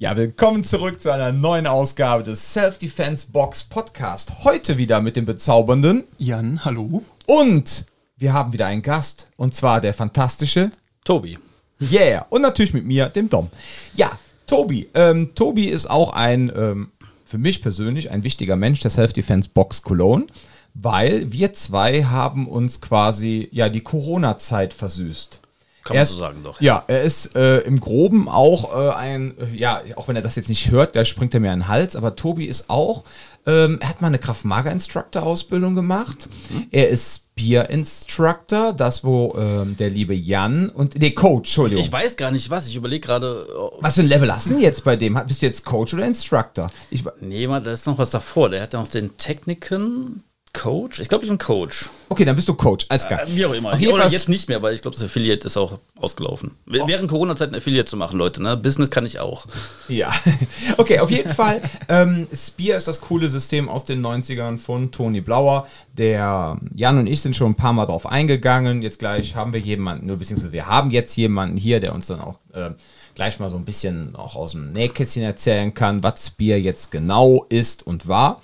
Ja, 0.00 0.16
willkommen 0.16 0.62
zurück 0.62 1.00
zu 1.00 1.12
einer 1.12 1.32
neuen 1.32 1.66
Ausgabe 1.66 2.22
des 2.22 2.52
Self-Defense 2.52 3.32
Box 3.32 3.64
Podcast. 3.64 4.44
Heute 4.44 4.78
wieder 4.78 5.00
mit 5.00 5.16
dem 5.16 5.26
bezaubernden 5.26 6.04
Jan, 6.18 6.64
hallo. 6.64 7.02
und 7.26 7.84
wir 8.16 8.32
haben 8.32 8.52
wieder 8.52 8.66
einen 8.66 8.82
Gast 8.82 9.28
und 9.36 9.56
zwar 9.56 9.80
der 9.80 9.92
fantastische 9.92 10.70
Tobi. 11.02 11.36
Yeah 11.80 12.24
und 12.30 12.42
natürlich 12.42 12.72
mit 12.72 12.86
mir, 12.86 13.06
dem 13.06 13.28
Dom. 13.28 13.48
Ja, 13.92 14.12
Tobi. 14.46 14.88
Ähm, 14.94 15.34
Tobi 15.34 15.64
ist 15.64 15.90
auch 15.90 16.12
ein 16.12 16.52
ähm, 16.54 16.92
für 17.24 17.38
mich 17.38 17.60
persönlich 17.60 18.12
ein 18.12 18.22
wichtiger 18.22 18.54
Mensch 18.54 18.78
der 18.78 18.92
Self-Defense 18.92 19.50
Box 19.52 19.82
Cologne, 19.82 20.26
weil 20.74 21.32
wir 21.32 21.54
zwei 21.54 22.04
haben 22.04 22.46
uns 22.46 22.80
quasi 22.80 23.48
ja 23.50 23.68
die 23.68 23.80
Corona-Zeit 23.82 24.74
versüßt. 24.74 25.40
Kann 25.88 25.96
Er 25.96 26.00
man 26.00 26.06
so 26.06 26.18
sagen, 26.18 26.40
doch. 26.44 26.60
Ja, 26.60 26.84
er 26.86 27.02
ist 27.02 27.34
äh, 27.34 27.60
im 27.60 27.80
Groben 27.80 28.28
auch 28.28 28.74
äh, 28.74 28.90
ein, 28.94 29.34
äh, 29.38 29.56
ja, 29.56 29.80
auch 29.96 30.06
wenn 30.06 30.16
er 30.16 30.22
das 30.22 30.36
jetzt 30.36 30.50
nicht 30.50 30.70
hört, 30.70 30.94
da 30.94 31.04
springt 31.06 31.32
er 31.32 31.40
mir 31.40 31.52
in 31.52 31.60
den 31.60 31.68
Hals, 31.68 31.96
aber 31.96 32.14
Tobi 32.14 32.44
ist 32.44 32.68
auch, 32.68 33.04
ähm, 33.46 33.78
er 33.80 33.88
hat 33.88 34.02
mal 34.02 34.08
eine 34.08 34.18
Kraft-Mager-Instructor-Ausbildung 34.18 35.74
gemacht. 35.74 36.28
Er 36.70 36.88
ist 36.88 37.24
Spear-Instructor, 37.38 38.74
das 38.74 39.04
wo 39.04 39.34
ähm, 39.38 39.76
der 39.78 39.88
liebe 39.88 40.14
Jan 40.14 40.68
und, 40.68 40.98
nee, 40.98 41.12
Coach, 41.12 41.48
Entschuldigung. 41.50 41.82
Ich 41.84 41.90
weiß 41.90 42.16
gar 42.16 42.30
nicht 42.30 42.50
was. 42.50 42.68
Ich 42.68 42.76
überlege 42.76 43.06
gerade. 43.06 43.46
oh, 43.58 43.78
was 43.80 43.94
für 43.94 44.02
ein 44.02 44.08
Level 44.08 44.30
hast 44.34 44.50
du 44.50 44.58
jetzt 44.58 44.84
bei 44.84 44.96
dem? 44.96 45.18
Bist 45.26 45.40
du 45.40 45.46
jetzt 45.46 45.64
Coach 45.64 45.94
oder 45.94 46.06
Instructor? 46.06 46.70
Ich, 46.90 47.04
Nee, 47.20 47.46
Mann, 47.46 47.64
da 47.64 47.72
ist 47.72 47.86
noch 47.86 47.96
was 47.96 48.10
davor. 48.10 48.50
Der 48.50 48.62
hat 48.62 48.74
ja 48.74 48.80
noch 48.80 48.88
den 48.88 49.16
Techniken 49.16 50.24
Coach. 50.52 51.00
Ich 51.00 51.08
glaube, 51.08 51.24
ich 51.24 51.30
bin 51.30 51.38
Coach. 51.38 51.90
okay, 52.08 52.24
dann 52.24 52.34
bist 52.34 52.48
du 52.48 52.54
Coach, 52.54 52.86
alles 52.88 53.06
klar. 53.06 53.22
Äh, 53.22 53.36
Wie 53.36 53.44
auch 53.46 53.52
immer. 53.52 53.72
Auf 53.72 53.80
jeden 53.80 53.92
Oder 53.92 54.04
Fall 54.04 54.12
jetzt 54.12 54.28
nicht 54.28 54.48
mehr, 54.48 54.62
weil 54.62 54.74
ich 54.74 54.82
glaube, 54.82 54.96
das 54.96 55.04
Affiliate 55.04 55.46
ist 55.46 55.56
auch 55.56 55.78
ausgelaufen. 56.00 56.52
Oh. 56.68 56.86
Während 56.86 57.10
Corona-Zeit 57.10 57.50
ein 57.50 57.54
Affiliate 57.54 57.84
zu 57.84 57.96
machen, 57.96 58.18
Leute, 58.18 58.42
ne? 58.42 58.56
Business 58.56 58.90
kann 58.90 59.04
ich 59.06 59.20
auch. 59.20 59.46
Ja, 59.88 60.12
okay, 60.76 61.00
auf 61.00 61.10
jeden 61.10 61.32
Fall. 61.32 61.60
Ähm, 61.88 62.26
Spear 62.34 62.78
ist 62.78 62.88
das 62.88 63.00
coole 63.00 63.28
System 63.28 63.68
aus 63.68 63.84
den 63.84 64.04
90ern 64.04 64.58
von 64.58 64.90
Toni 64.90 65.20
Blauer. 65.20 65.66
Der 65.92 66.58
Jan 66.74 66.98
und 66.98 67.06
ich 67.06 67.20
sind 67.20 67.36
schon 67.36 67.52
ein 67.52 67.56
paar 67.56 67.72
Mal 67.72 67.86
drauf 67.86 68.06
eingegangen. 68.06 68.82
Jetzt 68.82 68.98
gleich 68.98 69.34
haben 69.34 69.52
wir 69.52 69.60
jemanden, 69.60 70.06
nur 70.06 70.16
beziehungsweise 70.16 70.52
wir 70.52 70.66
haben 70.66 70.90
jetzt 70.90 71.16
jemanden 71.16 71.56
hier, 71.56 71.80
der 71.80 71.94
uns 71.94 72.06
dann 72.06 72.20
auch 72.20 72.38
äh, 72.52 72.70
gleich 73.14 73.40
mal 73.40 73.50
so 73.50 73.56
ein 73.56 73.64
bisschen 73.64 74.14
auch 74.14 74.36
aus 74.36 74.52
dem 74.52 74.72
Nähkästchen 74.72 75.24
erzählen 75.24 75.74
kann, 75.74 76.02
was 76.02 76.26
Spear 76.26 76.56
jetzt 76.58 76.90
genau 76.90 77.44
ist 77.48 77.86
und 77.86 78.06
war. 78.06 78.40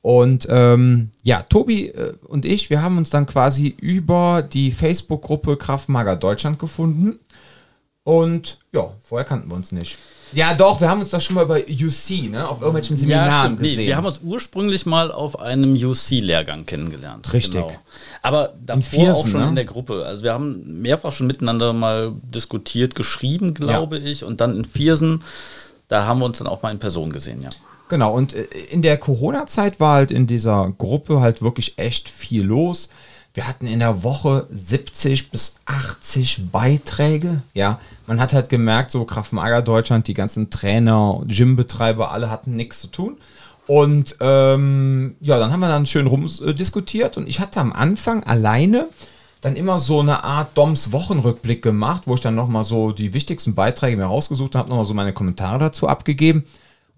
Und 0.00 0.46
ähm, 0.50 1.10
ja, 1.22 1.42
Tobi 1.42 1.88
äh, 1.88 2.14
und 2.26 2.44
ich, 2.44 2.70
wir 2.70 2.82
haben 2.82 2.98
uns 2.98 3.10
dann 3.10 3.26
quasi 3.26 3.74
über 3.80 4.42
die 4.42 4.70
Facebook-Gruppe 4.70 5.56
Kraftmager 5.56 6.16
Deutschland 6.16 6.58
gefunden. 6.58 7.18
Und 8.04 8.58
ja, 8.72 8.90
vorher 9.02 9.26
kannten 9.26 9.50
wir 9.50 9.56
uns 9.56 9.70
nicht. 9.70 9.98
Ja, 10.32 10.54
doch, 10.54 10.80
wir 10.80 10.88
haben 10.88 11.00
uns 11.00 11.10
doch 11.10 11.20
schon 11.20 11.34
mal 11.34 11.46
bei 11.46 11.62
UC, 11.64 12.30
ne, 12.30 12.48
auf 12.48 12.60
irgendwelchen 12.60 12.96
Seminaren 12.96 13.56
Nee, 13.56 13.68
gesehen. 13.68 13.86
wir 13.86 13.96
haben 13.96 14.06
uns 14.06 14.20
ursprünglich 14.22 14.86
mal 14.86 15.10
auf 15.10 15.38
einem 15.38 15.74
UC-Lehrgang 15.74 16.64
kennengelernt. 16.66 17.32
Richtig. 17.32 17.62
Aber 18.22 18.54
davor 18.64 18.82
Viersen, 18.82 19.14
auch 19.14 19.26
schon 19.26 19.40
ne? 19.40 19.48
in 19.48 19.54
der 19.56 19.64
Gruppe. 19.64 20.04
Also 20.06 20.22
wir 20.22 20.32
haben 20.32 20.80
mehrfach 20.80 21.12
schon 21.12 21.26
miteinander 21.26 21.72
mal 21.72 22.12
diskutiert, 22.22 22.94
geschrieben, 22.94 23.54
glaube 23.54 23.98
ich. 23.98 24.24
Und 24.24 24.40
dann 24.40 24.56
in 24.56 24.64
Viersen, 24.64 25.22
da 25.88 26.04
haben 26.04 26.20
wir 26.20 26.26
uns 26.26 26.38
dann 26.38 26.46
auch 26.46 26.62
mal 26.62 26.70
in 26.70 26.78
Person 26.78 27.12
gesehen, 27.12 27.42
ja. 27.42 27.50
Genau, 27.88 28.14
und 28.14 28.34
äh, 28.34 28.44
in 28.70 28.82
der 28.82 28.98
Corona-Zeit 28.98 29.80
war 29.80 29.96
halt 29.96 30.10
in 30.10 30.26
dieser 30.26 30.72
Gruppe 30.76 31.20
halt 31.20 31.42
wirklich 31.42 31.78
echt 31.78 32.08
viel 32.08 32.44
los. 32.44 32.90
Wir 33.34 33.46
hatten 33.46 33.66
in 33.66 33.78
der 33.78 34.02
Woche 34.02 34.46
70 34.50 35.30
bis 35.30 35.60
80 35.66 36.50
Beiträge. 36.50 37.42
Ja, 37.54 37.78
man 38.06 38.20
hat 38.20 38.32
halt 38.32 38.48
gemerkt, 38.48 38.90
so 38.90 39.04
Kraftmager 39.04 39.62
Deutschland, 39.62 40.08
die 40.08 40.14
ganzen 40.14 40.50
Trainer, 40.50 41.20
Gymbetreiber, 41.26 42.10
alle 42.10 42.30
hatten 42.30 42.56
nichts 42.56 42.80
zu 42.80 42.88
tun. 42.88 43.16
Und 43.68 44.16
ähm, 44.20 45.14
ja, 45.20 45.38
dann 45.38 45.52
haben 45.52 45.60
wir 45.60 45.68
dann 45.68 45.84
schön 45.84 46.06
rumdiskutiert 46.06 47.18
und 47.18 47.28
ich 47.28 47.38
hatte 47.38 47.60
am 47.60 47.72
Anfang 47.72 48.24
alleine 48.24 48.88
dann 49.42 49.56
immer 49.56 49.78
so 49.78 50.00
eine 50.00 50.24
Art 50.24 50.56
Doms 50.56 50.90
Wochenrückblick 50.90 51.62
gemacht, 51.62 52.04
wo 52.06 52.14
ich 52.14 52.20
dann 52.20 52.34
nochmal 52.34 52.64
so 52.64 52.92
die 52.92 53.12
wichtigsten 53.12 53.54
Beiträge 53.54 53.96
mir 53.96 54.06
rausgesucht 54.06 54.54
habe, 54.54 54.68
nochmal 54.70 54.86
so 54.86 54.94
meine 54.94 55.12
Kommentare 55.12 55.58
dazu 55.58 55.86
abgegeben. 55.86 56.44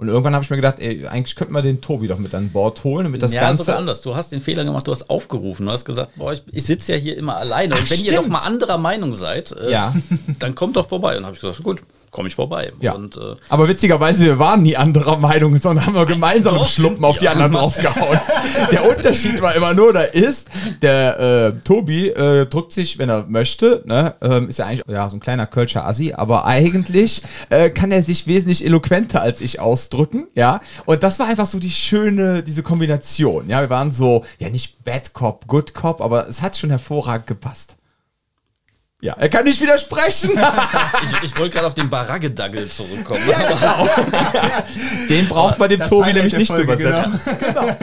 Und 0.00 0.08
irgendwann 0.08 0.34
habe 0.34 0.42
ich 0.42 0.48
mir 0.48 0.56
gedacht, 0.56 0.80
ey, 0.80 1.06
eigentlich 1.06 1.36
könnten 1.36 1.52
wir 1.52 1.60
den 1.60 1.82
Tobi 1.82 2.08
doch 2.08 2.18
mit 2.18 2.34
an 2.34 2.48
Bord 2.48 2.82
holen, 2.84 3.04
damit 3.04 3.22
das 3.22 3.34
ja, 3.34 3.42
Ganze. 3.42 3.64
sogar 3.64 3.78
anders. 3.78 4.00
Du 4.00 4.16
hast 4.16 4.32
den 4.32 4.40
Fehler 4.40 4.64
gemacht, 4.64 4.86
du 4.86 4.92
hast 4.92 5.10
aufgerufen. 5.10 5.66
Du 5.66 5.72
hast 5.72 5.84
gesagt, 5.84 6.12
boah, 6.16 6.32
ich, 6.32 6.42
ich 6.52 6.64
sitze 6.64 6.94
ja 6.94 6.98
hier 6.98 7.18
immer 7.18 7.36
alleine. 7.36 7.74
Und 7.74 7.82
Ach, 7.84 7.90
wenn 7.90 7.98
ihr 8.00 8.04
stimmt. 8.12 8.24
doch 8.24 8.28
mal 8.28 8.38
anderer 8.38 8.78
Meinung 8.78 9.12
seid, 9.12 9.52
äh, 9.52 9.70
Ja. 9.70 9.94
dann 10.38 10.54
kommt 10.54 10.76
doch 10.76 10.88
vorbei. 10.88 11.18
Und 11.18 11.26
habe 11.26 11.34
ich 11.34 11.40
gesagt, 11.42 11.62
gut, 11.62 11.82
komme 12.10 12.28
ich 12.28 12.34
vorbei. 12.34 12.72
Ja. 12.80 12.92
Und 12.92 13.16
äh, 13.16 13.36
Aber 13.48 13.68
witzigerweise, 13.68 14.24
wir 14.24 14.38
waren 14.38 14.62
nie 14.62 14.76
anderer 14.76 15.16
Meinung, 15.18 15.56
sondern 15.58 15.86
haben 15.86 15.94
wir 15.94 16.06
gemeinsam 16.06 16.54
im 16.54 16.60
doch, 16.60 16.68
Schluppen 16.68 17.04
auf 17.04 17.18
die 17.18 17.28
anderen 17.28 17.52
draufgehauen. 17.52 18.20
der 18.72 18.88
Unterschied 18.88 19.40
war 19.40 19.54
immer 19.54 19.74
nur, 19.74 19.92
da 19.92 20.02
ist, 20.02 20.48
der 20.82 21.54
äh, 21.54 21.60
Tobi 21.60 22.08
äh, 22.08 22.46
drückt 22.46 22.72
sich, 22.72 22.98
wenn 22.98 23.08
er 23.08 23.26
möchte, 23.28 23.82
ne, 23.86 24.14
ähm, 24.22 24.48
ist 24.48 24.58
ja 24.58 24.66
eigentlich 24.66 24.84
ja, 24.88 25.08
so 25.08 25.16
ein 25.16 25.20
kleiner 25.20 25.46
Kölscher 25.46 25.86
Assi, 25.86 26.12
aber 26.12 26.46
eigentlich 26.46 27.22
äh, 27.48 27.70
kann 27.70 27.92
er 27.92 28.02
sich 28.02 28.26
wesentlich 28.26 28.64
eloquenter 28.64 29.22
als 29.22 29.40
ich 29.40 29.60
ausdrücken, 29.60 30.26
ja. 30.34 30.60
Und 30.86 31.02
das 31.02 31.18
war 31.18 31.28
einfach 31.28 31.46
so 31.46 31.58
die 31.60 31.70
schöne, 31.70 32.42
diese 32.42 32.62
Kombination, 32.62 33.48
ja. 33.48 33.60
Wir 33.60 33.70
waren 33.70 33.92
so, 33.92 34.24
ja 34.38 34.48
nicht 34.48 34.84
Bad 34.84 35.12
Cop, 35.12 35.46
Good 35.46 35.74
Cop, 35.74 36.00
aber 36.00 36.28
es 36.28 36.42
hat 36.42 36.56
schon 36.56 36.70
hervorragend 36.70 37.26
gepasst. 37.26 37.76
Ja, 39.02 39.14
er 39.14 39.28
kann 39.30 39.44
nicht 39.44 39.60
widersprechen. 39.62 40.30
ich, 41.22 41.30
ich 41.30 41.38
wollte 41.38 41.54
gerade 41.54 41.66
auf 41.66 41.74
den 41.74 41.88
Baraggedaggel 41.88 42.68
zurückkommen. 42.68 43.22
Den 45.08 45.26
braucht 45.28 45.58
man 45.58 45.68
dem 45.68 45.80
Das 45.80 45.88
Tobi 45.88 46.12
nämlich 46.12 46.36
nicht 46.36 46.48
zu 46.48 46.56
Folge, 46.64 46.74
übersetzen. 46.74 47.20
Genau. 47.40 47.76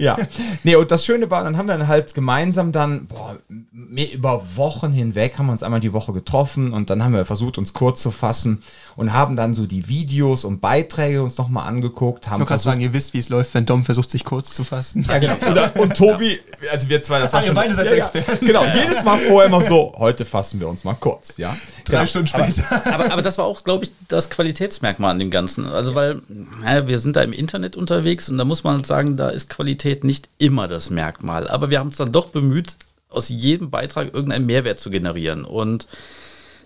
ja. 0.00 0.16
Nee, 0.62 0.76
und 0.76 0.90
das 0.90 1.04
Schöne 1.04 1.30
war, 1.30 1.44
dann 1.44 1.56
haben 1.56 1.66
wir 1.68 1.76
dann 1.76 1.88
halt 1.88 2.14
gemeinsam 2.14 2.72
dann, 2.72 3.06
boah, 3.06 3.36
mehr 3.48 4.10
über 4.12 4.42
Wochen 4.56 4.92
hinweg 4.92 5.38
haben 5.38 5.46
wir 5.46 5.52
uns 5.52 5.62
einmal 5.62 5.80
die 5.80 5.92
Woche 5.92 6.12
getroffen 6.12 6.72
und 6.72 6.88
dann 6.90 7.04
haben 7.04 7.12
wir 7.12 7.24
versucht, 7.24 7.58
uns 7.58 7.74
kurz 7.74 8.00
zu 8.00 8.10
fassen 8.10 8.62
und 8.96 9.12
haben 9.12 9.36
dann 9.36 9.54
so 9.54 9.66
die 9.66 9.88
Videos 9.88 10.44
und 10.44 10.60
Beiträge 10.60 11.22
uns 11.22 11.36
nochmal 11.38 11.68
angeguckt, 11.68 12.26
haben 12.26 12.34
Ich 12.34 12.40
wollte 12.40 12.48
gerade 12.48 12.48
versucht, 12.48 12.64
sagen, 12.72 12.80
ihr 12.80 12.92
wisst, 12.92 13.12
wie 13.14 13.18
es 13.18 13.28
läuft, 13.28 13.52
wenn 13.54 13.66
Dom 13.66 13.84
versucht, 13.84 14.10
sich 14.10 14.24
kurz 14.24 14.54
zu 14.54 14.64
fassen. 14.64 15.06
ja, 15.08 15.18
genau. 15.18 15.34
Und, 15.74 15.80
und 15.80 15.96
Tobi, 15.96 16.40
also 16.70 16.88
wir 16.88 17.02
zwei, 17.02 17.20
das 17.20 17.32
war 17.32 17.40
Ah, 17.40 17.42
ihr 17.42 17.46
schon. 17.48 17.54
beide 17.54 17.74
seid 17.74 17.86
ja, 17.86 17.92
ja. 17.92 17.98
Experten. 17.98 18.46
Genau, 18.46 18.64
jedes 18.74 19.04
Mal 19.04 19.18
vorher 19.18 19.48
immer 19.48 19.60
so, 19.62 19.92
heute 19.98 20.24
fassen 20.24 20.60
wir 20.60 20.61
uns 20.68 20.84
mal 20.84 20.94
kurz, 20.94 21.36
ja. 21.36 21.56
Drei 21.84 21.98
Genau. 21.98 22.06
Stunden 22.06 22.26
später. 22.28 22.64
aber, 22.94 23.12
aber 23.12 23.22
das 23.22 23.38
war 23.38 23.44
auch, 23.44 23.64
glaube 23.64 23.84
ich, 23.84 23.92
das 24.08 24.30
Qualitätsmerkmal 24.30 25.10
an 25.12 25.18
dem 25.18 25.30
Ganzen. 25.30 25.66
Also, 25.66 25.94
weil 25.94 26.22
ja, 26.64 26.86
wir 26.86 26.98
sind 26.98 27.16
da 27.16 27.22
im 27.22 27.32
Internet 27.32 27.76
unterwegs 27.76 28.28
und 28.28 28.38
da 28.38 28.44
muss 28.44 28.64
man 28.64 28.84
sagen, 28.84 29.16
da 29.16 29.28
ist 29.28 29.50
Qualität 29.50 30.04
nicht 30.04 30.28
immer 30.38 30.68
das 30.68 30.90
Merkmal. 30.90 31.48
Aber 31.48 31.70
wir 31.70 31.78
haben 31.78 31.88
uns 31.88 31.96
dann 31.96 32.12
doch 32.12 32.28
bemüht, 32.28 32.76
aus 33.08 33.28
jedem 33.28 33.70
Beitrag 33.70 34.14
irgendeinen 34.14 34.46
Mehrwert 34.46 34.78
zu 34.78 34.90
generieren. 34.90 35.44
Und 35.44 35.86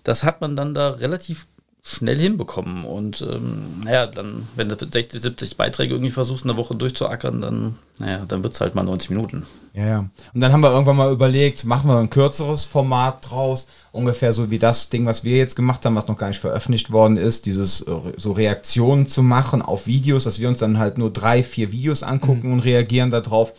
das 0.04 0.22
hat 0.22 0.40
man 0.40 0.54
dann 0.56 0.74
da 0.74 0.90
relativ 0.90 1.46
schnell 1.88 2.18
hinbekommen. 2.18 2.84
Und 2.84 3.22
ähm, 3.22 3.82
naja, 3.84 4.06
dann, 4.06 4.48
wenn 4.56 4.68
du 4.68 4.76
60, 4.76 5.20
70 5.20 5.56
Beiträge 5.56 5.94
irgendwie 5.94 6.10
versuchst, 6.10 6.44
in 6.44 6.48
der 6.48 6.56
Woche 6.56 6.74
durchzuackern, 6.74 7.40
dann, 7.40 7.76
naja, 7.98 8.24
dann 8.26 8.42
wird 8.42 8.54
es 8.54 8.60
halt 8.60 8.74
mal 8.74 8.82
90 8.82 9.10
Minuten. 9.10 9.46
Ja, 9.72 9.86
ja. 9.86 9.98
Und 10.34 10.40
dann 10.40 10.52
haben 10.52 10.62
wir 10.62 10.72
irgendwann 10.72 10.96
mal 10.96 11.12
überlegt, 11.12 11.64
machen 11.64 11.88
wir 11.88 11.96
ein 11.98 12.10
kürzeres 12.10 12.64
Format 12.64 13.30
draus, 13.30 13.68
ungefähr 13.92 14.32
so 14.32 14.50
wie 14.50 14.58
das 14.58 14.90
Ding, 14.90 15.06
was 15.06 15.22
wir 15.22 15.36
jetzt 15.36 15.54
gemacht 15.54 15.84
haben, 15.86 15.94
was 15.94 16.08
noch 16.08 16.18
gar 16.18 16.28
nicht 16.28 16.40
veröffentlicht 16.40 16.90
worden 16.90 17.16
ist, 17.16 17.46
dieses 17.46 17.82
äh, 17.82 17.92
so 18.16 18.32
Reaktionen 18.32 19.06
zu 19.06 19.22
machen 19.22 19.62
auf 19.62 19.86
Videos, 19.86 20.24
dass 20.24 20.40
wir 20.40 20.48
uns 20.48 20.58
dann 20.58 20.80
halt 20.80 20.98
nur 20.98 21.12
drei, 21.12 21.44
vier 21.44 21.70
Videos 21.70 22.02
angucken 22.02 22.52
und 22.52 22.60
reagieren 22.60 23.12
darauf. 23.12 23.52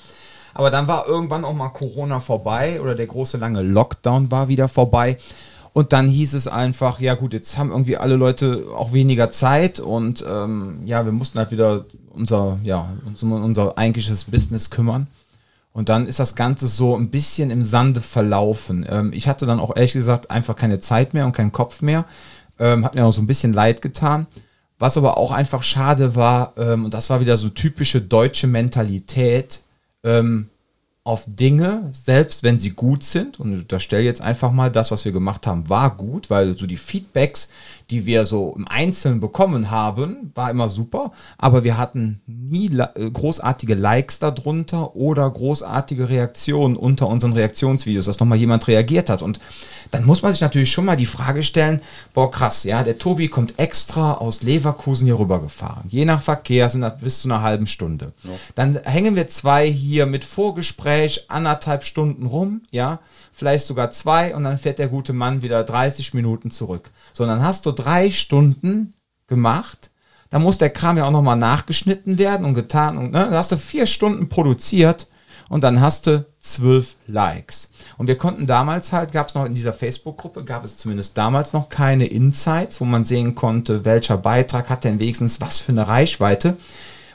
Aber 0.53 0.69
dann 0.69 0.89
war 0.89 1.07
irgendwann 1.07 1.45
auch 1.45 1.53
mal 1.53 1.69
Corona 1.69 2.19
vorbei 2.19 2.81
oder 2.81 2.95
der 2.95 3.07
große 3.07 3.37
lange 3.37 3.61
Lockdown 3.61 4.31
war 4.31 4.49
wieder 4.49 4.67
vorbei. 4.67 5.17
Und 5.77 5.93
dann 5.93 6.09
hieß 6.09 6.33
es 6.33 6.47
einfach, 6.47 6.99
ja 6.99 7.13
gut, 7.13 7.33
jetzt 7.33 7.59
haben 7.59 7.69
irgendwie 7.69 7.97
alle 7.97 8.15
Leute 8.15 8.65
auch 8.75 8.93
weniger 8.93 9.29
Zeit 9.29 9.79
und 9.79 10.25
ähm, 10.27 10.79
ja, 10.85 11.05
wir 11.05 11.11
mussten 11.11 11.37
halt 11.37 11.51
wieder 11.51 11.85
unser, 12.09 12.57
ja, 12.63 12.89
uns 13.05 13.21
um 13.21 13.31
unser 13.31 13.77
eigentliches 13.77 14.23
Business 14.23 14.71
kümmern. 14.71 15.05
Und 15.73 15.89
dann 15.89 16.07
ist 16.07 16.17
das 16.17 16.33
Ganze 16.33 16.65
so 16.65 16.97
ein 16.97 17.11
bisschen 17.11 17.51
im 17.51 17.63
Sande 17.63 18.01
verlaufen. 18.01 18.87
Ähm, 18.89 19.13
ich 19.13 19.27
hatte 19.27 19.45
dann 19.45 19.59
auch 19.59 19.75
ehrlich 19.75 19.93
gesagt 19.93 20.31
einfach 20.31 20.55
keine 20.55 20.79
Zeit 20.79 21.13
mehr 21.13 21.27
und 21.27 21.33
keinen 21.33 21.51
Kopf 21.51 21.83
mehr. 21.83 22.05
Ähm, 22.57 22.83
hat 22.83 22.95
mir 22.95 23.05
auch 23.05 23.13
so 23.13 23.21
ein 23.21 23.27
bisschen 23.27 23.53
leid 23.53 23.83
getan. 23.83 24.25
Was 24.79 24.97
aber 24.97 25.19
auch 25.19 25.31
einfach 25.31 25.61
schade 25.61 26.15
war, 26.15 26.53
ähm, 26.57 26.85
und 26.85 26.95
das 26.95 27.11
war 27.11 27.19
wieder 27.19 27.37
so 27.37 27.49
typische 27.49 28.01
deutsche 28.01 28.47
Mentalität, 28.47 29.61
ähm, 30.03 30.49
auf 31.07 31.23
Dinge, 31.25 31.89
selbst 31.93 32.43
wenn 32.43 32.59
sie 32.59 32.71
gut 32.71 33.01
sind, 33.01 33.39
und 33.39 33.53
ich 33.53 33.61
unterstelle 33.61 34.03
jetzt 34.03 34.19
einfach 34.19 34.51
mal, 34.51 34.69
das, 34.69 34.91
was 34.91 35.05
wir 35.05 35.13
gemacht 35.13 35.47
haben, 35.47 35.69
war 35.69 35.95
gut, 35.95 36.29
weil 36.29 36.57
so 36.57 36.67
die 36.67 36.75
Feedbacks, 36.75 37.49
die 37.89 38.05
wir 38.05 38.25
so 38.25 38.53
im 38.57 38.67
Einzelnen 38.67 39.19
bekommen 39.19 39.71
haben, 39.71 40.31
war 40.35 40.51
immer 40.51 40.69
super, 40.69 41.11
aber 41.37 41.63
wir 41.63 41.77
hatten 41.77 42.21
nie 42.25 42.69
äh, 42.77 43.09
großartige 43.09 43.75
Likes 43.75 44.19
darunter 44.19 44.95
oder 44.95 45.29
großartige 45.29 46.09
Reaktionen 46.09 46.75
unter 46.75 47.07
unseren 47.07 47.33
Reaktionsvideos, 47.33 48.05
dass 48.05 48.19
nochmal 48.19 48.37
jemand 48.37 48.67
reagiert 48.67 49.09
hat. 49.09 49.21
Und 49.21 49.39
dann 49.91 50.05
muss 50.05 50.21
man 50.21 50.33
sich 50.33 50.41
natürlich 50.41 50.71
schon 50.71 50.85
mal 50.85 50.97
die 50.97 51.05
Frage 51.05 51.43
stellen, 51.43 51.81
boah 52.13 52.29
krass, 52.29 52.63
ja, 52.63 52.83
der 52.83 52.97
Tobi 52.97 53.29
kommt 53.29 53.57
extra 53.57 54.15
aus 54.15 54.43
Leverkusen 54.43 55.05
hier 55.05 55.19
rübergefahren. 55.19 55.85
Je 55.89 56.03
nach 56.03 56.21
Verkehr 56.21 56.69
sind 56.69 56.81
das 56.81 56.99
bis 56.99 57.21
zu 57.21 57.29
einer 57.29 57.41
halben 57.41 57.67
Stunde. 57.67 58.11
Dann 58.55 58.79
hängen 58.83 59.15
wir 59.15 59.27
zwei 59.29 59.69
hier 59.69 60.05
mit 60.05 60.25
Vorgespräch 60.25 61.25
anderthalb 61.29 61.83
Stunden 61.83 62.25
rum, 62.25 62.61
ja, 62.71 62.99
vielleicht 63.37 63.67
sogar 63.67 63.91
zwei 63.91 64.35
und 64.35 64.45
dann 64.45 64.57
fährt 64.57 64.79
der 64.79 64.87
gute 64.87 65.13
Mann 65.13 65.43
wieder 65.43 65.63
30 65.63 66.15
Minuten 66.15 66.49
zurück. 66.49 66.89
So, 67.13 67.23
dann 67.27 67.43
hast 67.43 67.67
du 67.67 67.71
drei 67.71 68.09
Stunden 68.09 68.95
gemacht. 69.27 69.91
Da 70.31 70.39
muss 70.39 70.57
der 70.57 70.71
Kram 70.71 70.97
ja 70.97 71.05
auch 71.05 71.11
nochmal 71.11 71.37
nachgeschnitten 71.37 72.17
werden 72.17 72.47
und 72.47 72.55
getan. 72.55 72.97
Und 72.97 73.11
ne, 73.11 73.19
dann 73.19 73.33
hast 73.33 73.51
du 73.51 73.57
vier 73.57 73.85
Stunden 73.85 74.27
produziert 74.27 75.05
und 75.49 75.63
dann 75.63 75.81
hast 75.81 76.07
du 76.07 76.25
zwölf 76.39 76.95
Likes. 77.05 77.69
Und 77.97 78.07
wir 78.07 78.17
konnten 78.17 78.47
damals 78.47 78.91
halt, 78.91 79.11
gab 79.11 79.27
es 79.27 79.35
noch 79.35 79.45
in 79.45 79.53
dieser 79.53 79.71
Facebook-Gruppe, 79.71 80.43
gab 80.43 80.65
es 80.65 80.77
zumindest 80.77 81.15
damals 81.15 81.53
noch 81.53 81.69
keine 81.69 82.07
Insights, 82.07 82.81
wo 82.81 82.85
man 82.85 83.03
sehen 83.03 83.35
konnte, 83.35 83.85
welcher 83.85 84.17
Beitrag 84.17 84.71
hat 84.71 84.83
denn 84.83 84.99
wenigstens 84.99 85.41
was 85.41 85.59
für 85.59 85.73
eine 85.73 85.87
Reichweite. 85.87 86.57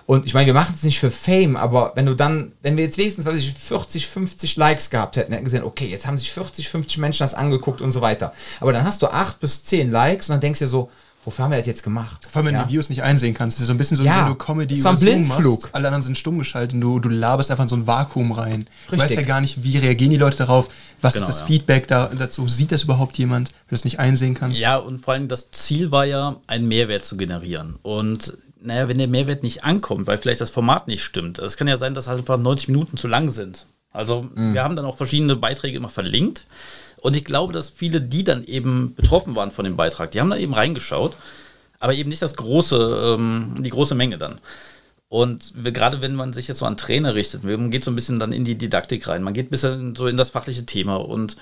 Und 0.06 0.26
ich 0.26 0.34
meine, 0.34 0.46
wir 0.46 0.54
machen 0.54 0.74
es 0.76 0.82
nicht 0.82 0.98
für 1.00 1.10
Fame, 1.10 1.56
aber 1.56 1.92
wenn 1.94 2.06
du 2.06 2.14
dann, 2.14 2.52
wenn 2.62 2.76
wir 2.76 2.84
jetzt 2.84 2.98
wenigstens, 2.98 3.24
weiß 3.24 3.36
ich, 3.36 3.52
40, 3.54 4.06
50 4.08 4.56
Likes 4.56 4.90
gehabt 4.90 5.16
hätten, 5.16 5.32
hätten 5.32 5.42
wir 5.44 5.50
gesehen, 5.50 5.64
okay, 5.64 5.86
jetzt 5.86 6.06
haben 6.06 6.16
sich 6.16 6.32
40, 6.32 6.68
50 6.68 6.98
Menschen 6.98 7.22
das 7.24 7.34
angeguckt 7.34 7.80
und 7.80 7.92
so 7.92 8.00
weiter. 8.00 8.32
Aber 8.60 8.72
dann 8.72 8.84
hast 8.84 9.02
du 9.02 9.06
acht 9.08 9.40
bis 9.40 9.64
zehn 9.64 9.90
Likes 9.90 10.28
und 10.28 10.34
dann 10.34 10.40
denkst 10.40 10.58
du 10.58 10.64
dir 10.64 10.68
so, 10.70 10.90
wofür 11.24 11.44
haben 11.44 11.52
wir 11.52 11.58
das 11.58 11.68
jetzt 11.68 11.84
gemacht? 11.84 12.26
Vor 12.28 12.38
allem, 12.40 12.46
wenn 12.46 12.54
Ja. 12.54 12.60
du 12.62 12.66
die 12.66 12.72
Videos 12.72 12.88
nicht 12.88 13.04
einsehen 13.04 13.32
kannst. 13.32 13.58
Das 13.58 13.62
ist 13.62 13.66
so 13.68 13.74
ein 13.74 13.78
bisschen 13.78 13.96
so, 13.96 14.02
Ja, 14.02 14.12
wie 14.12 14.20
wenn 14.22 14.26
du 14.32 14.34
Comedy 14.34 14.74
das 14.74 14.84
war 14.84 14.92
ein 14.92 14.96
über 14.96 15.06
Zoom 15.06 15.14
Blindflug. 15.24 15.62
machst. 15.62 15.74
Alle 15.76 15.86
anderen 15.86 16.02
sind 16.02 16.18
stumm 16.18 16.38
geschaltet 16.38 16.74
und 16.74 16.80
du, 16.80 16.98
du 16.98 17.08
laberst 17.08 17.52
einfach 17.52 17.62
in 17.62 17.68
so 17.68 17.76
ein 17.76 17.86
Vakuum 17.86 18.32
rein. 18.32 18.66
Du 18.88 18.92
weißt 18.94 19.02
Richtig. 19.04 19.18
ja 19.18 19.22
gar 19.24 19.40
nicht, 19.40 19.62
wie 19.62 19.78
reagieren 19.78 20.10
die 20.10 20.16
Leute 20.16 20.38
darauf, 20.38 20.68
was 21.00 21.14
Genau, 21.14 21.26
ist 21.26 21.28
das 21.28 21.40
ja. 21.42 21.46
Feedback 21.46 21.86
da, 21.86 22.06
dazu, 22.18 22.48
sieht 22.48 22.72
das 22.72 22.82
überhaupt 22.82 23.18
jemand, 23.18 23.50
wenn 23.50 23.68
du 23.70 23.74
es 23.76 23.84
nicht 23.84 24.00
einsehen 24.00 24.34
kannst. 24.34 24.58
Ja, 24.60 24.76
und 24.78 25.04
vor 25.04 25.14
allem 25.14 25.28
das 25.28 25.52
Ziel 25.52 25.92
war 25.92 26.04
ja, 26.06 26.36
einen 26.48 26.66
Mehrwert 26.66 27.04
zu 27.04 27.16
generieren. 27.16 27.76
Und 27.82 28.36
naja, 28.62 28.88
wenn 28.88 28.98
der 28.98 29.08
Mehrwert 29.08 29.42
nicht 29.42 29.64
ankommt, 29.64 30.06
weil 30.06 30.18
vielleicht 30.18 30.40
das 30.40 30.50
Format 30.50 30.88
nicht 30.88 31.02
stimmt, 31.02 31.38
es 31.38 31.56
kann 31.56 31.68
ja 31.68 31.76
sein, 31.76 31.94
dass 31.94 32.08
halt 32.08 32.20
einfach 32.20 32.38
90 32.38 32.68
Minuten 32.68 32.96
zu 32.96 33.08
lang 33.08 33.28
sind. 33.28 33.66
Also 33.92 34.28
wir 34.34 34.62
haben 34.64 34.74
dann 34.74 34.86
auch 34.86 34.96
verschiedene 34.96 35.36
Beiträge 35.36 35.76
immer 35.76 35.90
verlinkt. 35.90 36.46
Und 37.02 37.16
ich 37.16 37.24
glaube, 37.24 37.52
dass 37.52 37.68
viele, 37.68 38.00
die 38.00 38.24
dann 38.24 38.44
eben 38.44 38.94
betroffen 38.94 39.34
waren 39.34 39.50
von 39.50 39.64
dem 39.64 39.76
Beitrag, 39.76 40.12
die 40.12 40.20
haben 40.20 40.30
da 40.30 40.36
eben 40.36 40.54
reingeschaut, 40.54 41.16
aber 41.78 41.94
eben 41.94 42.08
nicht 42.08 42.22
das 42.22 42.36
große, 42.36 43.16
ähm, 43.16 43.56
die 43.58 43.70
große 43.70 43.94
Menge 43.94 44.18
dann. 44.18 44.40
Und 45.08 45.52
gerade 45.62 46.00
wenn 46.00 46.14
man 46.14 46.32
sich 46.32 46.48
jetzt 46.48 46.60
so 46.60 46.66
an 46.66 46.78
Trainer 46.78 47.14
richtet, 47.14 47.44
man 47.44 47.70
geht 47.70 47.84
so 47.84 47.90
ein 47.90 47.96
bisschen 47.96 48.18
dann 48.18 48.32
in 48.32 48.44
die 48.44 48.56
Didaktik 48.56 49.08
rein, 49.08 49.22
man 49.22 49.34
geht 49.34 49.48
ein 49.48 49.50
bisschen 49.50 49.94
so 49.94 50.06
in 50.06 50.16
das 50.16 50.30
fachliche 50.30 50.64
Thema 50.64 50.96
und 50.96 51.36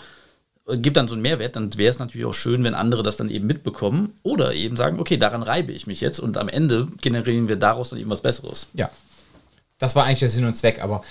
gibt 0.66 0.96
dann 0.96 1.08
so 1.08 1.14
einen 1.14 1.22
Mehrwert, 1.22 1.56
dann 1.56 1.76
wäre 1.76 1.90
es 1.90 1.98
natürlich 1.98 2.26
auch 2.26 2.34
schön, 2.34 2.62
wenn 2.64 2.74
andere 2.74 3.02
das 3.02 3.16
dann 3.16 3.30
eben 3.30 3.46
mitbekommen 3.46 4.14
oder 4.22 4.54
eben 4.54 4.76
sagen, 4.76 5.00
okay, 5.00 5.16
daran 5.16 5.42
reibe 5.42 5.72
ich 5.72 5.86
mich 5.86 6.00
jetzt 6.00 6.20
und 6.20 6.36
am 6.36 6.48
Ende 6.48 6.86
generieren 7.00 7.48
wir 7.48 7.56
daraus 7.56 7.90
dann 7.90 7.98
eben 7.98 8.10
was 8.10 8.22
Besseres. 8.22 8.68
Ja. 8.74 8.90
Das 9.78 9.96
war 9.96 10.04
eigentlich 10.04 10.20
der 10.20 10.30
Sinn 10.30 10.44
und 10.44 10.56
Zweck, 10.56 10.82
aber 10.82 11.02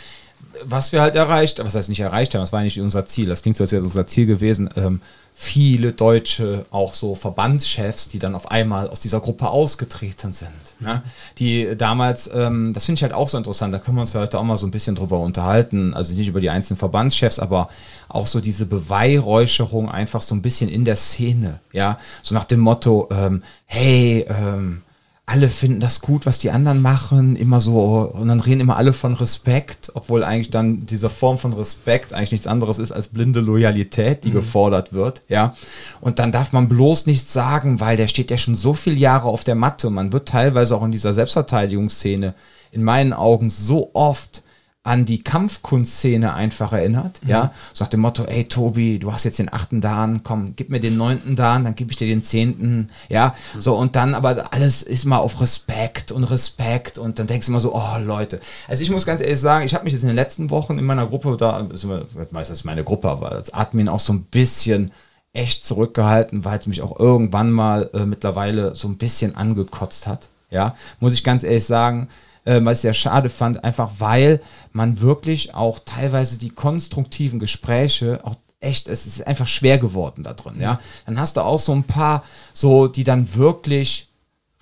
was 0.63 0.91
wir 0.91 1.01
halt 1.01 1.15
erreicht, 1.15 1.59
was 1.63 1.75
heißt 1.75 1.89
nicht 1.89 1.99
erreicht 1.99 2.33
haben, 2.33 2.41
das 2.41 2.51
war 2.51 2.61
nicht 2.61 2.79
unser 2.79 3.05
Ziel. 3.05 3.27
Das 3.27 3.41
klingt 3.41 3.57
so, 3.57 3.63
als 3.63 3.71
wäre 3.71 3.83
unser 3.83 4.07
Ziel 4.07 4.25
gewesen. 4.25 4.69
Ähm, 4.75 5.01
viele 5.41 5.93
deutsche, 5.93 6.65
auch 6.69 6.93
so 6.93 7.15
Verbandschefs, 7.15 8.09
die 8.09 8.19
dann 8.19 8.35
auf 8.35 8.51
einmal 8.51 8.89
aus 8.89 8.99
dieser 8.99 9.21
Gruppe 9.21 9.47
ausgetreten 9.49 10.33
sind. 10.33 10.49
Ne? 10.81 11.01
Die 11.37 11.77
damals, 11.77 12.29
ähm, 12.33 12.73
das 12.73 12.85
finde 12.85 12.99
ich 12.99 13.03
halt 13.03 13.13
auch 13.13 13.29
so 13.29 13.37
interessant, 13.37 13.73
da 13.73 13.79
können 13.79 13.95
wir 13.95 14.01
uns 14.01 14.13
heute 14.15 14.37
auch 14.37 14.43
mal 14.43 14.57
so 14.57 14.67
ein 14.67 14.71
bisschen 14.71 14.95
drüber 14.95 15.19
unterhalten. 15.19 15.93
Also 15.93 16.13
nicht 16.13 16.27
über 16.27 16.41
die 16.41 16.49
einzelnen 16.49 16.77
Verbandschefs, 16.77 17.39
aber 17.39 17.69
auch 18.09 18.27
so 18.27 18.41
diese 18.41 18.65
Beweihräucherung 18.65 19.89
einfach 19.89 20.21
so 20.21 20.35
ein 20.35 20.41
bisschen 20.41 20.69
in 20.69 20.83
der 20.83 20.97
Szene. 20.97 21.59
Ja, 21.71 21.99
so 22.21 22.35
nach 22.35 22.43
dem 22.43 22.59
Motto, 22.59 23.07
ähm, 23.09 23.41
hey, 23.65 24.25
ähm, 24.27 24.81
alle 25.29 25.49
finden 25.49 25.79
das 25.79 26.01
gut, 26.01 26.25
was 26.25 26.39
die 26.39 26.49
anderen 26.49 26.81
machen, 26.81 27.35
immer 27.35 27.61
so, 27.61 28.11
und 28.13 28.27
dann 28.29 28.39
reden 28.39 28.61
immer 28.61 28.77
alle 28.77 28.93
von 28.93 29.13
Respekt, 29.13 29.91
obwohl 29.93 30.23
eigentlich 30.23 30.49
dann 30.49 30.87
diese 30.87 31.07
Form 31.07 31.37
von 31.37 31.53
Respekt 31.53 32.13
eigentlich 32.13 32.31
nichts 32.31 32.47
anderes 32.47 32.79
ist 32.79 32.91
als 32.91 33.09
blinde 33.09 33.39
Loyalität, 33.39 34.23
die 34.23 34.31
gefordert 34.31 34.91
wird, 34.91 35.21
ja. 35.29 35.55
Und 36.01 36.17
dann 36.17 36.31
darf 36.31 36.51
man 36.51 36.67
bloß 36.67 37.05
nichts 37.05 37.31
sagen, 37.31 37.79
weil 37.79 37.95
der 37.95 38.07
steht 38.07 38.31
ja 38.31 38.37
schon 38.37 38.55
so 38.55 38.73
viele 38.73 38.95
Jahre 38.95 39.27
auf 39.27 39.43
der 39.43 39.53
Matte 39.53 39.89
und 39.89 39.93
man 39.93 40.11
wird 40.11 40.27
teilweise 40.27 40.75
auch 40.75 40.83
in 40.83 40.91
dieser 40.91 41.13
Selbstverteidigungsszene 41.13 42.33
in 42.71 42.83
meinen 42.83 43.13
Augen 43.13 43.51
so 43.51 43.91
oft 43.93 44.41
an 44.83 45.05
die 45.05 45.21
Kampfkunstszene 45.21 46.33
einfach 46.33 46.71
erinnert, 46.71 47.19
ja, 47.25 47.51
so 47.73 47.83
nach 47.83 47.89
dem 47.89 47.99
Motto, 47.99 48.23
ey 48.23 48.45
Tobi, 48.45 48.97
du 48.97 49.11
hast 49.11 49.25
jetzt 49.25 49.37
den 49.37 49.51
achten 49.51 49.81
Dan, 49.81 50.23
komm, 50.23 50.53
gib 50.55 50.69
mir 50.69 50.79
den 50.79 50.95
neunten 50.95 51.35
Dan, 51.35 51.65
dann 51.65 51.75
gebe 51.75 51.91
ich 51.91 51.97
dir 51.97 52.07
den 52.07 52.23
zehnten, 52.23 52.89
ja, 53.09 53.35
so 53.57 53.75
und 53.75 53.97
dann 53.97 54.15
aber 54.15 54.53
alles 54.53 54.81
ist 54.81 55.03
mal 55.03 55.17
auf 55.17 55.41
Respekt 55.41 56.13
und 56.13 56.23
Respekt 56.23 56.97
und 56.97 57.19
dann 57.19 57.27
denkst 57.27 57.47
du 57.47 57.51
immer 57.51 57.59
so, 57.59 57.75
oh 57.75 57.97
Leute, 57.99 58.39
also 58.69 58.81
ich 58.81 58.89
muss 58.89 59.05
ganz 59.05 59.19
ehrlich 59.19 59.39
sagen, 59.39 59.65
ich 59.65 59.73
habe 59.73 59.83
mich 59.83 59.93
jetzt 59.93 60.03
in 60.03 60.07
den 60.09 60.15
letzten 60.15 60.49
Wochen 60.49 60.79
in 60.79 60.85
meiner 60.85 61.07
Gruppe, 61.07 61.35
da, 61.37 61.67
ich 61.73 61.87
weiß, 61.87 62.47
das 62.47 62.49
ist 62.49 62.63
meine 62.63 62.85
Gruppe, 62.85 63.09
aber 63.09 63.33
als 63.33 63.53
Admin 63.53 63.89
auch 63.89 63.99
so 63.99 64.13
ein 64.13 64.23
bisschen 64.23 64.91
echt 65.33 65.65
zurückgehalten, 65.65 66.45
weil 66.45 66.57
es 66.57 66.67
mich 66.67 66.81
auch 66.81 66.97
irgendwann 66.97 67.51
mal 67.51 67.89
äh, 67.93 68.05
mittlerweile 68.05 68.73
so 68.75 68.87
ein 68.87 68.97
bisschen 68.97 69.35
angekotzt 69.35 70.07
hat, 70.07 70.29
ja, 70.49 70.75
muss 71.01 71.13
ich 71.13 71.23
ganz 71.23 71.43
ehrlich 71.43 71.65
sagen, 71.65 72.07
äh, 72.49 72.65
was 72.65 72.79
ich 72.79 72.81
sehr 72.81 72.93
schade 72.93 73.29
fand, 73.29 73.63
einfach 73.63 73.91
weil 73.99 74.41
man 74.71 75.01
wirklich 75.01 75.53
auch 75.53 75.79
teilweise 75.85 76.37
die 76.37 76.49
konstruktiven 76.49 77.39
Gespräche 77.39 78.19
auch 78.23 78.35
echt, 78.59 78.87
es 78.87 79.05
ist 79.05 79.25
einfach 79.25 79.47
schwer 79.47 79.77
geworden 79.77 80.23
da 80.23 80.33
drin, 80.33 80.55
ja. 80.59 80.79
Dann 81.05 81.19
hast 81.19 81.37
du 81.37 81.41
auch 81.41 81.59
so 81.59 81.73
ein 81.73 81.83
paar, 81.83 82.23
so, 82.53 82.87
die 82.87 83.05
dann 83.05 83.35
wirklich 83.35 84.09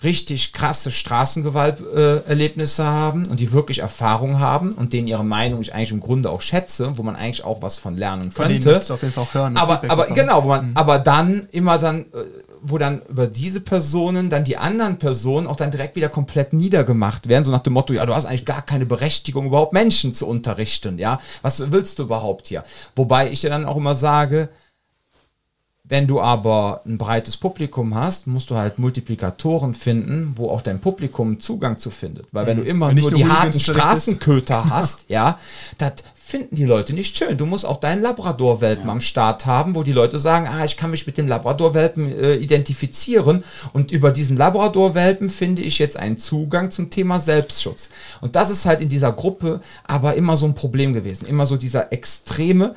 richtig 0.04 0.54
krasse 0.54 0.92
Straßengewalterlebnisse 0.92 2.84
äh, 2.84 2.86
haben 2.86 3.26
und 3.26 3.40
die 3.40 3.52
wirklich 3.52 3.80
Erfahrung 3.80 4.40
haben 4.40 4.74
und 4.74 4.94
denen 4.94 5.08
ihre 5.08 5.26
Meinung 5.26 5.60
ich 5.62 5.74
eigentlich 5.74 5.92
im 5.92 6.02
Grunde 6.02 6.30
auch 6.30 6.42
schätze, 6.42 6.96
wo 6.98 7.04
man 7.04 7.16
eigentlich 7.16 7.44
auch 7.44 7.64
was 7.64 7.78
von 7.78 7.98
lernen 7.98 8.32
Von 8.32 8.48
denen 8.48 8.60
könnte. 8.60 8.70
möchtest 8.70 8.90
du 8.92 8.94
auf 8.94 9.02
jeden 9.02 9.14
Fall 9.14 9.24
auch 9.24 9.34
hören. 9.34 9.58
Aber, 9.58 9.82
aber 9.88 10.04
bekommen. 10.04 10.16
genau, 10.16 10.44
wo 10.44 10.50
man, 10.50 10.72
aber 10.76 11.00
dann 11.00 11.48
immer 11.52 11.80
dann, 11.80 12.02
äh, 12.02 12.26
wo 12.70 12.78
dann 12.78 13.02
über 13.10 13.28
diese 13.28 13.62
Personen 13.62 14.30
dann 14.30 14.44
die 14.44 14.58
anderen 14.58 14.98
Personen 14.98 15.48
auch 15.48 15.56
dann 15.56 15.72
direkt 15.72 15.96
wieder 15.96 16.10
komplett 16.10 16.54
niedergemacht 16.54 17.28
werden, 17.28 17.44
so 17.44 17.52
nach 17.52 17.64
dem 17.64 17.74
Motto, 17.74 17.94
ja, 17.94 18.06
du 18.06 18.16
hast 18.16 18.26
eigentlich 18.26 18.46
gar 18.46 18.62
keine 18.62 18.86
Berechtigung, 18.86 19.46
überhaupt 19.46 19.74
Menschen 19.74 20.14
zu 20.14 20.28
unterrichten, 20.28 21.00
ja. 21.00 21.20
Was 21.42 21.72
willst 21.72 22.00
du 22.00 22.04
überhaupt 22.04 22.48
hier? 22.48 22.64
Wobei 22.96 23.32
ich 23.32 23.42
dir 23.42 23.50
dann 23.50 23.66
auch 23.66 23.78
immer 23.78 23.96
sage, 23.96 24.50
wenn 25.90 26.06
du 26.06 26.20
aber 26.20 26.82
ein 26.86 26.98
breites 26.98 27.38
Publikum 27.38 27.96
hast, 27.96 28.28
musst 28.28 28.50
du 28.50 28.56
halt 28.56 28.78
Multiplikatoren 28.78 29.74
finden, 29.74 30.34
wo 30.36 30.50
auch 30.50 30.62
dein 30.62 30.82
Publikum 30.82 31.40
Zugang 31.40 31.78
zu 31.78 31.92
findet. 31.92 32.28
Weil 32.34 32.46
wenn 32.46 32.58
du 32.58 32.64
immer 32.64 32.92
nicht 32.92 33.04
nur 33.04 33.14
die 33.14 33.26
harten. 33.26 33.58
Straßenköter 33.58 34.70
hast, 34.70 35.06
ja, 35.08 35.40
das 35.78 35.94
finden 36.28 36.58
die 36.58 36.66
Leute 36.66 36.92
nicht 36.92 37.16
schön. 37.16 37.38
Du 37.38 37.46
musst 37.46 37.66
auch 37.66 37.80
deinen 37.80 38.02
Labrador-Welpen 38.02 38.90
am 38.90 39.00
Start 39.00 39.46
haben, 39.46 39.76
wo 39.76 39.84
die 39.84 39.94
Leute 39.94 40.20
sagen, 40.20 40.46
ah, 40.50 40.66
ich 40.66 40.76
kann 40.76 40.92
mich 40.92 41.08
mit 41.08 41.18
dem 41.18 41.26
Labrador-Welpen 41.26 42.20
äh, 42.20 42.34
identifizieren 42.34 43.46
und 43.72 43.94
über 43.94 44.12
diesen 44.12 44.36
Labrador-Welpen 44.36 45.30
finde 45.30 45.62
ich 45.62 45.80
jetzt 45.80 45.96
einen 45.96 46.18
Zugang 46.18 46.70
zum 46.70 46.90
Thema 46.90 47.22
Selbstschutz. 47.22 47.92
Und 48.20 48.36
das 48.36 48.50
ist 48.50 48.66
halt 48.66 48.82
in 48.82 48.90
dieser 48.90 49.14
Gruppe 49.14 49.62
aber 49.86 50.16
immer 50.16 50.36
so 50.36 50.46
ein 50.46 50.54
Problem 50.54 50.92
gewesen. 50.92 51.26
Immer 51.28 51.46
so 51.46 51.56
dieser 51.56 51.94
extreme, 51.94 52.76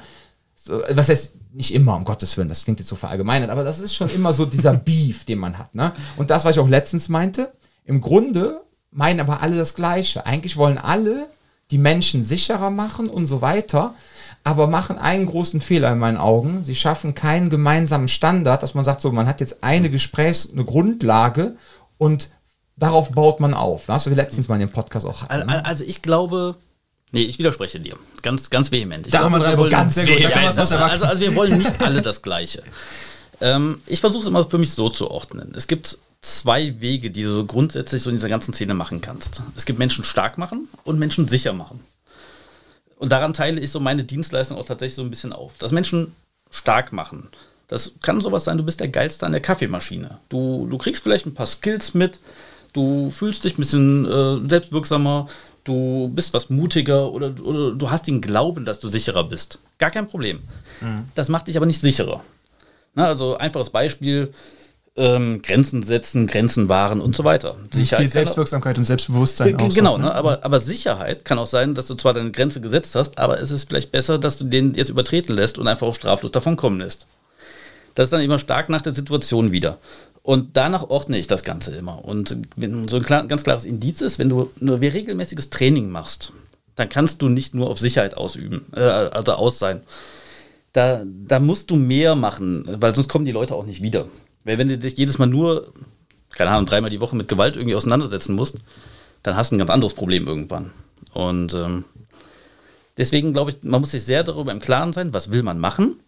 so, 0.54 0.80
was 0.92 1.08
heißt 1.08 1.34
nicht 1.52 1.74
immer, 1.74 1.96
um 1.96 2.04
Gottes 2.04 2.36
Willen, 2.36 2.48
das 2.48 2.62
klingt 2.62 2.78
jetzt 2.78 2.88
so 2.88 2.94
verallgemeinert, 2.94 3.50
aber 3.50 3.64
das 3.64 3.80
ist 3.80 3.96
schon 3.96 4.10
immer 4.10 4.32
so 4.32 4.46
dieser 4.46 4.74
Beef, 4.74 5.24
den 5.24 5.40
man 5.40 5.58
hat. 5.58 5.74
Ne? 5.74 5.90
Und 6.16 6.30
das, 6.30 6.44
was 6.44 6.54
ich 6.54 6.60
auch 6.60 6.68
letztens 6.68 7.08
meinte, 7.08 7.52
im 7.84 8.00
Grunde 8.00 8.60
meinen 8.92 9.18
aber 9.18 9.42
alle 9.42 9.56
das 9.56 9.74
Gleiche. 9.74 10.24
Eigentlich 10.24 10.56
wollen 10.56 10.78
alle 10.78 11.26
die 11.70 11.78
Menschen 11.78 12.24
sicherer 12.24 12.70
machen 12.70 13.08
und 13.08 13.26
so 13.26 13.40
weiter, 13.42 13.94
aber 14.44 14.66
machen 14.66 14.98
einen 14.98 15.26
großen 15.26 15.60
Fehler 15.60 15.92
in 15.92 15.98
meinen 15.98 16.16
Augen. 16.16 16.64
Sie 16.64 16.74
schaffen 16.74 17.14
keinen 17.14 17.50
gemeinsamen 17.50 18.08
Standard, 18.08 18.62
dass 18.62 18.74
man 18.74 18.84
sagt, 18.84 19.00
so, 19.02 19.12
man 19.12 19.26
hat 19.26 19.40
jetzt 19.40 19.62
eine 19.62 19.90
Gesprächs-, 19.90 20.50
eine 20.52 20.64
Grundlage 20.64 21.56
und 21.98 22.30
darauf 22.76 23.10
baut 23.12 23.40
man 23.40 23.52
auf. 23.54 23.86
Das 23.86 23.94
hast 23.94 24.06
du 24.06 24.10
letztens 24.10 24.48
mal 24.48 24.54
in 24.54 24.60
dem 24.66 24.72
Podcast 24.72 25.04
auch 25.06 25.22
hatten, 25.22 25.46
ne? 25.46 25.56
al- 25.56 25.60
Also 25.62 25.84
ich 25.84 26.00
glaube, 26.00 26.56
nee, 27.12 27.22
ich 27.22 27.38
widerspreche 27.38 27.78
dir. 27.80 27.96
Ganz, 28.22 28.48
ganz 28.50 28.70
vehement. 28.72 29.06
Ich 29.06 29.12
Da 29.12 29.20
haben 29.20 29.32
wir 29.32 29.38
glaube, 29.38 29.52
drei 29.52 29.58
wollen- 29.58 29.70
ganz 29.70 29.94
sehr 29.96 30.06
gut, 30.06 30.24
da 30.24 30.28
ja, 30.30 30.46
also, 30.48 31.04
also 31.04 31.20
wir 31.22 31.34
wollen 31.34 31.58
nicht 31.58 31.80
alle 31.82 32.00
das 32.00 32.22
Gleiche. 32.22 32.62
Ähm, 33.42 33.80
ich 33.86 34.00
versuche 34.00 34.22
es 34.22 34.28
immer 34.28 34.44
für 34.44 34.58
mich 34.58 34.70
so 34.72 34.88
zu 34.88 35.10
ordnen. 35.10 35.52
Es 35.56 35.66
gibt 35.66 35.98
zwei 36.20 36.80
Wege, 36.80 37.10
die 37.10 37.22
du 37.22 37.32
so 37.32 37.44
grundsätzlich 37.44 38.02
so 38.02 38.10
in 38.10 38.16
dieser 38.16 38.28
ganzen 38.28 38.52
Szene 38.52 38.74
machen 38.74 39.00
kannst. 39.00 39.42
Es 39.56 39.64
gibt 39.64 39.78
Menschen 39.78 40.04
stark 40.04 40.38
machen 40.38 40.68
und 40.84 40.98
Menschen 40.98 41.28
sicher 41.28 41.52
machen. 41.52 41.80
Und 42.98 43.10
daran 43.10 43.32
teile 43.32 43.60
ich 43.60 43.70
so 43.70 43.80
meine 43.80 44.04
Dienstleistung 44.04 44.58
auch 44.58 44.66
tatsächlich 44.66 44.96
so 44.96 45.02
ein 45.02 45.10
bisschen 45.10 45.32
auf. 45.32 45.52
Dass 45.58 45.72
Menschen 45.72 46.14
stark 46.50 46.92
machen. 46.92 47.28
Das 47.68 47.92
kann 48.02 48.20
sowas 48.20 48.44
sein, 48.44 48.58
du 48.58 48.64
bist 48.64 48.80
der 48.80 48.88
Geilste 48.88 49.24
an 49.24 49.32
der 49.32 49.40
Kaffeemaschine. 49.40 50.18
Du, 50.28 50.66
du 50.68 50.76
kriegst 50.76 51.02
vielleicht 51.02 51.24
ein 51.24 51.34
paar 51.34 51.46
Skills 51.46 51.94
mit, 51.94 52.18
du 52.72 53.10
fühlst 53.10 53.44
dich 53.44 53.54
ein 53.54 53.60
bisschen 53.60 54.04
äh, 54.04 54.48
selbstwirksamer, 54.48 55.28
du 55.64 56.08
bist 56.08 56.34
was 56.34 56.50
mutiger 56.50 57.12
oder, 57.12 57.32
oder 57.42 57.72
du 57.72 57.90
hast 57.90 58.06
den 58.06 58.20
Glauben, 58.20 58.64
dass 58.64 58.80
du 58.80 58.88
sicherer 58.88 59.24
bist. 59.24 59.60
Gar 59.78 59.90
kein 59.90 60.08
Problem. 60.08 60.40
Das 61.14 61.28
macht 61.28 61.46
dich 61.46 61.56
aber 61.56 61.66
nicht 61.66 61.80
sicherer. 61.80 62.24
Na, 62.94 63.06
also 63.06 63.36
einfaches 63.36 63.70
Beispiel, 63.70 64.34
ähm, 64.96 65.40
Grenzen 65.42 65.82
setzen, 65.82 66.26
Grenzen 66.26 66.68
wahren 66.68 67.00
und 67.00 67.14
so 67.14 67.24
weiter. 67.24 67.56
Viel 67.72 67.86
kann- 67.86 68.06
Selbstwirksamkeit 68.08 68.76
und 68.76 68.84
Selbstbewusstsein 68.84 69.56
aus. 69.56 69.74
Genau, 69.74 69.98
ne? 69.98 70.14
aber, 70.14 70.44
aber 70.44 70.60
Sicherheit 70.60 71.24
kann 71.24 71.38
auch 71.38 71.46
sein, 71.46 71.74
dass 71.74 71.86
du 71.86 71.94
zwar 71.94 72.12
deine 72.12 72.32
Grenze 72.32 72.60
gesetzt 72.60 72.94
hast, 72.94 73.18
aber 73.18 73.40
es 73.40 73.50
ist 73.50 73.68
vielleicht 73.68 73.92
besser, 73.92 74.18
dass 74.18 74.36
du 74.38 74.44
den 74.44 74.74
jetzt 74.74 74.90
übertreten 74.90 75.34
lässt 75.34 75.58
und 75.58 75.68
einfach 75.68 75.86
auch 75.86 75.94
straflos 75.94 76.32
davon 76.32 76.56
kommen 76.56 76.80
lässt. 76.80 77.06
Das 77.94 78.06
ist 78.06 78.12
dann 78.12 78.20
immer 78.20 78.38
stark 78.38 78.68
nach 78.68 78.82
der 78.82 78.92
Situation 78.92 79.52
wieder. 79.52 79.78
Und 80.22 80.56
danach 80.56 80.90
ordne 80.90 81.18
ich 81.18 81.26
das 81.26 81.44
Ganze 81.44 81.74
immer. 81.74 82.04
Und 82.04 82.38
wenn 82.56 82.86
so 82.88 82.98
ein 82.98 83.02
klar, 83.02 83.26
ganz 83.26 83.42
klares 83.44 83.64
Indiz 83.64 84.00
ist, 84.00 84.18
wenn 84.18 84.28
du 84.28 84.50
nur 84.58 84.80
regelmäßiges 84.80 85.50
Training 85.50 85.90
machst, 85.90 86.32
dann 86.76 86.88
kannst 86.88 87.22
du 87.22 87.28
nicht 87.28 87.54
nur 87.54 87.70
auf 87.70 87.78
Sicherheit 87.78 88.16
ausüben, 88.16 88.66
äh, 88.74 88.80
also 88.80 89.32
aus 89.32 89.58
sein. 89.58 89.80
Da, 90.72 91.02
da 91.04 91.40
musst 91.40 91.70
du 91.70 91.76
mehr 91.76 92.14
machen, 92.14 92.64
weil 92.80 92.94
sonst 92.94 93.08
kommen 93.08 93.24
die 93.24 93.32
Leute 93.32 93.54
auch 93.54 93.64
nicht 93.64 93.82
wieder. 93.82 94.06
Weil 94.50 94.58
wenn 94.58 94.68
du 94.68 94.76
dich 94.78 94.96
jedes 94.96 95.18
Mal 95.18 95.26
nur, 95.28 95.72
keine 96.30 96.50
Ahnung, 96.50 96.66
dreimal 96.66 96.90
die 96.90 97.00
Woche 97.00 97.14
mit 97.14 97.28
Gewalt 97.28 97.54
irgendwie 97.56 97.76
auseinandersetzen 97.76 98.34
musst, 98.34 98.56
dann 99.22 99.36
hast 99.36 99.52
du 99.52 99.54
ein 99.54 99.58
ganz 99.58 99.70
anderes 99.70 99.94
Problem 99.94 100.26
irgendwann. 100.26 100.72
Und 101.12 101.54
ähm, 101.54 101.84
deswegen 102.98 103.32
glaube 103.32 103.52
ich, 103.52 103.58
man 103.62 103.80
muss 103.80 103.92
sich 103.92 104.02
sehr 104.02 104.24
darüber 104.24 104.50
im 104.50 104.58
Klaren 104.58 104.92
sein, 104.92 105.14
was 105.14 105.30
will 105.30 105.44
man 105.44 105.60
machen 105.60 106.00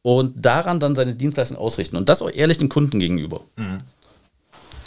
und 0.00 0.42
daran 0.42 0.80
dann 0.80 0.94
seine 0.94 1.14
Dienstleistung 1.14 1.58
ausrichten. 1.58 1.96
Und 1.96 2.08
das 2.08 2.22
auch 2.22 2.30
ehrlich 2.30 2.56
dem 2.56 2.70
Kunden 2.70 2.98
gegenüber. 2.98 3.42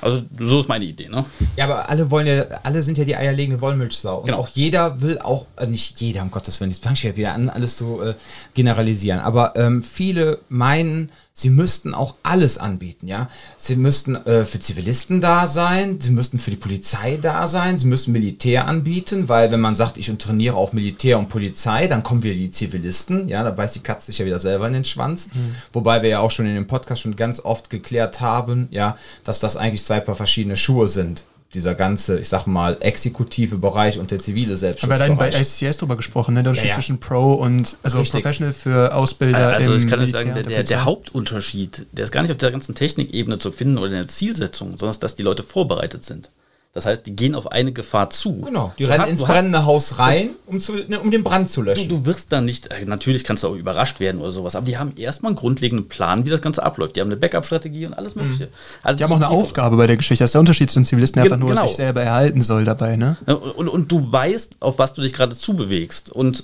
Also 0.01 0.23
so 0.39 0.59
ist 0.59 0.67
meine 0.67 0.85
Idee, 0.85 1.07
ne? 1.07 1.25
Ja, 1.57 1.65
aber 1.65 1.87
alle 1.87 2.09
wollen 2.09 2.25
ja, 2.25 2.43
alle 2.63 2.81
sind 2.81 2.97
ja 2.97 3.05
die 3.05 3.15
eierlegende 3.15 3.61
Wollmilchsau. 3.61 4.19
Und 4.21 4.25
Genau. 4.25 4.39
auch 4.39 4.47
jeder 4.47 5.01
will 5.01 5.19
auch, 5.19 5.45
äh, 5.57 5.67
nicht 5.67 6.01
jeder, 6.01 6.23
um 6.23 6.31
Gottes 6.31 6.59
Willen, 6.59 6.71
jetzt 6.71 6.83
fange 6.83 6.95
ich 6.95 7.03
ja 7.03 7.15
wieder 7.15 7.33
an, 7.33 7.49
alles 7.49 7.77
zu 7.77 8.01
äh, 8.01 8.15
generalisieren. 8.55 9.19
Aber 9.19 9.53
ähm, 9.55 9.83
viele 9.83 10.39
meinen, 10.49 11.11
sie 11.37 11.49
müssten 11.49 11.93
auch 11.93 12.15
alles 12.23 12.57
anbieten, 12.57 13.07
ja. 13.07 13.29
Sie 13.57 13.75
müssten 13.75 14.15
äh, 14.15 14.45
für 14.45 14.61
Zivilisten 14.61 15.19
da 15.19 15.47
sein, 15.47 15.99
sie 15.99 16.11
müssten 16.11 16.39
für 16.39 16.49
die 16.49 16.57
Polizei 16.57 17.19
da 17.21 17.49
sein, 17.49 17.77
sie 17.77 17.87
müssen 17.87 18.13
Militär 18.13 18.69
anbieten, 18.69 19.27
weil 19.27 19.51
wenn 19.51 19.59
man 19.59 19.75
sagt, 19.75 19.97
ich 19.97 20.07
trainiere 20.17 20.55
auch 20.55 20.71
Militär 20.71 21.19
und 21.19 21.27
Polizei, 21.27 21.87
dann 21.87 22.03
kommen 22.03 22.23
wieder 22.23 22.35
die 22.35 22.51
Zivilisten, 22.51 23.27
ja, 23.27 23.43
da 23.43 23.51
beißt 23.51 23.75
die 23.75 23.81
Katze 23.81 24.07
sich 24.07 24.19
ja 24.19 24.25
wieder 24.25 24.39
selber 24.39 24.65
in 24.67 24.73
den 24.73 24.85
Schwanz. 24.85 25.29
Wobei 25.73 26.01
wir 26.01 26.09
ja 26.09 26.19
auch 26.21 26.31
schon 26.31 26.45
in 26.45 26.55
dem 26.55 26.67
Podcast 26.67 27.01
schon 27.01 27.17
ganz 27.17 27.41
oft 27.41 27.69
geklärt 27.69 28.21
haben, 28.21 28.69
ja, 28.71 28.97
dass 29.25 29.41
das 29.41 29.57
eigentlich 29.57 29.83
zwei 29.83 29.99
paar 29.99 30.15
verschiedene 30.15 30.55
Schuhe 30.55 30.87
sind. 30.87 31.25
Dieser 31.55 31.73
ganze, 31.73 32.19
ich 32.19 32.27
sag 32.27 32.47
mal, 32.47 32.75
exekutive 32.81 33.57
Bereich 33.57 33.97
und 33.97 34.11
der 34.11 34.19
zivile 34.19 34.57
Selbstschutz. 34.57 34.91
Aber 34.91 35.07
wir 35.07 35.15
bei 35.15 35.29
ICCS 35.29 35.77
drüber 35.77 35.95
gesprochen, 35.95 36.33
ne? 36.33 36.43
Der 36.43 36.51
Unterschied 36.51 36.69
Ja, 36.69 36.75
ja. 36.75 36.75
zwischen 36.75 36.99
Pro 36.99 37.33
und 37.33 37.77
also 37.81 37.99
Richtig. 37.99 38.21
Professional 38.21 38.51
für 38.51 38.93
Ausbilder. 38.93 39.53
Also 39.53 39.71
im 39.71 39.77
ich 39.77 39.87
kann 39.87 39.99
euch 39.99 40.11
Militär, 40.11 40.19
sagen, 40.19 40.33
der, 40.35 40.43
der, 40.43 40.63
der 40.63 40.83
Hauptunterschied, 40.83 41.87
der 41.93 42.03
ist 42.03 42.11
gar 42.11 42.23
nicht 42.23 42.31
auf 42.31 42.37
der 42.37 42.51
ganzen 42.51 42.75
Technikebene 42.75 43.37
zu 43.37 43.53
finden 43.53 43.77
oder 43.77 43.87
in 43.87 43.93
der 43.93 44.07
Zielsetzung, 44.07 44.77
sondern 44.77 44.99
dass 44.99 45.15
die 45.15 45.23
Leute 45.23 45.43
vorbereitet 45.43 46.03
sind. 46.03 46.29
Das 46.75 46.85
heißt, 46.85 47.05
die 47.05 47.15
gehen 47.15 47.35
auf 47.35 47.51
eine 47.53 47.71
Gefahr 47.71 48.09
zu. 48.09 48.41
Genau, 48.41 48.73
die 48.77 48.83
Du 48.83 48.89
rennen 48.89 49.01
hast- 49.03 49.09
ins 49.09 49.21
du 49.21 49.27
hast- 49.29 49.33
brennende 49.33 49.65
Haus 49.65 49.97
rein, 49.97 50.31
um, 50.45 50.59
zu, 50.59 50.73
ne, 50.73 50.99
um 50.99 51.09
den 51.09 51.23
Brand 51.23 51.49
zu 51.49 51.61
Du, 51.61 51.67
löschen. 51.69 51.87
du 51.87 52.05
wirst 52.05 52.33
dann 52.33 52.43
nicht, 52.43 52.67
äh, 52.67 52.85
natürlich 52.85 53.23
kannst 53.23 53.43
du 53.43 53.47
auch 53.47 53.55
überrascht 53.55 54.01
werden 54.01 54.19
oder 54.19 54.33
sowas, 54.33 54.57
aber 54.57 54.65
die 54.65 54.77
haben 54.77 54.91
erstmal 54.97 55.29
einen 55.29 55.37
grundlegenden 55.37 55.87
Plan, 55.87 56.25
wie 56.25 56.29
das 56.29 56.41
Ganze 56.41 56.61
abläuft. 56.63 56.97
Die 56.97 56.99
haben 57.01 57.07
eine 57.07 57.15
Backup-Strategie 57.15 57.85
und 57.85 57.93
alles 57.93 58.15
Mögliche. 58.15 58.49
Also 58.83 58.97
Die 58.97 59.03
haben 59.05 59.11
auch 59.13 59.15
eine 59.15 59.29
Aufgabe 59.29 59.77
bei 59.77 59.87
der 59.87 59.95
Geschichte. 59.95 60.23
Das 60.25 60.29
ist 60.31 60.33
der 60.33 60.41
Unterschied 60.41 60.69
zum 60.69 60.83
Zivilisten, 60.83 61.21
der 61.21 61.29
Ge- 61.29 61.31
einfach 61.33 61.39
nur 61.47 61.55
genau. 61.55 61.65
sich 61.65 61.77
selber 61.77 62.03
erhalten 62.03 62.41
soll 62.41 62.65
dabei, 62.65 62.97
ne? 62.97 63.15
Ja, 63.25 63.35
Und, 63.35 63.69
und 63.69 63.89
du 63.89 64.11
weißt, 64.11 64.57
auf 64.59 64.77
was 64.77 64.93
du 64.93 65.01
dich 65.01 65.13
gerade 65.13 65.33
zubewegst. 65.33 66.09
Und 66.09 66.43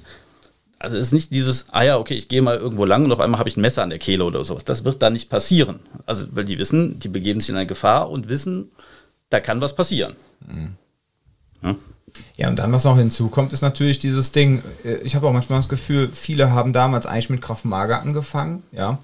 also 0.80 0.98
es 0.98 1.08
ist 1.08 1.14
nicht 1.14 1.32
dieses, 1.34 1.66
ah 1.72 1.84
ja, 1.84 1.98
okay, 1.98 2.14
ich 2.16 2.30
gehe 2.30 2.42
mal 2.42 2.56
irgendwo 2.56 2.86
lang 2.86 3.04
und 3.04 3.12
auf 3.12 3.20
einmal 3.20 3.38
habe 3.40 3.50
ich 3.50 3.58
ein 3.58 3.62
Messer 3.62 3.84
an 3.84 3.90
der 3.90 4.00
Kehle 4.00 4.24
oder 4.24 4.46
sowas. 4.46 4.64
Das 4.64 4.86
wird 4.86 5.02
da 5.02 5.10
nicht 5.10 5.30
passieren. 5.30 5.82
Also, 6.06 6.28
weil 6.32 6.46
die 6.46 6.58
wissen, 6.58 7.00
die 7.00 7.10
begeben 7.10 7.42
sich 7.42 7.50
in 7.50 7.56
eine 7.58 7.68
Gefahr 7.68 8.10
und 8.10 8.30
wissen, 8.30 8.72
da 9.32 9.40
kann 9.40 9.60
was 9.62 9.76
passieren. 9.76 10.16
Ja, 12.36 12.50
und 12.50 12.60
dann, 12.60 12.72
was 12.74 12.84
noch 12.84 12.98
hinzukommt, 12.98 13.54
ist 13.54 13.62
natürlich 13.62 13.98
dieses 13.98 14.32
Ding, 14.32 14.62
äh, 14.84 14.96
ich 14.98 15.16
habe 15.16 15.28
auch 15.28 15.34
manchmal 15.34 15.60
das 15.60 15.70
Gefühl, 15.70 16.10
viele 16.12 16.52
haben 16.52 16.74
damals 16.74 17.06
eigentlich 17.06 17.30
mit 17.30 17.42
Kraft 17.42 17.66
Mager 17.66 18.02
angefangen, 18.02 18.64
ja, 18.72 19.00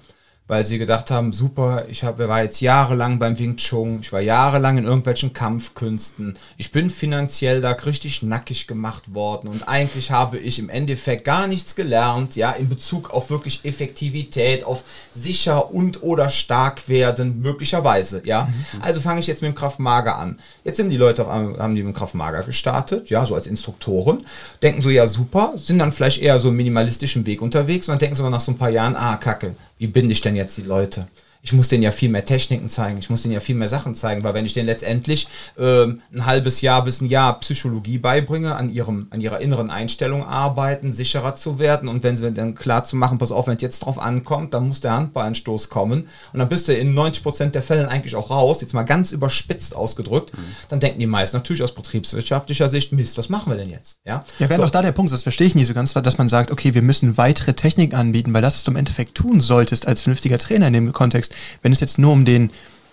weil 0.48 0.64
sie 0.64 0.78
gedacht 0.78 1.10
haben, 1.10 1.32
super, 1.32 1.84
ich 1.88 2.02
hab, 2.02 2.18
war 2.18 2.42
jetzt 2.42 2.60
jahrelang 2.60 3.18
beim 3.18 3.38
Wing 3.38 3.56
Chun, 3.56 3.98
ich 4.00 4.12
war 4.12 4.20
jahrelang 4.20 4.78
in 4.78 4.84
irgendwelchen 4.84 5.34
Kampfkünsten, 5.34 6.36
ich 6.56 6.72
bin 6.72 6.88
finanziell 6.90 7.60
da 7.60 7.72
richtig 7.72 8.22
nackig 8.22 8.66
gemacht 8.66 9.14
worden 9.14 9.48
und 9.48 9.68
eigentlich 9.68 10.10
habe 10.10 10.38
ich 10.38 10.58
im 10.58 10.70
Endeffekt 10.70 11.24
gar 11.24 11.46
nichts 11.46 11.76
gelernt, 11.76 12.34
ja, 12.34 12.50
in 12.52 12.68
Bezug 12.68 13.10
auf 13.10 13.28
wirklich 13.30 13.64
Effektivität, 13.64 14.64
auf 14.64 14.84
sicher 15.12 15.72
und 15.72 16.02
oder 16.02 16.30
stark 16.30 16.88
werden, 16.88 17.42
möglicherweise, 17.42 18.22
ja. 18.24 18.48
Also 18.80 19.00
fange 19.00 19.20
ich 19.20 19.26
jetzt 19.26 19.42
mit 19.42 19.52
dem 19.52 19.54
Kraft 19.54 19.78
Mager 19.78 20.16
an. 20.16 20.38
Jetzt 20.64 20.78
sind 20.78 20.88
die 20.88 20.96
Leute 20.96 21.22
auf 21.22 21.28
einmal, 21.28 21.58
haben 21.58 21.74
die 21.74 21.82
mit 21.82 21.94
dem 21.94 21.98
Kraft 21.98 22.14
Mager 22.14 22.42
gestartet, 22.42 23.10
ja, 23.10 23.26
so 23.26 23.34
als 23.34 23.46
Instruktoren, 23.46 24.24
denken 24.62 24.80
so, 24.80 24.88
ja, 24.88 25.06
super, 25.06 25.52
sind 25.56 25.78
dann 25.78 25.92
vielleicht 25.92 26.22
eher 26.22 26.38
so 26.38 26.48
im 26.48 26.56
minimalistischen 26.56 27.26
Weg 27.26 27.42
unterwegs 27.42 27.86
und 27.86 27.92
dann 27.92 27.98
denken 27.98 28.16
sie 28.16 28.22
aber 28.22 28.30
nach 28.30 28.40
so 28.40 28.52
ein 28.52 28.58
paar 28.58 28.70
Jahren, 28.70 28.96
ah, 28.96 29.16
kacke, 29.16 29.54
wie 29.78 29.86
binde 29.86 30.12
ich 30.12 30.20
denn 30.20 30.36
jetzt 30.36 30.56
die 30.56 30.62
Leute? 30.62 31.08
Ich 31.42 31.52
muss 31.52 31.68
denen 31.68 31.82
ja 31.82 31.92
viel 31.92 32.08
mehr 32.08 32.24
Techniken 32.24 32.68
zeigen, 32.68 32.98
ich 32.98 33.10
muss 33.10 33.22
denen 33.22 33.34
ja 33.34 33.40
viel 33.40 33.54
mehr 33.54 33.68
Sachen 33.68 33.94
zeigen, 33.94 34.22
weil 34.24 34.34
wenn 34.34 34.44
ich 34.44 34.52
denen 34.52 34.66
letztendlich 34.66 35.28
ähm, 35.58 36.02
ein 36.12 36.26
halbes 36.26 36.60
Jahr 36.60 36.84
bis 36.84 37.00
ein 37.00 37.06
Jahr 37.06 37.38
Psychologie 37.40 37.98
beibringe, 37.98 38.56
an, 38.56 38.70
ihrem, 38.70 39.06
an 39.10 39.20
ihrer 39.20 39.40
inneren 39.40 39.70
Einstellung 39.70 40.24
arbeiten, 40.24 40.92
sicherer 40.92 41.34
zu 41.36 41.58
werden 41.58 41.88
und 41.88 42.02
wenn 42.02 42.16
sie 42.16 42.30
dann 42.32 42.54
klar 42.54 42.84
zu 42.84 42.96
machen, 42.96 43.18
pass 43.18 43.30
auf, 43.32 43.46
wenn 43.46 43.56
es 43.56 43.62
jetzt 43.62 43.80
drauf 43.80 43.98
ankommt, 43.98 44.54
dann 44.54 44.68
muss 44.68 44.80
der 44.80 44.92
Handballanstoß 44.92 45.68
kommen 45.68 46.08
und 46.32 46.38
dann 46.38 46.48
bist 46.48 46.68
du 46.68 46.74
in 46.74 46.94
90% 46.96 47.50
der 47.50 47.62
Fällen 47.62 47.86
eigentlich 47.86 48.16
auch 48.16 48.30
raus, 48.30 48.60
jetzt 48.60 48.74
mal 48.74 48.82
ganz 48.84 49.12
überspitzt 49.12 49.74
ausgedrückt, 49.74 50.32
dann 50.68 50.80
denken 50.80 50.98
die 50.98 51.06
meisten 51.06 51.36
natürlich 51.36 51.62
aus 51.62 51.74
betriebswirtschaftlicher 51.74 52.68
Sicht, 52.68 52.92
Mist, 52.92 53.18
was 53.18 53.28
machen 53.28 53.50
wir 53.52 53.56
denn 53.56 53.70
jetzt? 53.70 53.98
Ja, 54.04 54.20
Ja, 54.38 54.48
wäre 54.48 54.56
So. 54.56 54.62
doch 54.62 54.70
da 54.70 54.82
der 54.82 54.92
Punkt, 54.92 55.12
das 55.12 55.22
verstehe 55.22 55.46
ich 55.46 55.54
nie 55.54 55.64
so 55.64 55.74
ganz, 55.74 55.92
dass 55.92 56.18
man 56.18 56.28
sagt, 56.28 56.50
okay, 56.50 56.74
wir 56.74 56.82
müssen 56.82 57.16
weitere 57.16 57.54
Technik 57.54 57.94
anbieten, 57.94 58.32
weil 58.32 58.42
das, 58.42 58.54
was 58.54 58.64
du 58.64 58.70
im 58.70 58.76
Endeffekt 58.76 59.14
tun 59.14 59.40
solltest 59.40 59.86
als 59.86 60.02
vernünftiger 60.02 60.38
Trainer 60.38 60.66
in 60.68 60.72
dem 60.72 60.92
Kontext, 60.92 61.27
wenn 61.62 61.72
es 61.72 61.80
jetzt 61.80 61.98
nur 61.98 62.12
um 62.12 62.24
den 62.24 62.50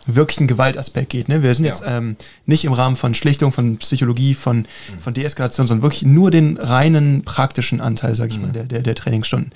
wirklichen 0.08 0.46
Gewaltaspekt 0.46 1.10
geht. 1.10 1.30
Ne? 1.30 1.42
Wir 1.42 1.56
sind 1.56 1.66
Ja. 1.66 1.72
jetzt 1.72 1.84
ähm, 1.88 2.16
nicht 2.46 2.64
im 2.66 2.74
Rahmen 2.74 2.96
von 2.96 3.16
Schlichtung, 3.16 3.52
von 3.52 3.78
Psychologie, 3.78 4.36
von, 4.36 4.58
Mhm. 4.60 4.66
von 5.00 5.14
Deeskalation, 5.16 5.66
sondern 5.66 5.82
wirklich 5.84 6.04
nur 6.04 6.30
den 6.30 6.58
reinen 6.58 7.24
praktischen 7.24 7.82
Anteil, 7.82 8.14
sag 8.14 8.30
ich 8.30 8.38
Mhm. 8.38 8.44
mal, 8.44 8.52
der, 8.52 8.64
der, 8.66 8.82
der 8.82 8.94
Trainingsstunden. 8.96 9.52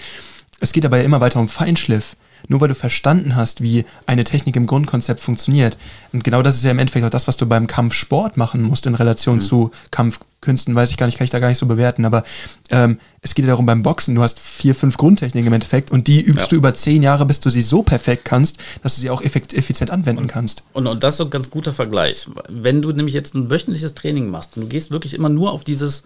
Es 0.60 0.72
geht 0.74 0.86
aber 0.86 0.98
ja 0.98 1.04
immer 1.04 1.22
weiter 1.22 1.40
um 1.40 1.48
Feinschliff. 1.48 2.16
Nur 2.48 2.62
weil 2.62 2.70
du 2.70 2.76
verstanden 2.76 3.36
hast, 3.36 3.62
wie 3.62 3.84
eine 4.08 4.24
Technik 4.24 4.56
im 4.56 4.66
Grundkonzept 4.66 5.20
funktioniert. 5.20 5.78
Und 6.14 6.24
genau 6.24 6.42
das 6.42 6.56
ist 6.56 6.64
ja 6.64 6.72
im 6.72 6.80
Endeffekt 6.80 7.06
auch 7.06 7.10
das, 7.10 7.28
was 7.28 7.36
du 7.36 7.46
beim 7.46 7.68
Kampfsport 7.68 8.38
machen 8.38 8.62
musst 8.64 8.86
in 8.86 8.96
Relation 8.96 9.36
Mhm. 9.36 9.42
zu 9.42 9.72
Kampfkünsten, 9.92 10.74
weiß 10.74 10.90
ich 10.90 10.96
gar 10.98 11.06
nicht, 11.06 11.18
kann 11.18 11.26
ich 11.26 11.32
da 11.32 11.40
gar 11.40 11.50
nicht 11.50 11.58
so 11.58 11.66
bewerten. 11.66 12.06
Aber 12.06 12.24
ähm, 12.70 12.98
es 13.22 13.36
geht 13.36 13.44
ja 13.44 13.50
darum 13.50 13.66
beim 13.66 13.84
Boxen, 13.84 14.16
du 14.16 14.22
hast 14.22 14.40
vier, 14.40 14.74
fünf 14.74 14.96
Grundtechniken 14.96 15.48
im 15.48 15.54
Endeffekt 15.54 15.92
und 15.92 16.08
die 16.08 16.22
übst 16.22 16.44
Ja. 16.46 16.50
du 16.52 16.56
über 16.56 16.74
zehn 16.74 17.04
Jahre, 17.04 17.26
bis 17.26 17.42
du 17.42 17.50
sie 17.50 17.62
so 17.62 17.84
perfekt 17.84 18.24
kannst, 18.24 18.58
dass 18.84 18.96
du 18.96 19.02
sie 19.02 19.10
auch 19.10 19.22
effizient 19.22 19.92
anwenden 19.92 20.28
kannst. 20.28 20.64
Und, 20.72 20.88
und 20.88 21.04
das 21.04 21.16
ist 21.16 21.18
so 21.18 21.26
ein 21.26 21.30
ganz 21.30 21.50
guter 21.50 21.74
Vergleich. 21.74 22.26
Wenn 22.48 22.82
du 22.82 22.92
nämlich 22.94 23.14
jetzt 23.14 23.36
ein 23.36 23.50
wöchentliches 23.50 23.96
Training 23.96 24.30
machst 24.30 24.56
und 24.56 24.64
du 24.64 24.70
gehst 24.70 24.92
wirklich 24.92 25.14
immer 25.14 25.30
nur 25.30 25.52
auf 25.52 25.66
dieses, 25.66 26.04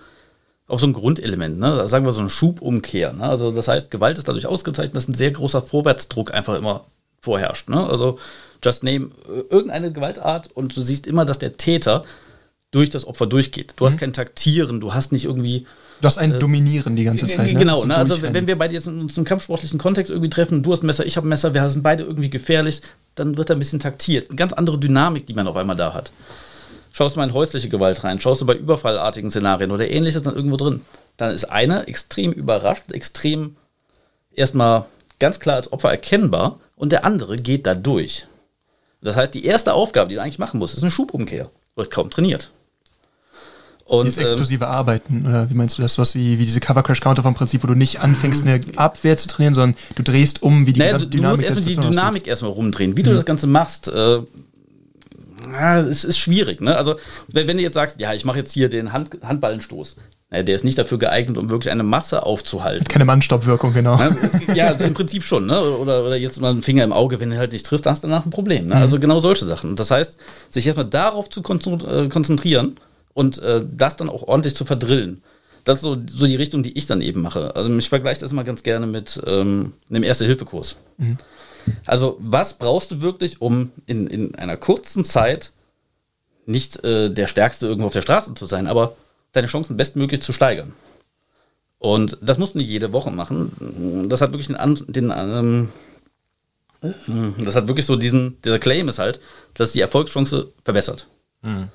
auf 0.67 0.79
so 0.79 0.87
ein 0.87 0.93
Grundelement, 0.93 1.59
ne? 1.59 1.87
sagen 1.87 2.05
wir 2.05 2.13
so 2.13 2.21
eine 2.21 2.29
Schubumkehr. 2.29 3.13
Ne? 3.13 3.23
Also 3.23 3.51
das 3.51 3.67
heißt, 3.67 3.91
Gewalt 3.91 4.17
ist 4.17 4.27
dadurch 4.27 4.45
ausgezeichnet, 4.45 4.95
dass 4.95 5.07
ein 5.07 5.13
sehr 5.13 5.31
großer 5.31 5.61
Vorwärtsdruck 5.61 6.33
einfach 6.33 6.55
immer 6.55 6.85
vorherrscht. 7.21 7.69
Ne? 7.69 7.85
Also 7.85 8.17
just 8.63 8.83
name 8.83 9.11
äh, 9.27 9.41
irgendeine 9.49 9.91
Gewaltart 9.91 10.49
und 10.53 10.75
du 10.75 10.81
siehst 10.81 11.05
immer, 11.07 11.25
dass 11.25 11.39
der 11.39 11.57
Täter 11.57 12.03
durch 12.71 12.89
das 12.89 13.05
Opfer 13.05 13.27
durchgeht. 13.27 13.73
Du 13.75 13.85
hast 13.85 13.99
kein 13.99 14.13
Taktieren, 14.13 14.81
du 14.81 14.93
hast 14.93 15.11
nicht 15.11 15.25
irgendwie 15.25 15.67
Du 16.01 16.07
hast 16.07 16.17
ein 16.17 16.37
Dominieren 16.37 16.97
die 16.97 17.05
ganze 17.05 17.27
Zeit. 17.27 17.53
Ne? 17.53 17.53
Genau, 17.53 17.85
ne? 17.85 17.95
also 17.95 18.21
wenn 18.21 18.45
wir 18.47 18.57
beide 18.57 18.73
jetzt 18.73 18.87
in 18.87 18.99
uns 18.99 19.17
im 19.17 19.23
kampfsportlichen 19.23 19.79
Kontext 19.79 20.11
irgendwie 20.11 20.29
treffen, 20.29 20.61
du 20.61 20.71
hast 20.71 20.83
ein 20.83 20.87
Messer, 20.87 21.05
ich 21.05 21.15
habe 21.15 21.27
ein 21.27 21.29
Messer, 21.29 21.53
wir 21.53 21.69
sind 21.69 21.81
beide 21.81 22.03
irgendwie 22.03 22.29
gefährlich, 22.29 22.81
dann 23.15 23.37
wird 23.37 23.49
da 23.49 23.53
ein 23.53 23.59
bisschen 23.59 23.79
taktiert. 23.79 24.29
Eine 24.29 24.35
ganz 24.35 24.51
andere 24.51 24.77
Dynamik, 24.79 25.27
die 25.27 25.33
man 25.33 25.47
auf 25.47 25.55
einmal 25.55 25.77
da 25.77 25.93
hat. 25.93 26.11
Schaust 26.95 27.15
du 27.15 27.19
mal 27.19 27.27
in 27.27 27.33
häusliche 27.33 27.69
Gewalt 27.69 28.03
rein, 28.03 28.21
schaust 28.21 28.41
du 28.41 28.45
bei 28.45 28.53
überfallartigen 28.53 29.31
Szenarien 29.31 29.71
oder 29.71 29.89
ähnliches 29.89 30.21
dann 30.21 30.35
irgendwo 30.35 30.57
drin, 30.57 30.81
dann 31.17 31.31
ist 31.31 31.45
einer 31.45 31.87
extrem 31.87 32.31
überrascht, 32.31 32.91
extrem 32.91 33.55
erstmal 34.31 34.85
ganz 35.19 35.39
klar 35.39 35.55
als 35.55 35.73
Opfer 35.73 35.89
erkennbar 35.89 36.59
und 36.75 36.91
der 36.91 37.03
andere 37.03 37.37
geht 37.37 37.65
da 37.65 37.73
durch. 37.73 38.27
Das 39.01 39.15
heißt, 39.15 39.33
die 39.33 39.43
erste 39.43 39.73
Aufgabe, 39.73 40.09
die 40.09 40.15
du 40.15 40.21
eigentlich 40.21 40.37
machen 40.37 40.59
musst, 40.59 40.75
ist 40.75 40.83
eine 40.83 40.91
Schubumkehr. 40.91 41.49
Wird 41.75 41.89
kaum 41.89 42.11
trainiert. 42.11 42.51
Und, 43.85 44.05
Dieses 44.05 44.19
ähm, 44.19 44.25
exklusive 44.25 44.67
Arbeiten, 44.67 45.25
oder 45.27 45.49
wie 45.49 45.55
meinst 45.55 45.77
du 45.77 45.81
das? 45.81 45.97
Was 45.97 46.13
wie, 46.13 46.37
wie 46.37 46.45
diese 46.45 46.59
Cover 46.59 46.83
Crash 46.83 47.01
Counter 47.01 47.23
vom 47.23 47.33
Prinzip, 47.33 47.63
wo 47.63 47.67
du 47.67 47.73
nicht 47.73 48.01
anfängst, 48.01 48.45
eine 48.45 48.61
Abwehr 48.75 49.17
zu 49.17 49.27
trainieren, 49.27 49.55
sondern 49.55 49.75
du 49.95 50.03
drehst 50.03 50.43
um, 50.43 50.67
wie 50.67 50.73
die 50.73 50.79
Naja, 50.79 50.99
du, 50.99 51.09
gesamte 51.09 51.17
du 51.17 51.23
musst 51.23 51.43
erstmal 51.43 51.63
die 51.65 51.77
aussieht. 51.79 51.91
Dynamik 51.91 52.27
erstmal 52.27 52.51
rumdrehen, 52.51 52.95
wie 52.95 53.03
du 53.03 53.13
das 53.13 53.25
Ganze 53.25 53.47
machst. 53.47 53.87
Äh, 53.87 54.19
ja, 55.51 55.79
es 55.79 56.03
ist 56.03 56.17
schwierig. 56.17 56.61
Ne? 56.61 56.75
Also, 56.75 56.95
wenn, 57.31 57.47
wenn 57.47 57.57
du 57.57 57.63
jetzt 57.63 57.75
sagst, 57.75 57.99
ja, 57.99 58.13
ich 58.13 58.25
mache 58.25 58.39
jetzt 58.39 58.51
hier 58.51 58.69
den 58.69 58.93
Hand, 58.93 59.17
Handballenstoß, 59.23 59.97
na, 60.33 60.41
der 60.41 60.55
ist 60.55 60.63
nicht 60.63 60.77
dafür 60.77 60.97
geeignet, 60.97 61.37
um 61.37 61.51
wirklich 61.51 61.71
eine 61.71 61.83
Masse 61.83 62.25
aufzuhalten. 62.25 62.87
Keine 62.87 63.05
Mannstoppwirkung, 63.05 63.73
genau. 63.73 63.97
Ne? 63.97 64.17
Ja, 64.55 64.71
im 64.71 64.93
Prinzip 64.95 65.23
schon. 65.23 65.45
Ne? 65.45 65.61
Oder, 65.61 66.03
oder 66.03 66.15
jetzt 66.15 66.41
mal 66.41 66.49
einen 66.49 66.63
Finger 66.63 66.83
im 66.83 66.91
Auge, 66.91 67.19
wenn 67.19 67.29
du 67.29 67.37
halt 67.37 67.51
nicht 67.51 67.65
triffst, 67.65 67.85
hast 67.85 68.03
du 68.03 68.07
danach 68.07 68.25
ein 68.25 68.31
Problem. 68.31 68.67
Ne? 68.67 68.75
Also 68.75 68.99
genau 68.99 69.19
solche 69.19 69.45
Sachen. 69.45 69.75
Das 69.75 69.91
heißt, 69.91 70.17
sich 70.49 70.65
erstmal 70.65 70.89
darauf 70.89 71.29
zu 71.29 71.41
äh, 71.41 72.09
konzentrieren 72.09 72.77
und 73.13 73.37
äh, 73.43 73.63
das 73.71 73.95
dann 73.95 74.09
auch 74.09 74.23
ordentlich 74.23 74.55
zu 74.55 74.65
verdrillen. 74.65 75.21
Das 75.65 75.77
ist 75.77 75.83
so, 75.83 75.97
so 76.07 76.25
die 76.25 76.35
Richtung, 76.35 76.63
die 76.63 76.77
ich 76.77 76.87
dann 76.87 77.01
eben 77.01 77.21
mache. 77.21 77.55
Also 77.55 77.75
ich 77.77 77.89
vergleiche 77.89 78.21
das 78.21 78.31
immer 78.31 78.43
ganz 78.43 78.63
gerne 78.63 78.87
mit 78.87 79.21
ähm, 79.25 79.73
einem 79.89 80.03
Erste-Hilfe-Kurs. 80.03 80.77
Mhm. 80.97 81.17
Also 81.85 82.17
was 82.19 82.57
brauchst 82.57 82.91
du 82.91 83.01
wirklich, 83.01 83.41
um 83.41 83.71
in, 83.85 84.07
in 84.07 84.35
einer 84.35 84.57
kurzen 84.57 85.03
Zeit 85.05 85.51
nicht 86.45 86.83
äh, 86.83 87.09
der 87.09 87.27
Stärkste 87.27 87.67
irgendwo 87.67 87.87
auf 87.87 87.93
der 87.93 88.01
Straße 88.01 88.33
zu 88.33 88.45
sein, 88.45 88.67
aber 88.67 88.95
deine 89.31 89.47
Chancen 89.47 89.77
bestmöglich 89.77 90.21
zu 90.21 90.33
steigern. 90.33 90.73
Und 91.79 92.17
das 92.21 92.37
musst 92.37 92.53
du 92.53 92.59
nicht 92.59 92.69
jede 92.69 92.93
Woche 92.93 93.11
machen. 93.11 94.07
Das 94.09 94.21
hat 94.21 94.31
wirklich 94.31 94.47
den, 94.47 94.83
den 94.87 95.13
ähm, 95.15 95.69
das 97.39 97.55
hat 97.55 97.67
wirklich 97.67 97.85
so 97.85 97.95
diesen, 97.95 98.41
dieser 98.41 98.59
Claim 98.59 98.87
ist 98.89 98.99
halt, 98.99 99.19
dass 99.53 99.71
die 99.71 99.81
Erfolgschance 99.81 100.49
verbessert. 100.63 101.07
Mhm. 101.41 101.69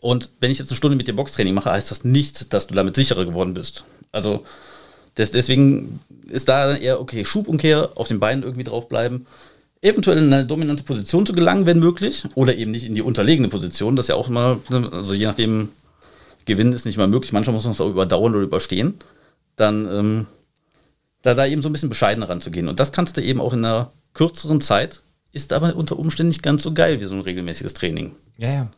Und 0.00 0.30
wenn 0.40 0.50
ich 0.50 0.58
jetzt 0.58 0.70
eine 0.70 0.76
Stunde 0.76 0.96
mit 0.96 1.08
dir 1.08 1.16
Boxtraining 1.16 1.54
mache, 1.54 1.70
heißt 1.70 1.90
das 1.90 2.04
nicht, 2.04 2.52
dass 2.52 2.66
du 2.66 2.74
damit 2.74 2.94
sicherer 2.94 3.24
geworden 3.24 3.54
bist. 3.54 3.84
Also 4.12 4.44
das, 5.14 5.30
deswegen 5.30 6.00
ist 6.28 6.48
da 6.48 6.66
dann 6.68 6.80
eher, 6.80 7.00
okay, 7.00 7.24
Schubumkehr, 7.24 7.90
auf 7.94 8.08
den 8.08 8.20
Beinen 8.20 8.42
irgendwie 8.42 8.64
draufbleiben, 8.64 9.26
eventuell 9.80 10.18
in 10.18 10.32
eine 10.32 10.46
dominante 10.46 10.82
Position 10.82 11.26
zu 11.26 11.32
gelangen, 11.32 11.66
wenn 11.66 11.78
möglich, 11.78 12.24
oder 12.34 12.54
eben 12.54 12.70
nicht 12.70 12.84
in 12.84 12.94
die 12.94 13.02
unterlegene 13.02 13.48
Position. 13.48 13.96
Das 13.96 14.06
ist 14.06 14.08
ja 14.08 14.14
auch 14.14 14.28
immer, 14.28 14.58
also 14.92 15.14
je 15.14 15.26
nachdem, 15.26 15.68
Gewinnen 16.44 16.72
ist 16.72 16.84
nicht 16.84 16.98
mal 16.98 17.08
möglich. 17.08 17.32
Manchmal 17.32 17.54
muss 17.54 17.64
man 17.64 17.72
es 17.72 17.80
auch 17.80 17.88
überdauern 17.88 18.34
oder 18.34 18.44
überstehen. 18.44 18.94
Dann 19.56 19.86
ähm, 19.86 20.26
da, 21.22 21.34
da 21.34 21.46
eben 21.46 21.62
so 21.62 21.68
ein 21.68 21.72
bisschen 21.72 21.88
bescheidener 21.88 22.28
ranzugehen. 22.28 22.68
Und 22.68 22.80
das 22.80 22.92
kannst 22.92 23.16
du 23.16 23.22
eben 23.22 23.40
auch 23.40 23.52
in 23.52 23.64
einer 23.64 23.90
kürzeren 24.12 24.60
Zeit, 24.60 25.00
ist 25.32 25.52
aber 25.52 25.74
unter 25.74 25.98
Umständen 25.98 26.28
nicht 26.28 26.42
ganz 26.42 26.62
so 26.62 26.72
geil 26.72 27.00
wie 27.00 27.04
so 27.04 27.14
ein 27.14 27.20
regelmäßiges 27.20 27.74
Training. 27.74 28.14
Ja, 28.36 28.52
ja. 28.52 28.68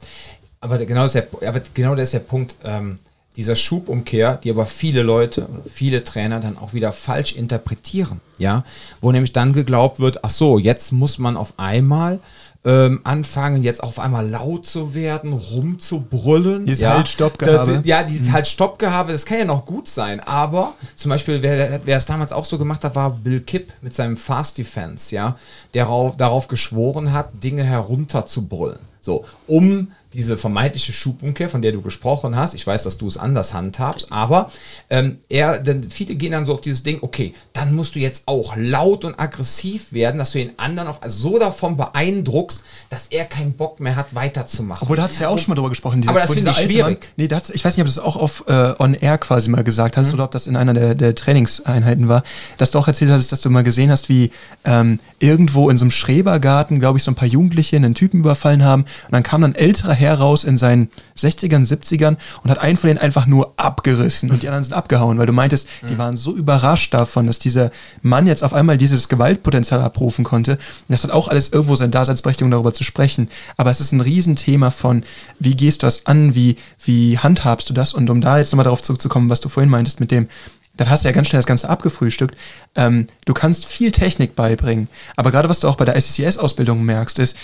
Aber 0.60 0.78
genau 0.84 1.04
ist 1.04 1.14
der, 1.14 1.28
aber 1.46 1.60
genau 1.74 1.94
das 1.94 2.04
ist 2.04 2.14
der 2.14 2.20
Punkt, 2.20 2.54
ähm, 2.64 2.98
dieser 3.36 3.56
Schubumkehr, 3.56 4.38
die 4.42 4.50
aber 4.50 4.66
viele 4.66 5.02
Leute, 5.02 5.46
viele 5.70 6.04
Trainer 6.04 6.40
dann 6.40 6.56
auch 6.56 6.72
wieder 6.72 6.92
falsch 6.92 7.32
interpretieren, 7.34 8.20
ja, 8.38 8.64
wo 9.00 9.12
nämlich 9.12 9.32
dann 9.32 9.52
geglaubt 9.52 10.00
wird, 10.00 10.24
ach 10.24 10.30
so, 10.30 10.58
jetzt 10.58 10.92
muss 10.92 11.18
man 11.18 11.36
auf 11.36 11.54
einmal 11.58 12.20
ähm, 12.66 13.00
anfangen, 13.04 13.62
jetzt 13.62 13.82
auf 13.82 14.00
einmal 14.00 14.28
laut 14.28 14.66
zu 14.66 14.92
werden, 14.92 15.32
rumzubrüllen. 15.32 16.66
Dieses 16.66 16.80
ja, 16.80 16.94
Halt-Stopp-Gehabe. 16.94 17.82
Ja, 17.84 18.02
dieses 18.02 18.26
mhm. 18.28 18.32
Halt-Stopp-Gehabe, 18.32 19.12
das 19.12 19.24
kann 19.24 19.38
ja 19.38 19.44
noch 19.44 19.64
gut 19.64 19.86
sein, 19.86 20.18
aber 20.20 20.74
zum 20.96 21.10
Beispiel, 21.10 21.42
wer, 21.42 21.80
wer 21.84 21.96
es 21.96 22.06
damals 22.06 22.32
auch 22.32 22.44
so 22.44 22.58
gemacht 22.58 22.82
hat, 22.84 22.96
war 22.96 23.10
Bill 23.10 23.40
Kipp 23.40 23.72
mit 23.82 23.94
seinem 23.94 24.16
Fast 24.16 24.58
Defense, 24.58 25.14
ja, 25.14 25.36
der 25.74 25.86
darauf 26.16 26.48
geschworen 26.48 27.12
hat, 27.12 27.28
Dinge 27.44 27.62
herunterzubrüllen. 27.62 28.80
So, 29.00 29.24
um 29.46 29.92
diese 30.16 30.38
vermeintliche 30.38 30.92
Schubumkehr, 30.92 31.48
von 31.48 31.62
der 31.62 31.72
du 31.72 31.82
gesprochen 31.82 32.36
hast, 32.36 32.54
ich 32.54 32.66
weiß, 32.66 32.82
dass 32.82 32.96
du 32.98 33.06
es 33.06 33.18
anders 33.18 33.52
handhabst, 33.52 34.10
aber 34.10 34.50
ähm, 34.88 35.18
er, 35.28 35.58
denn 35.58 35.90
viele 35.90 36.14
gehen 36.14 36.32
dann 36.32 36.46
so 36.46 36.54
auf 36.54 36.60
dieses 36.60 36.82
Ding, 36.82 36.98
okay, 37.02 37.34
dann 37.52 37.74
musst 37.74 37.94
du 37.94 37.98
jetzt 37.98 38.22
auch 38.26 38.56
laut 38.56 39.04
und 39.04 39.18
aggressiv 39.20 39.92
werden, 39.92 40.18
dass 40.18 40.32
du 40.32 40.38
den 40.38 40.58
anderen 40.58 40.88
auf, 40.88 41.02
also 41.02 41.30
so 41.30 41.38
davon 41.38 41.76
beeindruckst, 41.76 42.64
dass 42.88 43.08
er 43.08 43.26
keinen 43.26 43.52
Bock 43.52 43.78
mehr 43.78 43.94
hat, 43.94 44.14
weiterzumachen. 44.14 44.82
Obwohl, 44.82 44.96
da 44.96 45.04
hat 45.04 45.10
es 45.10 45.18
ja 45.18 45.28
auch 45.28 45.38
schon 45.38 45.50
mal 45.50 45.54
drüber 45.54 45.68
gesprochen. 45.68 46.00
Dieses, 46.00 46.08
aber 46.08 46.20
das 46.20 46.32
finde 46.32 46.50
ich 46.50 46.56
schwierig. 46.56 47.00
Mann, 47.00 47.10
nee, 47.16 47.28
das, 47.28 47.50
ich 47.50 47.64
weiß 47.64 47.76
nicht, 47.76 47.82
ob 47.82 47.86
du 47.86 47.94
das 47.94 47.98
auch 47.98 48.16
auf 48.16 48.44
äh, 48.48 48.74
On 48.78 48.94
Air 48.94 49.18
quasi 49.18 49.50
mal 49.50 49.64
gesagt 49.64 49.96
hast 49.96 50.08
mhm. 50.08 50.14
oder 50.14 50.24
ob 50.24 50.30
das 50.30 50.46
in 50.46 50.56
einer 50.56 50.72
der, 50.72 50.94
der 50.94 51.14
Trainingseinheiten 51.14 52.08
war, 52.08 52.24
dass 52.56 52.70
du 52.70 52.78
auch 52.78 52.88
erzählt 52.88 53.10
hattest, 53.10 53.32
dass 53.32 53.42
du 53.42 53.50
mal 53.50 53.64
gesehen 53.64 53.90
hast, 53.90 54.08
wie 54.08 54.30
ähm, 54.64 54.98
irgendwo 55.18 55.68
in 55.68 55.76
so 55.76 55.84
einem 55.84 55.90
Schrebergarten, 55.90 56.80
glaube 56.80 56.98
ich, 56.98 57.04
so 57.04 57.10
ein 57.10 57.14
paar 57.14 57.28
Jugendliche 57.28 57.76
einen 57.76 57.94
Typen 57.94 58.20
überfallen 58.20 58.64
haben 58.64 58.82
und 58.82 59.12
dann 59.12 59.22
kam 59.22 59.42
dann 59.42 59.54
älterer 59.54 59.92
Herr 59.92 60.05
raus 60.14 60.44
in 60.44 60.58
seinen 60.58 60.90
60ern, 61.18 61.66
70ern 61.66 62.16
und 62.42 62.50
hat 62.50 62.58
einen 62.58 62.76
von 62.76 62.88
denen 62.88 62.98
einfach 62.98 63.26
nur 63.26 63.54
abgerissen 63.56 64.30
und 64.30 64.42
die 64.42 64.48
anderen 64.48 64.64
sind 64.64 64.74
abgehauen, 64.74 65.18
weil 65.18 65.26
du 65.26 65.32
meintest, 65.32 65.68
mhm. 65.82 65.88
die 65.88 65.98
waren 65.98 66.16
so 66.16 66.34
überrascht 66.34 66.94
davon, 66.94 67.26
dass 67.26 67.38
dieser 67.38 67.70
Mann 68.02 68.26
jetzt 68.26 68.44
auf 68.44 68.52
einmal 68.52 68.76
dieses 68.76 69.08
Gewaltpotenzial 69.08 69.80
abrufen 69.80 70.24
konnte. 70.24 70.52
Und 70.52 70.60
das 70.88 71.04
hat 71.04 71.10
auch 71.10 71.28
alles 71.28 71.52
irgendwo 71.52 71.76
seine 71.76 71.90
Daseinsberechtigung, 71.90 72.50
darüber 72.50 72.74
zu 72.74 72.84
sprechen. 72.84 73.28
Aber 73.56 73.70
es 73.70 73.80
ist 73.80 73.92
ein 73.92 74.00
Riesenthema 74.00 74.70
von, 74.70 75.04
wie 75.38 75.56
gehst 75.56 75.82
du 75.82 75.86
das 75.86 76.06
an, 76.06 76.34
wie, 76.34 76.56
wie 76.84 77.18
handhabst 77.18 77.68
du 77.70 77.74
das? 77.74 77.94
Und 77.94 78.10
um 78.10 78.20
da 78.20 78.38
jetzt 78.38 78.52
nochmal 78.52 78.64
darauf 78.64 78.82
zurückzukommen, 78.82 79.30
was 79.30 79.40
du 79.40 79.48
vorhin 79.48 79.70
meintest 79.70 80.00
mit 80.00 80.10
dem, 80.10 80.28
dann 80.76 80.90
hast 80.90 81.04
du 81.04 81.08
ja 81.08 81.12
ganz 81.12 81.28
schnell 81.28 81.38
das 81.38 81.46
Ganze 81.46 81.68
abgefrühstückt. 81.68 82.36
Ähm, 82.74 83.06
du 83.24 83.34
kannst 83.34 83.66
viel 83.66 83.92
Technik 83.92 84.36
beibringen, 84.36 84.88
aber 85.16 85.30
gerade 85.30 85.48
was 85.48 85.60
du 85.60 85.68
auch 85.68 85.76
bei 85.76 85.84
der 85.84 85.96
ICCS-Ausbildung 85.96 86.84
merkst, 86.84 87.18
ist, 87.18 87.36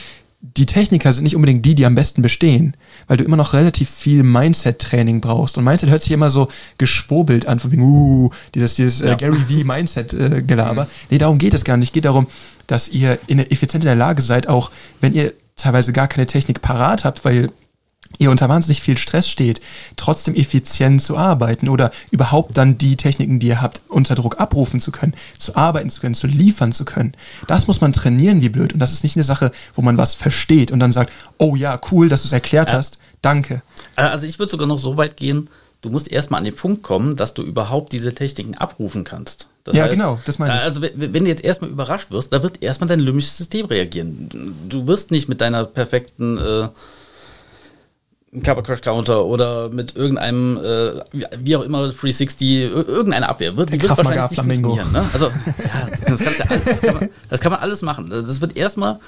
die 0.43 0.67
Techniker 0.67 1.13
sind 1.13 1.23
nicht 1.23 1.37
unbedingt 1.37 1.65
die, 1.65 1.77
die 1.77 1.87
am 1.87 1.95
besten 1.95 2.21
bestehen, 2.21 2.77
weil 3.07 3.17
du 3.17 3.25
immer 3.25 3.37
noch 3.37 3.55
relativ 3.55 3.89
viel 3.89 4.25
Mindset-Training 4.25 5.21
brauchst. 5.21 5.57
Und 5.57 5.65
Mindset 5.65 5.89
hört 5.89 6.03
sich 6.03 6.11
immer 6.11 6.31
so 6.31 6.49
geschwurbelt 6.79 7.47
an, 7.47 7.61
von 7.61 7.71
wegen, 7.71 7.83
uh, 7.83 8.31
dieses, 8.55 8.75
dieses 8.75 9.01
äh, 9.01 9.09
ja. 9.09 9.13
äh, 9.13 9.17
Gary 9.17 9.37
V 9.37 9.65
Mindset-Gelaber. 9.65 10.83
Äh, 10.83 10.87
mhm. 10.87 10.91
Nee, 11.11 11.19
darum 11.19 11.39
geht 11.39 11.55
es 11.55 11.63
gar 11.63 11.77
nicht. 11.77 11.91
Es 11.91 11.93
geht 11.93 12.05
darum, 12.05 12.27
dass 12.67 12.89
ihr 12.89 13.19
in, 13.29 13.39
effizient 13.39 13.85
in 13.85 13.89
der 13.89 13.95
Lage 13.95 14.21
seid, 14.21 14.49
auch 14.49 14.73
wenn 15.01 15.15
ihr 15.15 15.33
teilweise 15.55 15.93
gar 15.93 16.09
keine 16.09 16.27
Technik 16.27 16.61
parat 16.61 17.05
habt, 17.05 17.25
weil 17.25 17.51
ihr 18.19 18.31
unter 18.31 18.49
wahnsinnig 18.49 18.81
viel 18.81 18.97
Stress 18.97 19.29
steht, 19.29 19.61
trotzdem 19.97 20.35
effizient 20.35 21.03
zu 21.03 21.17
arbeiten 21.17 21.69
oder 21.69 21.91
überhaupt 22.11 22.57
dann 22.57 22.79
die 22.79 22.97
Techniken, 22.97 23.39
die 23.39 23.49
ihr 23.49 23.63
habt, 23.63 23.83
unter 23.89 24.15
Druck 24.15 24.41
abrufen 24.41 24.81
zu 24.81 24.93
können, 24.93 25.15
zu 25.39 25.57
arbeiten 25.57 25.91
zu 25.91 26.01
können, 26.01 26.15
zu 26.15 26.27
liefern 26.27 26.73
zu 26.73 26.85
können. 26.85 27.13
Das 27.47 27.67
muss 27.67 27.81
man 27.81 27.93
trainieren 27.93 28.43
wie 28.43 28.49
blöd 28.49 28.73
und 28.73 28.81
das 28.81 28.93
ist 28.93 29.03
nicht 29.03 29.17
eine 29.17 29.25
Sache, 29.25 29.53
wo 29.75 29.83
man 29.83 29.99
was 29.99 30.15
versteht 30.15 30.71
und 30.71 30.81
dann 30.81 30.93
sagt, 30.93 31.13
oh 31.39 31.57
ja, 31.57 31.81
cool, 31.91 32.09
dass 32.09 32.23
du 32.23 32.27
es 32.27 32.33
erklärt 32.33 32.71
ja. 32.71 32.77
hast, 32.77 32.99
danke. 33.23 33.63
Also 33.97 34.27
ich 34.27 34.39
würde 34.39 34.51
sogar 34.51 34.67
noch 34.67 34.79
so 34.79 34.97
weit 34.97 35.17
gehen, 35.17 35.49
du 35.83 35.91
musst 35.91 36.11
erstmal 36.11 36.39
an 36.39 36.45
den 36.45 36.55
Punkt 36.55 36.83
kommen, 36.83 37.17
dass 37.17 37.35
du 37.35 37.43
überhaupt 37.43 37.93
diese 37.93 38.15
Techniken 38.15 38.55
abrufen 38.55 39.05
kannst. 39.05 39.49
Das 39.65 39.77
ja, 39.77 39.85
heißt, 39.85 39.93
genau, 39.93 40.19
das 40.25 40.39
meine 40.39 40.57
ich. 40.57 40.63
Also, 40.63 40.83
wenn, 40.83 41.13
wenn 41.13 41.25
du 41.25 41.31
jetzt 41.31 41.45
erstmal 41.45 41.71
überrascht 41.71 42.11
wirst, 42.11 42.33
da 42.33 42.43
wird 42.43 42.63
erstmal 42.63 42.89
dein 42.89 43.01
limbisches 43.01 43.37
System 43.37 43.67
reagieren. 43.67 44.55
Du 44.69 44.87
wirst 44.89 45.11
nicht 45.11 45.29
mit 45.29 45.41
deiner 45.41 45.65
perfekten 45.65 46.37
äh, 46.37 46.69
Cover 48.41 48.63
Crash 48.63 48.81
Counter 48.81 49.27
oder 49.27 49.69
mit 49.69 49.95
irgendeinem, 49.95 50.57
äh, 50.57 51.03
wie 51.39 51.55
auch 51.55 51.63
immer, 51.63 51.81
360, 51.89 52.63
irgendeine 52.73 53.29
Abwehr. 53.29 53.57
Wird, 53.59 53.71
die 53.71 53.83
wird 53.83 53.91
wahrscheinlich 53.91 54.23
nicht 54.23 54.35
Flamingo. 54.35 54.75
Ne? 54.75 55.05
Also, 55.13 55.27
ja, 55.27 55.89
das, 55.91 56.01
das, 56.01 56.39
ja 56.39 56.45
alles, 56.49 56.65
das, 56.65 56.81
kann 56.81 56.95
man, 56.95 57.09
das, 57.29 57.41
kann 57.41 57.53
man, 57.53 57.61
alles 57.61 57.83
machen. 57.83 58.09
Das 58.09 58.41
wird 58.41 58.57
erstmal, 58.57 59.01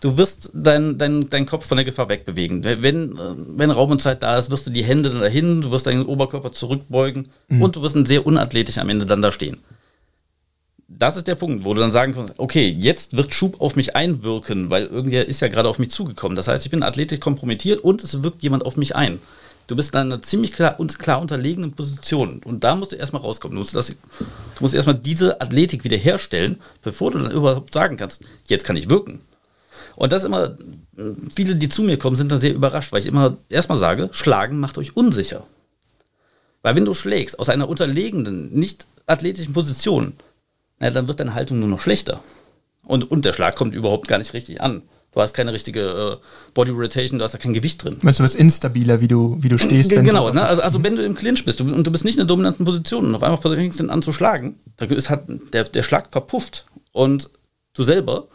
du 0.00 0.18
wirst 0.18 0.50
deinen 0.52 0.98
dein, 0.98 1.30
dein 1.30 1.46
Kopf 1.46 1.66
von 1.66 1.78
der 1.78 1.86
Gefahr 1.86 2.10
wegbewegen. 2.10 2.64
Wenn, 2.64 3.18
wenn 3.56 3.70
Raum 3.70 3.92
und 3.92 4.02
Zeit 4.02 4.22
da 4.22 4.36
ist, 4.36 4.50
wirst 4.50 4.66
du 4.66 4.70
die 4.70 4.84
Hände 4.84 5.08
dann 5.08 5.22
dahin, 5.22 5.62
du 5.62 5.70
wirst 5.70 5.86
deinen 5.86 6.04
Oberkörper 6.04 6.52
zurückbeugen 6.52 7.28
mhm. 7.48 7.62
und 7.62 7.76
du 7.76 7.82
wirst 7.82 7.96
ein 7.96 8.04
sehr 8.04 8.26
unathletisch 8.26 8.76
am 8.76 8.90
Ende 8.90 9.06
dann 9.06 9.22
da 9.22 9.32
stehen 9.32 9.58
das 10.98 11.16
ist 11.16 11.26
der 11.26 11.34
Punkt, 11.34 11.64
wo 11.64 11.74
du 11.74 11.80
dann 11.80 11.90
sagen 11.90 12.14
kannst, 12.14 12.34
okay, 12.38 12.68
jetzt 12.68 13.16
wird 13.16 13.34
Schub 13.34 13.60
auf 13.60 13.76
mich 13.76 13.96
einwirken, 13.96 14.70
weil 14.70 14.86
irgendwer 14.86 15.26
ist 15.26 15.40
ja 15.40 15.48
gerade 15.48 15.68
auf 15.68 15.78
mich 15.78 15.90
zugekommen. 15.90 16.36
Das 16.36 16.48
heißt, 16.48 16.64
ich 16.64 16.70
bin 16.70 16.82
athletisch 16.82 17.20
kompromittiert 17.20 17.82
und 17.82 18.02
es 18.02 18.22
wirkt 18.22 18.42
jemand 18.42 18.64
auf 18.64 18.76
mich 18.76 18.94
ein. 18.96 19.18
Du 19.66 19.76
bist 19.76 19.94
in 19.94 20.00
einer 20.00 20.22
ziemlich 20.22 20.52
klar, 20.52 20.76
klar 20.98 21.20
unterlegenen 21.20 21.72
Position. 21.72 22.42
Und 22.44 22.64
da 22.64 22.74
musst 22.76 22.92
du 22.92 22.96
erstmal 22.96 23.22
rauskommen. 23.22 23.54
Du 23.56 23.60
musst, 23.60 23.74
das, 23.74 23.88
du 23.88 23.94
musst 24.60 24.74
erstmal 24.74 24.96
diese 24.96 25.40
Athletik 25.40 25.84
wiederherstellen, 25.84 26.60
bevor 26.82 27.10
du 27.10 27.18
dann 27.18 27.30
überhaupt 27.30 27.72
sagen 27.72 27.96
kannst, 27.96 28.22
jetzt 28.48 28.64
kann 28.64 28.76
ich 28.76 28.90
wirken. 28.90 29.20
Und 29.96 30.12
das 30.12 30.24
immer, 30.24 30.56
viele, 31.34 31.56
die 31.56 31.68
zu 31.68 31.82
mir 31.82 31.98
kommen, 31.98 32.16
sind 32.16 32.30
dann 32.30 32.40
sehr 32.40 32.54
überrascht, 32.54 32.92
weil 32.92 33.00
ich 33.00 33.06
immer 33.06 33.36
erstmal 33.48 33.78
sage, 33.78 34.10
Schlagen 34.12 34.60
macht 34.60 34.76
euch 34.76 34.96
unsicher. 34.96 35.44
Weil 36.62 36.76
wenn 36.76 36.84
du 36.84 36.94
schlägst 36.94 37.38
aus 37.38 37.48
einer 37.48 37.68
unterlegenen, 37.68 38.52
nicht 38.52 38.86
athletischen 39.06 39.52
Position, 39.52 40.14
na, 40.78 40.90
dann 40.90 41.08
wird 41.08 41.20
deine 41.20 41.34
Haltung 41.34 41.58
nur 41.60 41.68
noch 41.68 41.80
schlechter. 41.80 42.20
Und, 42.84 43.10
und 43.10 43.24
der 43.24 43.32
Schlag 43.32 43.56
kommt 43.56 43.74
überhaupt 43.74 44.08
gar 44.08 44.18
nicht 44.18 44.34
richtig 44.34 44.60
an. 44.60 44.82
Du 45.12 45.20
hast 45.20 45.32
keine 45.32 45.52
richtige 45.52 45.80
äh, 45.80 46.16
Body 46.54 46.72
Rotation, 46.72 47.18
du 47.18 47.24
hast 47.24 47.32
da 47.32 47.38
kein 47.38 47.52
Gewicht 47.52 47.84
drin. 47.84 47.98
Meinst 48.02 48.18
du, 48.18 48.24
was 48.24 48.34
instabiler, 48.34 49.00
wie 49.00 49.06
du, 49.06 49.36
wie 49.40 49.48
du 49.48 49.58
stehst? 49.58 49.90
G 49.90 50.02
genau, 50.02 50.30
ne? 50.30 50.42
also, 50.44 50.60
also, 50.60 50.82
wenn 50.82 50.96
du 50.96 51.04
im 51.04 51.14
Clinch 51.14 51.44
bist 51.44 51.60
und 51.60 51.86
du 51.86 51.90
bist 51.92 52.04
nicht 52.04 52.16
in 52.16 52.22
einer 52.22 52.26
dominanten 52.26 52.64
Position 52.64 53.06
und 53.06 53.14
auf 53.14 53.22
einmal 53.22 53.40
fängst 53.40 53.78
du 53.78 53.88
an 53.88 54.02
zu 54.02 54.12
schlagen, 54.12 54.58
dann 54.76 54.90
ist 54.90 55.10
halt 55.10 55.20
der, 55.52 55.64
der 55.64 55.84
Schlag 55.84 56.08
verpufft 56.10 56.66
und 56.90 57.30
du 57.74 57.84
selber 57.84 58.26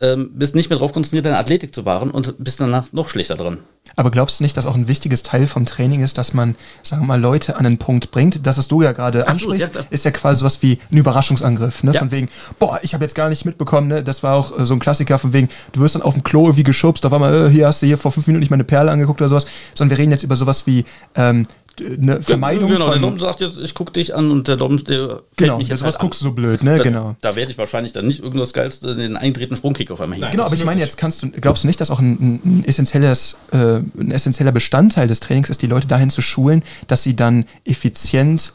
ähm, 0.00 0.30
bist 0.34 0.54
nicht 0.54 0.68
mehr 0.68 0.78
darauf 0.78 0.92
konzentriert, 0.92 1.24
deine 1.24 1.38
Athletik 1.38 1.74
zu 1.74 1.84
wahren 1.84 2.10
und 2.10 2.34
bist 2.38 2.60
danach 2.60 2.92
noch 2.92 3.08
schlechter 3.08 3.36
dran. 3.36 3.58
Aber 3.94 4.10
glaubst 4.10 4.40
du 4.40 4.44
nicht, 4.44 4.56
dass 4.56 4.66
auch 4.66 4.74
ein 4.74 4.88
wichtiges 4.88 5.22
Teil 5.22 5.46
vom 5.46 5.64
Training 5.64 6.02
ist, 6.02 6.18
dass 6.18 6.34
man, 6.34 6.56
sagen 6.82 7.02
wir 7.02 7.06
mal, 7.06 7.20
Leute 7.20 7.56
an 7.56 7.64
einen 7.64 7.78
Punkt 7.78 8.10
bringt? 8.10 8.46
Das, 8.46 8.58
was 8.58 8.68
du 8.68 8.82
ja 8.82 8.92
gerade 8.92 9.26
ansprichst, 9.26 9.74
ja, 9.74 9.84
ist 9.90 10.04
ja 10.04 10.10
quasi 10.10 10.40
sowas 10.40 10.60
wie 10.60 10.78
ein 10.92 10.98
Überraschungsangriff. 10.98 11.82
Ne? 11.82 11.92
Ja. 11.92 12.00
Von 12.00 12.10
wegen, 12.10 12.28
boah, 12.58 12.80
ich 12.82 12.92
habe 12.92 13.04
jetzt 13.04 13.14
gar 13.14 13.28
nicht 13.28 13.44
mitbekommen, 13.44 13.88
ne? 13.88 14.02
das 14.02 14.22
war 14.22 14.34
auch 14.34 14.58
äh, 14.58 14.64
so 14.66 14.74
ein 14.74 14.80
Klassiker, 14.80 15.18
von 15.18 15.32
wegen, 15.32 15.48
du 15.72 15.80
wirst 15.80 15.94
dann 15.94 16.02
auf 16.02 16.14
dem 16.14 16.24
Klo 16.24 16.44
irgendwie 16.44 16.64
geschubst, 16.64 17.06
auf 17.06 17.12
einmal, 17.12 17.46
äh, 17.46 17.50
hier 17.50 17.66
hast 17.66 17.80
du 17.80 17.86
hier 17.86 17.96
vor 17.96 18.12
fünf 18.12 18.26
Minuten 18.26 18.40
nicht 18.40 18.50
meine 18.50 18.64
Perle 18.64 18.90
angeguckt 18.90 19.20
oder 19.20 19.28
sowas, 19.28 19.46
sondern 19.72 19.96
wir 19.96 20.02
reden 20.02 20.12
jetzt 20.12 20.24
über 20.24 20.36
sowas 20.36 20.66
wie 20.66 20.84
ähm, 21.14 21.46
eine 21.80 22.22
Vermeidung 22.22 22.70
genau, 22.70 22.90
der. 22.90 23.00
Dom 23.00 23.18
sagt 23.18 23.40
jetzt, 23.40 23.58
ich 23.58 23.74
guck 23.74 23.92
dich 23.92 24.14
an 24.14 24.30
und 24.30 24.48
der 24.48 24.56
Dom, 24.56 24.82
der 24.84 25.22
Genau, 25.36 25.58
mich 25.58 25.68
das 25.68 25.80
jetzt 25.80 25.86
was 25.86 25.94
halt 25.94 26.02
guckst 26.02 26.20
du 26.20 26.26
so 26.26 26.32
blöd, 26.32 26.62
ne? 26.62 26.76
Da, 26.76 26.82
genau. 26.82 27.16
Da 27.20 27.36
werde 27.36 27.50
ich 27.50 27.58
wahrscheinlich 27.58 27.92
dann 27.92 28.06
nicht 28.06 28.22
irgendwas 28.22 28.52
Geilste, 28.52 28.94
den 28.94 29.16
eindrehten 29.16 29.56
Sprungkick 29.56 29.90
auf 29.90 30.00
einmal 30.00 30.18
hin. 30.18 30.28
Genau, 30.30 30.44
aber 30.44 30.54
ich 30.54 30.64
meine, 30.64 30.80
jetzt 30.80 30.96
kannst 30.96 31.22
du, 31.22 31.30
glaubst 31.30 31.64
du 31.64 31.66
nicht, 31.66 31.80
dass 31.80 31.90
auch 31.90 32.00
ein, 32.00 32.12
ein, 32.12 32.40
ein, 32.44 32.64
essentielles, 32.66 33.36
äh, 33.52 33.56
ein 33.56 34.10
essentieller 34.10 34.52
Bestandteil 34.52 35.08
des 35.08 35.20
Trainings 35.20 35.50
ist, 35.50 35.62
die 35.62 35.66
Leute 35.66 35.86
dahin 35.86 36.10
zu 36.10 36.22
schulen, 36.22 36.62
dass 36.86 37.02
sie 37.02 37.16
dann 37.16 37.44
effizient 37.64 38.52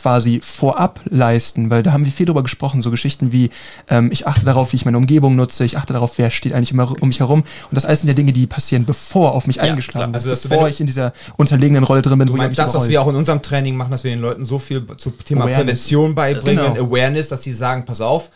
quasi 0.00 0.40
vorab 0.42 1.00
leisten, 1.08 1.70
weil 1.70 1.82
da 1.82 1.92
haben 1.92 2.04
wir 2.04 2.12
viel 2.12 2.26
drüber 2.26 2.42
gesprochen, 2.42 2.82
so 2.82 2.90
Geschichten 2.90 3.32
wie, 3.32 3.50
ähm, 3.88 4.10
ich 4.12 4.26
achte 4.26 4.44
darauf, 4.44 4.72
wie 4.72 4.76
ich 4.76 4.84
meine 4.84 4.96
Umgebung 4.98 5.36
nutze, 5.36 5.64
ich 5.64 5.76
achte 5.76 5.92
darauf, 5.92 6.18
wer 6.18 6.30
steht 6.30 6.52
eigentlich 6.52 6.70
immer 6.72 6.92
um 7.00 7.08
mich 7.08 7.20
herum 7.20 7.40
und 7.40 7.74
das 7.74 7.84
alles 7.84 8.00
sind 8.00 8.08
ja 8.08 8.14
Dinge, 8.14 8.32
die 8.32 8.46
passieren, 8.46 8.84
bevor 8.84 9.34
auf 9.34 9.46
mich 9.46 9.60
eingeschlagen 9.60 10.12
klar. 10.12 10.14
Also, 10.14 10.26
wird, 10.30 10.38
dass 10.38 10.48
bevor 10.48 10.64
du- 10.64 10.70
ich 10.70 10.80
in 10.80 10.86
dieser 10.86 11.12
unterlegenen 11.36 11.84
Rolle 11.84 12.02
drin 12.02 12.18
bin, 12.18 12.28
Du 12.28 12.36
meinst 12.36 12.58
das, 12.58 12.74
was 12.74 12.88
wir 12.88 13.02
auch 13.02 13.08
in 13.08 13.16
unserem 13.16 13.42
Training 13.42 13.76
machen, 13.76 13.90
dass 13.90 14.04
wir 14.04 14.10
den 14.10 14.20
Leuten 14.20 14.44
so 14.44 14.58
viel 14.58 14.86
zum 14.96 15.16
Thema 15.24 15.42
Awareness. 15.44 15.64
Prävention 15.64 16.14
beibringen, 16.14 16.74
Genau. 16.74 16.86
Awareness, 16.86 17.28
dass 17.28 17.42
sie 17.42 17.52
sagen, 17.52 17.84
pass 17.84 18.00
auf, 18.00 18.30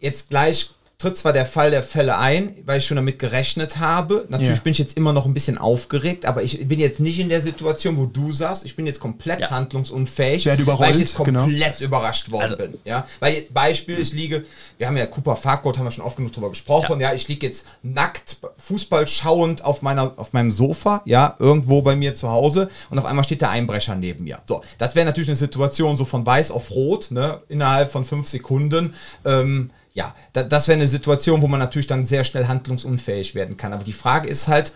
jetzt 0.00 0.30
gleich 0.30 0.70
tritt 1.02 1.16
zwar 1.16 1.32
der 1.32 1.46
Fall 1.46 1.72
der 1.72 1.82
Fälle 1.82 2.16
ein, 2.16 2.54
weil 2.64 2.78
ich 2.78 2.86
schon 2.86 2.94
damit 2.96 3.18
gerechnet 3.18 3.78
habe. 3.78 4.24
Natürlich 4.28 4.58
Ja. 4.58 4.62
bin 4.62 4.70
ich 4.70 4.78
jetzt 4.78 4.96
immer 4.96 5.12
noch 5.12 5.26
ein 5.26 5.34
bisschen 5.34 5.58
aufgeregt, 5.58 6.24
aber 6.26 6.44
ich 6.44 6.66
bin 6.68 6.78
jetzt 6.78 7.00
nicht 7.00 7.18
in 7.18 7.28
der 7.28 7.40
Situation, 7.40 7.96
wo 7.96 8.06
du 8.06 8.32
sagst, 8.32 8.64
ich 8.64 8.76
bin 8.76 8.86
jetzt 8.86 9.00
komplett 9.00 9.40
Ja. 9.40 9.50
handlungsunfähig, 9.50 10.46
weil 10.46 10.60
ich 10.60 10.98
jetzt 10.98 11.16
genau. 11.16 11.40
komplett 11.42 11.80
überrascht 11.80 12.30
worden 12.30 12.42
Also- 12.44 12.56
bin. 12.56 12.74
Ja? 12.84 13.04
Weil 13.18 13.34
jetzt 13.34 13.52
Beispiel, 13.52 13.98
ich 13.98 14.12
liege, 14.12 14.44
wir 14.78 14.86
haben 14.86 14.96
ja 14.96 15.06
Cooper 15.06 15.34
Farcourt, 15.34 15.76
haben 15.76 15.86
wir 15.86 15.90
schon 15.90 16.04
oft 16.04 16.16
genug 16.16 16.32
drüber 16.32 16.50
gesprochen, 16.50 17.00
ja, 17.00 17.12
ich 17.12 17.26
liege 17.26 17.46
jetzt 17.48 17.66
nackt, 17.82 18.36
Fußball 18.58 19.08
schauend 19.08 19.64
auf, 19.64 19.82
meiner, 19.82 20.12
auf 20.16 20.32
meinem 20.32 20.52
Sofa, 20.52 21.02
ja, 21.04 21.34
irgendwo 21.40 21.82
bei 21.82 21.96
mir 21.96 22.14
zu 22.14 22.30
Hause 22.30 22.70
und 22.90 22.98
auf 23.00 23.06
einmal 23.06 23.24
steht 23.24 23.40
der 23.40 23.50
Einbrecher 23.50 23.96
neben 23.96 24.22
mir. 24.24 24.38
So, 24.46 24.62
das 24.78 24.94
wäre 24.94 25.04
natürlich 25.04 25.28
eine 25.28 25.36
Situation 25.36 25.96
so 25.96 26.04
von 26.04 26.24
weiß 26.24 26.52
auf 26.52 26.70
rot, 26.70 27.10
ne, 27.10 27.40
innerhalb 27.48 27.90
von 27.90 28.04
fünf 28.04 28.28
Sekunden. 28.28 28.94
Ähm, 29.24 29.70
ja, 29.94 30.14
da, 30.32 30.42
das 30.42 30.68
wäre 30.68 30.76
eine 30.76 30.88
Situation, 30.88 31.42
wo 31.42 31.48
man 31.48 31.60
natürlich 31.60 31.86
dann 31.86 32.04
sehr 32.04 32.24
schnell 32.24 32.48
handlungsunfähig 32.48 33.34
werden 33.34 33.56
kann. 33.56 33.72
Aber 33.72 33.84
die 33.84 33.92
Frage 33.92 34.28
ist 34.28 34.48
halt, 34.48 34.72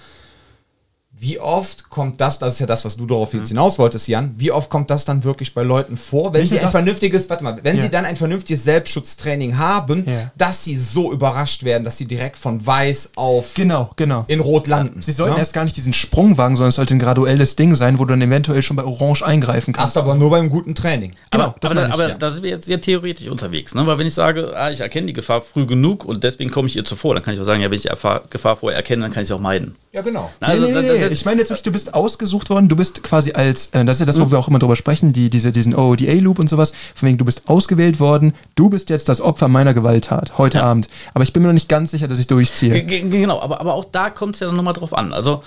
wie 1.19 1.41
oft 1.41 1.89
kommt 1.89 2.21
das, 2.21 2.39
das 2.39 2.55
ist 2.55 2.61
ja 2.61 2.67
das, 2.67 2.85
was 2.85 2.97
du 2.97 3.07
darauf 3.07 3.33
Mhm. 3.33 3.39
jetzt 3.41 3.49
hinaus 3.49 3.79
wolltest, 3.79 4.07
Jan, 4.09 4.35
wie 4.37 4.53
oft 4.53 4.69
kommt 4.69 4.91
das 4.91 5.05
dann 5.07 5.25
wirklich 5.25 5.55
bei 5.55 5.63
Leuten 5.63 5.97
vor, 5.97 6.33
wenn 6.35 6.43
Nicht 6.43 6.51
sie 6.51 6.61
ein 6.61 6.69
vernünftiges, 6.71 7.29
warte 7.31 7.43
mal, 7.43 7.59
wenn 7.63 7.77
Ja. 7.77 7.83
sie 7.83 7.89
dann 7.89 8.05
ein 8.05 8.17
vernünftiges 8.17 8.65
Selbstschutztraining 8.65 9.57
haben, 9.59 10.05
Ja. 10.07 10.31
dass 10.37 10.65
sie 10.65 10.77
so 10.77 11.13
überrascht 11.13 11.65
werden, 11.65 11.85
dass 11.85 11.97
sie 11.99 12.07
direkt 12.07 12.37
von 12.39 12.65
weiß 12.67 13.13
auf 13.17 13.55
Genau, 13.55 13.91
genau. 13.97 14.25
in 14.29 14.41
rot 14.41 14.67
landen. 14.67 15.01
Sie 15.03 15.13
sollten 15.13 15.35
ne? 15.35 15.39
erst 15.41 15.53
gar 15.55 15.65
nicht 15.65 15.77
diesen 15.77 15.93
Sprung 15.93 16.37
wagen, 16.39 16.57
sondern 16.57 16.69
es 16.71 16.77
sollte 16.77 16.95
ein 16.95 16.99
graduelles 16.99 17.57
Ding 17.57 17.75
sein, 17.75 17.99
wo 17.99 18.05
du 18.05 18.11
dann 18.13 18.23
eventuell 18.23 18.63
schon 18.63 18.77
bei 18.77 18.85
Orange 18.85 19.23
eingreifen 19.25 19.73
kannst. 19.73 19.97
Hast 19.97 20.03
aber 20.03 20.15
nur 20.15 20.31
beim 20.31 20.51
guten 20.51 20.75
Training. 20.75 21.13
Genau, 21.31 21.45
aber, 21.47 21.55
das 21.61 21.71
aber, 21.71 21.87
ich, 21.87 21.93
aber 21.95 22.09
ja. 22.11 22.15
da 22.15 22.31
sind 22.31 22.43
wir 22.43 22.51
jetzt 22.51 22.67
sehr 22.67 22.81
theoretisch 22.81 23.29
unterwegs. 23.29 23.75
Ne? 23.75 23.87
Weil 23.87 23.99
wenn 23.99 24.07
ich 24.07 24.15
sage, 24.15 24.53
ah, 24.55 24.71
ich 24.71 24.81
erkenne 24.81 25.07
die 25.07 25.13
Gefahr 25.13 25.41
früh 25.41 25.67
genug 25.67 26.05
und 26.05 26.25
deswegen 26.25 26.51
komme 26.51 26.69
ich 26.69 26.77
ihr 26.77 26.85
zuvor, 26.85 27.15
dann 27.15 27.25
kann 27.25 27.35
ich 27.35 27.41
auch 27.41 27.45
sagen, 27.45 27.61
ja, 27.63 27.71
wenn 27.71 27.77
ich 27.77 27.83
die 27.83 27.89
Gefahr 28.31 28.57
vorher 28.57 28.77
erkenne, 28.77 29.03
dann 29.03 29.13
kann 29.13 29.23
ich 29.23 29.29
sie 29.29 29.35
auch 29.35 29.41
meiden. 29.41 29.75
Ja, 29.93 30.03
genau. 30.03 30.31
Na, 30.41 30.49
Also, 30.49 30.67
nee, 30.67 30.73
nee, 30.73 30.89
das- 30.89 30.99
nee, 30.99 31.06
das 31.07 31.12
ist- 31.14 31.21
ich 31.21 31.25
meine 31.27 31.40
jetzt 31.40 31.51
nicht, 31.51 31.66
du 31.66 31.73
bist 31.73 31.95
ausgesucht 31.95 32.51
worden, 32.51 32.69
du 32.69 32.77
bist 32.77 33.03
quasi 33.03 33.33
als, 33.33 33.66
äh, 33.73 33.85
das 33.85 33.97
ist 33.97 34.01
ja 34.01 34.07
das, 34.07 34.21
wo 34.21 34.31
wir 34.31 34.38
auch 34.38 34.49
immer 34.49 34.59
drüber 34.59 34.77
sprechen, 34.77 35.12
die, 35.12 35.31
diese, 35.31 35.53
diesen 35.53 35.75
OODA-Loop 35.75 36.38
und 36.38 36.49
sowas, 36.51 36.73
von 36.95 37.09
wegen, 37.09 37.19
du 37.19 37.25
bist 37.25 37.42
ausgewählt 37.49 38.01
worden, 38.01 38.35
du 38.55 38.69
bist 38.71 38.90
jetzt 38.90 39.09
das 39.09 39.21
Opfer 39.21 39.49
meiner 39.49 39.75
Gewalttat, 39.75 40.38
heute 40.38 40.59
Ja. 40.59 40.64
Abend. 40.64 40.88
Aber 41.14 41.25
ich 41.25 41.33
bin 41.33 41.42
mir 41.42 41.49
noch 41.49 41.55
nicht 41.55 41.69
ganz 41.69 41.90
sicher, 41.90 42.09
dass 42.09 42.19
ich 42.19 42.27
durchziehe. 42.27 42.83
G- 42.85 43.01
Genau, 43.03 43.40
aber, 43.40 43.61
aber 43.61 43.75
auch 43.75 43.87
da 43.90 44.11
kommt 44.11 44.35
es 44.35 44.40
ja 44.40 44.51
nochmal 44.53 44.75
drauf 44.75 44.92
an. 44.97 45.12
Also 45.12 45.42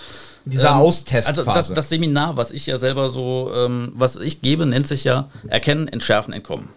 Dieser 0.45 0.75
Austestphase. 0.77 1.27
Also 1.39 1.43
das, 1.53 1.73
das 1.73 1.89
Seminar, 1.89 2.35
was 2.37 2.51
ich 2.51 2.65
ja 2.65 2.77
selber 2.77 3.09
so, 3.09 3.51
ähm, 3.55 3.91
was 3.95 4.15
ich 4.15 4.41
gebe, 4.41 4.65
nennt 4.65 4.87
sich 4.87 5.03
ja 5.03 5.29
Erkennen, 5.47 5.87
Entschärfen, 5.87 6.33
Entkommen. 6.33 6.69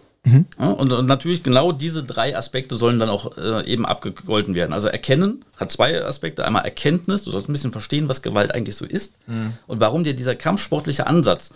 Ja, 0.59 0.71
und, 0.71 0.93
und 0.93 1.07
natürlich 1.07 1.43
genau 1.43 1.73
diese 1.73 2.05
drei 2.05 2.37
Aspekte 2.37 2.77
sollen 2.77 3.01
dann 3.01 3.09
auch 3.09 3.37
äh, 3.37 3.67
eben 3.67 3.85
abgegolten 3.85 4.55
werden. 4.55 4.73
Also 4.73 4.87
Erkennen 4.89 5.45
hat 5.57 5.73
zwei 5.73 6.05
Aspekte. 6.05 6.45
Einmal 6.45 6.65
Erkenntnis, 6.65 7.25
du 7.25 7.33
sollst 7.33 7.49
ein 7.49 7.53
bisschen 7.53 7.73
verstehen, 7.73 8.09
was 8.09 8.23
Gewalt 8.23 8.55
eigentlich 8.55 8.77
so 8.77 8.85
ist 8.85 9.19
und 9.67 9.81
warum 9.81 10.05
dir 10.05 10.15
dieser 10.15 10.37
kampfsportliche 10.37 11.07
Ansatz 11.09 11.53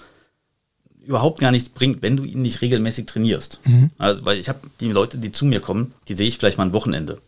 überhaupt 1.05 1.39
gar 1.39 1.53
nichts 1.53 1.69
bringt, 1.69 2.03
wenn 2.03 2.17
du 2.17 2.25
ihn 2.25 2.43
nicht 2.43 2.61
regelmäßig 2.61 3.07
trainierst. 3.07 3.61
Also, 3.99 4.25
weil 4.25 4.39
ich 4.39 4.49
habe 4.49 4.59
die 4.81 4.91
Leute, 4.91 5.19
die 5.19 5.31
zu 5.31 5.45
mir 5.45 5.61
kommen, 5.61 5.95
die 6.09 6.15
sehe 6.15 6.27
ich 6.27 6.37
vielleicht 6.37 6.59
mal 6.59 6.65
ein 6.67 6.73
Wochenende. 6.73 7.19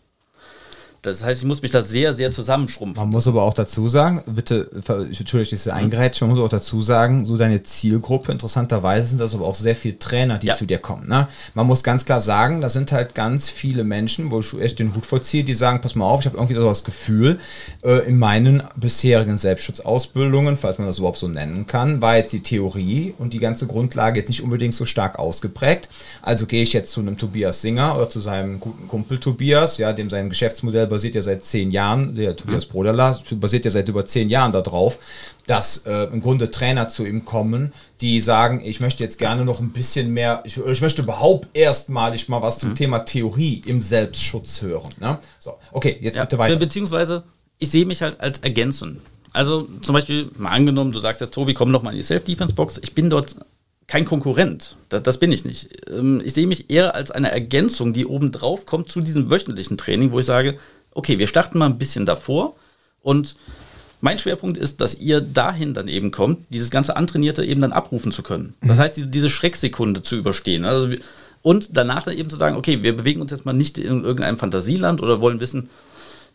Das 1.03 1.25
heißt, 1.25 1.43
ich 1.43 1.47
muss 1.47 1.63
mich 1.63 1.71
da 1.71 1.81
sehr, 1.81 2.13
sehr 2.13 2.33
zusammenschrumpfen. 2.33 3.01
Man 3.01 3.11
muss 3.11 3.29
aber 3.29 3.45
auch 3.45 3.55
dazu 3.55 3.89
sagen, 3.89 4.23
bitte, 4.27 4.69
ver- 4.83 5.07
ich 5.09 5.21
entschuldige, 5.21 5.53
dass 5.55 5.65
ich 5.67 5.73
eingrätsche, 5.73 6.25
man 6.27 6.35
muss 6.35 6.45
auch 6.45 6.49
dazu 6.49 6.83
sagen, 6.83 7.25
so 7.25 7.37
deine 7.37 7.63
Zielgruppe, 7.63 8.33
interessanterweise 8.33 9.07
sind 9.07 9.21
das 9.21 9.33
aber 9.33 9.47
auch 9.47 9.55
sehr 9.55 9.77
viele 9.77 9.99
Trainer, 10.01 10.39
die 10.39 10.49
Ja. 10.49 10.55
zu 10.57 10.67
dir 10.67 10.79
kommen. 10.79 11.09
Ne? 11.09 11.29
Man 11.55 11.69
muss 11.69 11.85
ganz 11.85 12.05
klar 12.05 12.21
sagen, 12.21 12.61
das 12.61 12.73
sind 12.73 12.91
halt 12.91 13.15
ganz 13.15 13.49
viele 13.49 13.85
Menschen, 13.85 14.33
wo 14.33 14.41
ich 14.41 14.53
echt 14.61 14.81
den 14.81 14.93
Hut 14.95 15.07
vorziehe, 15.07 15.45
die 15.45 15.55
sagen, 15.55 15.81
pass 15.81 15.95
mal 15.95 16.05
auf, 16.05 16.21
ich 16.21 16.27
habe 16.27 16.37
irgendwie 16.37 16.55
so 16.57 16.65
das 16.65 16.83
Gefühl, 16.83 17.39
äh, 17.85 18.09
in 18.09 18.19
meinen 18.19 18.65
bisherigen 18.75 19.39
Selbstschutzausbildungen, 19.39 20.57
falls 20.57 20.79
man 20.79 20.89
das 20.89 20.99
überhaupt 20.99 21.19
so 21.19 21.29
nennen 21.29 21.67
kann, 21.69 22.03
war 22.03 22.17
jetzt 22.17 22.33
die 22.33 22.43
Theorie 22.43 23.15
und 23.19 23.33
die 23.33 23.39
ganze 23.39 23.67
Grundlage 23.69 24.19
jetzt 24.19 24.29
nicht 24.29 24.43
unbedingt 24.43 24.75
so 24.75 24.85
stark 24.85 25.19
ausgeprägt. 25.19 25.89
Also 26.23 26.47
gehe 26.47 26.63
ich 26.65 26.73
jetzt 26.73 26.91
zu 26.91 27.01
einem 27.01 27.17
Tobias 27.17 27.63
Singer 27.63 27.95
oder 27.97 28.11
zu 28.11 28.19
seinem 28.21 28.59
guten 28.59 28.89
Kumpel 28.89 29.19
Tobias, 29.19 29.79
ja, 29.79 29.93
dem 29.93 30.11
sein 30.11 30.29
Geschäftsmodell 30.29 30.88
basiert 30.89 31.15
ja 31.15 31.23
seit 31.23 31.45
zehn 31.45 31.71
Jahren, 31.71 32.15
der 32.17 32.35
Tobias 32.35 32.67
Broderla 32.67 33.19
basiert 33.33 33.65
ja 33.65 33.71
seit 33.71 33.89
über 33.89 34.05
zehn 34.05 34.29
Jahren 34.29 34.53
darauf, 34.53 34.99
dass 35.47 35.79
äh, 35.87 36.05
im 36.13 36.21
Grunde 36.21 36.51
Trainer 36.51 36.89
zu 36.89 37.07
ihm 37.07 37.25
kommen, 37.25 37.73
die 38.01 38.21
sagen, 38.21 38.61
ich 38.65 38.81
möchte 38.81 39.05
jetzt 39.05 39.19
gerne 39.19 39.45
noch 39.45 39.61
ein 39.61 39.71
bisschen 39.73 40.13
mehr, 40.13 40.43
ich, 40.45 40.57
ich 40.59 40.81
möchte 40.81 41.03
überhaupt 41.03 41.49
erstmalig 41.55 42.29
mal 42.29 42.43
was 42.43 42.59
zum 42.59 42.75
Thema 42.75 42.99
Theorie 43.01 43.63
im 43.67 43.81
Selbstschutz 43.81 44.61
hören. 44.63 44.91
Ne? 45.01 45.19
So, 45.39 45.55
okay, 45.73 45.97
jetzt 46.01 46.17
Ja, 46.17 46.25
bitte 46.25 46.39
weiter. 46.39 46.55
be- 46.57 46.61
Beziehungsweise, 46.67 47.23
ich 47.59 47.71
sehe 47.71 47.87
mich 47.87 48.03
halt 48.03 48.21
als 48.21 48.41
Ergänzung. 48.41 48.97
Also 49.33 49.69
zum 49.83 49.93
Beispiel, 49.93 50.31
mal 50.37 50.51
angenommen, 50.51 50.93
du 50.93 51.01
sagst 51.01 51.21
jetzt, 51.21 51.35
Tobi, 51.35 51.55
komm 51.55 51.73
doch 51.73 51.83
mal 51.83 51.91
in 51.91 51.97
die 51.99 52.03
Self-Defense-Box. 52.03 52.81
Ich 52.83 52.95
bin 52.95 53.09
dort 53.11 53.37
kein 53.87 54.05
Konkurrent. 54.05 54.77
Das, 54.91 55.03
das 55.03 55.19
bin 55.19 55.33
ich 55.33 55.45
nicht. 55.47 55.69
Ähm, 55.91 56.21
Ich 56.25 56.35
sehe 56.35 56.47
mich 56.47 56.71
eher 56.71 56.95
als 56.95 57.11
eine 57.11 57.31
Ergänzung, 57.33 57.93
die 57.95 58.05
obendrauf 58.07 58.67
kommt 58.67 58.91
zu 58.91 59.01
diesem 59.01 59.31
wöchentlichen 59.31 59.79
Training, 59.79 60.13
wo 60.13 60.19
ich 60.21 60.27
sage, 60.27 60.59
okay, 60.99 61.19
wir 61.21 61.29
starten 61.29 61.59
mal 61.59 61.67
ein 61.67 61.79
bisschen 61.79 62.05
davor 62.07 62.57
und 63.03 63.37
mein 64.01 64.19
Schwerpunkt 64.19 64.59
ist, 64.59 64.81
dass 64.81 64.97
ihr 64.97 65.21
dahin 65.21 65.73
dann 65.75 65.89
eben 65.89 66.11
kommt, 66.11 66.47
dieses 66.51 66.71
ganze 66.71 66.97
Antrainierte 66.97 67.45
eben 67.45 67.61
dann 67.61 67.73
abrufen 67.73 68.11
zu 68.13 68.23
können. 68.23 68.55
Das 68.63 68.79
heißt, 68.79 68.97
diese, 68.97 69.09
diese 69.09 69.31
Schrecksekunde 69.31 70.03
zu 70.03 70.17
überstehen. 70.17 70.65
Also, 70.65 70.89
und 71.43 71.77
danach 71.77 72.03
dann 72.03 72.17
eben 72.17 72.31
zu 72.31 72.37
sagen, 72.37 72.57
okay, 72.57 72.83
wir 72.83 72.97
bewegen 72.97 73.21
uns 73.21 73.31
jetzt 73.31 73.47
mal 73.47 73.53
nicht 73.53 73.79
in 73.79 74.05
irgendeinem 74.05 74.39
Fantasieland 74.39 75.01
oder 75.01 75.21
wollen 75.21 75.41
wissen, 75.41 75.71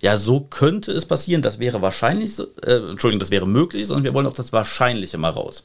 ja, 0.02 0.18
so 0.18 0.42
könnte 0.42 0.92
es 0.92 1.06
passieren, 1.06 1.42
das 1.42 1.60
wäre 1.60 1.82
wahrscheinlich, 1.82 2.38
äh, 2.66 2.90
Entschuldigung, 2.90 3.20
das 3.20 3.32
wäre 3.32 3.48
möglich, 3.48 3.88
sondern 3.88 4.06
wir 4.06 4.14
wollen 4.14 4.28
auf 4.28 4.34
das 4.34 4.52
Wahrscheinliche 4.54 5.18
mal 5.18 5.30
raus. 5.30 5.64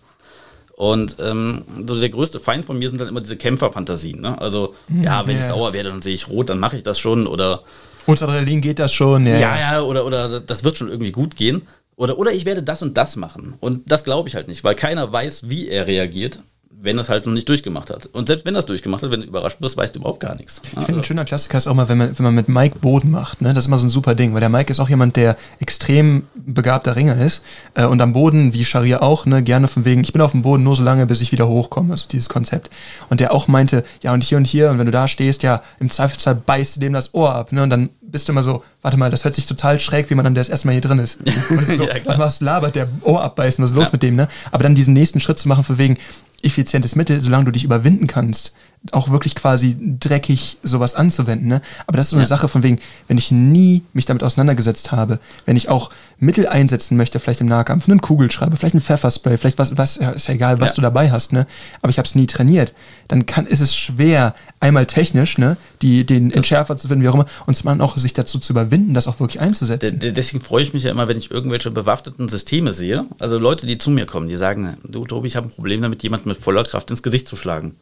Und 0.76 1.16
ähm, 1.20 1.62
so 1.86 1.98
der 1.98 2.08
größte 2.08 2.38
Feind 2.38 2.64
von 2.64 2.78
mir 2.78 2.88
sind 2.88 3.00
dann 3.00 3.08
immer 3.08 3.20
diese 3.20 3.36
Kämpferfantasien. 3.36 4.20
Ne? 4.20 4.40
Also, 4.40 4.74
ja, 5.02 5.26
wenn 5.26 5.36
ich 5.36 5.42
ja. 5.42 5.48
sauer 5.48 5.72
werde, 5.72 5.88
dann 5.88 6.02
sehe 6.02 6.14
ich 6.14 6.28
rot, 6.28 6.48
dann 6.48 6.60
mache 6.60 6.76
ich 6.76 6.84
das 6.84 7.00
schon. 7.00 7.26
Oder 7.26 7.62
Unter 8.08 8.26
Adrenalin 8.26 8.62
geht 8.62 8.78
das 8.78 8.94
schon, 8.94 9.26
ja. 9.26 9.38
ja, 9.38 9.58
ja, 9.58 9.82
oder, 9.82 10.06
oder 10.06 10.40
das 10.40 10.64
wird 10.64 10.78
schon 10.78 10.88
irgendwie 10.88 11.12
gut 11.12 11.36
gehen. 11.36 11.60
Oder, 11.94 12.18
oder 12.18 12.32
ich 12.32 12.46
werde 12.46 12.62
das 12.62 12.80
und 12.80 12.96
das 12.96 13.16
machen. 13.16 13.52
Und 13.60 13.90
das 13.92 14.02
glaube 14.02 14.30
ich 14.30 14.34
halt 14.34 14.48
nicht, 14.48 14.64
weil 14.64 14.74
keiner 14.74 15.12
weiß, 15.12 15.50
wie 15.50 15.68
er 15.68 15.86
reagiert, 15.86 16.38
wenn 16.80 16.98
es 16.98 17.08
halt 17.08 17.26
noch 17.26 17.32
nicht 17.32 17.48
durchgemacht 17.48 17.90
hat. 17.90 18.06
Und 18.06 18.28
selbst 18.28 18.46
wenn 18.46 18.54
es 18.54 18.64
durchgemacht 18.66 19.02
hat, 19.02 19.10
wenn 19.10 19.20
du 19.20 19.26
überrascht 19.26 19.60
wirst, 19.60 19.76
weißt 19.76 19.96
du 19.96 20.00
überhaupt 20.00 20.20
gar 20.20 20.36
nichts. 20.36 20.62
Ich 20.78 20.84
finde, 20.84 21.00
ein 21.00 21.04
schöner 21.04 21.24
Klassiker 21.24 21.58
ist 21.58 21.66
auch 21.66 21.74
mal, 21.74 21.88
wenn 21.88 21.98
man, 21.98 22.16
wenn 22.16 22.24
man 22.24 22.34
mit 22.34 22.48
Mike 22.48 22.78
Boden 22.78 23.10
macht. 23.10 23.40
Ne? 23.42 23.52
Das 23.52 23.64
ist 23.64 23.68
immer 23.68 23.78
so 23.78 23.86
ein 23.86 23.90
super 23.90 24.14
Ding, 24.14 24.32
weil 24.32 24.40
der 24.40 24.48
Mike 24.48 24.70
ist 24.70 24.78
auch 24.78 24.88
jemand, 24.88 25.16
der 25.16 25.36
extrem 25.58 26.24
begabter 26.36 26.94
Ringer 26.94 27.16
ist. 27.20 27.42
Äh, 27.74 27.84
und 27.86 28.00
am 28.00 28.12
Boden, 28.12 28.54
wie 28.54 28.64
Sharia 28.64 29.02
auch, 29.02 29.26
ne, 29.26 29.42
gerne 29.42 29.66
von 29.66 29.84
wegen, 29.84 30.02
ich 30.02 30.12
bin 30.12 30.22
auf 30.22 30.30
dem 30.32 30.42
Boden 30.42 30.62
nur 30.62 30.76
so 30.76 30.82
lange, 30.84 31.06
bis 31.06 31.20
ich 31.20 31.32
wieder 31.32 31.48
hochkomme. 31.48 31.92
Also 31.92 32.06
dieses 32.08 32.28
Konzept. 32.28 32.70
Und 33.10 33.18
der 33.20 33.32
auch 33.32 33.48
meinte, 33.48 33.84
ja, 34.02 34.12
und 34.14 34.22
hier 34.22 34.38
und 34.38 34.46
hier, 34.46 34.70
und 34.70 34.78
wenn 34.78 34.86
du 34.86 34.92
da 34.92 35.08
stehst, 35.08 35.42
ja, 35.42 35.62
im 35.80 35.90
Zweifelsfall 35.90 36.36
beißt 36.36 36.76
du 36.76 36.80
dem 36.80 36.92
das 36.92 37.12
Ohr 37.14 37.34
ab. 37.34 37.50
Ne? 37.50 37.62
Und 37.64 37.70
dann 37.70 37.88
bist 38.00 38.28
du 38.28 38.32
immer 38.32 38.42
so, 38.42 38.62
warte 38.82 38.96
mal, 38.96 39.10
das 39.10 39.24
hört 39.24 39.34
sich 39.34 39.46
total 39.46 39.80
schräg, 39.80 40.08
wie 40.10 40.14
man 40.14 40.24
dann 40.24 40.34
das 40.34 40.48
erste 40.48 40.66
Mal 40.68 40.72
hier 40.72 40.80
drin 40.80 40.98
ist. 41.00 41.18
Und 41.50 41.66
so, 41.66 41.84
Ja, 41.88 42.18
was 42.18 42.40
labert 42.40 42.74
der 42.76 42.88
Ohr 43.02 43.22
abbeißen, 43.22 43.62
was 43.62 43.70
ist 43.72 43.76
los 43.76 43.86
Ja. 43.86 43.90
mit 43.92 44.02
dem, 44.02 44.16
ne? 44.16 44.28
Aber 44.50 44.62
dann 44.62 44.74
diesen 44.74 44.94
nächsten 44.94 45.20
Schritt 45.20 45.38
zu 45.38 45.48
machen, 45.48 45.64
von 45.64 45.76
wegen, 45.76 45.96
effizientes 46.42 46.96
Mittel, 46.96 47.20
solange 47.20 47.46
du 47.46 47.50
dich 47.50 47.64
überwinden 47.64 48.06
kannst, 48.06 48.54
auch 48.92 49.10
wirklich 49.10 49.34
quasi 49.34 49.76
dreckig 49.78 50.58
sowas 50.62 50.94
anzuwenden. 50.94 51.48
Ne? 51.48 51.60
Aber 51.86 51.96
das 51.96 52.06
ist 52.06 52.10
so 52.10 52.16
eine 52.16 52.24
ja. 52.24 52.28
Sache 52.28 52.48
von 52.48 52.62
wegen, 52.62 52.78
wenn 53.06 53.18
ich 53.18 53.30
nie 53.30 53.82
mich 53.92 54.06
damit 54.06 54.22
auseinandergesetzt 54.22 54.92
habe, 54.92 55.18
wenn 55.46 55.56
ich 55.56 55.68
auch 55.68 55.90
Mittel 56.18 56.46
einsetzen 56.46 56.96
möchte, 56.96 57.20
vielleicht 57.20 57.40
im 57.40 57.46
Nahkampf, 57.46 57.88
einen 57.88 58.00
Kugelschreiber, 58.00 58.56
vielleicht 58.56 58.74
ein 58.74 58.80
Pfefferspray, 58.80 59.36
vielleicht 59.36 59.58
was, 59.58 59.76
was 59.76 59.96
ist 59.96 60.28
ja 60.28 60.34
egal, 60.34 60.60
was 60.60 60.70
ja. 60.70 60.74
du 60.76 60.80
dabei 60.80 61.10
hast, 61.10 61.32
ne? 61.32 61.46
Aber 61.80 61.90
ich 61.90 61.98
habe 61.98 62.06
es 62.06 62.14
nie 62.14 62.26
trainiert, 62.26 62.72
dann 63.08 63.26
kann 63.26 63.46
ist 63.46 63.60
es 63.60 63.76
schwer, 63.76 64.34
einmal 64.60 64.86
technisch, 64.86 65.38
ne, 65.38 65.56
die 65.82 66.04
den 66.04 66.30
Entschärfer 66.30 66.76
zu 66.76 66.88
finden, 66.88 67.04
wie 67.04 67.08
auch 67.08 67.14
immer, 67.14 67.26
und 67.46 67.56
zum 67.56 67.68
anderen 67.68 67.88
auch 67.88 67.96
sich 67.96 68.12
dazu 68.12 68.38
zu 68.38 68.52
überwinden, 68.52 68.94
das 68.94 69.06
auch 69.06 69.20
wirklich 69.20 69.40
einzusetzen. 69.40 69.98
deswegen 70.00 70.42
freue 70.42 70.62
ich 70.62 70.74
mich 70.74 70.84
ja 70.84 70.90
immer, 70.90 71.08
wenn 71.08 71.16
ich 71.16 71.30
irgendwelche 71.30 71.70
bewaffneten 71.70 72.28
Systeme 72.28 72.72
sehe. 72.72 73.06
Also 73.18 73.38
Leute, 73.38 73.66
die 73.66 73.78
zu 73.78 73.90
mir 73.90 74.06
kommen, 74.06 74.28
die 74.28 74.36
sagen, 74.36 74.76
du 74.84 75.04
Tobi, 75.04 75.28
ich 75.28 75.36
habe 75.36 75.46
ein 75.48 75.50
Problem 75.50 75.82
damit, 75.82 76.02
jemanden 76.02 76.28
mit 76.28 76.38
voller 76.38 76.64
Kraft 76.64 76.90
ins 76.90 77.02
Gesicht 77.02 77.28
zu 77.28 77.36
schlagen. 77.36 77.76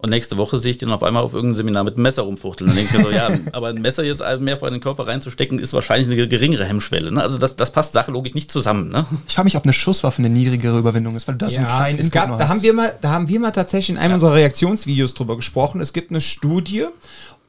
Und 0.00 0.10
nächste 0.10 0.36
Woche 0.36 0.58
sehe 0.58 0.70
ich 0.70 0.78
den 0.78 0.90
auf 0.92 1.02
einmal 1.02 1.24
auf 1.24 1.34
irgendeinem 1.34 1.56
Seminar 1.56 1.82
mit 1.82 1.94
einem 1.94 2.04
Messer 2.04 2.22
rumfuchteln. 2.22 2.68
Dann 2.70 2.76
denke 2.76 2.92
ich 2.92 2.98
mir 2.98 3.10
so, 3.10 3.14
ja, 3.14 3.30
aber 3.52 3.68
ein 3.68 3.82
Messer 3.82 4.04
jetzt 4.04 4.22
mehr 4.38 4.56
vor 4.56 4.68
in 4.68 4.74
den 4.74 4.80
Körper 4.80 5.08
reinzustecken, 5.08 5.58
ist 5.58 5.72
wahrscheinlich 5.72 6.06
eine 6.08 6.28
geringere 6.28 6.64
Hemmschwelle. 6.64 7.10
Ne? 7.10 7.20
Also 7.20 7.36
das, 7.36 7.56
das 7.56 7.72
passt 7.72 7.94
sachlogisch 7.94 8.32
nicht 8.34 8.48
zusammen. 8.48 8.90
Ne? 8.90 9.04
Ich 9.26 9.34
frage 9.34 9.46
mich, 9.46 9.56
ob 9.56 9.64
eine 9.64 9.72
Schusswaffe 9.72 10.18
eine 10.18 10.30
niedrigere 10.30 10.78
Überwindung 10.78 11.16
ist, 11.16 11.26
weil 11.26 11.34
du 11.34 11.46
da 11.46 11.46
ja, 11.46 11.52
so 11.52 11.58
einen 11.58 11.68
kleinen 11.68 11.98
es 11.98 12.10
gab, 12.12 12.38
da 12.38 12.48
haben 12.48 12.62
wir 12.62 12.72
mal, 12.72 12.94
Da 13.00 13.10
haben 13.10 13.28
wir 13.28 13.40
mal 13.40 13.50
tatsächlich 13.50 13.90
in 13.90 13.98
einem 13.98 14.10
ja. 14.10 14.14
unserer 14.14 14.34
Reaktionsvideos 14.34 15.14
drüber 15.14 15.34
gesprochen. 15.34 15.80
Es 15.80 15.92
gibt 15.92 16.10
eine 16.10 16.20
Studie 16.20 16.84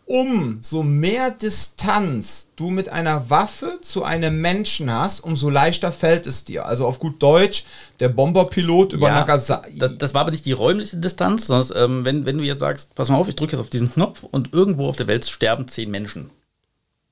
umso 0.10 0.82
mehr 0.82 1.30
Distanz 1.30 2.50
du 2.56 2.72
mit 2.72 2.90
einer 2.90 3.30
Waffe 3.30 3.78
zu 3.84 4.04
einem 4.04 4.42
Menschen 4.42 4.92
hast, 4.92 5.20
umso 5.20 5.52
leichter 5.52 5.92
fällt 5.92 6.26
es 6.26 6.44
dir. 6.44 6.66
Also 6.66 6.88
auf 6.88 6.98
gut 6.98 7.22
Deutsch, 7.22 7.66
der 8.00 8.10
Bomberpilot 8.10 8.94
über 8.94 9.10
ja, 9.10 9.14
Nagasaki. 9.14 9.78
Das, 9.78 10.00
das, 10.00 10.14
war 10.16 10.22
aber 10.22 10.32
nicht 10.32 10.46
die 10.46 10.52
räumliche 10.52 10.98
Distanz, 10.98 11.46
sondern 11.46 11.78
ähm, 11.78 12.06
wenn, 12.06 12.26
wenn 12.26 12.40
du 12.40 12.44
jetzt 12.44 12.60
sagst, 12.60 12.96
pass 12.96 13.10
mal 13.10 13.18
auf, 13.18 13.30
ich 13.30 13.36
drücke 13.36 13.52
jetzt 13.52 13.62
auf 13.62 13.70
diesen 13.70 13.94
Knopf 13.94 14.24
und 14.24 14.52
irgendwo 14.52 14.90
auf 14.90 14.96
der 14.96 15.06
Welt 15.06 15.26
sterben 15.26 15.68
zehn 15.68 15.92
Menschen. 15.92 16.32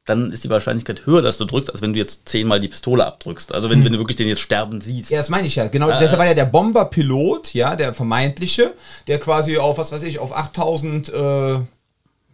Dann 0.05 0.31
ist 0.31 0.43
die 0.43 0.49
Wahrscheinlichkeit 0.49 1.05
höher, 1.05 1.21
dass 1.21 1.37
du 1.37 1.45
drückst, 1.45 1.69
als 1.69 1.83
wenn 1.83 1.93
du 1.93 1.99
jetzt 1.99 2.27
zehnmal 2.27 2.59
die 2.59 2.69
Pistole 2.69 3.05
abdrückst. 3.05 3.53
Also 3.53 3.69
wenn, 3.69 3.79
hm. 3.79 3.85
wenn 3.85 3.93
du 3.93 3.99
wirklich 3.99 4.17
den 4.17 4.27
jetzt 4.27 4.41
sterben 4.41 4.81
siehst. 4.81 5.11
Ja, 5.11 5.19
das 5.19 5.29
meine 5.29 5.45
ich 5.45 5.55
ja. 5.55 5.67
Genau, 5.67 5.89
äh, 5.89 5.99
deshalb 5.99 6.17
war 6.17 6.25
ja 6.25 6.33
der 6.33 6.45
Bomberpilot, 6.45 7.53
ja, 7.53 7.75
der 7.75 7.93
vermeintliche, 7.93 8.73
der 9.05 9.19
quasi 9.19 9.59
auf, 9.59 9.77
was 9.77 9.91
weiß 9.91 10.01
ich, 10.01 10.17
auf 10.17 10.35
8000 10.35 11.13
äh, 11.13 11.59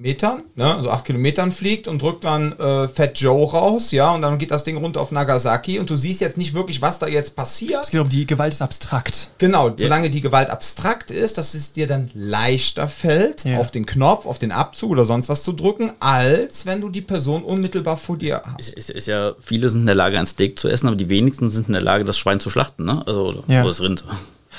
Metern, 0.03 0.43
ne, 0.55 0.75
also 0.75 0.91
acht 0.91 1.05
Kilometern 1.05 1.53
fliegt 1.53 1.87
und 1.87 2.01
drückt 2.01 2.25
dann 2.25 2.51
äh, 2.59 2.89
Fat 2.89 3.17
Joe 3.17 3.49
raus, 3.49 3.91
ja, 3.91 4.13
und 4.13 4.21
dann 4.21 4.37
geht 4.37 4.51
das 4.51 4.65
Ding 4.65 4.75
runter 4.75 4.99
auf 4.99 5.13
Nagasaki 5.13 5.79
und 5.79 5.89
du 5.89 5.95
siehst 5.95 6.19
jetzt 6.19 6.35
nicht 6.35 6.53
wirklich, 6.53 6.81
was 6.81 6.99
da 6.99 7.07
jetzt 7.07 7.37
passiert. 7.37 7.85
Es 7.85 7.91
geht 7.91 8.01
um 8.01 8.09
die 8.09 8.27
Gewalt 8.27 8.51
ist 8.51 8.61
abstrakt. 8.61 9.29
Genau, 9.37 9.67
yeah. 9.67 9.75
solange 9.77 10.09
die 10.09 10.19
Gewalt 10.19 10.49
abstrakt 10.49 11.09
ist, 11.09 11.37
dass 11.37 11.53
es 11.53 11.71
dir 11.71 11.87
dann 11.87 12.11
leichter 12.13 12.89
fällt, 12.89 13.45
yeah. 13.45 13.61
auf 13.61 13.71
den 13.71 13.85
Knopf, 13.85 14.25
auf 14.25 14.39
den 14.39 14.51
Abzug 14.51 14.91
oder 14.91 15.05
sonst 15.05 15.29
was 15.29 15.41
zu 15.41 15.53
drücken, 15.53 15.93
als 16.01 16.65
wenn 16.65 16.81
du 16.81 16.89
die 16.89 17.01
Person 17.01 17.41
unmittelbar 17.41 17.95
vor 17.95 18.17
dir 18.17 18.41
hast. 18.45 18.73
Ist, 18.73 18.89
ist 18.89 19.07
ja, 19.07 19.31
viele 19.39 19.69
sind 19.69 19.81
in 19.81 19.85
der 19.85 19.95
Lage, 19.95 20.19
ein 20.19 20.25
Steak 20.25 20.59
zu 20.59 20.67
essen, 20.67 20.87
aber 20.87 20.97
die 20.97 21.07
wenigsten 21.07 21.49
sind 21.49 21.67
in 21.67 21.73
der 21.73 21.81
Lage, 21.81 22.03
das 22.03 22.17
Schwein 22.17 22.41
zu 22.41 22.49
schlachten, 22.49 22.83
ne? 22.83 23.03
Also, 23.07 23.41
ja. 23.47 23.61
oder 23.61 23.69
das 23.69 23.79
Rind. 23.79 24.03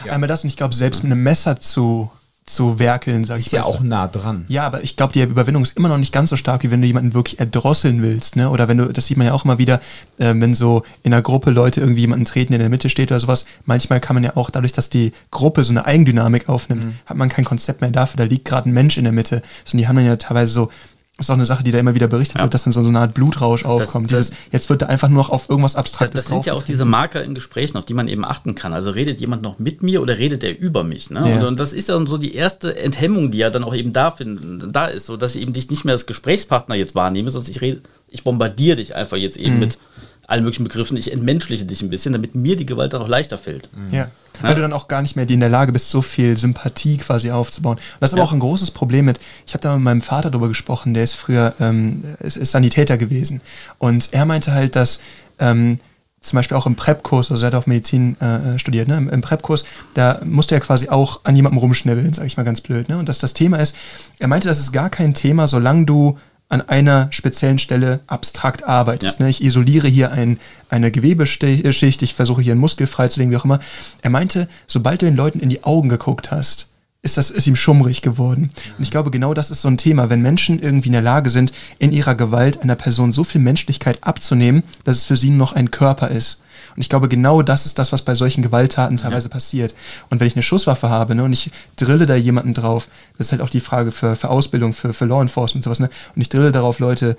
Ja. 0.06 0.12
Einmal 0.12 0.28
das 0.28 0.42
und 0.42 0.48
ich 0.48 0.56
glaube, 0.56 0.74
selbst 0.74 1.02
mit 1.02 1.12
einem 1.12 1.22
Messer 1.22 1.60
zu 1.60 2.10
zu 2.46 2.78
werkeln, 2.78 3.24
sag 3.24 3.38
ist 3.38 3.46
ich 3.46 3.52
Ist 3.52 3.52
ja 3.52 3.64
auch 3.64 3.80
nah 3.80 4.06
dran. 4.06 4.44
Ja, 4.48 4.66
aber 4.66 4.82
ich 4.82 4.96
glaube, 4.96 5.14
die 5.14 5.22
Überwindung 5.22 5.62
ist 5.62 5.76
immer 5.78 5.88
noch 5.88 5.96
nicht 5.96 6.12
ganz 6.12 6.28
so 6.28 6.36
stark, 6.36 6.62
wie 6.62 6.70
wenn 6.70 6.82
du 6.82 6.86
jemanden 6.86 7.14
wirklich 7.14 7.40
erdrosseln 7.40 8.02
willst, 8.02 8.36
ne? 8.36 8.50
Oder 8.50 8.68
wenn 8.68 8.76
du, 8.76 8.92
das 8.92 9.06
sieht 9.06 9.16
man 9.16 9.26
ja 9.26 9.32
auch 9.32 9.46
immer 9.46 9.56
wieder, 9.56 9.80
äh, 10.18 10.34
wenn 10.36 10.54
so 10.54 10.82
in 11.02 11.14
einer 11.14 11.22
Gruppe 11.22 11.50
Leute 11.50 11.80
irgendwie 11.80 12.02
jemanden 12.02 12.26
treten, 12.26 12.52
der 12.52 12.56
in 12.56 12.64
der 12.64 12.70
Mitte 12.70 12.90
steht 12.90 13.10
oder 13.10 13.20
sowas. 13.20 13.46
Manchmal 13.64 13.98
kann 14.00 14.14
man 14.14 14.24
ja 14.24 14.36
auch 14.36 14.50
dadurch, 14.50 14.74
dass 14.74 14.90
die 14.90 15.12
Gruppe 15.30 15.64
so 15.64 15.70
eine 15.72 15.86
Eigendynamik 15.86 16.50
aufnimmt, 16.50 16.84
mhm. 16.84 16.94
hat 17.06 17.16
man 17.16 17.30
kein 17.30 17.46
Konzept 17.46 17.80
mehr 17.80 17.90
dafür, 17.90 18.18
da 18.18 18.24
liegt 18.24 18.44
gerade 18.44 18.68
ein 18.68 18.74
Mensch 18.74 18.98
in 18.98 19.04
der 19.04 19.12
Mitte. 19.12 19.42
Sondern 19.64 19.78
die 19.78 19.88
haben 19.88 19.96
dann 19.96 20.06
ja 20.06 20.16
teilweise 20.16 20.52
so 20.52 20.70
ist 21.16 21.30
auch 21.30 21.34
eine 21.34 21.44
Sache, 21.44 21.62
die 21.62 21.70
da 21.70 21.78
immer 21.78 21.94
wieder 21.94 22.08
berichtet 22.08 22.38
ja. 22.38 22.42
wird, 22.42 22.54
dass 22.54 22.64
dann 22.64 22.72
so, 22.72 22.80
eine 22.80 22.98
Art 22.98 23.14
Blutrausch 23.14 23.64
aufkommt. 23.64 24.10
Das, 24.10 24.18
das, 24.18 24.30
Dieses, 24.30 24.52
jetzt 24.52 24.68
wird 24.68 24.82
da 24.82 24.86
einfach 24.86 25.08
nur 25.08 25.18
noch 25.18 25.30
auf 25.30 25.48
irgendwas 25.48 25.76
Abstraktes 25.76 26.22
Das, 26.22 26.24
das 26.24 26.32
sind 26.32 26.46
ja 26.46 26.54
auch 26.54 26.62
diese 26.62 26.84
Marker 26.84 27.22
in 27.22 27.34
Gesprächen, 27.34 27.76
auf 27.76 27.84
die 27.84 27.94
man 27.94 28.08
eben 28.08 28.24
achten 28.24 28.56
kann. 28.56 28.72
Also 28.72 28.90
redet 28.90 29.20
jemand 29.20 29.42
noch 29.42 29.60
mit 29.60 29.82
mir 29.82 30.02
oder 30.02 30.18
redet 30.18 30.42
er 30.42 30.58
über 30.58 30.82
mich? 30.82 31.10
Ne? 31.10 31.20
Ja. 31.20 31.36
Und, 31.36 31.44
und, 31.44 31.60
das 31.60 31.72
ist 31.72 31.88
ja 31.88 32.04
so 32.04 32.18
die 32.18 32.34
erste 32.34 32.76
Enthemmung, 32.76 33.30
die 33.30 33.38
ja 33.38 33.50
dann 33.50 33.62
auch 33.62 33.74
eben 33.74 33.92
da, 33.92 34.10
find, 34.10 34.74
da 34.74 34.86
ist, 34.86 35.06
so 35.06 35.16
dass 35.16 35.36
ich 35.36 35.42
eben 35.42 35.52
dich 35.52 35.70
nicht 35.70 35.84
mehr 35.84 35.92
als 35.92 36.06
Gesprächspartner 36.06 36.74
jetzt 36.74 36.96
wahrnehme, 36.96 37.30
sondern 37.30 37.50
ich 37.50 37.60
rede, 37.60 37.82
ich 38.10 38.24
bombardiere 38.24 38.76
dich 38.76 38.96
einfach 38.96 39.16
jetzt 39.16 39.36
eben 39.36 39.54
mhm. 39.54 39.60
mit 39.60 39.78
allen 40.26 40.44
möglichen 40.44 40.64
Begriffen. 40.64 40.96
Ich 40.96 41.12
entmenschliche 41.12 41.64
dich 41.64 41.82
ein 41.82 41.90
bisschen, 41.90 42.12
damit 42.12 42.34
mir 42.34 42.56
die 42.56 42.66
Gewalt 42.66 42.92
dann 42.92 43.02
auch 43.02 43.08
leichter 43.08 43.38
fällt. 43.38 43.68
Ja. 43.90 43.98
ja. 43.98 44.08
Weil 44.40 44.54
du 44.54 44.62
dann 44.62 44.72
auch 44.72 44.88
gar 44.88 45.02
nicht 45.02 45.16
mehr 45.16 45.28
in 45.28 45.40
der 45.40 45.48
Lage 45.48 45.72
bist, 45.72 45.90
so 45.90 46.02
viel 46.02 46.36
Sympathie 46.36 46.96
quasi 46.96 47.30
aufzubauen. 47.30 47.76
Und 47.76 47.96
das 48.00 48.10
ist 48.10 48.14
aber 48.14 48.24
auch 48.24 48.32
ein 48.32 48.40
großes 48.40 48.70
Problem 48.70 49.04
mit, 49.04 49.20
ich 49.46 49.54
habe 49.54 49.62
da 49.62 49.74
mit 49.74 49.84
meinem 49.84 50.02
Vater 50.02 50.30
drüber 50.30 50.48
gesprochen, 50.48 50.94
der 50.94 51.04
ist 51.04 51.14
früher, 51.14 51.54
ähm, 51.60 52.04
ist, 52.20 52.36
ist 52.36 52.50
Sanitäter 52.50 52.98
gewesen. 52.98 53.40
Und 53.78 54.08
er 54.12 54.24
meinte 54.24 54.52
halt, 54.52 54.76
dass 54.76 55.00
ähm, 55.38 55.78
zum 56.24 56.36
Beispiel 56.36 56.56
auch 56.56 56.66
im 56.66 56.74
Prep-Kurs, 56.74 57.30
also 57.30 57.44
er 57.44 57.48
hat 57.48 57.54
auch 57.54 57.66
Medizin 57.66 58.18
äh, 58.20 58.58
studiert, 58.58 58.88
ne? 58.88 58.96
im, 58.96 59.08
im 59.10 59.20
Prep-Kurs, 59.20 59.64
da 59.92 60.20
musste 60.24 60.54
er 60.54 60.60
quasi 60.60 60.88
auch 60.88 61.20
an 61.24 61.36
jemandem 61.36 61.58
rumschnibbeln, 61.58 62.14
sage 62.14 62.26
ich 62.26 62.36
mal 62.36 62.44
ganz 62.44 62.60
blöd. 62.60 62.88
Ne? 62.88 62.98
Und 62.98 63.08
dass 63.08 63.18
das 63.18 63.34
Thema 63.34 63.58
ist, 63.58 63.76
er 64.18 64.28
meinte, 64.28 64.48
das 64.48 64.58
ist 64.58 64.72
gar 64.72 64.90
kein 64.90 65.14
Thema, 65.14 65.46
solange 65.46 65.84
du 65.84 66.18
an 66.48 66.60
einer 66.62 67.08
speziellen 67.10 67.58
Stelle 67.58 68.00
abstrakt 68.06 68.64
arbeitest. 68.64 69.18
Ja. 69.18 69.24
Ne? 69.24 69.30
Ich 69.30 69.42
isoliere 69.42 69.88
hier 69.88 70.12
ein, 70.12 70.38
eine 70.68 70.90
Gewebeschicht, 70.90 72.02
ich 72.02 72.14
versuche 72.14 72.42
hier 72.42 72.52
einen 72.52 72.60
Muskel 72.60 72.86
freizulegen, 72.86 73.32
wie 73.32 73.36
auch 73.36 73.44
immer. 73.44 73.60
Er 74.02 74.10
meinte, 74.10 74.48
sobald 74.66 75.02
du 75.02 75.06
den 75.06 75.16
Leuten 75.16 75.40
in 75.40 75.48
die 75.48 75.64
Augen 75.64 75.88
geguckt 75.88 76.30
hast, 76.30 76.68
ist 77.04 77.18
das 77.18 77.30
ist 77.30 77.46
ihm 77.46 77.56
schummrig 77.56 78.00
geworden. 78.00 78.50
Und 78.78 78.82
ich 78.82 78.90
glaube, 78.90 79.10
genau 79.10 79.34
das 79.34 79.50
ist 79.50 79.60
so 79.60 79.68
ein 79.68 79.76
Thema, 79.76 80.08
wenn 80.08 80.22
Menschen 80.22 80.58
irgendwie 80.58 80.88
in 80.88 80.94
der 80.94 81.02
Lage 81.02 81.28
sind, 81.28 81.52
in 81.78 81.92
ihrer 81.92 82.14
Gewalt 82.14 82.62
einer 82.62 82.76
Person 82.76 83.12
so 83.12 83.24
viel 83.24 83.42
Menschlichkeit 83.42 83.98
abzunehmen, 84.02 84.62
dass 84.84 84.96
es 84.96 85.04
für 85.04 85.16
sie 85.16 85.30
noch 85.30 85.52
ein 85.52 85.70
Körper 85.70 86.08
ist. 86.08 86.40
Und 86.74 86.80
ich 86.80 86.88
glaube, 86.88 87.08
genau 87.08 87.42
das 87.42 87.66
ist 87.66 87.78
das, 87.78 87.92
was 87.92 88.02
bei 88.02 88.14
solchen 88.14 88.42
Gewalttaten 88.42 88.96
teilweise 88.96 89.28
ja. 89.28 89.32
passiert. 89.32 89.74
Und 90.10 90.20
wenn 90.20 90.26
ich 90.26 90.34
eine 90.34 90.42
Schusswaffe 90.42 90.88
habe 90.88 91.14
ne, 91.14 91.24
und 91.24 91.32
ich 91.32 91.50
drille 91.76 92.06
da 92.06 92.14
jemanden 92.14 92.54
drauf, 92.54 92.88
das 93.16 93.28
ist 93.28 93.32
halt 93.32 93.42
auch 93.42 93.48
die 93.48 93.60
Frage 93.60 93.92
für, 93.92 94.16
für 94.16 94.30
Ausbildung, 94.30 94.72
für, 94.72 94.92
für 94.92 95.04
Law 95.04 95.22
Enforcement 95.22 95.64
und 95.66 95.74
sowas, 95.74 95.80
ne? 95.80 95.90
Und 96.14 96.20
ich 96.20 96.28
drille 96.28 96.52
darauf 96.52 96.78
Leute, 96.78 97.16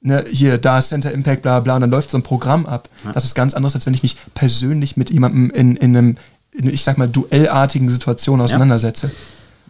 ne, 0.00 0.24
hier, 0.30 0.58
da 0.58 0.80
Center 0.80 1.12
Impact, 1.12 1.42
bla 1.42 1.60
bla, 1.60 1.76
und 1.76 1.82
dann 1.82 1.90
läuft 1.90 2.10
so 2.10 2.18
ein 2.18 2.22
Programm 2.22 2.66
ab. 2.66 2.88
Ja. 3.04 3.12
Das 3.12 3.24
ist 3.24 3.34
ganz 3.34 3.54
anderes, 3.54 3.74
als 3.74 3.86
wenn 3.86 3.94
ich 3.94 4.02
mich 4.02 4.16
persönlich 4.34 4.96
mit 4.96 5.10
jemandem 5.10 5.50
in, 5.50 5.76
in 5.76 5.96
einem, 5.96 6.16
in, 6.52 6.68
ich 6.68 6.82
sag 6.82 6.98
mal, 6.98 7.08
duellartigen 7.08 7.90
Situation 7.90 8.40
auseinandersetze. 8.40 9.08
Ja 9.08 9.12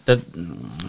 das, 0.07 0.21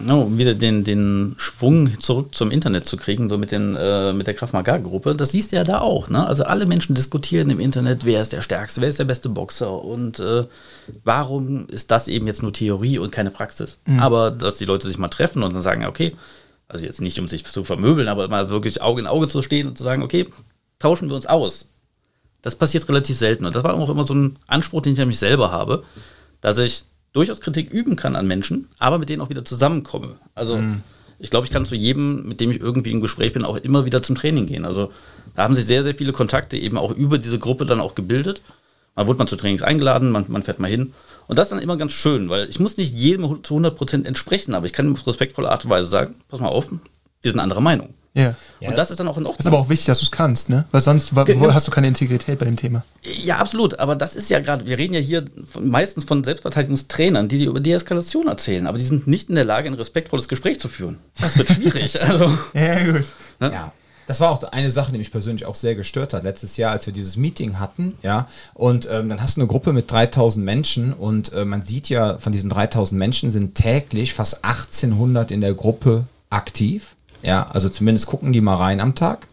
no, 0.00 0.22
um 0.22 0.38
wieder 0.38 0.54
den, 0.54 0.84
den 0.84 1.34
Sprung 1.38 1.98
zurück 1.98 2.36
zum 2.36 2.52
Internet 2.52 2.86
zu 2.86 2.96
kriegen, 2.96 3.28
so 3.28 3.36
mit, 3.36 3.50
den, 3.50 3.74
äh, 3.74 4.12
mit 4.12 4.28
der 4.28 4.34
Kraft 4.34 4.52
Maga-Gruppe, 4.52 5.16
das 5.16 5.32
siehst 5.32 5.50
du 5.50 5.56
ja 5.56 5.64
da 5.64 5.80
auch. 5.80 6.08
Ne? 6.08 6.24
Also 6.24 6.44
alle 6.44 6.66
Menschen 6.66 6.94
diskutieren 6.94 7.50
im 7.50 7.58
Internet, 7.58 8.04
wer 8.04 8.22
ist 8.22 8.32
der 8.32 8.42
Stärkste, 8.42 8.80
wer 8.80 8.88
ist 8.88 9.00
der 9.00 9.06
beste 9.06 9.28
Boxer 9.28 9.84
und 9.84 10.20
äh, 10.20 10.44
warum 11.02 11.66
ist 11.66 11.90
das 11.90 12.06
eben 12.06 12.28
jetzt 12.28 12.42
nur 12.42 12.52
Theorie 12.52 12.98
und 12.98 13.10
keine 13.10 13.32
Praxis. 13.32 13.78
Mhm. 13.86 13.98
Aber 13.98 14.30
dass 14.30 14.58
die 14.58 14.66
Leute 14.66 14.86
sich 14.86 14.98
mal 14.98 15.08
treffen 15.08 15.42
und 15.42 15.52
dann 15.52 15.62
sagen, 15.62 15.84
okay, 15.84 16.14
also 16.68 16.86
jetzt 16.86 17.00
nicht 17.00 17.18
um 17.18 17.26
sich 17.26 17.44
zu 17.44 17.64
vermöbeln, 17.64 18.06
aber 18.06 18.28
mal 18.28 18.50
wirklich 18.50 18.80
Auge 18.80 19.00
in 19.00 19.08
Auge 19.08 19.26
zu 19.26 19.42
stehen 19.42 19.66
und 19.66 19.76
zu 19.76 19.82
sagen, 19.82 20.04
okay, 20.04 20.28
tauschen 20.78 21.08
wir 21.08 21.16
uns 21.16 21.26
aus. 21.26 21.70
Das 22.42 22.54
passiert 22.54 22.88
relativ 22.88 23.18
selten. 23.18 23.46
Und 23.46 23.56
das 23.56 23.64
war 23.64 23.74
auch 23.74 23.90
immer 23.90 24.06
so 24.06 24.14
ein 24.14 24.36
Anspruch, 24.46 24.82
den 24.82 24.92
ich 24.92 25.00
an 25.00 25.08
mich 25.08 25.18
selber 25.18 25.50
habe, 25.50 25.82
dass 26.40 26.58
ich 26.58 26.84
durchaus 27.18 27.40
Kritik 27.40 27.72
üben 27.72 27.96
kann 27.96 28.14
an 28.14 28.28
Menschen, 28.28 28.68
aber 28.78 28.98
mit 28.98 29.08
denen 29.08 29.20
auch 29.20 29.28
wieder 29.28 29.44
zusammenkomme. 29.44 30.14
Also 30.36 30.58
mhm. 30.58 30.82
ich 31.18 31.30
glaube, 31.30 31.46
ich 31.46 31.52
kann 31.52 31.64
zu 31.64 31.74
jedem, 31.74 32.28
mit 32.28 32.40
dem 32.40 32.52
ich 32.52 32.60
irgendwie 32.60 32.92
im 32.92 33.00
Gespräch 33.00 33.32
bin, 33.32 33.44
auch 33.44 33.56
immer 33.56 33.84
wieder 33.84 34.02
zum 34.02 34.14
Training 34.14 34.46
gehen. 34.46 34.64
Also 34.64 34.92
da 35.34 35.42
haben 35.42 35.56
sich 35.56 35.66
sehr, 35.66 35.82
sehr 35.82 35.96
viele 35.96 36.12
Kontakte 36.12 36.56
eben 36.56 36.78
auch 36.78 36.92
über 36.92 37.18
diese 37.18 37.40
Gruppe 37.40 37.66
dann 37.66 37.80
auch 37.80 37.96
gebildet. 37.96 38.40
Man 38.94 39.08
wurde 39.08 39.18
mal 39.18 39.26
zu 39.26 39.34
Trainings 39.34 39.62
eingeladen, 39.62 40.12
man, 40.12 40.26
man 40.28 40.44
fährt 40.44 40.60
mal 40.60 40.70
hin. 40.70 40.92
Und 41.26 41.40
das 41.40 41.48
ist 41.48 41.50
dann 41.50 41.58
immer 41.58 41.76
ganz 41.76 41.90
schön, 41.90 42.28
weil 42.28 42.48
ich 42.48 42.60
muss 42.60 42.76
nicht 42.76 42.94
jedem 42.94 43.42
zu 43.42 43.56
100% 43.56 44.06
entsprechen, 44.06 44.54
aber 44.54 44.66
ich 44.66 44.72
kann 44.72 44.92
auf 44.92 45.04
respektvolle 45.04 45.50
Art 45.50 45.64
und 45.64 45.70
Weise 45.70 45.88
sagen, 45.88 46.14
pass 46.28 46.38
mal 46.38 46.46
auf, 46.46 46.70
wir 46.70 47.30
sind 47.32 47.40
anderer 47.40 47.60
Meinung. 47.60 47.94
Ja. 48.14 48.34
Und 48.60 48.76
das 48.76 48.90
ist 48.90 48.98
dann 48.98 49.06
auch 49.06 49.16
in 49.16 49.22
Ordnung. 49.24 49.36
Das 49.36 49.46
ist 49.46 49.52
aber 49.52 49.58
auch 49.58 49.68
wichtig, 49.68 49.86
dass 49.86 50.00
du 50.00 50.04
es 50.06 50.10
kannst, 50.10 50.48
ne? 50.48 50.64
Weil 50.70 50.80
sonst 50.80 51.14
wo, 51.14 51.24
genau. 51.24 51.52
hast 51.54 51.68
du 51.68 51.70
keine 51.70 51.86
Integrität 51.86 52.38
bei 52.38 52.46
dem 52.46 52.56
Thema. 52.56 52.82
Ja, 53.02 53.36
absolut. 53.36 53.78
Aber 53.78 53.94
das 53.94 54.16
ist 54.16 54.28
ja 54.30 54.40
gerade, 54.40 54.66
wir 54.66 54.76
reden 54.76 54.94
ja 54.94 55.00
hier 55.00 55.24
von, 55.46 55.68
meistens 55.68 56.04
von 56.04 56.24
Selbstverteidigungstrainern, 56.24 57.28
die 57.28 57.38
dir 57.38 57.48
über 57.48 57.60
Deeskalation 57.60 58.26
erzählen, 58.26 58.66
aber 58.66 58.78
die 58.78 58.84
sind 58.84 59.06
nicht 59.06 59.28
in 59.28 59.36
der 59.36 59.44
Lage, 59.44 59.68
ein 59.68 59.74
respektvolles 59.74 60.28
Gespräch 60.28 60.58
zu 60.58 60.68
führen. 60.68 60.98
Das 61.20 61.38
wird 61.38 61.48
schwierig. 61.48 62.00
also, 62.08 62.26
ja, 62.54 62.84
gut. 62.84 63.04
Ne? 63.40 63.52
Ja. 63.52 63.72
Das 64.08 64.20
war 64.20 64.30
auch 64.30 64.42
eine 64.42 64.70
Sache, 64.70 64.90
die 64.90 64.96
mich 64.96 65.10
persönlich 65.10 65.44
auch 65.44 65.54
sehr 65.54 65.74
gestört 65.74 66.14
hat. 66.14 66.22
Letztes 66.24 66.56
Jahr, 66.56 66.72
als 66.72 66.86
wir 66.86 66.94
dieses 66.94 67.18
Meeting 67.18 67.58
hatten, 67.58 67.94
ja, 68.02 68.26
und 68.54 68.88
ähm, 68.90 69.10
dann 69.10 69.20
hast 69.20 69.36
du 69.36 69.42
eine 69.42 69.48
Gruppe 69.48 69.74
mit 69.74 69.90
3000 69.90 70.42
Menschen 70.42 70.94
und 70.94 71.30
äh, 71.34 71.44
man 71.44 71.60
sieht 71.60 71.90
ja, 71.90 72.16
von 72.16 72.32
diesen 72.32 72.48
3000 72.48 72.98
Menschen 72.98 73.30
sind 73.30 73.54
täglich 73.54 74.14
fast 74.14 74.46
1800 74.46 75.30
in 75.30 75.42
der 75.42 75.52
Gruppe 75.52 76.04
aktiv. 76.30 76.94
Ja, 77.22 77.46
also 77.52 77.68
zumindest 77.68 78.06
gucken 78.06 78.32
die 78.32 78.40
mal 78.40 78.56
rein 78.56 78.80
am 78.80 78.94
Tag. 78.94 79.27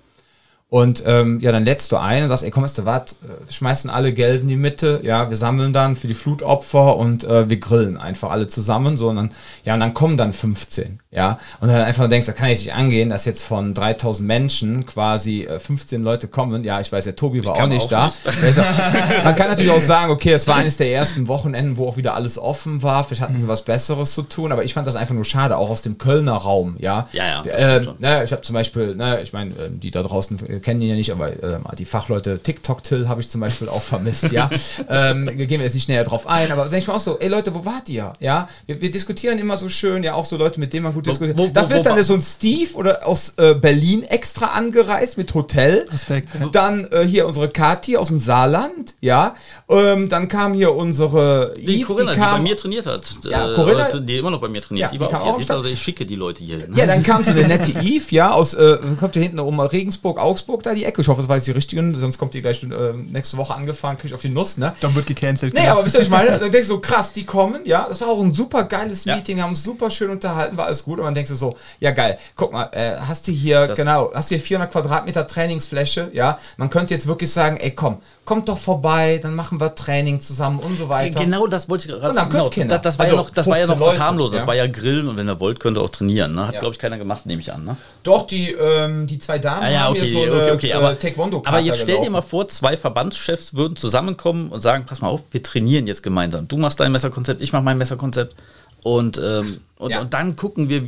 Und 0.75 1.03
ähm, 1.05 1.39
ja, 1.39 1.53
dann 1.53 1.63
lädst 1.63 1.93
du 1.93 1.95
ein 1.95 2.23
und 2.23 2.27
sagst, 2.27 2.43
ey, 2.43 2.51
komm, 2.51 2.65
weißt 2.65 2.79
du 2.79 2.83
was, 2.83 3.13
äh, 3.13 3.49
schmeißen 3.49 3.89
alle 3.89 4.11
Geld 4.11 4.41
in 4.41 4.49
die 4.49 4.57
Mitte, 4.57 4.99
ja, 5.03 5.29
wir 5.29 5.37
sammeln 5.37 5.71
dann 5.71 5.95
für 5.95 6.07
die 6.07 6.13
Flutopfer 6.13 6.97
und 6.97 7.23
äh, 7.23 7.49
wir 7.49 7.61
grillen 7.61 7.95
einfach 7.95 8.29
alle 8.29 8.49
zusammen, 8.49 8.97
so 8.97 9.07
und 9.07 9.15
dann, 9.15 9.31
ja, 9.63 9.75
und 9.75 9.79
dann 9.79 9.93
kommen 9.93 10.17
dann 10.17 10.33
15, 10.33 10.99
ja, 11.11 11.39
und 11.61 11.69
dann 11.69 11.81
einfach 11.81 12.09
denkst, 12.09 12.27
da 12.27 12.33
kann 12.33 12.49
ich 12.49 12.65
nicht 12.65 12.73
angehen, 12.73 13.09
dass 13.09 13.23
jetzt 13.23 13.45
von 13.45 13.73
3000 13.73 14.27
Menschen 14.27 14.85
quasi 14.85 15.43
äh, 15.43 15.59
15 15.59 16.03
Leute 16.03 16.27
kommen, 16.27 16.65
ja, 16.65 16.81
ich 16.81 16.91
weiß, 16.91 17.05
der 17.05 17.15
Tobi 17.15 17.45
war 17.45 17.55
auch 17.55 17.67
nicht 17.67 17.85
auch 17.85 17.89
da. 17.89 18.07
nicht. 18.07 18.57
Man 19.23 19.33
kann 19.33 19.47
natürlich 19.47 19.71
auch 19.71 19.79
sagen, 19.79 20.11
okay, 20.11 20.33
es 20.33 20.45
war 20.45 20.57
eines 20.57 20.75
der 20.75 20.91
ersten 20.91 21.29
Wochenenden, 21.29 21.77
wo 21.77 21.87
auch 21.87 21.95
wieder 21.95 22.15
alles 22.15 22.37
offen 22.37 22.83
war, 22.83 23.05
vielleicht 23.05 23.21
hatten 23.21 23.39
sie 23.39 23.47
was 23.47 23.61
Besseres 23.61 24.13
zu 24.13 24.23
tun, 24.23 24.51
aber 24.51 24.65
ich 24.65 24.73
fand 24.73 24.87
das 24.87 24.97
einfach 24.97 25.15
nur 25.15 25.23
schade, 25.23 25.55
auch 25.55 25.69
aus 25.69 25.83
dem 25.83 25.97
Kölner 25.97 26.33
Raum, 26.33 26.75
ja. 26.79 27.07
Ja, 27.13 27.43
ja, 27.45 27.77
Äh, 27.77 27.81
ne, 27.99 28.25
ich 28.25 28.33
habe 28.33 28.41
zum 28.41 28.55
Beispiel, 28.55 28.93
ne, 28.93 29.21
ich 29.21 29.31
meine, 29.31 29.51
ähm, 29.51 29.79
die 29.79 29.89
da 29.89 30.03
draußen 30.03 30.37
äh, 30.49 30.64
kennen 30.65 30.81
ihn 30.81 30.89
ja 30.89 30.95
nicht, 30.95 31.11
aber 31.11 31.29
äh, 31.31 31.59
die 31.77 31.85
Fachleute 31.85 32.39
TikTok-Till 32.39 33.07
habe 33.07 33.21
ich 33.21 33.29
zum 33.29 33.39
Beispiel 33.39 33.69
auch 33.69 33.81
vermisst, 33.83 34.31
ja. 34.31 34.49
ähm, 34.89 35.29
wir 35.35 35.45
gehen 35.45 35.61
jetzt 35.61 35.75
nicht 35.75 35.87
näher 35.87 36.03
drauf 36.03 36.27
ein, 36.27 36.51
aber 36.51 36.63
denke 36.63 36.79
ich 36.79 36.87
mir 36.87 36.95
auch 36.95 36.99
so, 36.99 37.19
ey 37.19 37.29
Leute, 37.29 37.53
wo 37.53 37.63
wart 37.65 37.87
ihr? 37.87 38.13
Ja, 38.19 38.49
wir, 38.65 38.81
wir 38.81 38.89
diskutieren 38.91 39.37
immer 39.39 39.55
so 39.57 39.69
schön, 39.69 40.03
ja, 40.03 40.15
auch 40.15 40.25
so 40.25 40.37
Leute, 40.37 40.59
mit 40.59 40.73
denen 40.73 40.83
man 40.83 40.93
gut 40.93 41.05
Wo- 41.05 41.11
diskutiert. 41.11 41.37
wo- 41.37 41.43
wo- 41.47 41.53
Dafür 41.53 41.77
ist 41.77 41.85
dann 41.85 42.03
so 42.03 42.15
ein 42.15 42.21
Steve 42.21 42.73
oder 42.73 43.05
aus 43.07 43.33
äh, 43.37 43.53
Berlin 43.53 44.03
extra 44.03 44.47
angereist 44.47 45.17
mit 45.17 45.33
Hotel. 45.35 45.85
Respekt, 45.91 46.29
ja. 46.37 46.47
Dann 46.51 46.85
äh, 46.91 47.03
hier 47.05 47.27
unsere 47.27 47.47
Kati 47.49 47.95
aus 47.97 48.07
dem 48.07 48.17
Saarland, 48.17 48.95
ja. 49.01 49.35
Ähm, 49.69 50.09
dann 50.09 50.27
kam 50.27 50.53
hier 50.55 50.73
unsere 50.73 51.53
Die 51.57 51.81
Eve, 51.81 51.85
Corinna, 51.85 52.13
die, 52.13 52.19
kam, 52.19 52.37
bei 52.37 52.49
mir 52.49 52.57
trainiert 52.57 52.85
hat. 52.87 53.07
Ja, 53.23 53.51
äh, 53.51 53.55
Corinna- 53.55 53.89
oder 53.89 53.99
die 54.01 54.17
immer 54.17 54.31
noch 54.31 54.41
bei 54.41 54.47
mir 54.47 54.61
trainiert. 54.61 54.87
Ja, 54.87 54.91
die 54.91 54.97
die 54.97 55.13
war 55.13 55.21
auch 55.21 55.39
jetzt. 55.39 55.51
Also 55.51 55.67
ich 55.67 55.79
schicke 55.81 56.05
die 56.05 56.15
Leute 56.15 56.43
hier. 56.43 56.57
Ja, 56.75 56.85
dann 56.87 57.03
kam 57.03 57.23
so 57.23 57.31
eine 57.31 57.47
nette 57.47 57.71
Eve, 57.81 58.03
ja, 58.09 58.31
aus, 58.31 58.53
äh, 58.55 58.77
kommt 58.99 59.13
hier 59.13 59.23
hinten 59.23 59.39
um 59.39 59.59
Regensburg, 59.59 60.17
Augsburg, 60.17 60.44
da 60.63 60.73
die 60.73 60.85
Ecke. 60.85 61.01
Ich 61.01 61.07
hoffe, 61.07 61.21
das 61.21 61.29
war 61.29 61.35
jetzt 61.35 61.47
die 61.47 61.51
richtige, 61.51 61.81
sonst 61.95 62.17
kommt 62.17 62.33
die 62.33 62.41
gleich 62.41 62.63
äh, 62.63 62.67
nächste 62.93 63.37
Woche 63.37 63.53
angefahren, 63.53 63.97
krieg 63.97 64.05
ich 64.09 64.13
auf 64.13 64.21
die 64.21 64.29
Nuss, 64.29 64.57
ne? 64.57 64.73
Dann 64.79 64.93
wird 64.95 65.05
gecancelt. 65.07 65.53
Nee, 65.53 65.61
genau. 65.61 65.73
aber 65.73 65.85
wisst 65.85 65.95
ihr, 65.95 65.99
was 65.99 66.07
ich 66.07 66.11
meine? 66.11 66.31
Dann 66.39 66.51
denkst 66.51 66.67
du 66.67 66.75
so, 66.75 66.79
krass, 66.79 67.13
die 67.13 67.25
kommen, 67.25 67.61
ja. 67.65 67.85
Das 67.89 68.01
war 68.01 68.09
auch 68.09 68.21
ein 68.21 68.33
super 68.33 68.63
geiles 68.65 69.05
Ja. 69.05 69.15
Meeting, 69.15 69.37
wir 69.37 69.43
haben 69.43 69.51
uns 69.51 69.63
super 69.63 69.89
schön 69.91 70.09
unterhalten, 70.09 70.57
war 70.57 70.65
alles 70.67 70.83
gut. 70.83 70.99
Und 70.99 71.05
dann 71.05 71.15
denkst 71.15 71.31
du 71.31 71.35
so, 71.35 71.55
ja 71.79 71.91
geil, 71.91 72.17
guck 72.35 72.51
mal, 72.53 72.69
äh, 72.73 72.95
hast 72.99 73.27
du 73.27 73.31
hier, 73.31 73.67
Das- 73.67 73.77
genau, 73.77 74.11
hast 74.13 74.29
du 74.31 74.35
hier 74.35 74.43
400 74.43 74.71
Quadratmeter 74.71 75.27
Trainingsfläche, 75.27 76.09
ja. 76.13 76.39
Man 76.57 76.69
könnte 76.69 76.93
jetzt 76.93 77.07
wirklich 77.07 77.31
sagen, 77.31 77.57
ey 77.57 77.71
komm, 77.71 77.97
kommt 78.25 78.49
doch 78.49 78.57
vorbei, 78.57 79.19
dann 79.21 79.35
machen 79.35 79.59
wir 79.59 79.75
Training 79.75 80.19
zusammen 80.19 80.59
und 80.59 80.77
so 80.77 80.89
weiter. 80.89 81.19
Genau 81.19 81.47
das 81.47 81.69
wollte 81.69 81.85
ich 81.85 81.91
gerade 81.91 82.09
Und 82.09 82.15
dann 82.15 82.29
genau, 82.29 82.49
das, 82.67 82.81
das 82.81 82.97
war 82.99 83.05
Also 83.05 83.15
ja 83.15 83.21
noch, 83.21 83.29
das 83.29 83.47
war 83.47 83.57
ja 83.57 83.65
15 83.65 83.79
noch 83.79 83.85
das 83.85 83.93
Leute, 83.95 84.05
harmlos. 84.05 84.31
Das 84.31 84.41
ja. 84.41 84.47
war 84.47 84.55
ja 84.55 84.67
Grillen 84.67 85.07
und 85.07 85.17
wenn 85.17 85.27
er 85.27 85.39
wollt, 85.39 85.59
könnte 85.59 85.79
er 85.79 85.83
auch 85.83 85.89
trainieren. 85.89 86.33
Ne? 86.35 86.47
Hat, 86.47 86.53
Ja. 86.55 86.59
glaube 86.59 86.73
ich, 86.73 86.79
keiner 86.79 86.97
gemacht, 86.97 87.25
nehme 87.25 87.41
ich 87.41 87.53
an. 87.53 87.63
Ne? 87.63 87.77
Doch, 88.03 88.25
die, 88.27 88.51
ähm, 88.51 89.05
die 89.07 89.19
zwei 89.19 89.37
Damen 89.39 89.63
Ah, 89.63 89.69
ja, 89.71 89.79
haben 89.81 89.91
okay, 89.95 90.07
so 90.07 90.21
eine 90.23 90.31
okay, 90.41 90.51
okay. 90.51 90.73
Aber, 90.73 90.91
äh, 90.93 90.95
taekwondo 90.95 91.41
aber 91.45 91.59
jetzt 91.59 91.75
stell 91.75 91.87
dir 91.87 91.91
gelaufen. 91.93 92.11
mal 92.13 92.21
vor, 92.21 92.47
zwei 92.47 92.77
Verbandschefs 92.77 93.53
würden 93.55 93.75
zusammenkommen 93.75 94.49
und 94.49 94.61
sagen: 94.61 94.85
Pass 94.85 95.01
mal 95.01 95.07
auf, 95.09 95.21
wir 95.31 95.41
trainieren 95.43 95.87
jetzt 95.87 96.03
gemeinsam. 96.03 96.47
Du 96.47 96.57
machst 96.57 96.79
dein 96.79 96.91
Messerkonzept, 96.91 97.41
ich 97.41 97.51
mach 97.53 97.61
mein 97.61 97.77
Messerkonzept. 97.77 98.35
Und, 98.83 99.17
ähm, 99.17 99.59
und, 99.77 99.91
Ja. 99.91 100.01
und 100.01 100.13
dann 100.13 100.35
gucken 100.35 100.69
wir, 100.69 100.83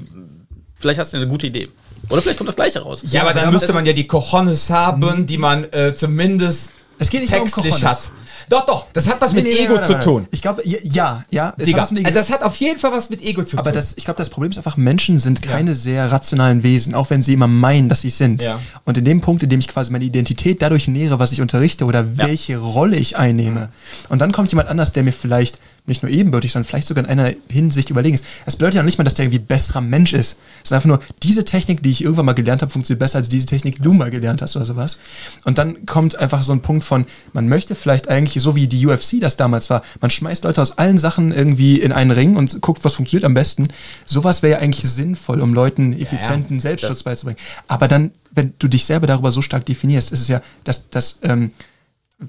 vielleicht 0.77 0.99
hast 0.99 1.13
du 1.13 1.17
eine 1.17 1.27
gute 1.27 1.47
Idee. 1.47 1.69
Oder 2.10 2.21
vielleicht 2.21 2.38
kommt 2.38 2.47
das 2.47 2.55
Gleiche 2.55 2.79
raus. 2.81 3.01
Ja, 3.05 3.23
aber 3.23 3.33
dann 3.33 3.51
müsste 3.51 3.73
man 3.73 3.86
ja 3.86 3.93
die 3.93 4.05
Cojones 4.07 4.69
haben, 4.69 5.25
die 5.25 5.38
man 5.38 5.63
äh, 5.73 5.95
zumindest 5.95 6.71
Es 6.99 7.10
geht 7.10 7.21
nicht 7.21 7.33
um 7.33 7.39
textlich 7.39 7.73
Cojones. 7.73 7.83
hat. 7.83 8.12
Doch, 8.49 8.65
doch, 8.65 8.86
das 8.93 9.10
hat 9.10 9.19
was 9.19 9.33
mit 9.33 9.43
Nee, 9.43 9.51
Ego 9.65 9.73
warte, 9.73 9.88
zu 9.88 9.93
warte. 9.93 10.05
tun. 10.05 10.27
Ich 10.31 10.41
glaube, 10.41 10.62
ja, 10.65 10.77
ja, 10.83 11.25
ja. 11.29 11.45
hat 11.47 11.60
Digga, 11.60 11.83
Ego- 11.86 11.97
also 12.05 12.13
das 12.19 12.29
hat 12.29 12.43
auf 12.43 12.55
jeden 12.57 12.79
Fall 12.79 12.91
was 12.93 13.10
mit 13.10 13.21
Ego 13.21 13.43
zu 13.43 13.57
aber 13.57 13.71
tun. 13.71 13.73
das, 13.75 13.97
ich 13.97 14.05
glaube, 14.05 14.17
das 14.17 14.29
Problem 14.29 14.51
ist 14.51 14.57
einfach, 14.57 14.77
Menschen 14.77 15.19
sind 15.19 15.41
keine 15.41 15.75
sehr 15.75 16.12
rationalen 16.12 16.63
Wesen, 16.63 16.93
auch 16.95 17.10
wenn 17.10 17.23
sie 17.23 17.33
immer 17.33 17.47
meinen, 17.47 17.89
dass 17.89 18.01
sie 18.01 18.07
es 18.07 18.17
sind. 18.17 18.41
Ja. 18.41 18.60
Und 18.86 18.97
in 18.97 19.03
dem 19.05 19.19
Punkt, 19.21 19.43
in 19.43 19.49
dem 19.49 19.60
ich 19.60 19.67
quasi 19.67 19.91
meine 19.91 20.05
Identität 20.05 20.62
dadurch 20.62 20.88
nähere, 20.88 21.19
was 21.19 21.33
ich 21.33 21.41
unterrichte 21.41 21.83
oder 21.86 22.17
welche 22.17 22.57
Rolle 22.57 22.95
ich 22.95 23.17
einnehme. 23.17 23.69
Und 24.10 24.19
dann 24.19 24.31
kommt 24.31 24.49
jemand 24.49 24.69
anders, 24.69 24.93
der 24.93 25.03
mir 25.03 25.12
vielleicht 25.13 25.60
nicht 25.88 26.04
nur 26.04 26.12
ebenbürtig, 26.12 26.52
sondern 26.52 26.65
vielleicht 26.65 26.88
sogar 26.88 27.04
in 27.04 27.10
einer 27.10 27.34
Hinsicht 27.50 27.89
überlegen 27.89 28.15
ist. 28.15 28.26
Das 28.45 28.58
bedeutet 28.58 28.76
ja 28.76 28.82
noch 28.82 28.86
nicht 28.86 28.97
mal, 28.97 29.06
dass 29.06 29.13
der 29.13 29.26
irgendwie 29.26 29.39
besserer 29.39 29.82
Mensch 29.82 30.13
ist. 30.13 30.38
Es 30.58 30.65
ist 30.65 30.73
einfach 30.73 30.88
nur, 30.88 31.00
diese 31.23 31.45
Technik, 31.45 31.82
die 31.82 31.91
ich 31.91 32.04
irgendwann 32.04 32.26
mal 32.26 32.34
gelernt 32.34 32.62
habe, 32.62 32.71
funktioniert 32.71 33.00
besser 33.00 33.19
als 33.19 33.30
diese 33.30 33.45
Technik, 33.45 33.78
die 33.78 33.82
du 33.82 33.93
mal 33.93 34.12
gelernt 34.12 34.41
hast 34.41 34.56
oder 34.56 34.65
sowas. 34.65 34.97
Und 35.45 35.58
dann 35.58 35.86
kommt 35.86 36.17
einfach 36.17 36.43
so 36.43 36.52
ein 36.52 36.62
Punkt 36.62 36.84
von, 36.84 37.06
man 37.32 37.47
möchte 37.47 37.73
vielleicht 37.73 38.10
eigentlich, 38.10 38.43
so 38.43 38.56
wie 38.56 38.67
die 38.67 38.86
UFC 38.86 39.21
das 39.21 39.38
damals 39.38 39.69
war, 39.69 39.82
man 40.02 40.12
schmeißt 40.12 40.43
Leute 40.43 40.62
aus 40.62 40.78
allen 40.78 40.97
Sachen 40.97 41.32
irgendwie 41.32 41.80
in 41.80 41.93
einen 41.93 42.12
Ring 42.12 42.36
und 42.36 42.62
guckt, 42.62 42.84
was 42.84 42.93
funktioniert 42.93 43.26
am 43.26 43.34
besten. 43.34 43.67
Sowas 44.06 44.43
wäre 44.43 44.54
ja 44.54 44.60
eigentlich 44.60 44.89
sinnvoll, 44.89 45.41
um 45.41 45.54
Leuten 45.54 45.93
effizienten 45.93 46.60
Selbstschutz 46.60 47.04
beizubringen. 47.04 47.39
Aber 47.67 47.88
dann, 47.88 48.12
wenn 48.32 48.54
du 48.60 48.67
dich 48.67 48.86
selber 48.86 49.08
darüber 49.08 49.32
so 49.32 49.41
stark 49.41 49.65
definierst, 49.65 50.12
ist 50.12 50.21
es 50.21 50.28
ja, 50.28 50.41
dass, 50.65 50.89
dass 50.89 51.19
ähm, 51.23 51.52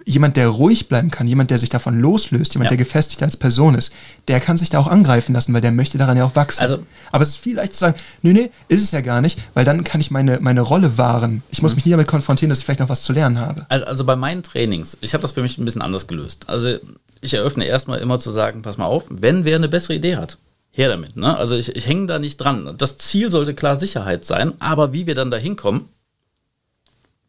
jemand, 0.05 0.37
der 0.37 0.49
ruhig 0.49 0.89
bleiben 0.89 1.11
kann, 1.11 1.27
jemand, 1.27 1.51
der 1.51 1.57
sich 1.57 1.71
davon 1.71 1.99
loslöst, 1.99 2.53
jemand, 2.55 2.67
Ja. 2.67 2.77
der 2.77 2.85
gefestigt 2.85 3.23
als 3.23 3.37
Person 3.39 3.75
ist, 3.75 3.91
der 4.29 4.39
kann 4.39 4.59
sich 4.59 4.69
da 4.69 4.79
auch 4.79 4.87
angreifen 4.87 5.33
lassen, 5.33 5.55
weil 5.55 5.63
der 5.63 5.73
möchte 5.73 5.97
daran 5.97 6.17
ja 6.17 6.25
auch 6.25 6.37
wachsen. 6.37 6.61
Also- 6.61 6.81
Aber 7.11 7.23
es 7.23 7.31
ist 7.31 7.37
viel 7.39 7.57
leicht 7.57 7.73
zu 7.75 7.81
sagen, 7.81 7.95
nee, 8.21 8.33
nee, 8.35 8.51
ist 8.69 8.83
es 8.83 8.91
ja 8.91 9.01
gar 9.01 9.23
nicht, 9.23 9.39
weil 9.55 9.65
dann 9.65 9.85
kann 9.85 10.01
ich 10.03 10.11
meine, 10.11 10.41
meine 10.41 10.61
Rolle 10.61 10.99
wahren. 10.99 11.43
Ich 11.51 11.59
Mhm. 11.61 11.65
muss 11.65 11.75
mich 11.75 11.87
nie 11.87 11.91
damit 11.93 12.07
konfrontieren, 12.07 12.51
dass 12.51 12.59
ich 12.59 12.65
vielleicht 12.67 12.81
noch 12.81 12.91
was 12.91 13.03
zu 13.03 13.15
lernen 13.15 13.41
habe. 13.41 13.65
Also, 13.71 13.87
also 13.87 14.05
bei 14.05 14.15
meinen 14.17 14.43
Trainings, 14.43 14.99
ich 15.01 15.15
habe 15.15 15.23
das 15.23 15.33
für 15.33 15.41
mich 15.43 15.57
ein 15.57 15.65
bisschen 15.65 15.81
anders 15.83 16.07
gelöst. 16.07 16.45
Also 16.49 16.77
ich 17.23 17.33
eröffne 17.33 17.65
erstmal 17.65 17.99
immer 18.01 18.19
zu 18.19 18.31
sagen, 18.31 18.61
pass 18.61 18.77
mal 18.77 18.85
auf, 18.85 19.05
wenn 19.09 19.47
wer 19.47 19.57
eine 19.57 19.69
bessere 19.69 19.95
Idee 19.95 20.17
hat, 20.17 20.37
her 20.73 20.91
damit. 20.91 21.17
Ne? 21.17 21.35
Also 21.35 21.57
ich, 21.57 21.75
ich 21.75 21.87
hänge 21.87 22.07
da 22.07 22.19
nicht 22.19 22.37
dran. 22.37 22.75
Das 22.77 22.99
Ziel 22.99 23.31
sollte 23.31 23.55
klar 23.55 23.77
Sicherheit 23.77 24.27
sein, 24.27 24.53
aber 24.61 24.93
wie 24.93 25.07
wir 25.07 25.15
dann 25.15 25.31
da 25.31 25.39
hinkommen, 25.39 25.87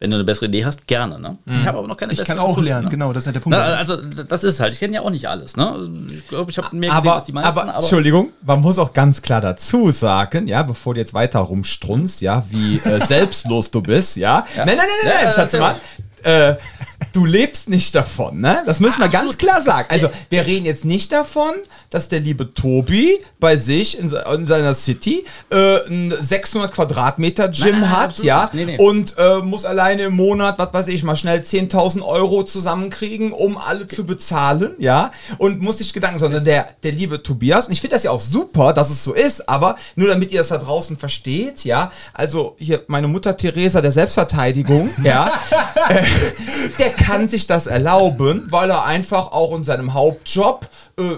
wenn 0.00 0.10
du 0.10 0.16
eine 0.16 0.24
bessere 0.24 0.46
Idee 0.46 0.64
hast, 0.64 0.86
gerne. 0.86 1.20
Ne? 1.20 1.36
Ich 1.58 1.66
habe 1.66 1.76
aber 1.76 1.86
noch 1.86 1.96
keine 1.96 2.12
Ich 2.12 2.18
kann 2.18 2.26
bessere 2.26 2.40
auch 2.40 2.48
gefunden, 2.48 2.68
lernen, 2.68 2.84
ne? 2.86 2.90
genau, 2.90 3.12
das 3.12 3.22
ist 3.22 3.26
halt 3.26 3.36
der 3.36 3.40
Punkt. 3.40 3.58
Na, 3.58 3.64
also 3.74 3.96
das 3.98 4.44
ist 4.44 4.58
halt, 4.58 4.72
ich 4.72 4.80
kenne 4.80 4.94
ja 4.94 5.02
auch 5.02 5.10
nicht 5.10 5.28
alles. 5.28 5.58
Ne? 5.58 5.90
Ich 6.10 6.26
glaube, 6.26 6.50
ich 6.50 6.56
habe 6.56 6.74
mehr 6.74 6.88
gesehen 6.88 7.06
aber, 7.06 7.14
als 7.16 7.24
die 7.26 7.32
meisten. 7.32 7.58
aber, 7.58 7.74
Entschuldigung, 7.74 8.30
man 8.40 8.62
muss 8.62 8.78
auch 8.78 8.94
ganz 8.94 9.20
klar 9.20 9.42
dazu 9.42 9.90
sagen, 9.90 10.48
ja, 10.48 10.62
bevor 10.62 10.94
du 10.94 11.00
jetzt 11.00 11.12
weiter 11.12 11.40
rumstrunzt, 11.40 12.22
ja, 12.22 12.44
wie 12.48 12.78
äh, 12.78 12.98
selbstlos 13.04 13.70
du 13.70 13.82
bist, 13.82 14.16
ja. 14.16 14.46
Nein, 14.56 14.68
nein, 14.68 14.76
nein, 14.78 14.86
nein, 15.04 15.12
Ja, 15.12 15.24
nein, 15.24 15.32
Schatzemann. 15.34 15.74
Äh, 16.22 16.54
du 17.12 17.24
lebst 17.24 17.68
nicht 17.68 17.94
davon, 17.94 18.40
ne? 18.40 18.62
Das 18.66 18.80
müssen 18.80 19.00
wir 19.00 19.08
ganz 19.08 19.38
klar 19.38 19.62
sagen. 19.62 19.88
Also, 19.90 20.10
wir 20.28 20.46
reden 20.46 20.66
jetzt 20.66 20.84
nicht 20.84 21.12
davon, 21.12 21.52
dass 21.90 22.08
der 22.08 22.20
liebe 22.20 22.54
Tobi 22.54 23.18
bei 23.40 23.56
sich 23.56 23.98
in, 23.98 24.10
in 24.10 24.46
seiner 24.46 24.74
City 24.74 25.24
äh, 25.50 25.86
ein 25.88 26.12
600 26.18 26.72
Quadratmeter 26.72 27.48
Gym 27.48 27.72
Nein, 27.72 27.80
nein, 27.80 27.90
hat, 27.90 28.04
absolut 28.10 28.26
ja. 28.26 28.50
Nee, 28.52 28.64
nee. 28.64 28.78
und 28.78 29.14
äh, 29.18 29.38
muss 29.38 29.64
alleine 29.64 30.02
im 30.02 30.14
Monat, 30.14 30.58
was 30.58 30.72
weiß 30.72 30.88
ich, 30.88 31.02
mal 31.02 31.16
schnell 31.16 31.40
10.000 31.40 32.02
Euro 32.02 32.44
zusammenkriegen, 32.44 33.32
um 33.32 33.58
alle 33.58 33.88
zu 33.88 34.04
bezahlen, 34.04 34.74
ja, 34.78 35.10
und 35.38 35.60
muss 35.60 35.78
sich 35.78 35.92
Gedanken, 35.92 36.18
sondern 36.18 36.44
der, 36.44 36.68
der 36.82 36.92
liebe 36.92 37.22
Tobias, 37.22 37.66
und 37.66 37.72
ich 37.72 37.80
finde 37.80 37.96
das 37.96 38.04
ja 38.04 38.12
auch 38.12 38.20
super, 38.20 38.72
dass 38.72 38.90
es 38.90 39.02
so 39.02 39.12
ist, 39.12 39.48
aber 39.48 39.76
nur 39.96 40.08
damit 40.08 40.30
ihr 40.32 40.40
das 40.40 40.48
da 40.48 40.58
draußen 40.58 40.96
versteht, 40.96 41.64
ja, 41.64 41.90
also 42.12 42.56
hier 42.58 42.84
meine 42.86 43.08
Mutter 43.08 43.36
Theresa 43.36 43.80
der 43.80 43.92
Selbstverteidigung, 43.92 44.90
ja, 45.02 45.32
äh, 45.88 46.04
der 46.78 46.89
kann 46.90 47.28
sich 47.28 47.46
das 47.46 47.66
erlauben, 47.66 48.46
weil 48.50 48.70
er 48.70 48.84
einfach 48.84 49.32
auch 49.32 49.54
in 49.54 49.64
seinem 49.64 49.94
Hauptjob, 49.94 50.68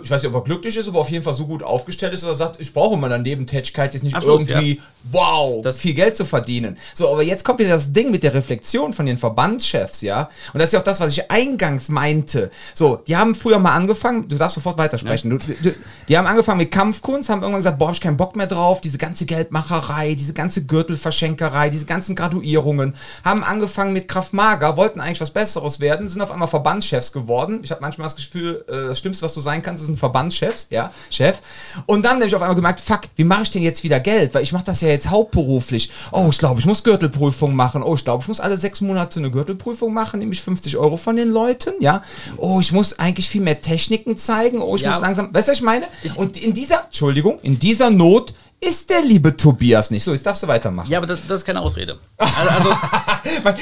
ich 0.03 0.11
weiß 0.11 0.23
nicht, 0.23 0.33
ob 0.33 0.41
er 0.41 0.45
glücklich 0.45 0.77
ist, 0.77 0.89
aber 0.89 1.01
auf 1.01 1.11
jeden 1.11 1.25
Fall 1.25 1.35
so 1.35 1.47
gut 1.47 1.63
aufgestellt 1.63 2.13
ist, 2.15 2.23
dass 2.23 2.31
er 2.31 2.35
sagt, 2.35 2.61
ich 2.61 2.73
brauche 2.73 2.95
in 2.95 3.01
meiner 3.01 3.19
Nebentätigkeit 3.19 3.95
jetzt 3.95 4.03
nicht 4.03 4.15
Absolut, 4.17 4.49
irgendwie, 4.49 4.81
wow, 5.11 5.63
Das- 5.63 5.79
viel 5.79 5.95
Geld 5.95 6.17
zu 6.17 6.25
verdienen. 6.25 6.77
So, 6.95 7.11
aber 7.11 7.23
jetzt 7.23 7.45
kommt 7.45 7.59
wieder 7.59 7.71
das 7.71 7.93
Ding 7.93 8.11
mit 8.11 8.23
der 8.23 8.35
Reflexion 8.35 8.93
von 8.93 9.07
den 9.07 9.19
Verbandschefs, 9.19 10.01
ja. 10.03 10.29
Und 10.53 10.61
das 10.61 10.67
ist 10.69 10.73
ja 10.73 10.81
auch 10.81 10.85
das, 10.85 11.01
was 11.01 11.09
ich 11.09 11.31
eingangs 11.31 11.89
meinte. 11.89 12.51
So, 12.75 12.97
die 13.07 13.17
haben 13.17 13.35
früher 13.35 13.59
mal 13.59 13.75
angefangen, 13.75 14.29
du 14.29 14.37
darfst 14.37 14.55
sofort 14.57 14.79
weitersprechen. 14.79 15.31
Du, 15.31 15.39
du, 15.39 15.75
die 16.09 16.19
haben 16.19 16.27
angefangen 16.27 16.59
mit 16.59 16.71
Kampfkunst, 16.71 17.29
haben 17.29 17.41
irgendwann 17.43 17.61
gesagt, 17.61 17.79
boah, 17.79 17.87
hab 17.89 17.95
ich 17.95 18.01
keinen 18.01 18.17
Bock 18.17 18.37
mehr 18.37 18.47
drauf, 18.47 18.81
diese 18.81 18.99
ganze 18.99 19.27
Geldmacherei, 19.27 20.15
diese 20.15 20.33
ganze 20.35 20.65
Gürtelverschenkerei, 20.65 21.71
diese 21.71 21.87
ganzen 21.87 22.15
Graduierungen, 22.15 22.95
haben 23.25 23.43
angefangen 23.45 23.93
mit 23.93 24.09
Kraft 24.09 24.33
Mager, 24.33 24.77
wollten 24.77 25.01
eigentlich 25.01 25.21
was 25.21 25.31
Besseres 25.31 25.81
werden, 25.81 26.09
sind 26.09 26.21
auf 26.21 26.31
einmal 26.31 26.49
Verbandschefs 26.49 27.13
geworden. 27.13 27.61
Ich 27.63 27.71
habe 27.71 27.81
manchmal 27.81 28.07
das 28.07 28.17
Gefühl, 28.17 28.65
äh, 28.69 28.89
das 28.89 28.99
Schlimmste, 28.99 29.25
was 29.25 29.35
du 29.35 29.41
sein 29.41 29.63
kannst, 29.63 29.72
ist 29.81 29.89
ein 29.89 29.97
Verbandschefs, 29.97 30.67
ja, 30.71 30.93
Chef. 31.11 31.39
Und 31.87 32.05
dann 32.05 32.17
habe 32.17 32.27
ich 32.27 32.35
auf 32.35 32.43
einmal 32.43 32.55
gemerkt, 32.57 32.81
fuck, 32.81 33.03
wie 33.17 33.25
mache 33.25 33.45
ich 33.45 33.51
denn 33.51 33.63
jetzt 33.63 33.83
wieder 33.85 34.01
Geld? 34.01 34.35
Weil 34.35 34.43
ich 34.43 34.53
mache 34.53 34.65
das 34.65 34.81
ja 34.81 34.89
jetzt 34.89 35.09
hauptberuflich. 35.11 35.91
Oh, 36.11 36.29
ich 36.31 36.39
glaube, 36.39 36.61
ich 36.61 36.67
muss 36.67 36.83
Gürtelprüfung 36.85 37.55
machen. 37.57 37.83
Oh, 37.83 37.95
ich 37.95 38.05
glaube, 38.05 38.23
ich 38.23 38.29
muss 38.29 38.41
alle 38.41 38.59
sechs 38.59 38.81
Monate 38.81 39.21
eine 39.21 39.31
Gürtelprüfung 39.31 39.93
machen, 39.95 40.21
nehme 40.21 40.33
ich 40.33 40.43
50 40.43 40.77
Euro 40.77 40.97
von 40.97 41.17
den 41.17 41.31
Leuten, 41.31 41.73
ja. 41.81 42.03
Oh, 42.37 42.61
ich 42.61 42.73
muss 42.73 42.99
eigentlich 42.99 43.29
viel 43.29 43.41
mehr 43.41 43.61
Techniken 43.61 44.17
zeigen. 44.17 44.61
Oh, 44.61 44.77
ich 44.77 44.83
Ja. 44.83 44.91
muss 44.91 45.01
langsam, 45.01 45.33
weißt 45.33 45.49
du, 45.49 45.53
was 45.53 45.59
ich 45.59 45.65
meine? 45.65 45.87
Und 46.17 46.37
in 46.37 46.53
dieser, 46.53 46.85
Entschuldigung, 46.85 47.39
in 47.43 47.59
dieser 47.59 47.91
Not 47.91 48.35
ist 48.65 48.89
der 48.91 49.03
liebe 49.03 49.37
Tobias 49.37 49.91
nicht. 49.91 50.05
So, 50.05 50.13
jetzt 50.13 50.25
darfst 50.25 50.43
du 50.45 50.49
weitermachen. 50.49 50.89
ja, 50.91 50.99
aber 50.99 51.07
das, 51.09 51.27
das 51.27 51.41
ist 51.41 51.45
keine 51.45 51.61
Ausrede. 51.61 51.99
Also, 52.17 52.51
also 52.51 52.73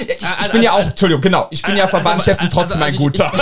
Ich, 0.01 0.09
ich 0.09 0.27
Also- 0.27 0.53
bin 0.53 0.63
ja 0.63 0.73
auch, 0.73 0.77
also- 0.77 0.91
Entschuldigung, 0.91 1.23
genau, 1.23 1.49
ich 1.51 1.63
bin 1.63 1.77
ja 1.77 1.85
also- 1.85 1.97
Verbandschef 1.97 2.39
und 2.41 2.45
also- 2.47 2.59
trotzdem 2.61 2.83
ein 2.83 2.93
also 2.93 2.97
ich- 2.97 3.03
guter. 3.03 3.33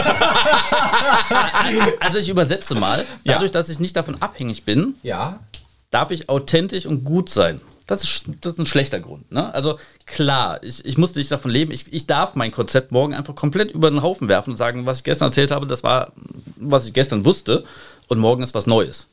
also 2.01 2.19
ich 2.19 2.29
übersetze 2.29 2.75
mal. 2.75 2.99
Ja. 3.25 3.35
Dadurch, 3.35 3.51
dass 3.51 3.69
ich 3.69 3.79
nicht 3.79 3.97
davon 3.97 4.21
abhängig 4.23 4.65
bin, 4.65 4.95
ja. 5.03 5.39
darf 5.91 6.11
ich 6.11 6.29
authentisch 6.29 6.87
und 6.87 7.05
gut 7.05 7.31
sein. 7.31 7.61
Das 7.87 8.05
ist, 8.05 8.25
das 8.43 8.53
ist 8.53 8.59
ein 8.59 8.67
schlechter 8.67 9.01
Grund. 9.01 9.33
Ne? 9.33 9.53
Also 9.55 9.79
klar, 10.05 10.63
ich, 10.63 10.85
ich 10.85 10.99
musste 10.99 11.19
nicht 11.19 11.33
davon 11.33 11.51
leben. 11.51 11.73
Ich, 11.73 11.91
ich 11.93 12.07
darf 12.07 12.35
mein 12.35 12.51
Konzept 12.51 12.93
morgen 12.93 13.15
einfach 13.15 13.35
komplett 13.35 13.71
über 13.71 13.91
den 13.91 14.03
Haufen 14.03 14.29
werfen 14.29 14.51
und 14.51 14.57
sagen, 14.57 14.85
was 14.85 14.99
ich 14.99 15.05
gestern 15.05 15.29
erzählt 15.29 15.51
habe, 15.51 15.67
das 15.67 15.83
war, 15.83 16.13
was 16.57 16.87
ich 16.87 16.93
gestern 16.93 17.25
wusste 17.25 17.65
und 18.09 18.19
morgen 18.19 18.43
ist 18.43 18.55
was 18.55 18.67
Neues. 18.67 19.07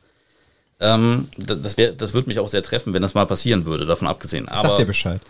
Ähm, 0.80 1.30
das, 1.38 1.78
wär, 1.78 1.94
das 1.94 2.14
würde 2.14 2.28
mich 2.28 2.40
auch 2.40 2.50
sehr 2.50 2.62
treffen, 2.62 2.94
wenn 2.94 3.02
das 3.02 3.14
mal 3.14 3.26
passieren 3.26 3.66
würde, 3.66 3.86
davon 3.86 4.08
abgesehen. 4.08 4.48
Ich 4.52 4.60
sag 4.60 4.78
dir 4.78 4.86
Bescheid. 4.86 5.22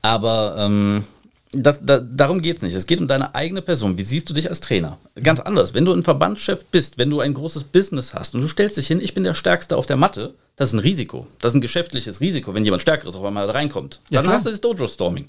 Aber 0.00 0.54
ähm, 0.58 1.04
das, 1.52 1.80
da, 1.82 1.98
darum 1.98 2.42
geht 2.42 2.56
es 2.56 2.62
nicht. 2.62 2.74
Es 2.74 2.86
geht 2.86 3.00
um 3.00 3.06
deine 3.06 3.34
eigene 3.34 3.62
Person. 3.62 3.96
Wie 3.96 4.02
siehst 4.02 4.28
du 4.28 4.34
dich 4.34 4.48
als 4.48 4.60
Trainer? 4.60 4.98
Ganz 5.22 5.40
anders. 5.40 5.72
Wenn 5.72 5.84
du 5.84 5.92
ein 5.92 6.02
Verbandschef 6.02 6.64
bist, 6.66 6.98
wenn 6.98 7.08
du 7.08 7.20
ein 7.20 7.32
großes 7.32 7.64
Business 7.64 8.12
hast 8.12 8.34
und 8.34 8.42
du 8.42 8.48
stellst 8.48 8.76
dich 8.76 8.86
hin, 8.86 9.00
ich 9.00 9.14
bin 9.14 9.24
der 9.24 9.34
Stärkste 9.34 9.76
auf 9.76 9.86
der 9.86 9.96
Matte, 9.96 10.34
das 10.56 10.68
ist 10.68 10.74
ein 10.74 10.80
Risiko. 10.80 11.26
Das 11.40 11.52
ist 11.52 11.56
ein 11.56 11.60
geschäftliches 11.62 12.20
Risiko, 12.20 12.54
wenn 12.54 12.64
jemand 12.64 12.82
Stärkeres 12.82 13.14
auf 13.14 13.24
einmal 13.24 13.48
reinkommt. 13.48 14.00
Ja, 14.10 14.16
Dann 14.16 14.24
klar. 14.24 14.36
hast 14.36 14.46
du 14.46 14.50
das 14.50 14.60
Dojo-Storming. 14.60 15.28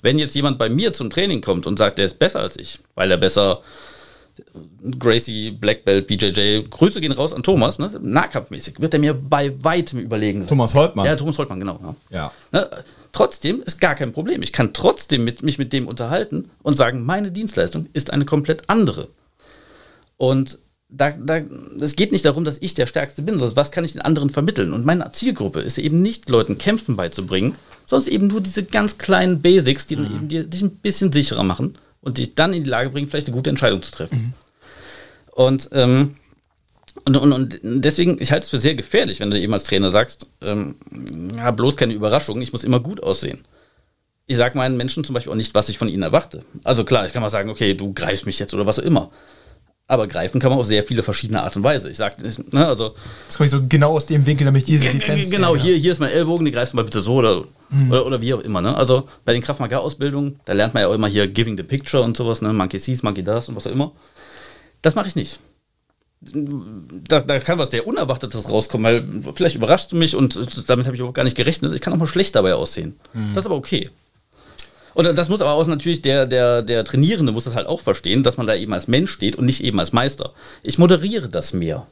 Wenn 0.00 0.18
jetzt 0.18 0.34
jemand 0.34 0.58
bei 0.58 0.68
mir 0.68 0.92
zum 0.92 1.10
Training 1.10 1.42
kommt 1.42 1.66
und 1.66 1.78
sagt, 1.78 1.98
der 1.98 2.06
ist 2.06 2.18
besser 2.18 2.40
als 2.40 2.56
ich, 2.56 2.78
weil 2.94 3.10
er 3.10 3.18
besser 3.18 3.62
Gracie, 4.98 5.50
Black 5.50 5.84
Belt, 5.84 6.06
BJJ, 6.06 6.68
Grüße 6.68 7.00
gehen 7.00 7.12
raus 7.12 7.32
an 7.34 7.42
Thomas, 7.42 7.78
ne? 7.78 7.90
nahkampfmäßig 8.00 8.80
wird 8.80 8.94
er 8.94 9.00
mir 9.00 9.14
bei 9.14 9.52
weitem 9.62 9.98
überlegen 9.98 10.40
sein. 10.40 10.48
Thomas 10.48 10.74
Holtmann. 10.74 11.06
Ja, 11.06 11.16
Thomas 11.16 11.38
Holtmann, 11.38 11.60
genau. 11.60 11.78
Ja. 11.82 11.94
ja. 12.10 12.32
Ne? 12.52 12.70
Trotzdem 13.12 13.62
ist 13.62 13.80
gar 13.80 13.94
kein 13.94 14.12
Problem. 14.12 14.42
Ich 14.42 14.52
kann 14.52 14.72
trotzdem 14.72 15.24
mit, 15.24 15.42
mich 15.42 15.58
mit 15.58 15.72
dem 15.72 15.86
unterhalten 15.86 16.50
und 16.62 16.76
sagen, 16.76 17.04
meine 17.04 17.30
Dienstleistung 17.30 17.86
ist 17.92 18.10
eine 18.10 18.24
komplett 18.24 18.68
andere. 18.68 19.08
Und 20.16 20.58
da, 20.88 21.10
da, 21.10 21.40
es 21.80 21.96
geht 21.96 22.12
nicht 22.12 22.24
darum, 22.24 22.44
dass 22.44 22.58
ich 22.60 22.74
der 22.74 22.86
Stärkste 22.86 23.22
bin, 23.22 23.38
sondern 23.38 23.56
was 23.56 23.72
kann 23.72 23.84
ich 23.84 23.92
den 23.92 24.02
anderen 24.02 24.30
vermitteln? 24.30 24.72
Und 24.72 24.84
meine 24.84 25.10
Zielgruppe 25.12 25.60
ist 25.60 25.78
eben 25.78 26.02
nicht, 26.02 26.28
Leuten 26.28 26.58
Kämpfen 26.58 26.96
beizubringen, 26.96 27.54
sondern 27.86 28.12
eben 28.12 28.26
nur 28.26 28.40
diese 28.40 28.64
ganz 28.64 28.98
kleinen 28.98 29.40
Basics, 29.40 29.86
die 29.86 29.96
mhm. 29.96 30.04
eben 30.04 30.28
die, 30.28 30.46
dich 30.48 30.62
ein 30.62 30.76
bisschen 30.76 31.12
sicherer 31.12 31.44
machen 31.44 31.76
und 32.02 32.18
dich 32.18 32.34
dann 32.34 32.52
in 32.52 32.64
die 32.64 32.70
Lage 32.70 32.90
bringen, 32.90 33.08
vielleicht 33.08 33.28
eine 33.28 33.36
gute 33.36 33.50
Entscheidung 33.50 33.82
zu 33.82 33.90
treffen. 33.90 34.18
Mhm. 34.18 34.32
Und, 35.32 35.68
ähm, 35.72 36.16
und, 37.04 37.16
und, 37.16 37.32
und 37.32 37.58
deswegen, 37.62 38.20
ich 38.20 38.32
halte 38.32 38.44
es 38.44 38.50
für 38.50 38.58
sehr 38.58 38.74
gefährlich, 38.74 39.20
wenn 39.20 39.30
du 39.30 39.40
eben 39.40 39.54
als 39.54 39.64
Trainer 39.64 39.88
sagst, 39.88 40.26
ähm, 40.42 40.76
ja, 41.36 41.50
bloß 41.50 41.76
keine 41.76 41.94
Überraschung, 41.94 42.40
ich 42.42 42.52
muss 42.52 42.64
immer 42.64 42.80
gut 42.80 43.02
aussehen. 43.02 43.44
Ich 44.26 44.36
sage 44.36 44.58
meinen 44.58 44.76
Menschen 44.76 45.04
zum 45.04 45.14
Beispiel 45.14 45.32
auch 45.32 45.36
nicht, 45.36 45.54
was 45.54 45.68
ich 45.68 45.78
von 45.78 45.88
ihnen 45.88 46.02
erwarte. 46.02 46.44
Also 46.64 46.84
klar, 46.84 47.06
ich 47.06 47.12
kann 47.12 47.22
mal 47.22 47.30
sagen, 47.30 47.50
okay, 47.50 47.74
du 47.74 47.92
greifst 47.92 48.26
mich 48.26 48.38
jetzt 48.38 48.54
oder 48.54 48.66
was 48.66 48.78
auch 48.78 48.84
immer. 48.84 49.10
Aber 49.92 50.08
greifen 50.08 50.40
kann 50.40 50.48
man 50.48 50.58
auf 50.58 50.64
sehr 50.64 50.82
viele 50.82 51.02
verschiedene 51.02 51.42
Art 51.42 51.54
und 51.54 51.64
Weise. 51.64 51.90
Ich 51.90 51.98
sage, 51.98 52.16
ne, 52.22 52.66
also. 52.66 52.94
Das 53.26 53.36
komme 53.36 53.44
ich 53.44 53.50
so 53.50 53.60
genau 53.68 53.94
aus 53.94 54.06
dem 54.06 54.24
Winkel, 54.24 54.46
damit 54.46 54.62
ich 54.62 54.66
diese 54.66 54.88
Defense. 54.88 55.28
Genau, 55.28 55.54
hier, 55.54 55.76
hier 55.76 55.92
ist 55.92 55.98
mein 55.98 56.08
Ellbogen, 56.08 56.46
die 56.46 56.50
greifst 56.50 56.72
du 56.72 56.78
mal 56.78 56.84
bitte 56.84 57.02
so 57.02 57.16
oder, 57.16 57.44
mhm. 57.68 57.90
oder, 57.90 58.06
oder, 58.06 58.20
wie 58.22 58.32
auch 58.32 58.40
immer. 58.40 58.62
Ne? 58.62 58.74
Also 58.74 59.06
bei 59.26 59.34
den 59.34 59.42
Kraftmagar-Ausbildungen, 59.42 60.40
da 60.46 60.54
lernt 60.54 60.72
man 60.72 60.82
ja 60.82 60.88
auch 60.88 60.94
immer 60.94 61.08
hier 61.08 61.28
Giving 61.28 61.58
the 61.58 61.62
Picture 61.62 62.02
und 62.02 62.16
sowas, 62.16 62.40
ne? 62.40 62.54
Monkey 62.54 62.78
sees, 62.78 63.02
Monkey 63.02 63.22
das 63.22 63.50
und 63.50 63.56
was 63.56 63.66
auch 63.66 63.70
immer. 63.70 63.92
Das 64.80 64.94
mache 64.94 65.08
ich 65.08 65.14
nicht. 65.14 65.40
Da, 66.22 67.20
da, 67.20 67.38
kann 67.40 67.58
was 67.58 67.70
sehr 67.70 67.86
Unerwartetes 67.86 68.48
rauskommen, 68.48 68.84
weil 68.86 69.34
vielleicht 69.34 69.56
überrascht 69.56 69.92
du 69.92 69.96
mich 69.96 70.16
und 70.16 70.38
damit 70.70 70.86
habe 70.86 70.96
ich 70.96 71.00
überhaupt 71.00 71.16
gar 71.16 71.24
nicht 71.24 71.36
gerechnet. 71.36 71.70
Ich 71.74 71.82
kann 71.82 71.92
auch 71.92 71.98
mal 71.98 72.06
schlecht 72.06 72.34
dabei 72.34 72.54
aussehen. 72.54 72.98
Mhm. 73.12 73.34
Das 73.34 73.42
ist 73.42 73.46
aber 73.46 73.56
okay. 73.56 73.90
Und 74.94 75.16
das 75.16 75.28
muss 75.28 75.40
aber 75.40 75.52
auch 75.52 75.66
natürlich 75.66 76.02
der, 76.02 76.26
der, 76.26 76.62
der 76.62 76.84
Trainierende 76.84 77.32
muss 77.32 77.44
das 77.44 77.54
halt 77.54 77.66
auch 77.66 77.80
verstehen, 77.80 78.22
dass 78.22 78.36
man 78.36 78.46
da 78.46 78.54
eben 78.54 78.72
als 78.72 78.88
Mensch 78.88 79.10
steht 79.10 79.36
und 79.36 79.44
nicht 79.44 79.62
eben 79.64 79.78
als 79.80 79.92
Meister. 79.92 80.32
Ich 80.62 80.78
moderiere 80.78 81.28
das 81.28 81.52
mehr. 81.52 81.86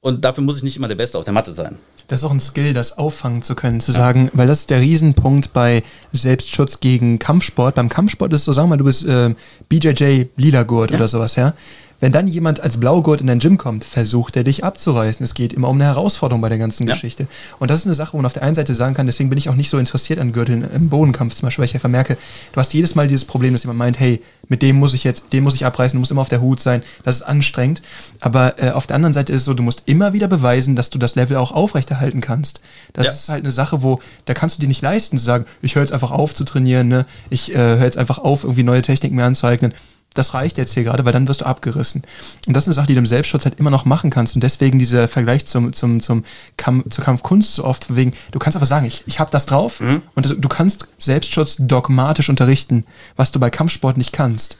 Und 0.00 0.24
dafür 0.24 0.44
muss 0.44 0.58
ich 0.58 0.62
nicht 0.62 0.76
immer 0.76 0.88
der 0.88 0.94
Beste 0.94 1.18
auf 1.18 1.24
der 1.24 1.34
Matte 1.34 1.52
sein. 1.52 1.76
Das 2.08 2.20
ist 2.20 2.24
auch 2.24 2.30
ein 2.30 2.40
Skill, 2.40 2.72
das 2.74 2.96
auffangen 2.96 3.42
zu 3.42 3.56
können, 3.56 3.80
zu 3.80 3.90
ja. 3.90 3.98
sagen, 3.98 4.30
weil 4.34 4.46
das 4.46 4.60
ist 4.60 4.70
der 4.70 4.80
Riesenpunkt 4.80 5.52
bei 5.52 5.82
Selbstschutz 6.12 6.78
gegen 6.78 7.18
Kampfsport. 7.18 7.74
Beim 7.74 7.88
Kampfsport 7.88 8.32
ist 8.32 8.44
so, 8.44 8.52
sagen 8.52 8.66
wir 8.66 8.70
mal, 8.70 8.76
du 8.76 8.84
bist 8.84 9.04
äh, 9.04 9.34
BJJ 9.68 10.26
Lila 10.36 10.62
Gurt 10.62 10.92
ja. 10.92 10.96
oder 10.96 11.08
sowas, 11.08 11.34
ja. 11.34 11.54
Wenn 12.00 12.12
dann 12.12 12.28
jemand 12.28 12.60
als 12.60 12.78
Blaugurt 12.78 13.20
in 13.20 13.26
dein 13.26 13.38
Gym 13.38 13.56
kommt, 13.56 13.84
versucht 13.84 14.36
er 14.36 14.44
dich 14.44 14.64
abzureißen. 14.64 15.24
Es 15.24 15.34
geht 15.34 15.52
immer 15.52 15.68
um 15.68 15.76
eine 15.76 15.84
Herausforderung 15.84 16.42
bei 16.42 16.48
der 16.48 16.58
ganzen 16.58 16.86
ja. 16.86 16.94
Geschichte. 16.94 17.26
Und 17.58 17.70
das 17.70 17.80
ist 17.80 17.86
eine 17.86 17.94
Sache, 17.94 18.12
wo 18.12 18.18
man 18.18 18.26
auf 18.26 18.34
der 18.34 18.42
einen 18.42 18.54
Seite 18.54 18.74
sagen 18.74 18.94
kann, 18.94 19.06
deswegen 19.06 19.30
bin 19.30 19.38
ich 19.38 19.48
auch 19.48 19.54
nicht 19.54 19.70
so 19.70 19.78
interessiert 19.78 20.18
an 20.18 20.32
Gürteln 20.32 20.68
im 20.74 20.90
Bodenkampf 20.90 21.34
zum 21.34 21.46
Beispiel, 21.46 21.62
weil 21.62 21.68
ich 21.68 21.74
einfach 21.74 21.88
merke, 21.88 22.18
du 22.52 22.60
hast 22.60 22.74
jedes 22.74 22.94
Mal 22.94 23.08
dieses 23.08 23.24
Problem, 23.24 23.54
dass 23.54 23.62
jemand 23.62 23.78
meint, 23.78 23.98
hey, 23.98 24.22
mit 24.48 24.62
dem 24.62 24.76
muss 24.76 24.94
ich 24.94 25.04
jetzt, 25.04 25.32
den 25.32 25.42
muss 25.42 25.54
ich 25.54 25.64
abreißen, 25.64 25.96
du 25.96 26.00
musst 26.00 26.12
immer 26.12 26.20
auf 26.20 26.28
der 26.28 26.40
Hut 26.40 26.60
sein. 26.60 26.82
Das 27.02 27.16
ist 27.16 27.22
anstrengend. 27.22 27.80
Aber 28.20 28.62
äh, 28.62 28.70
auf 28.70 28.86
der 28.86 28.96
anderen 28.96 29.14
Seite 29.14 29.32
ist 29.32 29.40
es 29.40 29.44
so, 29.44 29.54
du 29.54 29.62
musst 29.62 29.84
immer 29.86 30.12
wieder 30.12 30.28
beweisen, 30.28 30.76
dass 30.76 30.90
du 30.90 30.98
das 30.98 31.14
Level 31.14 31.36
auch 31.38 31.52
aufrechterhalten 31.52 32.20
kannst. 32.20 32.60
Das 32.92 33.06
ja. 33.06 33.12
ist 33.12 33.28
halt 33.28 33.44
eine 33.44 33.52
Sache, 33.52 33.82
wo, 33.82 34.00
da 34.26 34.34
kannst 34.34 34.58
du 34.58 34.60
dir 34.60 34.68
nicht 34.68 34.82
leisten 34.82 35.18
zu 35.18 35.24
sagen, 35.24 35.46
ich 35.62 35.74
höre 35.74 35.82
jetzt 35.82 35.92
einfach 35.92 36.10
auf 36.10 36.34
zu 36.34 36.44
trainieren, 36.44 36.88
ne? 36.88 37.06
ich 37.30 37.54
äh, 37.54 37.58
höre 37.58 37.84
jetzt 37.84 37.98
einfach 37.98 38.18
auf, 38.18 38.44
irgendwie 38.44 38.62
neue 38.62 38.82
Techniken 38.82 39.16
mehr 39.16 39.26
anzueignen 39.26 39.72
das 40.18 40.34
reicht 40.34 40.58
jetzt 40.58 40.74
hier 40.74 40.84
gerade, 40.84 41.04
weil 41.04 41.12
dann 41.12 41.28
wirst 41.28 41.42
du 41.42 41.46
abgerissen. 41.46 42.02
Und 42.46 42.54
das 42.54 42.64
ist 42.64 42.68
eine 42.68 42.74
Sache, 42.74 42.86
die 42.86 42.94
du 42.94 43.00
im 43.00 43.06
Selbstschutz 43.06 43.44
halt 43.44 43.58
immer 43.58 43.70
noch 43.70 43.84
machen 43.84 44.10
kannst. 44.10 44.34
Und 44.34 44.42
deswegen 44.42 44.78
dieser 44.78 45.08
Vergleich 45.08 45.46
zum, 45.46 45.72
zum, 45.72 46.00
zum 46.00 46.24
Kampf, 46.56 46.90
zur 46.90 47.04
Kampfkunst 47.04 47.54
so 47.54 47.64
oft, 47.64 47.94
wegen, 47.94 48.14
du 48.32 48.38
kannst 48.38 48.56
einfach 48.56 48.66
sagen, 48.66 48.86
ich, 48.86 49.04
ich 49.06 49.20
habe 49.20 49.30
das 49.30 49.46
drauf 49.46 49.80
mhm. 49.80 50.02
und 50.14 50.36
du 50.38 50.48
kannst 50.48 50.88
Selbstschutz 50.98 51.56
dogmatisch 51.58 52.28
unterrichten, 52.28 52.84
was 53.16 53.32
du 53.32 53.40
bei 53.40 53.50
Kampfsport 53.50 53.96
nicht 53.96 54.12
kannst. 54.12 54.58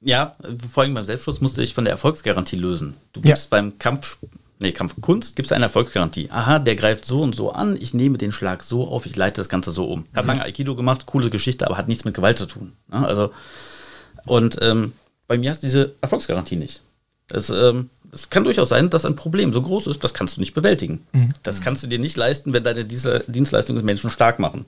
Ja, 0.00 0.36
vor 0.72 0.84
allem 0.84 0.94
beim 0.94 1.04
Selbstschutz 1.04 1.40
musst 1.40 1.56
du 1.56 1.60
dich 1.60 1.74
von 1.74 1.84
der 1.84 1.92
Erfolgsgarantie 1.92 2.56
lösen. 2.56 2.94
Du 3.12 3.20
gibst 3.20 3.44
ja. 3.44 3.48
beim 3.50 3.78
Kampf, 3.78 4.18
nee, 4.60 4.70
Kampfkunst 4.70 5.34
gibst 5.34 5.50
du 5.50 5.56
eine 5.56 5.64
Erfolgsgarantie. 5.64 6.30
Aha, 6.30 6.60
der 6.60 6.76
greift 6.76 7.04
so 7.04 7.22
und 7.22 7.34
so 7.34 7.50
an, 7.50 7.76
ich 7.80 7.94
nehme 7.94 8.16
den 8.16 8.30
Schlag 8.30 8.62
so 8.62 8.86
auf, 8.86 9.06
ich 9.06 9.16
leite 9.16 9.40
das 9.40 9.48
Ganze 9.48 9.72
so 9.72 9.86
um. 9.86 10.06
Ich 10.10 10.16
habe 10.16 10.26
mhm. 10.26 10.34
lange 10.34 10.44
Aikido 10.44 10.76
gemacht, 10.76 11.06
coole 11.06 11.30
Geschichte, 11.30 11.66
aber 11.66 11.76
hat 11.76 11.88
nichts 11.88 12.04
mit 12.04 12.14
Gewalt 12.14 12.38
zu 12.38 12.46
tun. 12.46 12.74
Also 12.90 13.32
und 14.28 14.58
ähm, 14.60 14.92
bei 15.26 15.38
mir 15.38 15.50
hast 15.50 15.62
du 15.62 15.66
diese 15.66 15.94
Erfolgsgarantie 16.00 16.56
nicht. 16.56 16.80
Es, 17.30 17.50
ähm, 17.50 17.90
es 18.12 18.30
kann 18.30 18.44
durchaus 18.44 18.70
sein, 18.70 18.90
dass 18.90 19.04
ein 19.04 19.16
Problem 19.16 19.52
so 19.52 19.60
groß 19.62 19.86
ist, 19.86 20.02
das 20.02 20.14
kannst 20.14 20.36
du 20.36 20.40
nicht 20.40 20.54
bewältigen. 20.54 21.06
Mhm. 21.12 21.30
Das 21.42 21.60
kannst 21.60 21.82
du 21.82 21.86
dir 21.86 21.98
nicht 21.98 22.16
leisten, 22.16 22.52
wenn 22.52 22.64
deine 22.64 22.84
Dienstleistungen 22.84 23.84
Menschen 23.84 24.10
stark 24.10 24.38
machen. 24.38 24.64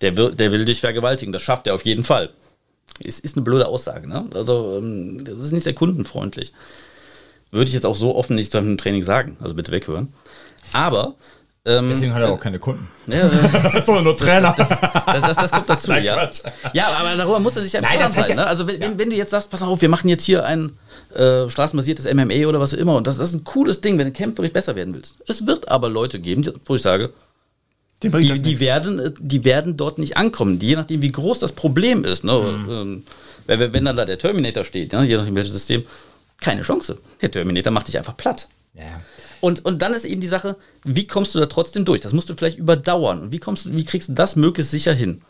Der 0.00 0.16
will, 0.16 0.32
der 0.32 0.50
will 0.50 0.64
dich 0.64 0.80
vergewaltigen, 0.80 1.32
das 1.32 1.42
schafft 1.42 1.66
er 1.66 1.74
auf 1.74 1.84
jeden 1.84 2.04
Fall. 2.04 2.30
Es 3.04 3.20
ist 3.20 3.36
eine 3.36 3.44
blöde 3.44 3.66
Aussage, 3.66 4.08
ne? 4.08 4.26
Also, 4.34 4.78
ähm, 4.78 5.24
das 5.24 5.36
ist 5.38 5.52
nicht 5.52 5.64
sehr 5.64 5.74
kundenfreundlich. 5.74 6.52
Würde 7.50 7.68
ich 7.68 7.74
jetzt 7.74 7.86
auch 7.86 7.96
so 7.96 8.16
offen 8.16 8.36
nicht 8.36 8.54
im 8.54 8.78
Training 8.78 9.02
sagen, 9.02 9.36
also 9.40 9.54
bitte 9.54 9.72
weghören. 9.72 10.12
Aber 10.72 11.14
Deswegen 11.62 12.14
hat 12.14 12.22
er 12.22 12.32
auch 12.32 12.40
keine 12.40 12.58
Kunden. 12.58 12.88
Ja, 13.06 13.28
Sondern 13.84 14.04
nur 14.04 14.16
Trainer. 14.16 14.54
Das, 14.56 14.68
das, 14.68 15.20
das, 15.20 15.36
das 15.36 15.50
kommt 15.50 15.68
dazu, 15.68 15.90
Nein, 15.90 16.04
ja. 16.04 16.14
Quatsch. 16.14 16.40
Ja, 16.72 16.88
aber 16.98 17.14
darüber 17.14 17.38
muss 17.38 17.54
er 17.54 17.62
sich 17.62 17.74
ja 17.74 17.82
Nein, 17.82 17.98
das 17.98 18.14
sein. 18.14 18.30
Ja, 18.30 18.34
ne? 18.36 18.46
Also 18.46 18.66
wenn, 18.66 18.80
ja. 18.80 18.88
wenn, 18.96 19.10
du 19.10 19.16
jetzt 19.16 19.30
sagst, 19.30 19.50
pass 19.50 19.62
auf, 19.62 19.82
wir 19.82 19.90
machen 19.90 20.08
jetzt 20.08 20.24
hier 20.24 20.46
ein 20.46 20.72
äh, 21.14 21.50
straßenbasiertes 21.50 22.12
MMA 22.14 22.46
oder 22.46 22.60
was 22.60 22.72
auch 22.72 22.78
immer 22.78 22.96
und 22.96 23.06
das, 23.06 23.18
ist 23.18 23.34
ein 23.34 23.44
cooles 23.44 23.82
Ding, 23.82 23.98
wenn 23.98 24.06
du 24.06 24.12
kämpferisch 24.12 24.52
besser 24.52 24.74
werden 24.74 24.94
willst. 24.94 25.16
Es 25.28 25.46
wird 25.46 25.68
aber 25.68 25.90
Leute 25.90 26.18
geben, 26.18 26.50
wo 26.64 26.76
ich 26.76 26.82
sage, 26.82 27.12
die, 28.02 28.08
die 28.08 28.60
werden, 28.60 28.98
äh, 28.98 29.12
die 29.18 29.44
werden 29.44 29.76
dort 29.76 29.98
nicht 29.98 30.16
ankommen, 30.16 30.58
je 30.60 30.76
nachdem, 30.76 31.02
wie 31.02 31.12
groß 31.12 31.40
das 31.40 31.52
Problem 31.52 32.04
ist. 32.04 32.24
Ne? 32.24 32.32
Mhm. 32.32 32.70
Ähm, 32.70 33.02
wenn, 33.46 33.72
wenn 33.74 33.84
dann 33.84 33.96
da 33.96 34.06
der 34.06 34.18
Terminator 34.18 34.64
steht, 34.64 34.92
ne? 34.92 35.04
je 35.04 35.18
nachdem 35.18 35.34
welches 35.34 35.52
System, 35.52 35.84
keine 36.40 36.62
Chance. 36.62 36.96
Der 37.20 37.30
Terminator 37.30 37.70
macht 37.70 37.88
dich 37.88 37.98
einfach 37.98 38.16
platt. 38.16 38.48
Ja. 38.72 39.02
Und, 39.40 39.64
und 39.64 39.80
dann 39.80 39.94
ist 39.94 40.04
eben 40.04 40.20
die 40.20 40.26
Sache, 40.26 40.56
wie 40.84 41.06
kommst 41.06 41.34
du 41.34 41.38
da 41.38 41.46
trotzdem 41.46 41.84
durch? 41.84 42.00
Das 42.00 42.12
musst 42.12 42.28
du 42.28 42.34
vielleicht 42.34 42.58
überdauern. 42.58 43.22
Und 43.22 43.32
wie, 43.32 43.38
kommst 43.38 43.66
du, 43.66 43.72
wie 43.72 43.84
kriegst 43.84 44.08
du 44.08 44.12
das 44.12 44.36
möglichst 44.36 44.70
sicher 44.70 44.92
hin? 44.92 45.22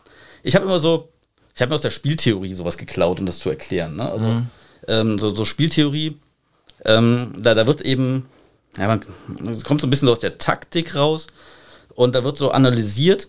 Ich 0.42 0.56
habe 0.56 0.64
immer 0.64 0.78
so, 0.78 1.11
ich 1.54 1.61
habe 1.61 1.70
mir 1.70 1.74
aus 1.74 1.82
der 1.82 1.90
Spieltheorie 1.90 2.54
sowas 2.54 2.78
geklaut, 2.78 3.20
um 3.20 3.26
das 3.26 3.38
zu 3.38 3.50
erklären. 3.50 3.96
Ne? 3.96 4.11
Also 4.11 4.26
mhm. 4.26 4.46
ähm, 4.88 5.18
so, 5.18 5.30
so, 5.30 5.44
Spieltheorie, 5.44 6.18
ähm, 6.84 7.34
da, 7.38 7.54
da 7.54 7.66
wird 7.66 7.82
eben, 7.82 8.26
ja, 8.76 8.88
man, 8.88 9.00
es 9.48 9.64
kommt 9.64 9.80
so 9.80 9.86
ein 9.86 9.90
bisschen 9.90 10.06
so 10.06 10.12
aus 10.12 10.20
der 10.20 10.38
Taktik 10.38 10.96
raus 10.96 11.26
und 11.94 12.14
da 12.14 12.24
wird 12.24 12.36
so 12.36 12.50
analysiert, 12.50 13.28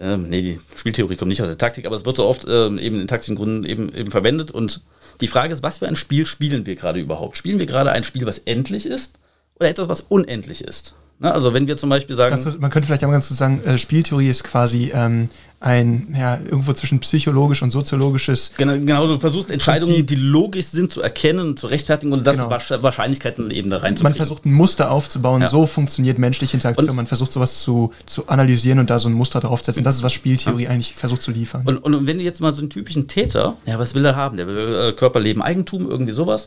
ähm, 0.00 0.28
nee, 0.28 0.42
die 0.42 0.60
Spieltheorie 0.76 1.16
kommt 1.16 1.28
nicht 1.28 1.42
aus 1.42 1.48
der 1.48 1.58
Taktik, 1.58 1.84
aber 1.84 1.96
es 1.96 2.04
wird 2.04 2.16
so 2.16 2.26
oft 2.26 2.46
ähm, 2.48 2.78
eben 2.78 3.00
in 3.00 3.08
taktischen 3.08 3.36
Gründen 3.36 3.64
eben, 3.64 3.94
eben 3.94 4.10
verwendet 4.10 4.50
und 4.50 4.80
die 5.20 5.26
Frage 5.26 5.52
ist, 5.52 5.62
was 5.62 5.78
für 5.78 5.88
ein 5.88 5.96
Spiel 5.96 6.24
spielen 6.24 6.66
wir 6.66 6.76
gerade 6.76 7.00
überhaupt? 7.00 7.36
Spielen 7.36 7.58
wir 7.58 7.66
gerade 7.66 7.90
ein 7.90 8.04
Spiel, 8.04 8.24
was 8.24 8.38
endlich 8.38 8.86
ist? 8.86 9.18
Oder 9.58 9.68
etwas, 9.68 9.88
was 9.88 10.00
unendlich 10.02 10.62
ist. 10.62 10.94
Ne? 11.20 11.32
Also 11.32 11.52
wenn 11.52 11.66
wir 11.66 11.76
zum 11.76 11.90
Beispiel 11.90 12.14
sagen. 12.14 12.40
Du, 12.42 12.58
man 12.58 12.70
könnte 12.70 12.86
vielleicht 12.86 13.02
einmal 13.02 13.16
ganz 13.16 13.28
kurz 13.28 13.38
sagen, 13.38 13.62
äh, 13.64 13.78
Spieltheorie 13.78 14.28
ist 14.28 14.44
quasi 14.44 14.92
ähm, 14.94 15.28
ein, 15.60 16.14
ja, 16.16 16.38
irgendwo 16.44 16.72
zwischen 16.72 17.00
psychologisch 17.00 17.62
und 17.62 17.72
soziologisches. 17.72 18.52
Genau, 18.56 18.74
genau 18.74 19.08
du 19.08 19.18
versuchst 19.18 19.50
Entscheidungen, 19.50 19.94
Prinzip. 19.94 20.06
die 20.06 20.14
logisch 20.14 20.66
sind, 20.66 20.92
zu 20.92 21.02
erkennen, 21.02 21.56
zu 21.56 21.66
rechtfertigen 21.66 22.12
und 22.12 22.24
das 22.24 22.36
genau. 22.36 22.50
Wahrscheinlichkeiten 22.50 23.50
eben 23.50 23.68
da 23.68 23.78
reinzubringen. 23.78 24.12
Man 24.12 24.16
versucht 24.16 24.46
ein 24.46 24.52
Muster 24.52 24.92
aufzubauen, 24.92 25.42
ja. 25.42 25.48
so 25.48 25.66
funktioniert 25.66 26.18
menschliche 26.18 26.56
Interaktion. 26.56 26.90
Und 26.90 26.96
man 26.96 27.08
versucht 27.08 27.32
sowas 27.32 27.60
zu, 27.60 27.92
zu 28.06 28.28
analysieren 28.28 28.78
und 28.78 28.88
da 28.88 29.00
so 29.00 29.08
ein 29.08 29.14
Muster 29.14 29.40
draufzusetzen. 29.40 29.82
Das 29.82 29.96
ist, 29.96 30.04
was 30.04 30.12
Spieltheorie 30.12 30.64
ja. 30.64 30.70
eigentlich 30.70 30.94
versucht 30.94 31.22
zu 31.22 31.32
liefern. 31.32 31.62
Und, 31.64 31.78
und 31.78 32.06
wenn 32.06 32.18
du 32.18 32.24
jetzt 32.24 32.40
mal 32.40 32.54
so 32.54 32.60
einen 32.60 32.70
typischen 32.70 33.08
Täter, 33.08 33.56
ja, 33.66 33.80
was 33.80 33.94
will 33.96 34.04
er 34.04 34.14
haben? 34.14 34.36
Der 34.36 34.46
will 34.46 34.90
äh, 34.90 34.92
Körperleben, 34.92 35.42
Eigentum, 35.42 35.90
irgendwie 35.90 36.12
sowas 36.12 36.46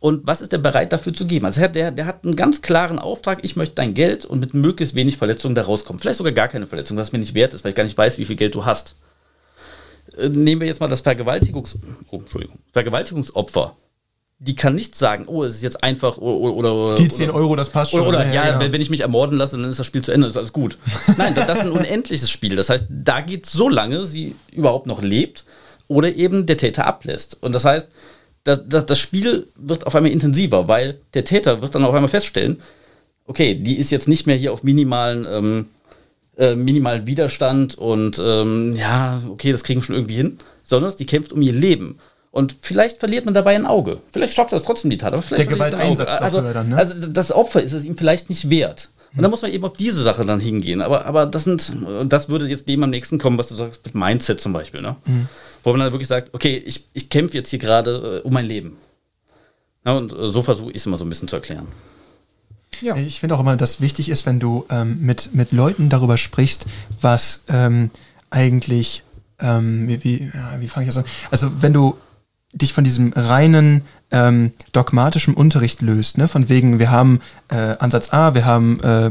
Und 0.00 0.26
was 0.26 0.40
ist 0.40 0.52
der 0.52 0.58
bereit 0.58 0.92
dafür 0.92 1.12
zu 1.12 1.26
geben? 1.26 1.46
Also 1.46 1.66
der, 1.66 1.90
der 1.90 2.06
hat 2.06 2.24
einen 2.24 2.36
ganz 2.36 2.62
klaren 2.62 2.98
Auftrag, 2.98 3.40
ich 3.42 3.56
möchte 3.56 3.74
dein 3.74 3.94
Geld 3.94 4.24
und 4.24 4.38
mit 4.38 4.54
möglichst 4.54 4.94
wenig 4.94 5.16
Verletzungen 5.16 5.54
da 5.54 5.62
rauskommen. 5.62 5.98
Vielleicht 5.98 6.18
sogar 6.18 6.32
gar 6.32 6.48
keine 6.48 6.66
Verletzung, 6.66 6.96
was 6.96 7.12
mir 7.12 7.18
nicht 7.18 7.34
wert 7.34 7.52
ist, 7.52 7.64
weil 7.64 7.70
ich 7.70 7.76
gar 7.76 7.84
nicht 7.84 7.98
weiß, 7.98 8.18
wie 8.18 8.24
viel 8.24 8.36
Geld 8.36 8.54
du 8.54 8.64
hast. 8.64 8.94
Äh, 10.16 10.28
nehmen 10.28 10.60
wir 10.60 10.68
jetzt 10.68 10.80
mal 10.80 10.88
das 10.88 11.00
Vergewaltigungs 11.00 11.78
oh, 12.10 12.18
Entschuldigung, 12.18 12.58
Vergewaltigungsopfer 12.72 13.76
die 14.40 14.54
kann 14.54 14.74
nicht 14.74 14.94
sagen, 14.94 15.24
oh, 15.26 15.42
es 15.42 15.56
ist 15.56 15.62
jetzt 15.62 15.82
einfach 15.82 16.16
oder. 16.18 16.72
oder 16.72 16.94
die 16.94 17.08
10 17.08 17.30
Euro, 17.30 17.56
das 17.56 17.70
passt 17.70 17.90
schon. 17.90 18.02
Oder, 18.02 18.20
oder 18.20 18.26
ja, 18.26 18.46
ja 18.46 18.60
wenn, 18.60 18.72
wenn, 18.72 18.80
ich 18.80 18.90
mich 18.90 19.00
ermorden 19.00 19.36
lasse, 19.36 19.58
dann 19.58 19.68
ist 19.68 19.80
das 19.80 19.86
Spiel 19.86 20.02
zu 20.02 20.12
Ende, 20.12 20.28
ist 20.28 20.36
alles 20.36 20.52
gut. 20.52 20.78
Nein, 21.16 21.34
das, 21.34 21.46
das 21.46 21.58
ist 21.58 21.64
ein 21.64 21.72
unendliches 21.72 22.30
Spiel. 22.30 22.54
Das 22.54 22.70
heißt, 22.70 22.86
da 22.88 23.20
geht 23.20 23.46
so 23.46 23.68
lange 23.68 24.06
sie 24.06 24.36
überhaupt 24.52 24.86
noch 24.86 25.02
lebt 25.02 25.44
oder 25.88 26.14
eben 26.14 26.46
der 26.46 26.56
Täter 26.56 26.86
ablässt. 26.86 27.38
Und 27.40 27.52
das 27.52 27.64
heißt, 27.64 27.88
das, 28.48 28.66
das, 28.66 28.86
das 28.86 28.98
Spiel 28.98 29.46
wird 29.56 29.86
auf 29.86 29.94
einmal 29.94 30.10
intensiver, 30.10 30.68
weil 30.68 30.98
der 31.12 31.24
Täter 31.24 31.60
wird 31.60 31.74
dann 31.74 31.84
auf 31.84 31.94
einmal 31.94 32.08
feststellen, 32.08 32.58
okay, 33.26 33.54
die 33.54 33.78
ist 33.78 33.90
jetzt 33.90 34.08
nicht 34.08 34.26
mehr 34.26 34.36
hier 34.36 34.54
auf 34.54 34.62
minimalen, 34.62 35.26
ähm, 35.30 35.66
äh, 36.38 36.54
minimalen 36.54 37.06
Widerstand 37.06 37.76
und 37.76 38.18
ähm, 38.24 38.74
ja, 38.74 39.20
okay, 39.28 39.52
das 39.52 39.64
kriegen 39.64 39.80
wir 39.80 39.84
schon 39.84 39.96
irgendwie 39.96 40.16
hin, 40.16 40.38
sondern 40.64 40.94
die 40.98 41.04
kämpft 41.04 41.32
um 41.32 41.42
ihr 41.42 41.52
Leben. 41.52 41.98
Und 42.30 42.56
vielleicht 42.60 42.98
verliert 42.98 43.26
man 43.26 43.34
dabei 43.34 43.54
ein 43.54 43.66
Auge. 43.66 44.00
Vielleicht 44.12 44.34
schafft 44.34 44.52
er 44.52 44.56
es 44.56 44.62
trotzdem 44.62 44.90
die 44.90 44.96
Tat, 44.96 45.12
aber 45.12 45.22
vielleicht 45.22 45.40
Der 45.40 45.54
Gewalteinsatz 45.54 46.08
also, 46.22 46.40
dann, 46.40 46.70
ne? 46.70 46.76
also 46.76 47.06
das 47.06 47.32
Opfer 47.32 47.62
ist 47.62 47.72
es 47.72 47.84
ihm 47.84 47.98
vielleicht 47.98 48.30
nicht 48.30 48.48
wert. 48.48 48.88
Und 49.16 49.22
da 49.22 49.28
muss 49.28 49.42
man 49.42 49.52
eben 49.52 49.64
auf 49.64 49.72
diese 49.72 50.02
Sache 50.02 50.24
dann 50.24 50.40
hingehen. 50.40 50.80
Aber, 50.80 51.06
aber 51.06 51.26
das 51.26 51.44
sind, 51.44 51.72
das 52.06 52.28
würde 52.28 52.46
jetzt 52.46 52.68
dem 52.68 52.82
am 52.82 52.90
nächsten 52.90 53.18
kommen, 53.18 53.38
was 53.38 53.48
du 53.48 53.54
sagst, 53.54 53.84
mit 53.84 53.94
Mindset 53.94 54.40
zum 54.40 54.52
Beispiel, 54.52 54.80
ne? 54.80 54.96
Mhm. 55.06 55.28
Wo 55.64 55.70
man 55.70 55.80
dann 55.80 55.92
wirklich 55.92 56.08
sagt, 56.08 56.34
okay, 56.34 56.62
ich, 56.64 56.88
ich 56.92 57.08
kämpfe 57.10 57.36
jetzt 57.36 57.50
hier 57.50 57.58
gerade 57.58 58.20
äh, 58.22 58.26
um 58.26 58.32
mein 58.32 58.46
Leben. 58.46 58.76
Ja, 59.84 59.92
und 59.92 60.12
äh, 60.12 60.28
so 60.28 60.42
versuche 60.42 60.70
ich 60.70 60.76
es 60.76 60.86
immer 60.86 60.96
so 60.96 61.04
ein 61.04 61.08
bisschen 61.08 61.28
zu 61.28 61.36
erklären. 61.36 61.68
Ja. 62.80 62.96
Ich 62.96 63.20
finde 63.20 63.34
auch 63.34 63.40
immer, 63.40 63.56
dass 63.56 63.80
wichtig 63.80 64.08
ist, 64.08 64.26
wenn 64.26 64.38
du 64.38 64.66
ähm, 64.70 64.98
mit, 65.00 65.34
mit 65.34 65.52
Leuten 65.52 65.88
darüber 65.88 66.16
sprichst, 66.16 66.66
was 67.00 67.44
ähm, 67.48 67.90
eigentlich, 68.30 69.02
ähm, 69.40 69.88
wie, 69.88 70.04
wie, 70.04 70.30
ja, 70.32 70.60
wie 70.60 70.68
fange 70.68 70.86
ich 70.86 70.94
das 70.94 71.02
an? 71.02 71.10
Also 71.30 71.50
wenn 71.60 71.72
du 71.72 71.96
dich 72.52 72.72
von 72.72 72.84
diesem 72.84 73.12
reinen 73.14 73.82
ähm, 74.10 74.52
dogmatischen 74.72 75.34
Unterricht 75.34 75.82
löst, 75.82 76.16
ne? 76.16 76.28
von 76.28 76.48
wegen, 76.48 76.78
wir 76.78 76.90
haben 76.90 77.20
äh, 77.48 77.76
Ansatz 77.78 78.12
A, 78.12 78.34
wir 78.34 78.46
haben 78.46 78.80
äh, 78.80 79.10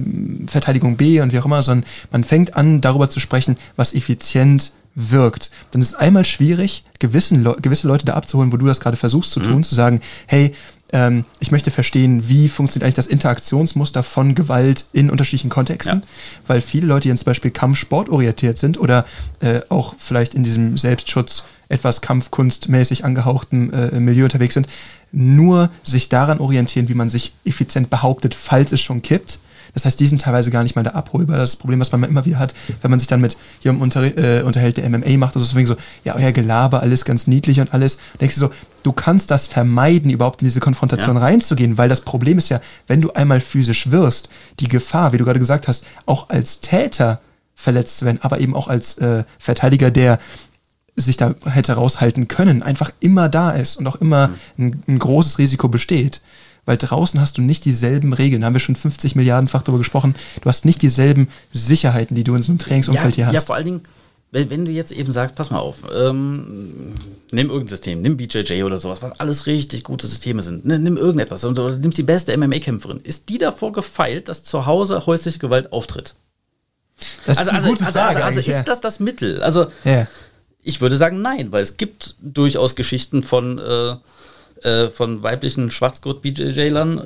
Verteidigung 0.49 0.97
B 0.97 1.21
und 1.21 1.31
wie 1.31 1.39
auch 1.39 1.45
immer, 1.45 1.61
sondern 1.61 1.88
man 2.11 2.23
fängt 2.23 2.55
an, 2.55 2.81
darüber 2.81 3.09
zu 3.09 3.19
sprechen, 3.19 3.57
was 3.75 3.93
effizient 3.93 4.71
wirkt. 4.95 5.51
Dann 5.71 5.81
ist 5.81 5.89
es 5.89 5.95
einmal 5.95 6.25
schwierig, 6.25 6.83
gewissen 6.97 7.43
Le 7.43 7.55
gewisse 7.61 7.88
Leute 7.88 8.05
da 8.05 8.15
abzuholen, 8.15 8.51
wo 8.51 8.57
du 8.57 8.65
das 8.65 8.79
gerade 8.79 8.97
versuchst 8.97 9.31
zu 9.31 9.39
mhm. 9.39 9.43
tun, 9.43 9.63
zu 9.63 9.75
sagen, 9.75 10.01
hey, 10.25 10.53
ähm, 10.91 11.25
ich 11.39 11.51
möchte 11.51 11.69
verstehen, 11.69 12.27
wie 12.27 12.47
funktioniert 12.47 12.85
eigentlich 12.85 12.95
das 12.95 13.07
Interaktionsmuster 13.07 14.01
von 14.01 14.33
Gewalt 14.33 14.88
in 14.93 15.11
unterschiedlichen 15.11 15.49
Kontexten, 15.49 15.99
ja. 15.99 16.07
weil 16.47 16.61
viele 16.61 16.88
Leute, 16.88 17.09
die 17.09 17.15
zum 17.15 17.25
Beispiel 17.25 17.51
Kampfsport 17.51 18.09
orientiert 18.09 18.57
sind 18.57 18.79
oder 18.79 19.05
äh, 19.39 19.61
auch 19.69 19.95
vielleicht 19.99 20.33
in 20.33 20.43
diesem 20.43 20.77
Selbstschutz 20.77 21.43
etwas 21.70 22.01
kampfkunstmäßig 22.01 23.05
angehauchten 23.05 23.74
äh, 23.74 23.99
Milieu 23.99 24.26
unterwegs 24.26 24.53
sind, 24.53 24.68
nur 25.11 25.70
sich 25.84 26.09
daran 26.09 26.39
orientieren, 26.39 26.89
wie 26.89 26.93
man 26.93 27.09
sich 27.09 27.34
effizient 27.45 27.89
behauptet, 27.89 28.36
falls 28.36 28.72
es 28.72 28.82
schon 28.82 29.01
kippt. 29.01 29.39
Das 29.74 29.86
heißt, 29.86 29.99
die 29.99 30.07
sind 30.07 30.22
teilweise 30.22 30.49
gar 30.49 30.63
nicht 30.63 30.76
mal 30.76 30.84
da 30.84 30.91
abholbar. 30.91 31.38
Das, 31.38 31.51
ist 31.51 31.55
das 31.55 31.59
Problem, 31.59 31.80
was 31.80 31.91
man 31.91 32.03
immer 32.03 32.26
wieder 32.26 32.39
hat, 32.39 32.55
wenn 32.82 32.89
man 32.89 32.99
sich 32.99 33.07
dann 33.07 33.22
mit 33.22 33.38
jemandem 33.61 33.84
unter, 33.84 34.18
äh, 34.18 34.41
unterhält, 34.41 34.78
der 34.78 34.89
MMA 34.89 35.18
macht, 35.18 35.36
also 35.36 35.45
deswegen 35.45 35.68
so, 35.68 35.76
ja, 36.03 36.15
euer 36.15 36.32
Gelaber, 36.32 36.82
alles 36.82 37.05
ganz 37.05 37.28
niedlich 37.28 37.59
und 37.59 37.74
alles. 37.74 37.95
Und 38.13 38.22
denkst 38.22 38.36
du 38.36 38.39
so, 38.39 38.51
du 38.82 38.91
kannst 38.91 39.30
das 39.30 39.45
vermeiden, 39.45 40.09
überhaupt 40.09 40.41
in 40.41 40.47
diese 40.47 40.61
Konfrontation 40.61 41.18
ja. 41.18 41.22
reinzugehen, 41.22 41.78
weil 41.78 41.89
das 41.89 42.01
Problem 42.01 42.39
ist 42.39 42.49
ja, 42.49 42.59
wenn 42.88 43.01
du 43.01 43.11
einmal 43.11 43.39
physisch 43.39 43.91
wirst, 43.91 44.30
die 44.59 44.68
Gefahr, 44.68 45.13
wie 45.13 45.18
du 45.18 45.26
gerade 45.26 45.39
gesagt 45.39 45.68
hast, 45.68 45.86
auch 46.05 46.30
als 46.30 46.59
Täter 46.61 47.20
verletzt 47.53 47.99
zu 47.99 48.05
werden, 48.05 48.20
aber 48.22 48.39
eben 48.39 48.55
auch 48.55 48.68
als 48.68 48.97
äh, 48.97 49.26
Verteidiger, 49.38 49.91
der 49.91 50.20
sich 50.97 51.15
da 51.15 51.35
hätte 51.45 51.73
raushalten 51.73 52.27
können, 52.27 52.63
einfach 52.63 52.91
immer 52.99 53.29
da 53.29 53.51
ist 53.51 53.77
und 53.77 53.87
auch 53.87 53.97
immer 53.97 54.31
ein, 54.57 54.83
ein 54.87 54.99
großes 54.99 55.37
Risiko 55.37 55.69
besteht. 55.69 56.21
Weil 56.65 56.77
draußen 56.77 57.21
hast 57.21 57.37
du 57.37 57.41
nicht 57.41 57.63
dieselben 57.63 58.11
Regeln. 58.11 58.41
Da 58.41 58.47
haben 58.47 58.53
wir 58.53 58.59
schon 58.59 58.75
50 58.75 59.15
Milliardenfach 59.15 59.61
darüber 59.61 59.77
gesprochen. 59.77 60.15
Du 60.41 60.49
hast 60.49 60.65
nicht 60.65 60.81
dieselben 60.81 61.29
Sicherheiten, 61.53 62.13
die 62.13 62.25
du 62.25 62.35
in 62.35 62.43
so 62.43 62.51
einem 62.51 62.59
Trainingsumfeld 62.59 63.11
ja, 63.11 63.15
hier 63.15 63.25
hast. 63.27 63.33
Ja, 63.33 63.41
vor 63.41 63.55
allen 63.55 63.65
Dingen, 63.65 63.81
wenn, 64.31 64.49
wenn, 64.49 64.65
du 64.65 64.71
jetzt 64.71 64.91
eben 64.91 65.13
sagst, 65.13 65.35
pass 65.35 65.49
mal 65.49 65.59
auf, 65.59 65.77
ähm, 65.95 66.93
nimm 67.31 67.47
irgendein 67.47 67.69
System, 67.69 68.01
nimm 68.01 68.17
BJJ 68.17 68.63
oder 68.63 68.77
sowas, 68.77 69.01
was 69.01 69.17
alles 69.21 69.45
richtig 69.45 69.85
gute 69.85 70.07
Systeme 70.07 70.41
sind. 70.41 70.65
Nimm 70.65 70.97
irgendetwas 70.97 71.45
oder 71.45 71.77
nimm 71.77 71.91
die 71.91 72.03
beste 72.03 72.35
MMA-Kämpferin. 72.35 72.99
Ist 72.99 73.29
die 73.29 73.37
davor 73.37 73.71
gefeilt, 73.71 74.27
dass 74.27 74.43
zu 74.43 74.65
Hause 74.65 75.05
häusliche 75.05 75.39
Gewalt 75.39 75.71
auftritt? 75.71 76.15
Das 77.25 77.37
also, 77.37 77.41
ist 77.41 77.47
eine 77.49 77.57
also, 77.59 77.69
gute 77.69 77.85
also, 77.85 77.99
Frage 77.99 78.23
also, 78.25 78.39
also 78.39 78.51
ist 78.51 78.63
das 78.65 78.81
das 78.81 78.99
Mittel? 78.99 79.41
Also, 79.41 79.67
ja. 79.85 80.07
Ich 80.68 80.82
würde 80.82 80.97
sagen, 80.97 81.22
nein, 81.22 81.53
weil 81.53 81.63
es 81.63 81.78
gibt 81.78 82.15
durchaus 82.22 82.76
Geschichten 82.76 83.24
von, 83.24 83.57
äh, 83.57 83.95
äh, 84.68 84.89
von 84.89 85.24
weiblichen 85.24 85.72
Schwarzgurt-BJJlern, 85.72 86.97
äh, 86.97 87.03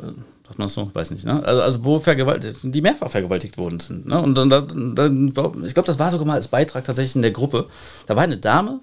sagt 0.48 0.58
man 0.58 0.68
so? 0.68 0.90
Weiß 0.94 1.12
nicht, 1.12 1.26
ne? 1.26 1.46
Also, 1.46 1.62
also 1.62 1.86
wo 1.86 2.00
vergewaltigt, 2.00 2.58
die 2.64 2.82
mehrfach 2.82 3.12
vergewaltigt 3.12 3.60
worden 3.60 3.80
sind. 3.80 4.08
Ne? 4.08 4.20
Und 4.20 4.34
dann, 4.34 4.50
dann, 4.50 5.28
ich 5.64 5.76
glaube, 5.76 5.86
das 5.86 6.00
war 6.00 6.10
sogar 6.10 6.26
mal 6.26 6.34
als 6.34 6.48
Beitrag 6.48 6.86
tatsächlich 6.86 7.16
in 7.16 7.22
der 7.22 7.30
Gruppe. 7.30 7.68
Da 8.08 8.16
war 8.16 8.24
eine 8.24 8.38
Dame, 8.38 8.80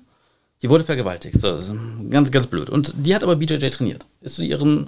die 0.63 0.71
wurde 0.71 0.85
vergewaltigt. 0.85 1.41
So, 1.41 1.59
ganz, 2.09 2.31
ganz 2.31 2.47
blöd. 2.47 2.71
Und 2.71 2.95
die 2.99 3.17
hat 3.17 3.25
aber 3.25 3.35
BJJ 3.35 3.71
trainiert. 3.71 4.07
Ist 4.21 4.37
zu 4.37 4.45
ihrem 4.45 4.87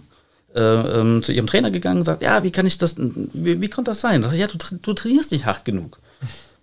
äh, 0.55 0.61
ähm, 0.61 1.22
zu 1.24 1.32
ihrem 1.32 1.49
Trainer 1.49 1.72
gegangen 1.72 1.99
und 1.99 2.05
sagt, 2.05 2.22
ja, 2.22 2.45
wie 2.45 2.53
kann 2.53 2.66
ich 2.66 2.78
das, 2.78 2.95
wie, 2.97 3.61
wie 3.61 3.68
konnte 3.68 3.91
das 3.91 4.01
sein? 4.01 4.22
Sagt, 4.22 4.36
ja, 4.36 4.47
du, 4.47 4.59
du 4.82 4.93
trainierst 4.95 5.32
nicht 5.32 5.47
hart 5.47 5.64
genug. 5.64 5.99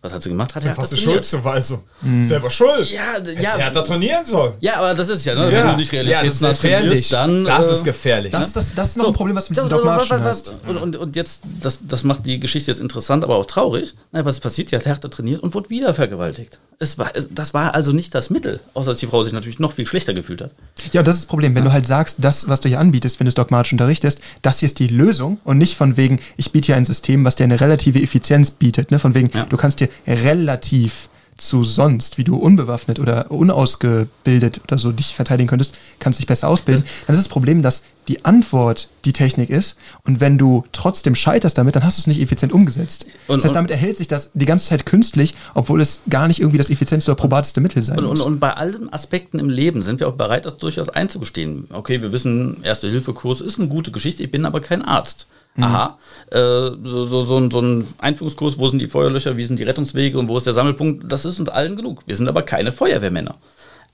Was 0.08 0.14
hat 0.14 0.24
sie 0.24 0.30
gemacht? 0.30 0.56
Hat 0.56 0.64
ja, 0.64 0.74
fast 0.74 0.94
eine 0.94 1.02
Schuldzuweisung. 1.02 1.84
Mhm. 2.02 2.26
Selber 2.26 2.50
schuld. 2.50 2.90
Ja, 2.90 3.18
ja. 3.42 3.58
Er 3.58 3.66
hat 3.66 3.76
da 3.76 3.82
trainieren 3.82 4.26
sollen. 4.26 4.54
Ja, 4.62 4.78
aber 4.78 4.94
das 4.94 5.10
ist 5.10 5.26
ja, 5.26 5.36
ne? 5.36 5.52
Ja. 5.52 5.64
Wenn 5.64 5.72
du 5.72 5.76
nicht 5.76 5.92
realistisch 5.92 6.42
ja, 6.42 6.50
gefährlich. 6.52 7.10
dann. 7.10 7.44
Das 7.44 7.68
äh, 7.68 7.72
ist 7.74 7.84
gefährlich. 7.84 8.32
Das, 8.32 8.40
ne? 8.40 8.48
ist, 8.48 8.56
das, 8.56 8.74
das 8.74 8.88
ist 8.92 8.98
noch 8.98 9.04
so, 9.04 9.12
ein 9.12 9.14
Problem, 9.14 9.36
was 9.36 9.48
du 9.48 9.52
mit 9.52 9.58
diesem 9.58 9.70
Dogmatischen 9.70 10.24
hast. 10.24 10.54
Und, 10.66 10.78
und, 10.78 10.96
und 10.96 11.18
jetzt, 11.18 11.42
das, 11.62 11.80
das 11.86 12.06
macht 12.06 12.26
die 12.26 12.40
Geschichte 12.40 12.72
jetzt 12.72 12.80
interessant, 12.80 13.26
aber 13.26 13.36
auch 13.36 13.46
traurig. 13.46 13.96
Nein, 14.14 14.24
was 14.24 14.40
passiert? 14.40 14.72
Die 14.72 14.78
hat 14.78 14.86
härter 14.86 15.10
trainiert 15.10 15.42
und 15.42 15.54
wurde 15.54 15.70
wieder 15.70 15.94
vergewaltigt. 15.94 16.58
Es 16.80 16.98
war, 16.98 17.10
es, 17.16 17.30
das 17.34 17.54
war 17.56 17.74
also 17.74 17.92
nicht 17.92 18.14
das 18.14 18.30
Mittel, 18.30 18.60
außer 18.76 18.92
dass 18.92 19.00
die 19.00 19.08
Frau 19.08 19.24
sich 19.24 19.34
natürlich 19.34 19.58
noch 19.58 19.74
viel 19.74 19.88
schlechter 19.88 20.14
gefühlt 20.14 20.42
hat. 20.42 20.54
Ja, 20.94 21.02
das 21.02 21.16
ist 21.16 21.24
das 21.24 21.28
Problem. 21.28 21.56
Wenn 21.56 21.64
ja. 21.64 21.70
du 21.70 21.74
halt 21.74 21.88
sagst, 21.88 22.18
das, 22.20 22.48
was 22.48 22.62
du 22.62 22.70
hier 22.70 22.80
anbietest, 22.80 23.20
wenn 23.20 23.26
du 23.26 23.30
es 23.30 23.36
dogmatisch 23.36 23.72
unterrichtest, 23.72 24.22
das 24.44 24.60
hier 24.60 24.68
ist 24.68 24.78
die 24.78 24.88
Lösung 24.88 25.40
und 25.44 25.58
nicht 25.58 25.76
von 25.76 25.98
wegen, 25.98 26.20
ich 26.38 26.52
biete 26.52 26.68
hier 26.68 26.76
ein 26.76 26.86
System, 26.86 27.26
was 27.26 27.36
dir 27.36 27.46
eine 27.46 27.60
relative 27.60 28.00
Effizienz 28.02 28.52
bietet. 28.52 28.92
Ne? 28.92 29.00
Von 29.00 29.16
wegen, 29.16 29.32
ja. 29.34 29.46
du 29.46 29.58
kannst 29.58 29.80
dir 29.80 29.90
relativ 30.06 31.10
zu 31.38 31.64
sonst, 31.64 32.18
wie 32.18 32.24
du 32.24 32.36
unbewaffnet 32.36 33.00
oder 33.00 33.32
unausgebildet 33.32 34.62
oder 34.64 34.78
so 34.78 34.92
dich 34.92 35.16
verteidigen 35.16 35.48
könntest, 35.48 35.76
kannst 36.00 36.20
dich 36.20 36.28
besser 36.28 36.48
ausbilden, 36.48 36.84
dann 37.06 37.16
ist 37.16 37.26
das 37.26 37.30
Problem, 37.30 37.62
dass 37.62 37.84
die 38.08 38.26
Antwort 38.26 38.88
die 39.06 39.14
Technik 39.14 39.50
ist 39.50 39.78
und 40.04 40.20
wenn 40.20 40.38
du 40.38 40.64
trotzdem 40.72 41.14
scheiterst 41.14 41.58
damit, 41.58 41.76
dann 41.76 41.84
hast 41.84 41.98
du 41.98 42.02
es 42.02 42.08
nicht 42.08 42.22
effizient 42.22 42.54
umgesetzt. 42.54 43.06
Und, 43.28 43.38
das 43.38 43.46
heißt, 43.46 43.56
damit 43.56 43.70
erhält 43.70 43.98
sich 43.98 44.08
das 44.08 44.32
die 44.34 44.46
ganze 44.46 44.68
Zeit 44.68 44.86
künstlich, 44.86 45.36
obwohl 45.54 45.82
es 45.82 46.02
gar 46.10 46.28
nicht 46.28 46.40
irgendwie 46.40 46.58
das 46.58 46.70
effizienteste 46.70 47.12
oder 47.12 47.20
probateste 47.20 47.62
Mittel 47.62 47.84
sein 47.84 48.00
und, 48.00 48.06
muss. 48.06 48.22
Und, 48.22 48.34
und, 48.34 48.40
bei 48.40 48.54
allen 48.54 48.92
Aspekten 48.92 49.40
im 49.40 49.50
Leben 49.50 49.82
sind 49.82 50.00
wir 50.00 50.08
auch 50.08 50.14
bereit, 50.14 50.46
das 50.46 50.58
durchaus 50.58 50.90
einzugestehen. 50.90 51.68
Okay, 51.72 52.02
wir 52.02 52.12
wissen, 52.12 52.64
Erste-Hilfe-Kurs 52.64 53.42
ist 53.42 53.60
eine 53.60 53.68
gute 53.68 53.92
Geschichte, 53.92 54.24
ich 54.24 54.32
bin 54.32 54.46
aber 54.46 54.62
kein 54.62 54.82
Arzt. 54.82 55.28
Mhm. 55.58 55.64
Aha, 55.64 55.98
äh, 56.32 56.38
so, 56.38 57.06
so, 57.06 57.22
so, 57.24 57.38
ein, 57.38 57.52
so 57.52 57.60
ein 57.60 57.88
Einführungskurs, 57.98 58.60
wo 58.60 58.68
sind 58.68 58.80
die 58.80 58.88
Feuerlöcher, 58.88 59.38
wie 59.38 59.44
sind 59.44 59.60
die 59.60 59.64
Rettungswege 59.64 60.18
und 60.18 60.30
wo 60.30 60.38
ist 60.38 60.46
der 60.46 60.54
Sammelpunkt, 60.54 61.12
das 61.12 61.26
ist 61.26 61.40
uns 61.40 61.50
allen 61.50 61.76
genug. 61.76 62.04
Wir 62.06 62.16
sind 62.16 62.28
aber 62.30 62.44
keine 62.44 62.72
Feuerwehrmänner. 62.72 63.36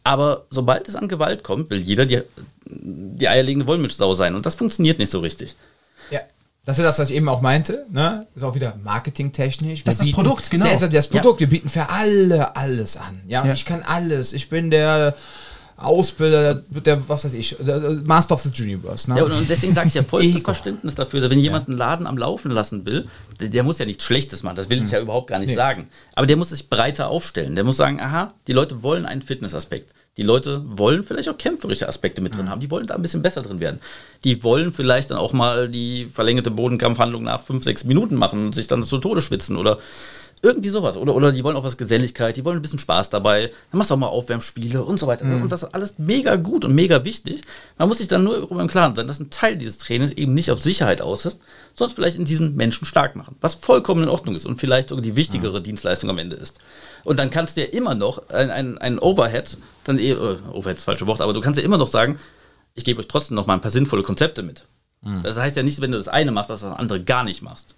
Aber 0.03 0.45
sobald 0.49 0.87
es 0.89 0.95
an 0.97 1.07
Gewalt 1.07 1.43
kommt, 1.43 1.69
will 1.69 1.79
jeder 1.79 2.05
die, 2.05 2.21
die 2.65 3.27
eierlegende 3.27 3.65
Wollmilchsau 3.65 4.13
sein. 4.13 4.35
Und 4.35 4.45
das 4.45 4.55
funktioniert 4.55 4.99
nicht 4.99 5.11
so 5.11 5.19
richtig. 5.19 5.55
Ja. 6.11 6.19
Das 6.65 6.79
ist 6.79 6.85
das, 6.85 6.99
was 6.99 7.09
ich 7.09 7.15
eben 7.15 7.27
auch 7.27 7.41
meinte. 7.41 7.85
Ne? 7.89 8.25
Ist 8.35 8.43
auch 8.43 8.55
wieder 8.55 8.75
marketingtechnisch. 8.83 9.83
Das 9.83 9.95
ist 9.95 10.05
das 10.05 10.11
Produkt, 10.11 10.49
genau. 10.49 10.65
Das 10.65 11.09
Produkt. 11.09 11.39
Ja. 11.41 11.47
Wir 11.47 11.49
bieten 11.49 11.69
für 11.69 11.89
alle 11.89 12.55
alles 12.55 12.95
an. 12.95 13.21
Ja? 13.27 13.45
ja, 13.45 13.53
ich 13.53 13.65
kann 13.65 13.81
alles. 13.83 14.31
Ich 14.31 14.49
bin 14.49 14.71
der 14.71 15.13
Ausbilder, 15.77 16.55
der, 16.55 17.07
was 17.09 17.25
weiß 17.25 17.33
ich, 17.33 17.55
Master 18.05 18.35
of 18.35 18.41
the 18.41 18.63
Universe. 18.63 19.09
Ne? 19.09 19.17
Ja, 19.17 19.23
und, 19.23 19.49
deswegen 19.49 19.73
sage 19.73 19.87
ich 19.87 19.93
ja 19.93 20.03
vollstes 20.07 20.41
Verständnis 20.41 20.95
dafür, 20.95 21.29
wenn 21.29 21.39
jemand 21.39 21.67
einen 21.67 21.77
Laden 21.77 22.07
am 22.07 22.17
Laufen 22.17 22.51
lassen 22.51 22.85
will, 22.85 23.07
der, 23.39 23.49
der 23.49 23.63
muss 23.63 23.79
ja 23.79 23.85
nichts 23.85 24.03
Schlechtes 24.03 24.43
machen, 24.43 24.55
das 24.55 24.69
will 24.69 24.83
ich 24.83 24.91
ja 24.91 24.99
überhaupt 24.99 25.27
gar 25.27 25.39
nicht 25.39 25.49
nee. 25.49 25.55
sagen. 25.55 25.87
Aber 26.15 26.27
der 26.27 26.37
muss 26.37 26.49
sich 26.49 26.69
breiter 26.69 27.07
aufstellen. 27.07 27.55
Der 27.55 27.63
muss 27.63 27.77
sagen, 27.77 27.99
aha, 27.99 28.33
die 28.47 28.53
Leute 28.53 28.83
wollen 28.83 29.05
einen 29.05 29.21
Fitnessaspekt. 29.21 29.93
Die 30.17 30.23
Leute 30.23 30.61
wollen 30.65 31.03
vielleicht 31.03 31.27
auch 31.27 31.37
kämpferische 31.37 31.87
Aspekte 31.87 32.21
mit 32.21 32.35
drin 32.35 32.47
haben. 32.47 32.61
Die 32.61 32.69
wollen 32.69 32.85
da 32.85 32.93
ein 32.93 33.01
bisschen 33.01 33.23
besser 33.23 33.41
drin 33.41 33.59
werden. 33.59 33.79
Die 34.23 34.43
wollen 34.43 34.71
vielleicht 34.71 35.09
dann 35.09 35.17
auch 35.17 35.33
mal 35.33 35.67
die 35.67 36.07
verlängerte 36.13 36.51
Bodenkampfhandlung 36.51 37.23
nach 37.23 37.41
fünf, 37.41 37.63
sechs 37.63 37.83
Minuten 37.83 38.15
machen 38.15 38.45
und 38.45 38.55
sich 38.55 38.67
dann 38.67 38.83
zu 38.83 38.99
Tode 38.99 39.21
schwitzen 39.21 39.57
oder 39.57 39.79
Irgendwie 40.45 40.67
sowas. 40.67 40.97
Oder, 40.97 41.15
oder 41.15 41.31
die 41.31 41.41
wollen 41.45 41.55
auch 41.55 41.63
was 41.63 41.77
Geselligkeit, 41.77 42.35
die 42.35 42.43
wollen 42.43 42.57
ein 42.57 42.61
bisschen 42.61 42.77
Spaß 42.77 43.09
dabei. 43.09 43.47
Dann 43.71 43.77
machst 43.77 43.89
du 43.89 43.95
auch 43.95 43.99
mal 43.99 44.07
Aufwärmspiele 44.07 44.83
und 44.83 44.99
so 44.99 45.07
weiter. 45.07 45.23
Mhm. 45.23 45.43
Und 45.43 45.51
das 45.51 45.63
ist 45.63 45.73
alles 45.73 45.97
mega 45.99 46.35
gut 46.35 46.65
und 46.65 46.75
mega 46.75 47.05
wichtig. 47.05 47.43
Man 47.77 47.87
muss 47.87 47.99
sich 47.99 48.09
dann 48.09 48.25
nur 48.25 48.41
darüber 48.41 48.61
im 48.61 48.67
Klaren 48.67 48.93
sein, 48.93 49.07
dass 49.07 49.21
ein 49.21 49.29
Teil 49.29 49.55
dieses 49.55 49.77
Trainings 49.77 50.11
eben 50.11 50.33
nicht 50.33 50.51
auf 50.51 50.61
Sicherheit 50.61 51.01
aus 51.01 51.25
ist, 51.25 51.39
sondern 51.75 51.95
vielleicht 51.95 52.17
in 52.17 52.25
diesen 52.25 52.57
Menschen 52.57 52.83
stark 52.85 53.15
machen. 53.15 53.37
Was 53.39 53.55
vollkommen 53.55 54.03
in 54.03 54.09
Ordnung 54.09 54.35
ist 54.35 54.45
und 54.45 54.59
vielleicht 54.59 54.89
sogar 54.89 55.01
die 55.01 55.15
wichtigere 55.15 55.59
mhm. 55.59 55.63
Dienstleistung 55.63 56.09
am 56.09 56.17
Ende 56.17 56.35
ist. 56.35 56.59
Und 57.05 57.19
dann 57.19 57.29
kannst 57.29 57.55
du 57.55 57.61
ja 57.61 57.67
immer 57.67 57.95
noch 57.95 58.27
ein, 58.27 58.51
ein, 58.51 58.77
ein 58.77 58.99
Overhead, 58.99 59.55
dann 59.85 59.97
eh, 59.97 60.11
äh, 60.11 60.15
Overhead 60.51 60.75
ist 60.75 60.79
das 60.79 60.83
falsche 60.83 61.07
Wort, 61.07 61.21
aber 61.21 61.31
du 61.31 61.39
kannst 61.39 61.57
ja 61.57 61.63
immer 61.63 61.77
noch 61.77 61.87
sagen, 61.87 62.19
ich 62.75 62.83
gebe 62.83 62.99
euch 62.99 63.07
trotzdem 63.07 63.35
noch 63.35 63.47
mal 63.47 63.53
ein 63.53 63.61
paar 63.61 63.71
sinnvolle 63.71 64.03
Konzepte 64.03 64.43
mit. 64.43 64.65
Mhm. 65.03 65.23
Das 65.23 65.37
heißt 65.37 65.55
ja 65.55 65.63
nicht, 65.63 65.79
wenn 65.79 65.91
du 65.93 65.97
das 65.97 66.09
eine 66.09 66.31
machst, 66.31 66.49
dass 66.49 66.59
du 66.59 66.65
das 66.65 66.77
andere 66.77 67.01
gar 67.01 67.23
nicht 67.23 67.41
machst. 67.41 67.75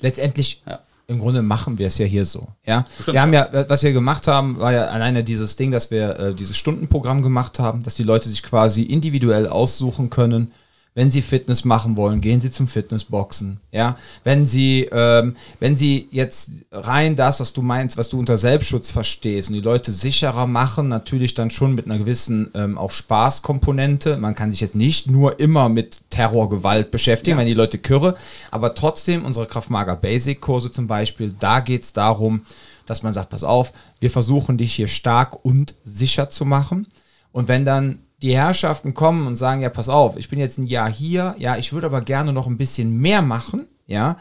Letztendlich, 0.00 0.62
ja. 0.66 0.80
Im 1.10 1.18
Grunde 1.18 1.42
machen 1.42 1.78
wir 1.78 1.88
es 1.88 1.98
ja 1.98 2.06
hier 2.06 2.24
so. 2.24 2.46
Ja? 2.64 2.86
Bestimmt, 2.96 3.14
wir 3.14 3.22
haben 3.22 3.32
ja, 3.32 3.48
was 3.68 3.82
wir 3.82 3.92
gemacht 3.92 4.28
haben, 4.28 4.58
war 4.60 4.72
ja 4.72 4.86
alleine 4.86 5.24
dieses 5.24 5.56
Ding, 5.56 5.72
dass 5.72 5.90
wir 5.90 6.18
äh, 6.18 6.34
dieses 6.34 6.56
Stundenprogramm 6.56 7.22
gemacht 7.22 7.58
haben, 7.58 7.82
dass 7.82 7.96
die 7.96 8.04
Leute 8.04 8.28
sich 8.28 8.42
quasi 8.42 8.82
individuell 8.82 9.48
aussuchen 9.48 10.08
können, 10.08 10.52
wenn 10.94 11.10
Sie 11.10 11.22
Fitness 11.22 11.64
machen 11.64 11.96
wollen, 11.96 12.20
gehen 12.20 12.40
Sie 12.40 12.50
zum 12.50 12.66
Fitnessboxen. 12.66 13.60
Ja, 13.70 13.96
wenn 14.24 14.44
Sie, 14.44 14.88
ähm, 14.90 15.36
wenn 15.60 15.76
Sie 15.76 16.08
jetzt 16.10 16.50
rein 16.72 17.14
das, 17.14 17.38
was 17.38 17.52
du 17.52 17.62
meinst, 17.62 17.96
was 17.96 18.08
du 18.08 18.18
unter 18.18 18.38
Selbstschutz 18.38 18.90
verstehst 18.90 19.48
und 19.48 19.54
die 19.54 19.60
Leute 19.60 19.92
sicherer 19.92 20.46
machen, 20.46 20.88
natürlich 20.88 21.34
dann 21.34 21.50
schon 21.50 21.74
mit 21.74 21.86
einer 21.86 21.98
gewissen 21.98 22.50
ähm, 22.54 22.76
auch 22.76 22.90
Spaßkomponente. 22.90 24.16
Man 24.16 24.34
kann 24.34 24.50
sich 24.50 24.60
jetzt 24.60 24.74
nicht 24.74 25.08
nur 25.08 25.38
immer 25.38 25.68
mit 25.68 26.10
Terrorgewalt 26.10 26.90
beschäftigen, 26.90 27.36
ja. 27.36 27.40
wenn 27.40 27.48
die 27.48 27.54
Leute 27.54 27.78
kürre, 27.78 28.16
aber 28.50 28.74
trotzdem 28.74 29.24
unsere 29.24 29.46
Kraftmager 29.46 29.96
Basic 29.96 30.40
Kurse 30.40 30.72
zum 30.72 30.88
Beispiel, 30.88 31.34
da 31.38 31.60
geht 31.60 31.84
es 31.84 31.92
darum, 31.92 32.42
dass 32.86 33.04
man 33.04 33.12
sagt, 33.12 33.30
pass 33.30 33.44
auf, 33.44 33.72
wir 34.00 34.10
versuchen 34.10 34.58
dich 34.58 34.74
hier 34.74 34.88
stark 34.88 35.44
und 35.44 35.74
sicher 35.84 36.30
zu 36.30 36.44
machen. 36.44 36.88
Und 37.30 37.46
wenn 37.46 37.64
dann 37.64 38.00
die 38.22 38.36
Herrschaften 38.36 38.94
kommen 38.94 39.26
und 39.26 39.36
sagen, 39.36 39.62
ja, 39.62 39.70
pass 39.70 39.88
auf, 39.88 40.16
ich 40.16 40.28
bin 40.28 40.38
jetzt 40.38 40.58
ein 40.58 40.66
Jahr 40.66 40.90
hier, 40.90 41.34
ja, 41.38 41.56
ich 41.56 41.72
würde 41.72 41.86
aber 41.86 42.02
gerne 42.02 42.32
noch 42.32 42.46
ein 42.46 42.58
bisschen 42.58 42.98
mehr 42.98 43.22
machen, 43.22 43.66
ja, 43.86 44.16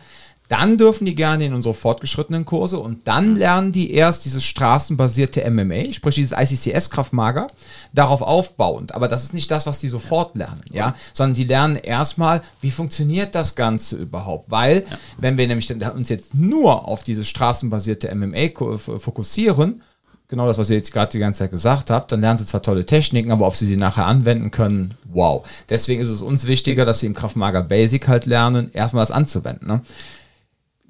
dann 0.50 0.78
dürfen 0.78 1.06
die 1.06 1.14
gerne 1.14 1.46
in 1.46 1.54
unsere 1.54 1.76
fortgeschrittenen 1.76 2.44
Kurse 2.44 2.80
und 2.80 3.08
dann 3.08 3.36
lernen 3.36 3.72
die 3.72 3.94
erst 3.94 4.26
dieses 4.26 4.44
straßenbasierte 4.44 5.48
MMA, 5.50 5.90
sprich 5.94 6.16
dieses 6.16 6.36
ICCS-Kraftmager, 6.36 7.46
darauf 7.94 8.24
aufbauend. 8.24 8.96
Aber 8.96 9.08
das 9.08 9.24
ist 9.24 9.36
nicht 9.36 9.52
das, 9.52 9.68
was 9.68 9.80
die 9.80 9.90
sofort 9.90 10.36
lernen, 10.36 10.62
ja, 10.72 10.96
sondern 11.14 11.36
die 11.36 11.44
lernen 11.44 11.76
erstmal, 11.76 12.42
wie 12.62 12.72
funktioniert 12.72 13.36
das 13.36 13.56
Ganze 13.56 13.96
überhaupt? 13.96 14.50
Weil, 14.50 14.86
wenn 15.20 15.38
wir 15.38 15.48
nämlich 15.48 15.72
uns 15.72 16.10
jetzt 16.10 16.34
nur 16.34 16.88
auf 16.88 17.04
dieses 17.04 17.28
straßenbasierte 17.28 18.14
MMA 18.16 18.50
fokussieren, 18.78 19.84
genau 20.30 20.48
das, 20.48 20.58
was 20.58 20.70
ihr 20.70 20.78
jetzt 20.78 20.94
gerade 20.94 21.12
die 21.12 21.20
ganze 21.20 21.40
Zeit 21.40 21.52
gesagt 21.52 21.90
habt, 21.90 22.12
dann 22.12 22.22
lernen 22.22 22.38
sie 22.38 22.46
zwar 22.46 22.62
tolle 22.62 22.86
Techniken, 22.86 23.32
aber 23.32 23.48
ob 23.48 23.56
sie 23.56 23.66
sie 23.66 23.78
nachher 23.78 24.06
anwenden 24.06 24.52
können, 24.52 24.94
wow. 25.12 25.46
Deswegen 25.70 26.02
ist 26.02 26.08
es 26.08 26.22
uns 26.22 26.48
wichtiger, 26.48 26.86
dass 26.86 27.00
sie 27.00 27.08
im 27.08 27.16
Kraftmager 27.16 27.64
Basic 27.64 28.08
halt 28.08 28.26
lernen, 28.26 28.70
erstmal 28.74 29.02
das 29.02 29.12
anzuwenden. 29.12 29.68
Ne? 29.68 29.82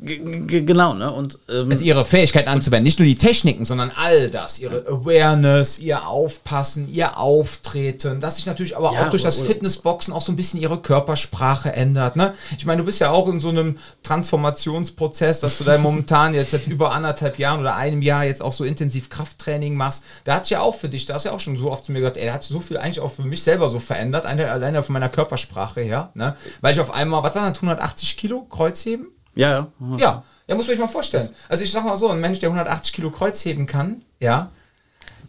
Genau, 0.02 0.94
ne? 0.94 1.12
Und 1.12 1.40
ähm, 1.50 1.70
also 1.70 1.84
ihre 1.84 2.06
Fähigkeiten 2.06 2.48
anzuwenden, 2.48 2.84
nicht 2.84 3.00
nur 3.00 3.06
die 3.06 3.16
Techniken, 3.16 3.66
sondern 3.66 3.92
all 3.96 4.30
das, 4.30 4.60
ihre 4.60 4.86
Awareness, 4.88 5.80
ihr 5.80 6.08
Aufpassen, 6.08 6.88
ihr 6.92 7.18
Auftreten, 7.18 8.20
dass 8.20 8.38
sich 8.38 8.46
natürlich 8.46 8.78
aber 8.78 8.94
ja, 8.94 9.06
auch 9.06 9.10
durch 9.10 9.24
das 9.24 9.40
Fitnessboxen 9.40 10.14
auch 10.14 10.22
so 10.22 10.32
ein 10.32 10.36
bisschen 10.36 10.60
ihre 10.60 10.80
Körpersprache 10.80 11.74
ändert. 11.74 12.16
Ne? 12.16 12.34
Ich 12.58 12.66
meine, 12.66 12.80
du 12.80 12.86
bist 12.86 13.00
ja 13.00 13.12
auch 13.12 13.28
in 13.28 13.40
so 13.40 13.50
einem 13.50 13.78
Transformationsprozess, 14.04 15.42
dass 15.42 15.58
du 15.58 15.64
da 15.66 15.78
momentan 15.80 16.34
jetzt 16.34 16.52
seit 16.52 16.68
über 16.68 16.94
anderthalb 16.94 17.38
Jahren 17.38 17.60
oder 17.60 17.76
einem 17.76 18.02
Jahr 18.02 18.24
jetzt 18.24 18.42
auch 18.42 18.54
so 18.54 18.64
intensiv 18.64 19.10
Krafttraining 19.10 19.76
machst. 19.76 20.04
Da 20.24 20.36
hat 20.36 20.46
sich 20.46 20.52
ja 20.52 20.62
auch 20.62 20.76
für 20.76 20.90
dich, 20.90 21.06
da 21.06 21.16
hast 21.16 21.26
du 21.26 21.30
ja 21.30 21.36
auch 21.36 21.40
schon 21.40 21.58
so 21.58 21.72
oft 21.72 21.86
zu 21.86 21.92
mir 21.92 22.00
gesagt, 22.00 22.18
ey, 22.18 22.24
der 22.24 22.34
hat 22.34 22.44
so 22.44 22.62
viel 22.62 22.78
eigentlich 22.78 23.02
auch 23.02 23.12
für 23.12 23.24
mich 23.24 23.44
selber 23.44 23.70
so 23.70 23.80
verändert, 23.80 24.26
alleine 24.26 24.82
von 24.82 24.94
meiner 24.94 25.10
Körpersprache 25.10 25.82
her, 25.82 26.12
ne? 26.14 26.36
Weil 26.62 26.74
ich 26.74 26.80
auf 26.80 26.94
einmal, 26.94 27.24
was 27.24 27.36
war 27.36 27.50
das, 27.50 27.58
180 27.58 28.18
Kilo 28.18 28.44
Kreuzheben? 28.44 29.08
Ja, 29.40 29.50
ja. 29.80 29.98
Ja, 29.98 30.24
ja, 30.48 30.56
muss 30.56 30.68
man 30.68 30.74
sich 30.74 30.80
mal 30.80 30.88
vorstellen. 30.88 31.30
Also 31.48 31.64
ich 31.64 31.72
sag 31.72 31.86
mal 31.86 31.96
so, 31.96 32.10
ein 32.10 32.20
Mensch, 32.20 32.40
der 32.40 32.50
180 32.50 32.92
Kilo 32.92 33.10
Kreuz 33.10 33.46
heben 33.46 33.68
kann, 33.68 34.02
ja, 34.20 34.52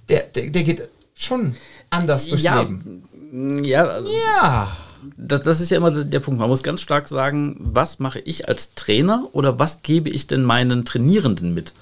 der, 0.08 0.24
der, 0.24 0.50
der 0.50 0.64
geht 0.64 0.88
schon 1.14 1.54
anders 1.90 2.26
durchs 2.26 2.42
ja, 2.42 2.60
Leben. 2.60 3.62
Ja, 3.64 3.84
also 3.84 4.08
ja. 4.10 4.76
Das, 5.16 5.42
das 5.42 5.60
ist 5.60 5.70
ja 5.70 5.76
immer 5.76 5.92
der 5.92 6.18
Punkt. 6.18 6.40
Man 6.40 6.48
muss 6.48 6.64
ganz 6.64 6.80
stark 6.80 7.06
sagen, 7.06 7.56
was 7.60 8.00
mache 8.00 8.18
ich 8.18 8.48
als 8.48 8.74
Trainer 8.74 9.28
oder 9.30 9.60
was 9.60 9.82
gebe 9.82 10.10
ich 10.10 10.26
denn 10.26 10.42
meinen 10.42 10.84
Trainierenden 10.84 11.54
mit? 11.54 11.72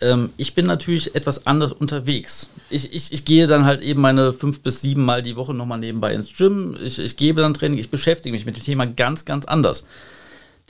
Ähm, 0.00 0.30
ich 0.36 0.54
bin 0.54 0.66
natürlich 0.66 1.16
etwas 1.16 1.48
anders 1.48 1.72
unterwegs. 1.72 2.48
Ich, 2.70 2.94
ich, 2.94 3.12
ich 3.12 3.24
gehe 3.24 3.48
dann 3.48 3.64
halt 3.64 3.80
eben 3.80 4.00
meine 4.00 4.32
fünf 4.32 4.60
bis 4.60 4.82
sieben 4.82 5.04
Mal 5.04 5.22
die 5.22 5.34
Woche 5.34 5.52
nochmal 5.52 5.78
nebenbei 5.78 6.14
ins 6.14 6.32
Gym. 6.32 6.76
Ich, 6.80 7.00
ich 7.00 7.16
gebe 7.16 7.40
dann 7.40 7.54
Training, 7.54 7.78
ich 7.78 7.90
beschäftige 7.90 8.32
mich 8.32 8.46
mit 8.46 8.56
dem 8.56 8.62
Thema 8.62 8.86
ganz, 8.86 9.24
ganz 9.24 9.46
anders 9.46 9.84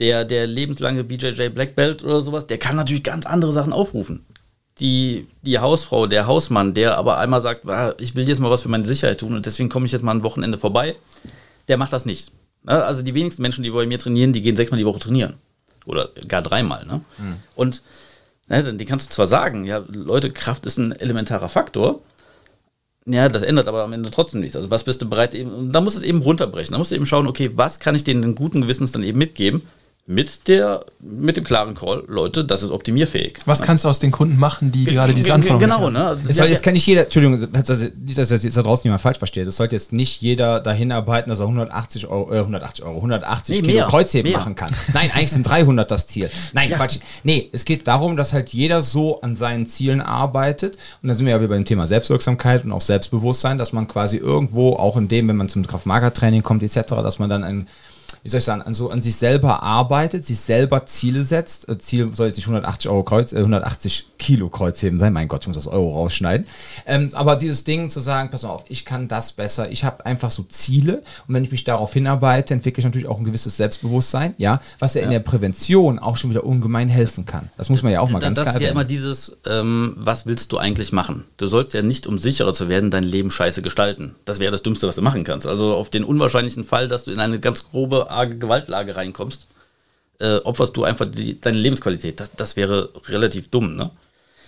der, 0.01 0.25
der 0.25 0.47
lebenslange 0.47 1.03
BJJ 1.03 1.49
Black 1.49 1.75
Belt 1.75 2.03
oder 2.03 2.21
sowas, 2.21 2.47
der 2.47 2.57
kann 2.57 2.75
natürlich 2.75 3.03
ganz 3.03 3.27
andere 3.27 3.53
Sachen 3.53 3.71
aufrufen. 3.71 4.25
Die, 4.79 5.27
die 5.43 5.59
Hausfrau, 5.59 6.07
der 6.07 6.25
Hausmann, 6.25 6.73
der 6.73 6.97
aber 6.97 7.19
einmal 7.19 7.39
sagt, 7.39 7.69
ah, 7.69 7.93
ich 7.99 8.15
will 8.15 8.27
jetzt 8.27 8.39
mal 8.39 8.49
was 8.49 8.63
für 8.63 8.69
meine 8.69 8.83
Sicherheit 8.83 9.19
tun 9.19 9.35
und 9.35 9.45
deswegen 9.45 9.69
komme 9.69 9.85
ich 9.85 9.91
jetzt 9.91 10.01
mal 10.01 10.15
ein 10.15 10.23
Wochenende 10.23 10.57
vorbei, 10.57 10.95
der 11.67 11.77
macht 11.77 11.93
das 11.93 12.05
nicht. 12.05 12.31
Ne? 12.63 12.83
Also 12.83 13.03
die 13.03 13.13
wenigsten 13.13 13.43
Menschen, 13.43 13.63
die 13.63 13.69
bei 13.69 13.85
mir 13.85 13.99
trainieren, 13.99 14.33
die 14.33 14.41
gehen 14.41 14.55
sechsmal 14.55 14.79
die 14.79 14.87
Woche 14.87 14.99
trainieren. 14.99 15.35
Oder 15.85 16.09
gar 16.27 16.41
dreimal. 16.41 16.83
Ne? 16.87 17.01
Mhm. 17.19 17.35
Und 17.53 17.83
ne, 18.47 18.73
die 18.73 18.85
kannst 18.85 19.11
du 19.11 19.13
zwar 19.13 19.27
sagen, 19.27 19.65
ja, 19.65 19.83
Leute, 19.87 20.31
Kraft 20.31 20.65
ist 20.65 20.79
ein 20.79 20.93
elementarer 20.93 21.49
Faktor, 21.49 22.01
ja, 23.05 23.29
das 23.29 23.41
ändert 23.41 23.67
aber 23.67 23.83
am 23.83 23.93
Ende 23.93 24.11
trotzdem 24.11 24.41
nichts. 24.41 24.55
Also 24.55 24.69
was 24.69 24.83
bist 24.83 25.01
du 25.01 25.09
bereit 25.09 25.35
eben, 25.35 25.71
da 25.71 25.81
musst 25.81 25.95
du 25.95 25.99
es 26.01 26.05
eben 26.05 26.21
runterbrechen. 26.21 26.71
Da 26.71 26.77
musst 26.77 26.91
du 26.91 26.95
eben 26.95 27.05
schauen, 27.05 27.27
okay, 27.27 27.51
was 27.55 27.79
kann 27.79 27.95
ich 27.95 28.03
denen 28.03 28.35
guten 28.35 28.61
Gewissens 28.61 28.91
dann 28.91 29.03
eben 29.03 29.17
mitgeben, 29.17 29.61
mit, 30.11 30.47
der, 30.47 30.85
mit 30.99 31.37
dem 31.37 31.43
klaren 31.43 31.73
Call, 31.73 32.03
Leute, 32.07 32.43
das 32.43 32.63
ist 32.63 32.71
optimierfähig. 32.71 33.39
Was 33.45 33.61
kannst 33.61 33.85
du 33.85 33.89
aus 33.89 33.99
den 33.99 34.11
Kunden 34.11 34.37
machen, 34.37 34.71
die 34.71 34.83
gerade 34.83 35.13
diese 35.13 35.33
Anforderungen 35.33 35.61
Genau, 35.61 35.89
ne? 35.89 36.19
Das 36.27 36.35
soll 36.35 36.47
jetzt 36.47 36.63
kann 36.63 36.73
nicht 36.73 36.85
jeder, 36.85 37.03
Entschuldigung, 37.03 37.39
nicht, 37.39 38.17
dass 38.17 38.27
das 38.27 38.43
jetzt 38.43 38.57
da 38.57 38.61
draußen 38.61 38.81
niemand 38.83 39.01
falsch 39.01 39.19
versteht, 39.19 39.47
es 39.47 39.55
sollte 39.55 39.75
jetzt 39.75 39.93
nicht 39.93 40.21
jeder 40.21 40.59
dahin 40.59 40.91
arbeiten, 40.91 41.29
dass 41.29 41.39
er 41.39 41.45
180 41.45 42.07
Euro, 42.07 42.33
äh, 42.33 42.39
180 42.39 42.83
Euro, 42.83 42.97
180 42.97 43.55
nee, 43.55 43.61
Kilo 43.61 43.79
mehr, 43.79 43.85
Kreuzheben 43.87 44.31
mehr. 44.31 44.39
machen 44.39 44.55
kann. 44.55 44.71
Nein, 44.93 45.11
eigentlich 45.13 45.31
sind 45.31 45.47
300 45.47 45.89
das 45.89 46.07
Ziel. 46.07 46.29
Nein, 46.51 46.69
ja. 46.69 46.77
Quatsch. 46.77 46.99
Nee, 47.23 47.49
es 47.53 47.63
geht 47.63 47.87
darum, 47.87 48.17
dass 48.17 48.33
halt 48.33 48.49
jeder 48.49 48.83
so 48.83 49.21
an 49.21 49.35
seinen 49.35 49.65
Zielen 49.65 50.01
arbeitet 50.01 50.77
und 51.01 51.07
da 51.07 51.15
sind 51.15 51.25
wir 51.25 51.33
ja 51.33 51.39
wieder 51.39 51.49
beim 51.49 51.65
Thema 51.65 51.87
Selbstwirksamkeit 51.87 52.65
und 52.65 52.73
auch 52.73 52.81
Selbstbewusstsein, 52.81 53.57
dass 53.57 53.71
man 53.71 53.87
quasi 53.87 54.17
irgendwo, 54.17 54.73
auch 54.73 54.97
in 54.97 55.07
dem, 55.07 55.29
wenn 55.29 55.37
man 55.37 55.47
zum 55.47 55.65
Kraft-Mager-Training 55.65 56.43
kommt 56.43 56.63
etc., 56.63 56.81
dass 56.89 57.19
man 57.19 57.29
dann 57.29 57.45
ein 57.45 57.67
wie 58.23 58.29
soll 58.29 58.37
ich 58.37 58.43
sagen, 58.43 58.61
an, 58.61 58.73
so, 58.73 58.89
an 58.91 59.01
sich 59.01 59.15
selber 59.15 59.63
arbeitet, 59.63 60.25
sich 60.25 60.39
selber 60.39 60.85
Ziele 60.85 61.23
setzt. 61.23 61.67
Äh, 61.67 61.79
Ziel 61.79 62.09
soll 62.13 62.27
jetzt 62.27 62.35
nicht 62.35 62.45
180 62.45 62.89
Euro 62.89 63.03
Kreuz, 63.03 63.33
äh, 63.33 63.37
180 63.37 64.05
Kilo 64.19 64.49
Kreuzheben 64.49 64.99
sein. 64.99 65.11
Mein 65.11 65.27
Gott, 65.27 65.41
ich 65.41 65.47
muss 65.47 65.57
das 65.57 65.67
Euro 65.67 65.93
rausschneiden. 65.93 66.45
Ähm, 66.85 67.09
aber 67.13 67.35
dieses 67.35 67.63
Ding 67.63 67.89
zu 67.89 67.99
sagen, 67.99 68.29
pass 68.29 68.45
auf, 68.45 68.63
ich 68.69 68.85
kann 68.85 69.07
das 69.07 69.31
besser. 69.31 69.71
Ich 69.71 69.83
habe 69.83 70.05
einfach 70.05 70.29
so 70.29 70.43
Ziele 70.43 71.01
und 71.27 71.33
wenn 71.33 71.43
ich 71.43 71.51
mich 71.51 71.63
darauf 71.63 71.93
hinarbeite, 71.93 72.53
entwickle 72.53 72.79
ich 72.79 72.85
natürlich 72.85 73.07
auch 73.07 73.17
ein 73.17 73.25
gewisses 73.25 73.57
Selbstbewusstsein, 73.57 74.35
ja, 74.37 74.61
was 74.77 74.93
ja, 74.93 75.01
ja. 75.01 75.05
in 75.05 75.11
der 75.11 75.19
Prävention 75.19 75.97
auch 75.97 76.17
schon 76.17 76.29
wieder 76.29 76.43
ungemein 76.43 76.89
helfen 76.89 77.25
kann. 77.25 77.49
Das 77.57 77.69
muss 77.69 77.81
man 77.81 77.91
ja 77.91 78.01
auch 78.01 78.09
mal 78.09 78.19
da, 78.19 78.27
ganz 78.27 78.35
klar 78.35 78.45
Das 78.45 78.55
ist 78.55 78.61
ja 78.61 78.69
immer 78.69 78.83
dieses, 78.83 79.37
ähm, 79.47 79.93
was 79.97 80.27
willst 80.27 80.51
du 80.51 80.59
eigentlich 80.59 80.91
machen? 80.91 81.25
Du 81.37 81.47
sollst 81.47 81.73
ja 81.73 81.81
nicht, 81.81 82.05
um 82.05 82.19
sicherer 82.19 82.53
zu 82.53 82.69
werden, 82.69 82.91
dein 82.91 83.03
Leben 83.03 83.31
scheiße 83.31 83.63
gestalten. 83.63 84.13
Das 84.25 84.39
wäre 84.39 84.51
das 84.51 84.61
Dümmste, 84.61 84.87
was 84.87 84.95
du 84.95 85.01
machen 85.01 85.23
kannst. 85.23 85.47
Also 85.47 85.73
auf 85.73 85.89
den 85.89 86.03
unwahrscheinlichen 86.03 86.63
Fall, 86.63 86.87
dass 86.87 87.05
du 87.05 87.11
in 87.11 87.19
eine 87.19 87.39
ganz 87.39 87.67
grobe 87.69 88.10
arge 88.11 88.37
Gewaltlage 88.37 88.95
reinkommst, 88.95 89.47
äh, 90.19 90.37
opferst 90.37 90.77
du 90.77 90.83
einfach 90.83 91.07
die, 91.09 91.39
deine 91.39 91.57
Lebensqualität. 91.57 92.19
Das, 92.19 92.31
das 92.35 92.55
wäre 92.55 92.89
relativ 93.07 93.49
dumm, 93.49 93.75
ne? 93.75 93.91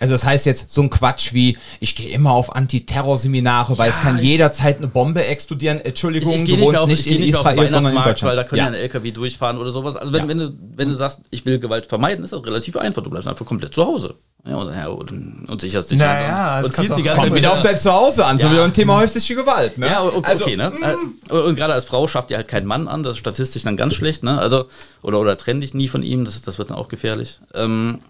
Also 0.00 0.14
das 0.14 0.24
heißt 0.24 0.44
jetzt 0.46 0.70
so 0.70 0.82
ein 0.82 0.90
Quatsch 0.90 1.32
wie, 1.32 1.56
ich 1.80 1.94
gehe 1.94 2.10
immer 2.10 2.32
auf 2.32 2.54
Antiterrorseminare, 2.54 3.78
weil 3.78 3.90
ja, 3.90 3.96
es 3.96 4.02
kann 4.02 4.18
jederzeit 4.18 4.78
eine 4.78 4.88
Bombe 4.88 5.24
explodieren. 5.24 5.80
Entschuldigung, 5.80 6.34
ich, 6.34 6.42
ich 6.42 6.56
du 6.56 6.60
wohnst 6.60 6.86
nicht 6.86 7.06
in 7.06 7.20
nicht 7.20 7.30
Israel, 7.30 7.70
sondern 7.70 7.96
in 7.96 8.02
Deutschland. 8.02 8.30
Weil 8.30 8.36
da 8.36 8.44
können 8.44 8.58
ja, 8.58 8.66
ein 8.66 8.74
LKW 8.74 9.10
durchfahren 9.12 9.56
oder 9.58 9.70
sowas. 9.70 9.96
Also 9.96 10.12
wenn, 10.12 10.22
ja. 10.22 10.28
wenn, 10.28 10.38
du, 10.38 10.58
wenn 10.76 10.88
du 10.88 10.94
sagst, 10.94 11.20
ich 11.30 11.46
will 11.46 11.58
Gewalt 11.58 11.86
vermeiden, 11.86 12.24
ist 12.24 12.32
das 12.32 12.44
relativ 12.44 12.76
einfach. 12.76 13.02
Du 13.02 13.10
bleibst 13.10 13.28
einfach 13.28 13.46
komplett 13.46 13.74
zu 13.74 13.86
Hause. 13.86 14.16
Ja, 14.46 14.56
und, 14.56 14.74
ja, 14.74 14.88
und, 14.88 15.48
und 15.48 15.60
sicherst 15.60 15.90
dich 15.90 15.98
naja, 15.98 16.58
und, 16.58 16.66
und 16.66 16.74
ziehst 16.74 16.98
die 16.98 17.02
ganze 17.02 17.22
Zeit 17.22 17.34
wieder 17.34 17.50
auf 17.50 17.62
dein 17.62 17.78
Zuhause 17.78 18.26
an, 18.26 18.36
so 18.36 18.50
wie 18.50 18.56
beim 18.56 18.74
Thema 18.74 18.98
häusliche 18.98 19.34
Gewalt. 19.34 19.78
Ne? 19.78 19.86
Ja, 19.86 20.02
okay, 20.02 20.20
also, 20.22 20.44
okay 20.44 20.56
ne? 20.56 20.70
Mm. 20.70 21.32
Und, 21.32 21.40
und 21.40 21.54
gerade 21.54 21.72
als 21.72 21.86
Frau 21.86 22.06
schafft 22.08 22.30
ihr 22.30 22.36
halt 22.36 22.46
keinen 22.46 22.66
Mann 22.66 22.86
an, 22.86 23.02
das 23.02 23.12
ist 23.12 23.20
statistisch 23.20 23.62
dann 23.62 23.78
ganz 23.78 23.94
schlecht, 23.94 24.22
ne? 24.22 24.38
Also, 24.38 24.66
oder, 25.00 25.18
oder 25.18 25.38
trenn 25.38 25.60
dich 25.60 25.72
nie 25.72 25.88
von 25.88 26.02
ihm, 26.02 26.26
das, 26.26 26.42
das 26.42 26.58
wird 26.58 26.68
dann 26.68 26.76
auch 26.76 26.88
gefährlich. 26.88 27.40
Ähm, 27.54 28.00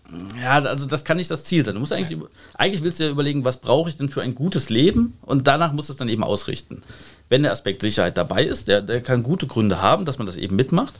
ja, 0.43 0.55
also 0.55 0.87
das 0.87 1.05
kann 1.05 1.19
nicht 1.19 1.31
das 1.31 1.45
Ziel 1.45 1.65
sein. 1.65 1.74
Du 1.75 1.81
musst 1.81 1.93
eigentlich, 1.93 2.19
eigentlich 2.55 2.83
willst 2.83 3.01
du 3.01 3.05
ja 3.05 3.11
überlegen, 3.11 3.45
was 3.45 3.61
brauche 3.61 3.89
ich 3.89 3.97
denn 3.97 4.09
für 4.09 4.23
ein 4.23 4.35
gutes 4.35 4.71
Leben 4.71 5.15
und 5.23 5.47
danach 5.47 5.73
musst 5.73 5.89
du 5.89 5.93
es 5.93 5.99
dann 5.99 6.09
eben 6.09 6.25
ausrichten. 6.25 6.83
Wenn 7.29 7.43
der 7.43 7.53
Aspekt 7.53 7.83
Sicherheit 7.83 8.17
dabei 8.17 8.45
ist, 8.45 8.69
der, 8.69 8.83
der 8.83 9.01
kann 9.01 9.23
gute 9.23 9.47
Gründe 9.47 9.83
haben, 9.83 10.05
dass 10.05 10.19
man 10.19 10.27
das 10.27 10.37
eben 10.37 10.57
mitmacht 10.57 10.95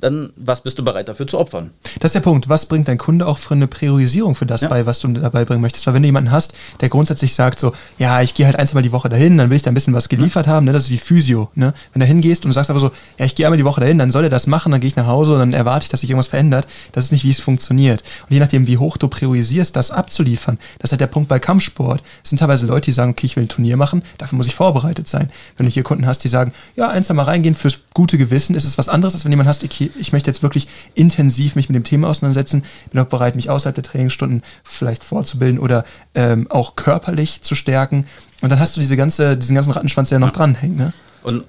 dann 0.00 0.30
was 0.36 0.62
bist 0.62 0.78
du 0.78 0.84
bereit 0.84 1.08
dafür 1.08 1.26
zu 1.26 1.38
opfern? 1.38 1.70
Das 2.00 2.10
ist 2.10 2.14
der 2.14 2.20
Punkt. 2.20 2.48
Was 2.48 2.66
bringt 2.66 2.88
dein 2.88 2.98
Kunde 2.98 3.26
auch 3.26 3.38
für 3.38 3.54
eine 3.54 3.66
Priorisierung 3.66 4.34
für 4.34 4.46
das 4.46 4.62
ja. 4.62 4.68
bei, 4.68 4.86
was 4.86 4.98
du 5.00 5.08
dabei 5.08 5.44
bringen 5.44 5.60
möchtest? 5.60 5.86
Weil 5.86 5.94
wenn 5.94 6.02
du 6.02 6.08
jemanden 6.08 6.30
hast, 6.30 6.54
der 6.80 6.88
grundsätzlich 6.88 7.34
sagt 7.34 7.60
so, 7.60 7.72
ja, 7.98 8.20
ich 8.20 8.34
gehe 8.34 8.46
halt 8.46 8.56
ein, 8.56 8.66
zwei 8.66 8.76
Mal 8.76 8.82
die 8.82 8.92
Woche 8.92 9.08
dahin, 9.08 9.38
dann 9.38 9.50
will 9.50 9.56
ich 9.56 9.62
da 9.62 9.70
ein 9.70 9.74
bisschen 9.74 9.94
was 9.94 10.08
geliefert 10.08 10.46
ja. 10.46 10.52
haben, 10.52 10.66
ne? 10.66 10.72
das 10.72 10.84
ist 10.84 10.90
wie 10.90 10.98
Physio. 10.98 11.48
Ne? 11.54 11.72
Wenn 11.92 12.00
du 12.00 12.06
hingehst 12.06 12.44
und 12.44 12.50
du 12.50 12.54
sagst 12.54 12.70
aber 12.70 12.80
so, 12.80 12.90
ja, 13.18 13.24
ich 13.24 13.34
gehe 13.34 13.46
einmal 13.46 13.56
die 13.56 13.64
Woche 13.64 13.80
dahin, 13.80 13.98
dann 13.98 14.10
soll 14.10 14.24
er 14.24 14.30
das 14.30 14.46
machen, 14.46 14.72
dann 14.72 14.80
gehe 14.80 14.88
ich 14.88 14.96
nach 14.96 15.06
Hause 15.06 15.34
und 15.34 15.38
dann 15.38 15.52
erwarte 15.52 15.84
ich, 15.84 15.88
dass 15.88 16.00
sich 16.00 16.10
irgendwas 16.10 16.28
verändert. 16.28 16.66
Das 16.92 17.04
ist 17.04 17.12
nicht, 17.12 17.24
wie 17.24 17.30
es 17.30 17.40
funktioniert. 17.40 18.02
Und 18.28 18.34
je 18.34 18.40
nachdem, 18.40 18.66
wie 18.66 18.78
hoch 18.78 18.96
du 18.96 19.08
priorisierst, 19.08 19.74
das 19.74 19.90
abzuliefern, 19.90 20.58
das 20.78 20.88
ist 20.88 20.92
halt 20.92 21.00
der 21.00 21.06
Punkt 21.06 21.28
bei 21.28 21.38
Kampfsport. 21.38 22.02
Es 22.22 22.30
sind 22.30 22.38
teilweise 22.38 22.66
Leute, 22.66 22.86
die 22.86 22.92
sagen, 22.92 23.12
okay, 23.12 23.26
ich 23.26 23.36
will 23.36 23.44
ein 23.44 23.48
Turnier 23.48 23.76
machen, 23.76 24.02
dafür 24.18 24.36
muss 24.36 24.46
ich 24.46 24.54
vorbereitet 24.54 25.08
sein. 25.08 25.30
Wenn 25.56 25.66
du 25.66 25.72
hier 25.72 25.82
Kunden 25.82 26.06
hast, 26.06 26.24
die 26.24 26.28
sagen, 26.28 26.52
ja, 26.76 26.88
ein, 26.88 27.04
zwei 27.04 27.14
Mal 27.14 27.24
reingehen 27.24 27.54
fürs 27.54 27.78
gute 27.94 28.18
Gewissen, 28.18 28.54
ist 28.54 28.64
es 28.64 28.76
was 28.76 28.88
anderes, 28.88 29.14
als 29.14 29.24
wenn 29.24 29.32
jemand 29.32 29.48
hast, 29.48 29.64
okay, 29.64 29.83
ich 29.98 30.12
möchte 30.12 30.30
jetzt 30.30 30.42
wirklich 30.42 30.68
intensiv 30.94 31.56
mich 31.56 31.68
mit 31.68 31.76
dem 31.76 31.84
Thema 31.84 32.08
auseinandersetzen, 32.08 32.64
bin 32.92 33.00
auch 33.00 33.06
bereit, 33.06 33.36
mich 33.36 33.50
außerhalb 33.50 33.74
der 33.74 33.84
Trainingsstunden 33.84 34.42
vielleicht 34.62 35.04
fortzubilden 35.04 35.58
oder 35.58 35.84
ähm, 36.14 36.50
auch 36.50 36.76
körperlich 36.76 37.42
zu 37.42 37.54
stärken. 37.54 38.06
Und 38.40 38.50
dann 38.50 38.60
hast 38.60 38.76
du 38.76 38.80
diese 38.80 38.96
ganze, 38.96 39.36
diesen 39.36 39.54
ganzen 39.54 39.72
Rattenschwanz, 39.72 40.08
der 40.08 40.18
noch 40.18 40.32
dranhängt. 40.32 40.76
Ne? 40.76 40.92
Und, 41.22 41.44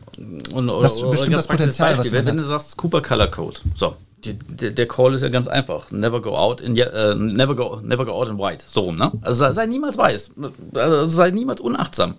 und 0.53 0.67
das 0.67 1.01
oder, 1.01 1.11
bestimmt 1.11 1.35
das 1.35 1.47
Potenzial, 1.47 1.95
Beispiel, 1.95 2.13
wenn, 2.13 2.25
wenn 2.25 2.37
du 2.37 2.43
sagst 2.43 2.77
Cooper 2.77 3.01
Color 3.01 3.27
Code, 3.27 3.59
so, 3.73 3.95
der, 4.25 4.87
Call 4.87 5.13
ist 5.13 5.21
ja 5.21 5.29
ganz 5.29 5.47
einfach. 5.47 5.91
Never 5.91 6.21
go 6.21 6.35
out 6.35 6.61
in 6.61 6.73
uh, 6.73 7.13
never 7.15 7.55
go 7.55 7.79
never 7.83 8.05
go 8.05 8.13
out 8.13 8.27
in 8.27 8.37
white. 8.37 8.63
So 8.67 8.81
rum, 8.81 8.97
ne? 8.97 9.11
Also 9.21 9.39
sei, 9.39 9.53
sei 9.53 9.65
niemals 9.65 9.97
weiß. 9.97 10.31
Also 10.73 11.07
sei 11.07 11.31
niemals 11.31 11.61
unachtsam. 11.61 12.15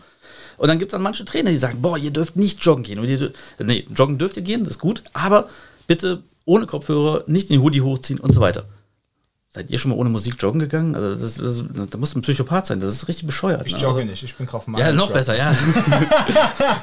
Und 0.59 0.69
dann 0.69 0.79
gibt 0.79 0.91
es 0.91 0.93
dann 0.93 1.03
manche 1.03 1.25
Trainer, 1.25 1.51
die 1.51 1.59
sagen, 1.59 1.83
boah, 1.83 1.99
ihr 1.99 2.11
dürft 2.11 2.37
nicht 2.37 2.65
joggen 2.65 2.83
gehen. 2.83 2.99
Und 2.99 3.07
ihr, 3.07 3.33
nee, 3.59 3.87
joggen 3.95 4.19
dürft 4.19 4.37
ihr 4.37 4.43
gehen, 4.43 4.65
das 4.65 4.75
ist 4.75 4.79
gut, 4.79 5.03
aber 5.13 5.49
bitte 5.87 6.23
ohne 6.45 6.67
Kopfhörer, 6.67 7.25
nicht 7.27 7.51
den 7.51 7.61
Hoodie 7.61 7.83
hochziehen 7.83 8.21
und 8.21 8.33
so 8.33 8.41
weiter. 8.41 8.65
Seid 9.57 9.71
ihr 9.71 9.79
schon 9.79 9.91
mal 9.91 9.97
ohne 9.97 10.11
Musik 10.11 10.35
joggen 10.39 10.61
gegangen? 10.61 10.95
Also 10.95 11.19
das, 11.19 11.37
das, 11.37 11.89
da 11.91 11.97
muss 11.97 12.15
ein 12.15 12.21
Psychopath 12.21 12.67
sein, 12.67 12.79
das 12.79 12.93
ist 12.93 13.09
richtig 13.09 13.25
bescheuert. 13.25 13.65
Ich 13.65 13.73
ne? 13.73 13.79
jogge 13.79 14.01
also, 14.01 14.11
nicht, 14.11 14.23
ich 14.23 14.35
bin 14.35 14.47
Kraft 14.47 14.69
Ja, 14.77 14.93
noch 14.93 15.11
besser, 15.11 15.35
ja. 15.35 15.51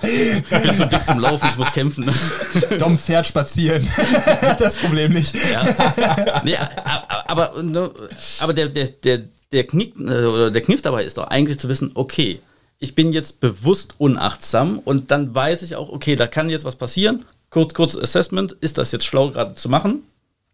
ich 0.01 0.49
bin 0.49 0.73
zu 0.73 0.87
dick 0.87 1.05
zum 1.05 1.19
Laufen, 1.19 1.49
ich 1.51 1.57
muss 1.57 1.71
kämpfen. 1.71 2.09
Dom 2.79 2.97
fährt 2.97 3.27
spazieren. 3.27 3.87
das 4.57 4.77
Problem 4.77 5.13
nicht. 5.13 5.35
Ja. 5.35 6.41
Nee, 6.43 6.57
aber, 7.27 7.61
ne, 7.61 7.91
aber 8.39 8.53
der, 8.53 8.69
der, 8.69 8.87
der, 8.87 9.21
der, 9.51 9.65
Knick, 9.65 9.93
äh, 9.99 10.25
oder 10.25 10.49
der 10.49 10.63
Kniff 10.63 10.81
dabei 10.81 11.03
ist 11.03 11.19
doch 11.19 11.27
eigentlich 11.27 11.59
zu 11.59 11.69
wissen, 11.69 11.91
okay, 11.93 12.39
ich 12.79 12.95
bin 12.95 13.13
jetzt 13.13 13.39
bewusst 13.39 13.93
unachtsam 13.99 14.79
und 14.79 15.11
dann 15.11 15.35
weiß 15.35 15.61
ich 15.61 15.75
auch, 15.75 15.89
okay, 15.89 16.15
da 16.15 16.25
kann 16.25 16.49
jetzt 16.49 16.65
was 16.65 16.75
passieren. 16.75 17.23
Kurz, 17.53 17.75
kurzes 17.75 18.01
Assessment, 18.01 18.51
ist 18.61 18.79
das 18.79 18.91
jetzt 18.91 19.05
schlau 19.05 19.29
gerade 19.29 19.53
zu 19.53 19.69
machen 19.69 20.01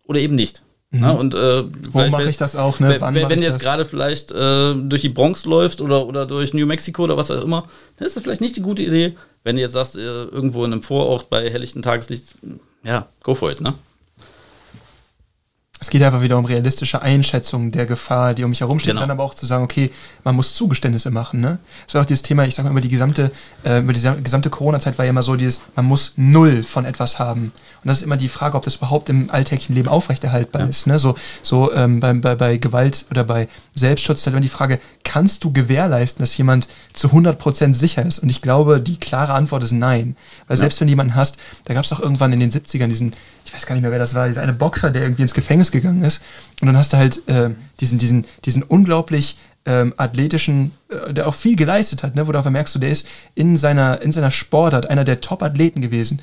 oder 0.06 0.20
eben 0.20 0.36
nicht? 0.36 0.62
Mhm. 0.92 1.00
Na, 1.00 1.12
und, 1.12 1.34
äh, 1.34 1.64
Wo 1.92 2.06
mache 2.08 2.30
ich 2.30 2.36
das 2.36 2.58
auch? 2.58 2.82
Ne? 2.82 2.98
Wann 3.00 3.16
wenn, 3.16 3.30
wenn 3.30 3.42
jetzt 3.42 3.62
gerade 3.62 3.86
vielleicht 3.86 4.32
äh, 4.32 4.76
durch 4.76 5.04
die 5.04 5.08
Bronx 5.08 5.46
läuft 5.46 5.80
oder, 5.80 6.06
oder 6.06 6.26
durch 6.26 6.54
New 6.54 6.66
Mexico 6.66 7.06
oder 7.06 7.16
was 7.16 7.32
auch 7.32 7.42
immer, 7.42 7.68
dann 7.96 8.06
ist 8.06 8.18
das 8.18 8.24
vielleicht 8.24 8.42
nicht 8.42 8.58
die 8.58 8.62
gute 8.62 8.82
Idee. 8.82 9.16
Wenn 9.46 9.56
du 9.56 9.62
jetzt 9.62 9.72
sagst, 9.72 9.96
äh, 9.96 10.02
irgendwo 10.02 10.66
in 10.66 10.74
einem 10.74 10.82
Vorort 10.82 11.30
bei 11.30 11.50
helllichtem 11.50 11.82
Tageslicht, 11.82 12.36
ja, 12.84 13.08
go 13.24 13.34
for 13.34 13.50
it, 13.50 13.62
ne? 13.62 13.76
Es 15.82 15.90
geht 15.90 16.04
einfach 16.04 16.22
wieder 16.22 16.38
um 16.38 16.44
realistische 16.44 17.02
Einschätzung 17.02 17.72
der 17.72 17.86
Gefahr, 17.86 18.34
die 18.34 18.44
um 18.44 18.50
mich 18.50 18.60
herumsteht, 18.60 18.92
genau. 18.92 19.02
dann 19.02 19.12
aber 19.12 19.24
auch 19.24 19.34
zu 19.34 19.46
sagen, 19.46 19.64
okay, 19.64 19.92
man 20.26 20.36
muss 20.36 20.54
Zugeständnisse 20.54 21.10
machen. 21.10 21.40
Ne? 21.40 21.58
Das 21.86 21.96
war 21.96 22.02
auch 22.02 22.06
dieses 22.06 22.22
Thema, 22.22 22.46
ich 22.46 22.56
sage 22.56 22.68
mal, 22.68 22.72
über 22.72 22.82
die 22.82 22.90
gesamte, 22.90 23.32
äh, 23.64 23.80
über 23.80 23.94
die 23.94 24.02
gesamte 24.22 24.50
Corona-Zeit 24.50 24.98
war 24.98 25.06
ja 25.06 25.12
immer 25.12 25.24
so 25.24 25.38
dieses, 25.38 25.62
man 25.78 25.86
muss 25.86 26.14
null 26.18 26.64
von 26.64 26.84
etwas 26.84 27.18
haben. 27.18 27.54
Und 27.82 27.88
das 27.88 28.00
ist 28.00 28.04
immer 28.04 28.18
die 28.18 28.28
Frage, 28.28 28.58
ob 28.58 28.64
das 28.64 28.76
überhaupt 28.76 29.08
im 29.08 29.30
alltäglichen 29.30 29.74
Leben 29.74 29.88
aufrechterhaltbar 29.88 30.64
ja. 30.64 30.68
ist. 30.68 30.86
Ne? 30.86 31.00
So, 31.00 31.16
so 31.42 31.74
ähm, 31.74 32.02
bei, 32.02 32.12
bei, 32.14 32.36
bei 32.36 32.58
Gewalt 32.58 33.06
oder 33.10 33.24
bei 33.24 33.48
Selbstschutz 33.74 34.20
ist 34.20 34.26
halt 34.26 34.34
immer 34.34 34.42
die 34.42 34.50
Frage, 34.50 34.80
kannst 35.06 35.46
du 35.46 35.54
gewährleisten, 35.54 36.22
dass 36.22 36.36
jemand 36.36 36.68
zu 36.92 37.08
100% 37.08 37.74
sicher 37.74 38.06
ist? 38.06 38.20
Und 38.20 38.30
ich 38.30 38.42
glaube, 38.42 38.82
die 38.82 38.98
klare 38.98 39.34
Antwort 39.34 39.64
ist 39.64 39.72
nein. 39.72 40.18
Weil 40.48 40.58
ja. 40.58 40.62
selbst 40.62 40.82
wenn 40.82 40.88
du 40.88 40.92
jemanden 40.92 41.16
hast, 41.16 41.38
da 41.66 41.74
gab 41.74 41.86
es 41.86 41.90
doch 41.90 42.02
irgendwann 42.02 42.34
in 42.34 42.42
den 42.42 42.52
70ern 42.52 42.88
diesen, 42.88 43.14
ich 43.50 43.56
weiß 43.56 43.66
gar 43.66 43.74
nicht 43.74 43.82
mehr, 43.82 43.92
wer 43.92 43.98
das 43.98 44.14
war, 44.14 44.28
dieser 44.28 44.44
eine 44.44 44.54
Boxer, 44.54 44.92
der 44.92 45.02
irgendwie 45.02 45.24
ins 45.24 45.34
Gefängnis 45.34 45.72
gegangen 45.72 46.04
ist. 46.04 46.22
Und 46.62 46.68
dann 46.68 46.78
hast 46.78 46.94
du 46.94 46.98
halt 46.98 47.28
äh, 47.28 47.50
diesen, 47.80 47.98
diesen, 47.98 48.26
diesen 48.46 48.62
unglaublich 48.62 49.38
ähm, 49.66 49.94
athletischen, 49.98 50.72
äh, 50.90 51.14
der 51.14 51.28
auch 51.28 51.34
viel 51.34 51.56
geleistet 51.56 52.04
hat, 52.04 52.16
ne, 52.16 52.28
wo 52.28 52.32
du 52.32 52.38
einfach 52.38 52.52
merkst, 52.52 52.76
du, 52.76 52.80
der 52.80 52.92
ist 52.92 53.08
in 53.34 53.58
seiner, 53.58 54.04
in 54.04 54.12
seiner 54.12 54.30
Sportart 54.30 54.88
einer 54.92 55.04
der 55.04 55.20
Top-Athleten 55.20 55.82
gewesen, 55.82 56.22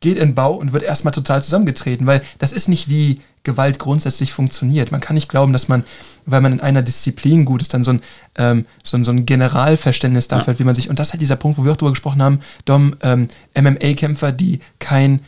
geht 0.00 0.18
in 0.18 0.34
Bau 0.34 0.54
und 0.54 0.74
wird 0.74 0.82
erstmal 0.82 1.14
total 1.14 1.42
zusammengetreten, 1.42 2.06
weil 2.06 2.20
das 2.38 2.52
ist 2.52 2.68
nicht 2.68 2.90
wie 2.90 3.22
Gewalt 3.42 3.78
grundsätzlich 3.78 4.34
funktioniert. 4.34 4.92
Man 4.92 5.00
kann 5.00 5.14
nicht 5.14 5.30
glauben, 5.30 5.54
dass 5.54 5.68
man, 5.68 5.82
weil 6.26 6.42
man 6.42 6.52
in 6.52 6.60
einer 6.60 6.82
Disziplin 6.82 7.46
gut 7.46 7.62
ist, 7.62 7.72
dann 7.72 7.84
so 7.84 7.92
ein, 7.92 8.02
ähm, 8.36 8.66
so 8.82 8.98
ein, 8.98 9.04
so 9.06 9.12
ein 9.12 9.24
Generalverständnis 9.24 10.28
dafür 10.28 10.48
ja. 10.48 10.52
hat, 10.52 10.58
wie 10.58 10.64
man 10.64 10.74
sich, 10.74 10.90
und 10.90 10.98
das 10.98 11.08
ist 11.08 11.12
halt 11.14 11.22
dieser 11.22 11.36
Punkt, 11.36 11.56
wo 11.56 11.64
wir 11.64 11.72
auch 11.72 11.76
drüber 11.78 11.92
gesprochen 11.92 12.22
haben, 12.22 12.40
Dom, 12.66 12.96
ähm, 13.00 13.28
MMA-Kämpfer, 13.54 14.32
die 14.32 14.60
kein 14.78 15.20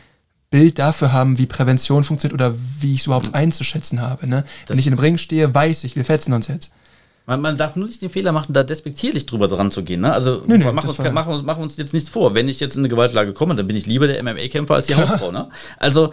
Bild 0.49 0.79
dafür 0.79 1.13
haben, 1.13 1.37
wie 1.37 1.45
Prävention 1.45 2.03
funktioniert 2.03 2.33
oder 2.33 2.55
wie 2.79 2.93
ich 2.93 3.01
es 3.01 3.05
überhaupt 3.05 3.35
einzuschätzen 3.35 4.01
habe. 4.01 4.27
Ne? 4.27 4.43
Wenn 4.67 4.79
ich 4.79 4.87
in 4.87 4.93
einem 4.93 4.99
Ring 4.99 5.17
stehe, 5.17 5.53
weiß 5.53 5.83
ich, 5.83 5.95
wir 5.95 6.05
fetzen 6.05 6.33
uns 6.33 6.47
jetzt. 6.47 6.71
Man, 7.27 7.41
man, 7.41 7.55
darf 7.55 7.75
nur 7.75 7.87
nicht 7.87 8.01
den 8.01 8.09
Fehler 8.09 8.31
machen, 8.31 8.53
da 8.53 8.63
despektierlich 8.63 9.27
drüber 9.27 9.47
dran 9.47 9.69
zu 9.69 9.83
gehen. 9.83 10.01
Ne? 10.01 10.11
Also 10.11 10.41
nee, 10.47 10.57
nee, 10.57 10.71
machen, 10.71 10.89
uns, 10.89 10.97
machen, 10.97 11.45
machen 11.45 11.61
uns 11.61 11.77
jetzt 11.77 11.93
nichts 11.93 12.09
vor. 12.09 12.33
Wenn 12.33 12.49
ich 12.49 12.59
jetzt 12.59 12.75
in 12.75 12.81
eine 12.81 12.89
Gewaltlage 12.89 13.33
komme, 13.33 13.53
dann 13.53 13.67
bin 13.67 13.75
ich 13.75 13.85
lieber 13.85 14.07
der 14.07 14.23
MMA-Kämpfer 14.23 14.73
als 14.73 14.87
die 14.87 14.95
Hausfrau. 14.95 15.31
Ne? 15.31 15.49
Also 15.77 16.11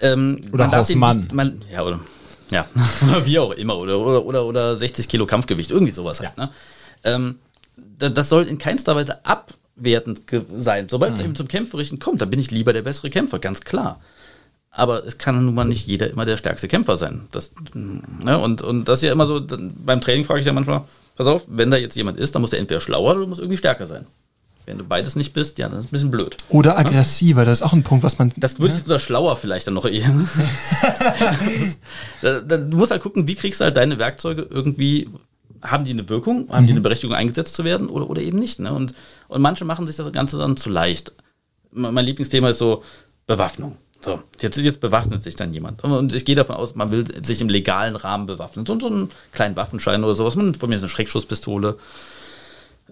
ähm, 0.00 0.42
oder 0.52 0.70
Hausmann. 0.70 1.18
Nicht, 1.20 1.32
man, 1.32 1.62
ja, 1.72 1.82
oder 1.82 2.00
ja, 2.50 2.66
wie 3.24 3.38
auch 3.38 3.52
immer, 3.52 3.76
oder, 3.78 3.98
oder, 3.98 4.24
oder, 4.24 4.44
oder 4.44 4.76
60 4.76 5.08
Kilo 5.08 5.26
Kampfgewicht, 5.26 5.70
irgendwie 5.70 5.92
sowas 5.92 6.20
halt. 6.20 6.36
Ne? 6.36 6.50
Ähm, 7.04 7.38
das 7.98 8.28
soll 8.28 8.44
in 8.44 8.58
keinster 8.58 8.94
Weise 8.96 9.24
ab 9.24 9.54
wertend 9.78 10.22
sein. 10.56 10.88
Sobald 10.88 11.14
es 11.14 11.20
mhm. 11.20 11.26
eben 11.26 11.34
zum 11.34 11.48
Kämpferischen 11.48 11.98
kommt, 11.98 12.20
dann 12.20 12.30
bin 12.30 12.40
ich 12.40 12.50
lieber 12.50 12.72
der 12.72 12.82
bessere 12.82 13.10
Kämpfer, 13.10 13.38
ganz 13.38 13.60
klar. 13.60 14.00
Aber 14.70 15.04
es 15.06 15.18
kann 15.18 15.44
nun 15.44 15.54
mal 15.54 15.64
nicht 15.64 15.86
jeder 15.86 16.10
immer 16.10 16.24
der 16.24 16.36
stärkste 16.36 16.68
Kämpfer 16.68 16.96
sein. 16.96 17.26
Das, 17.32 17.52
ne? 17.74 18.38
und, 18.38 18.62
und 18.62 18.84
das 18.86 18.98
ist 18.98 19.04
ja 19.04 19.12
immer 19.12 19.26
so, 19.26 19.40
beim 19.40 20.00
Training 20.00 20.24
frage 20.24 20.40
ich 20.40 20.46
ja 20.46 20.52
manchmal, 20.52 20.82
pass 21.16 21.26
auf, 21.26 21.44
wenn 21.48 21.70
da 21.70 21.76
jetzt 21.76 21.96
jemand 21.96 22.18
ist, 22.18 22.34
dann 22.34 22.42
muss 22.42 22.50
der 22.50 22.60
entweder 22.60 22.80
schlauer 22.80 23.16
oder 23.16 23.26
muss 23.26 23.38
irgendwie 23.38 23.56
stärker 23.56 23.86
sein. 23.86 24.06
Wenn 24.66 24.76
du 24.76 24.84
beides 24.84 25.16
nicht 25.16 25.32
bist, 25.32 25.58
ja, 25.58 25.66
dann 25.68 25.78
ist 25.78 25.86
es 25.86 25.90
ein 25.90 25.92
bisschen 25.92 26.10
blöd. 26.10 26.36
Oder 26.50 26.78
aggressiver, 26.78 27.46
das 27.46 27.60
ist 27.60 27.66
auch 27.66 27.72
ein 27.72 27.82
Punkt, 27.82 28.04
was 28.04 28.18
man. 28.18 28.34
Das 28.36 28.60
würde 28.60 28.74
ich 28.74 28.82
sogar 28.82 28.98
schlauer 28.98 29.34
vielleicht 29.36 29.66
dann 29.66 29.72
noch 29.72 29.86
eher. 29.86 30.14
du 32.46 32.76
musst 32.76 32.90
halt 32.90 33.00
gucken, 33.00 33.26
wie 33.26 33.34
kriegst 33.34 33.60
du 33.60 33.64
halt 33.64 33.78
deine 33.78 33.98
Werkzeuge 33.98 34.46
irgendwie 34.50 35.08
haben 35.62 35.84
die 35.84 35.92
eine 35.92 36.08
Wirkung, 36.08 36.48
haben 36.50 36.64
mhm. 36.64 36.66
die 36.66 36.72
eine 36.72 36.80
Berechtigung 36.82 37.16
eingesetzt 37.16 37.54
zu 37.54 37.64
werden 37.64 37.88
oder, 37.88 38.08
oder 38.08 38.22
eben 38.22 38.38
nicht. 38.38 38.60
Ne? 38.60 38.72
Und, 38.72 38.94
und 39.28 39.40
manche 39.40 39.64
machen 39.64 39.86
sich 39.86 39.96
das 39.96 40.10
Ganze 40.12 40.38
dann 40.38 40.56
zu 40.56 40.70
leicht. 40.70 41.12
Mein 41.70 42.04
Lieblingsthema 42.04 42.48
ist 42.48 42.58
so 42.58 42.82
Bewaffnung. 43.26 43.76
So, 44.00 44.22
jetzt, 44.40 44.56
jetzt 44.56 44.80
bewaffnet 44.80 45.22
sich 45.22 45.34
dann 45.36 45.52
jemand. 45.52 45.82
Und 45.82 46.14
ich 46.14 46.24
gehe 46.24 46.36
davon 46.36 46.56
aus, 46.56 46.74
man 46.74 46.90
will 46.92 47.04
sich 47.24 47.40
im 47.40 47.48
legalen 47.48 47.96
Rahmen 47.96 48.26
bewaffnen. 48.26 48.64
So, 48.64 48.78
so 48.78 48.86
einen 48.86 49.10
kleinen 49.32 49.56
Waffenschein 49.56 50.04
oder 50.04 50.14
sowas. 50.14 50.36
Man, 50.36 50.54
von 50.54 50.68
mir 50.68 50.76
ist 50.76 50.82
eine 50.82 50.88
Schreckschusspistole, 50.88 51.76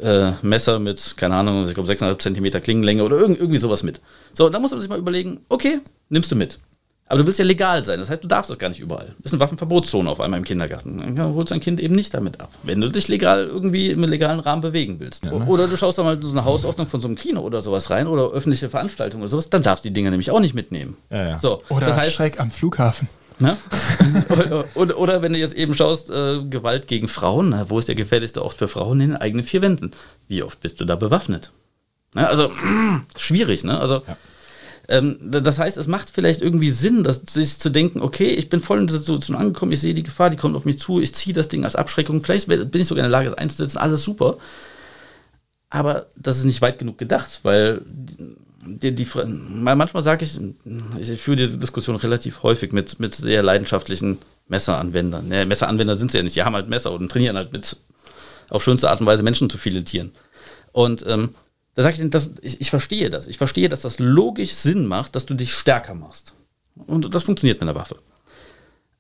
äh, 0.01 0.33
Messer 0.43 0.79
mit, 0.79 1.17
keine 1.17 1.37
Ahnung, 1.37 1.67
ich 1.67 1.75
glaube 1.75 1.91
6,5 1.91 2.19
Zentimeter 2.19 2.61
Klingenlänge 2.61 3.05
oder 3.05 3.17
irgendwie, 3.17 3.41
irgendwie 3.41 3.61
sowas 3.61 3.83
mit. 3.83 4.01
So, 4.35 4.49
da 4.49 4.59
muss 4.59 4.73
man 4.73 4.81
sich 4.81 4.91
mal 4.91 4.99
überlegen, 4.99 5.41
okay, 5.49 5.81
nimmst 6.09 6.31
du 6.33 6.37
mit. 6.37 6.59
Aber 7.09 7.21
du 7.21 7.27
willst 7.27 7.39
ja 7.39 7.45
legal 7.45 7.85
sein. 7.85 8.01
Das 8.01 8.11
heißt, 8.11 8.25
du 8.25 8.29
darfst 8.29 8.51
das 8.51 8.59
gar 8.59 8.69
nicht 8.69 8.81
überall. 8.81 9.15
Das 9.19 9.27
ist 9.27 9.33
eine 9.35 9.41
Waffenverbotszone 9.41 10.11
auf 10.11 10.21
einmal 10.21 10.39
im 10.39 10.45
Kindergarten. 10.45 11.15
Dann 11.15 11.35
holst 11.35 11.53
dein 11.53 11.61
Kind 11.61 11.81
eben 11.81 11.95
nicht 11.95 12.13
damit 12.13 12.41
ab. 12.41 12.51
Wenn 12.65 12.81
du 12.81 12.89
dich 12.89 13.07
legal 13.07 13.47
irgendwie 13.47 13.91
im 13.91 14.03
legalen 14.03 14.41
Rahmen 14.41 14.61
bewegen 14.61 14.99
willst. 14.99 15.25
Ja, 15.25 15.31
ne? 15.31 15.47
Oder 15.47 15.69
du 15.69 15.77
schaust 15.77 15.99
da 15.99 16.03
mal 16.03 16.21
so 16.21 16.33
eine 16.33 16.45
Hausordnung 16.45 16.89
von 16.89 17.01
so 17.01 17.07
einem 17.07 17.17
Kino 17.17 17.43
oder 17.43 17.63
sowas 17.63 17.91
rein 17.91 18.09
oder 18.09 18.31
öffentliche 18.33 18.69
Veranstaltungen 18.69 19.23
oder 19.23 19.31
sowas, 19.31 19.51
dann 19.51 19.63
darfst 19.63 19.85
du 19.85 19.89
die 19.89 19.93
Dinge 19.93 20.11
nämlich 20.11 20.33
auch 20.33 20.41
nicht 20.41 20.55
mitnehmen. 20.55 20.97
Ja, 21.11 21.29
ja. 21.29 21.39
So, 21.39 21.63
oder 21.69 21.87
das 21.87 21.97
heißt, 21.97 22.13
Schreck 22.13 22.41
am 22.41 22.51
Flughafen. 22.51 23.09
Ne? 23.39 23.57
oder, 24.31 24.65
oder, 24.75 24.99
oder, 24.99 25.23
wenn 25.23 25.33
du 25.33 25.39
jetzt 25.39 25.55
eben 25.55 25.75
schaust, 25.75 26.11
äh, 26.11 26.43
Gewalt 26.43 26.89
gegen 26.89 27.07
Frauen, 27.07 27.51
na, 27.51 27.71
wo 27.71 27.79
ist 27.79 27.87
der 27.87 27.95
gefährlichste 27.95 28.43
Ort 28.43 28.55
für 28.55 28.67
Frauen 28.67 29.01
in 29.01 29.11
den 29.11 29.17
eigenen 29.17 29.45
vier 29.45 29.63
Wänden? 29.63 29.93
Wie 30.27 30.43
oft 30.43 30.59
bist 30.61 30.81
du 30.81 30.85
da 30.85 30.97
bewaffnet? 30.97 31.53
Ne? 32.15 32.27
Also, 32.27 32.51
schwierig, 33.17 33.63
ne? 33.63 33.79
Also, 33.79 34.03
ja. 34.07 34.17
Ähm, 34.89 35.19
das 35.21 35.59
heißt, 35.59 35.77
es 35.77 35.87
macht 35.87 36.11
vielleicht 36.11 36.41
irgendwie 36.41 36.71
Sinn, 36.71 37.03
dass, 37.03 37.23
sich 37.29 37.59
zu 37.59 37.71
denken, 37.71 38.01
okay, 38.01 38.31
ich 38.31 38.49
bin 38.49 38.61
voll 38.61 38.79
in 38.79 38.87
der 38.87 38.97
Situation 38.97 39.37
angekommen, 39.37 39.73
ich 39.73 39.81
sehe 39.81 39.95
die 39.95 40.03
Gefahr, 40.03 40.31
die 40.31 40.37
kommt 40.37 40.57
auf 40.57 40.65
mich 40.65 40.79
zu, 40.79 41.01
ich 41.01 41.15
ziehe 41.15 41.35
das 41.35 41.49
Ding 41.49 41.65
als 41.65 41.77
Abschreckung, 41.77 42.23
vielleicht 42.23 42.49
bin 42.49 42.81
ich 42.81 42.87
sogar 42.87 43.05
in 43.05 43.11
der 43.11 43.19
Lage, 43.19 43.31
das 43.31 43.39
einzusetzen, 43.39 43.79
alles 43.79 44.05
super. 44.05 44.39
Aber 45.71 46.07
das 46.17 46.39
ist 46.39 46.45
nicht 46.45 46.63
weit 46.63 46.79
genug 46.79 46.99
gedacht, 46.99 47.41
weil 47.43 47.83
die, 48.65 48.95
die, 48.95 49.07
manchmal 49.25 50.03
sage 50.03 50.25
ich, 50.25 50.39
ich 50.99 51.21
führe 51.21 51.37
diese 51.37 51.59
Diskussion 51.59 51.97
relativ 51.97 52.43
häufig 52.43 52.73
mit, 52.73 52.99
mit 53.01 53.15
sehr 53.15 53.43
leidenschaftlichen 53.43 54.19
Messeranwendern. 54.49 55.29
Ne, 55.29 55.47
Messeranwender 55.47 55.95
sind 55.95 56.11
sie 56.11 56.19
ja 56.19 56.25
nicht, 56.25 56.37
die 56.37 56.43
haben 56.43 56.55
halt 56.55 56.69
Messer 56.69 56.93
und 56.93 57.11
trainieren 57.11 57.37
halt 57.37 57.53
mit 57.53 57.77
auf 58.49 58.63
schönste 58.63 58.91
Art 58.91 59.01
und 59.01 59.07
Weise 59.07 59.23
Menschen 59.23 59.51
zu 59.51 59.59
filetieren. 59.59 60.13
Und 60.73 61.05
ähm, 61.07 61.31
da 61.77 61.83
sage 61.83 62.03
ich, 62.03 62.11
das, 62.11 62.33
ich, 62.41 62.61
ich 62.63 62.71
verstehe 62.71 63.11
das. 63.11 63.27
Ich 63.27 63.37
verstehe, 63.37 63.69
dass 63.69 63.83
das 63.83 63.99
logisch 63.99 64.53
Sinn 64.53 64.87
macht, 64.87 65.15
dass 65.15 65.27
du 65.27 65.35
dich 65.35 65.53
stärker 65.53 65.95
machst. 65.95 66.33
Und 66.75 67.15
das 67.15 67.23
funktioniert 67.23 67.61
mit 67.61 67.69
einer 67.69 67.79
Waffe. 67.79 67.97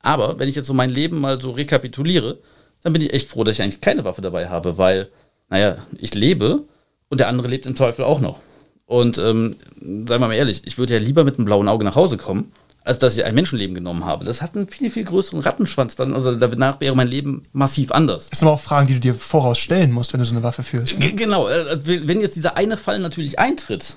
Aber 0.00 0.38
wenn 0.38 0.48
ich 0.48 0.54
jetzt 0.54 0.66
so 0.66 0.74
mein 0.74 0.90
Leben 0.90 1.18
mal 1.18 1.40
so 1.40 1.52
rekapituliere, 1.52 2.38
dann 2.82 2.92
bin 2.92 3.00
ich 3.00 3.14
echt 3.14 3.28
froh, 3.28 3.44
dass 3.44 3.56
ich 3.56 3.62
eigentlich 3.62 3.80
keine 3.80 4.04
Waffe 4.04 4.20
dabei 4.20 4.50
habe, 4.50 4.76
weil, 4.76 5.08
naja, 5.48 5.78
ich 5.96 6.14
lebe 6.14 6.64
und 7.08 7.18
der 7.18 7.28
andere 7.28 7.48
lebt 7.48 7.64
im 7.64 7.74
Teufel 7.74 8.04
auch 8.04 8.20
noch. 8.20 8.40
Und 8.84 9.16
ähm, 9.16 9.56
wir 9.80 10.18
mal 10.18 10.32
ehrlich, 10.34 10.62
ich 10.66 10.76
würde 10.76 10.94
ja 10.94 11.00
lieber 11.00 11.24
mit 11.24 11.36
einem 11.38 11.46
blauen 11.46 11.68
Auge 11.68 11.84
nach 11.84 11.96
Hause 11.96 12.18
kommen, 12.18 12.52
als 12.86 13.00
dass 13.00 13.16
ich 13.16 13.24
ein 13.24 13.34
Menschenleben 13.34 13.74
genommen 13.74 14.04
habe. 14.04 14.24
Das 14.24 14.42
hat 14.42 14.54
einen 14.54 14.68
viel, 14.68 14.90
viel 14.90 15.04
größeren 15.04 15.40
Rattenschwanz 15.40 15.96
dann. 15.96 16.14
Also 16.14 16.34
danach 16.34 16.80
wäre 16.80 16.94
mein 16.94 17.08
Leben 17.08 17.42
massiv 17.52 17.90
anders. 17.90 18.30
Das 18.30 18.38
sind 18.38 18.48
aber 18.48 18.54
auch 18.54 18.60
Fragen, 18.60 18.86
die 18.86 18.94
du 18.94 19.00
dir 19.00 19.14
voraus 19.14 19.58
stellen 19.58 19.90
musst, 19.90 20.12
wenn 20.12 20.20
du 20.20 20.26
so 20.26 20.34
eine 20.34 20.44
Waffe 20.44 20.62
führst. 20.62 21.00
G 21.00 21.12
genau, 21.12 21.48
äh, 21.48 21.78
wenn 21.84 22.20
jetzt 22.20 22.36
dieser 22.36 22.56
eine 22.56 22.76
Fall 22.76 23.00
natürlich 23.00 23.40
eintritt, 23.40 23.96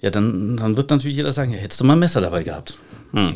ja, 0.00 0.10
dann, 0.10 0.56
dann 0.56 0.78
wird 0.78 0.88
natürlich 0.88 1.16
jeder 1.16 1.30
sagen, 1.30 1.52
ja, 1.52 1.58
hättest 1.58 1.82
du 1.82 1.84
mal 1.84 1.92
ein 1.92 1.98
Messer 1.98 2.22
dabei 2.22 2.42
gehabt. 2.42 2.74
Hm 3.12 3.34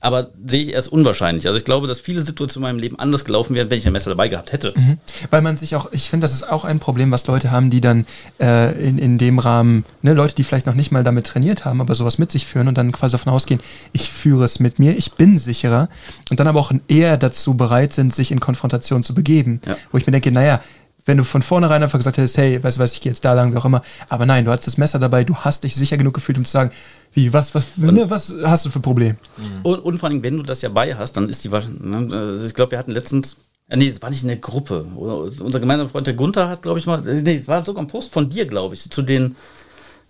aber 0.00 0.30
sehe 0.44 0.62
ich 0.62 0.72
erst 0.72 0.92
unwahrscheinlich. 0.92 1.46
Also 1.46 1.58
ich 1.58 1.64
glaube, 1.64 1.86
dass 1.86 2.00
viele 2.00 2.22
Situationen 2.22 2.68
in 2.68 2.74
meinem 2.74 2.80
Leben 2.80 2.98
anders 2.98 3.24
gelaufen 3.24 3.54
wären, 3.54 3.70
wenn 3.70 3.78
ich 3.78 3.86
ein 3.86 3.92
Messer 3.92 4.10
dabei 4.10 4.28
gehabt 4.28 4.52
hätte. 4.52 4.72
Mhm. 4.76 4.98
Weil 5.30 5.42
man 5.42 5.56
sich 5.56 5.76
auch, 5.76 5.92
ich 5.92 6.10
finde, 6.10 6.24
das 6.24 6.32
ist 6.32 6.48
auch 6.48 6.64
ein 6.64 6.78
Problem, 6.78 7.10
was 7.10 7.26
Leute 7.26 7.50
haben, 7.50 7.70
die 7.70 7.80
dann 7.80 8.06
äh, 8.40 8.72
in, 8.86 8.98
in 8.98 9.18
dem 9.18 9.38
Rahmen, 9.38 9.84
ne, 10.02 10.12
Leute, 10.14 10.34
die 10.34 10.44
vielleicht 10.44 10.66
noch 10.66 10.74
nicht 10.74 10.92
mal 10.92 11.04
damit 11.04 11.26
trainiert 11.26 11.64
haben, 11.64 11.80
aber 11.80 11.94
sowas 11.94 12.18
mit 12.18 12.30
sich 12.30 12.46
führen 12.46 12.68
und 12.68 12.78
dann 12.78 12.92
quasi 12.92 13.12
davon 13.12 13.32
ausgehen, 13.32 13.60
ich 13.92 14.10
führe 14.10 14.44
es 14.44 14.60
mit 14.60 14.78
mir, 14.78 14.96
ich 14.96 15.12
bin 15.12 15.38
sicherer 15.38 15.88
und 16.30 16.40
dann 16.40 16.46
aber 16.46 16.60
auch 16.60 16.72
eher 16.88 17.16
dazu 17.16 17.54
bereit 17.54 17.92
sind, 17.92 18.14
sich 18.14 18.32
in 18.32 18.40
Konfrontation 18.40 19.02
zu 19.02 19.14
begeben. 19.14 19.60
Ja. 19.66 19.76
Wo 19.92 19.98
ich 19.98 20.06
mir 20.06 20.12
denke, 20.12 20.30
naja, 20.30 20.60
wenn 21.06 21.16
du 21.16 21.24
von 21.24 21.40
vornherein 21.40 21.82
einfach 21.82 21.98
gesagt 21.98 22.18
hättest, 22.18 22.36
hey, 22.36 22.62
weißt 22.62 22.76
du 22.76 22.82
was, 22.82 22.92
ich 22.92 23.00
gehe 23.00 23.10
jetzt 23.10 23.24
da 23.24 23.32
lang, 23.32 23.52
wie 23.52 23.56
auch 23.56 23.64
immer. 23.64 23.82
Aber 24.08 24.26
nein, 24.26 24.44
du 24.44 24.50
hattest 24.50 24.66
das 24.66 24.76
Messer 24.76 24.98
dabei, 24.98 25.22
du 25.24 25.36
hast 25.36 25.64
dich 25.64 25.76
sicher 25.76 25.96
genug 25.96 26.14
gefühlt, 26.14 26.36
um 26.36 26.44
zu 26.44 26.50
sagen, 26.50 26.72
wie, 27.12 27.32
was, 27.32 27.54
was, 27.54 27.76
ne, 27.76 28.10
was 28.10 28.34
hast 28.44 28.66
du 28.66 28.70
für 28.70 28.80
ein 28.80 28.82
Problem? 28.82 29.16
Und, 29.62 29.78
und, 29.78 29.98
vor 29.98 30.08
allem, 30.08 30.22
wenn 30.22 30.36
du 30.36 30.42
das 30.42 30.62
ja 30.62 30.68
bei 30.68 30.94
hast, 30.94 31.12
dann 31.16 31.28
ist 31.28 31.44
die 31.44 31.48
ne, 31.48 32.08
also 32.10 32.44
ich 32.44 32.54
glaube, 32.54 32.72
wir 32.72 32.78
hatten 32.78 32.90
letztens, 32.90 33.36
äh, 33.68 33.76
nee, 33.76 33.88
es 33.88 34.02
war 34.02 34.10
nicht 34.10 34.22
in 34.22 34.28
der 34.28 34.38
Gruppe. 34.38 34.84
Unser 34.84 35.60
gemeinsamer 35.60 35.88
Freund, 35.88 36.08
der 36.08 36.14
Gunther, 36.14 36.48
hat, 36.48 36.62
glaube 36.62 36.80
ich, 36.80 36.86
mal, 36.86 37.06
äh, 37.06 37.22
nee, 37.22 37.36
es 37.36 37.46
war 37.46 37.64
sogar 37.64 37.84
ein 37.84 37.88
Post 37.88 38.12
von 38.12 38.28
dir, 38.28 38.46
glaube 38.46 38.74
ich, 38.74 38.90
zu 38.90 39.02
den, 39.02 39.36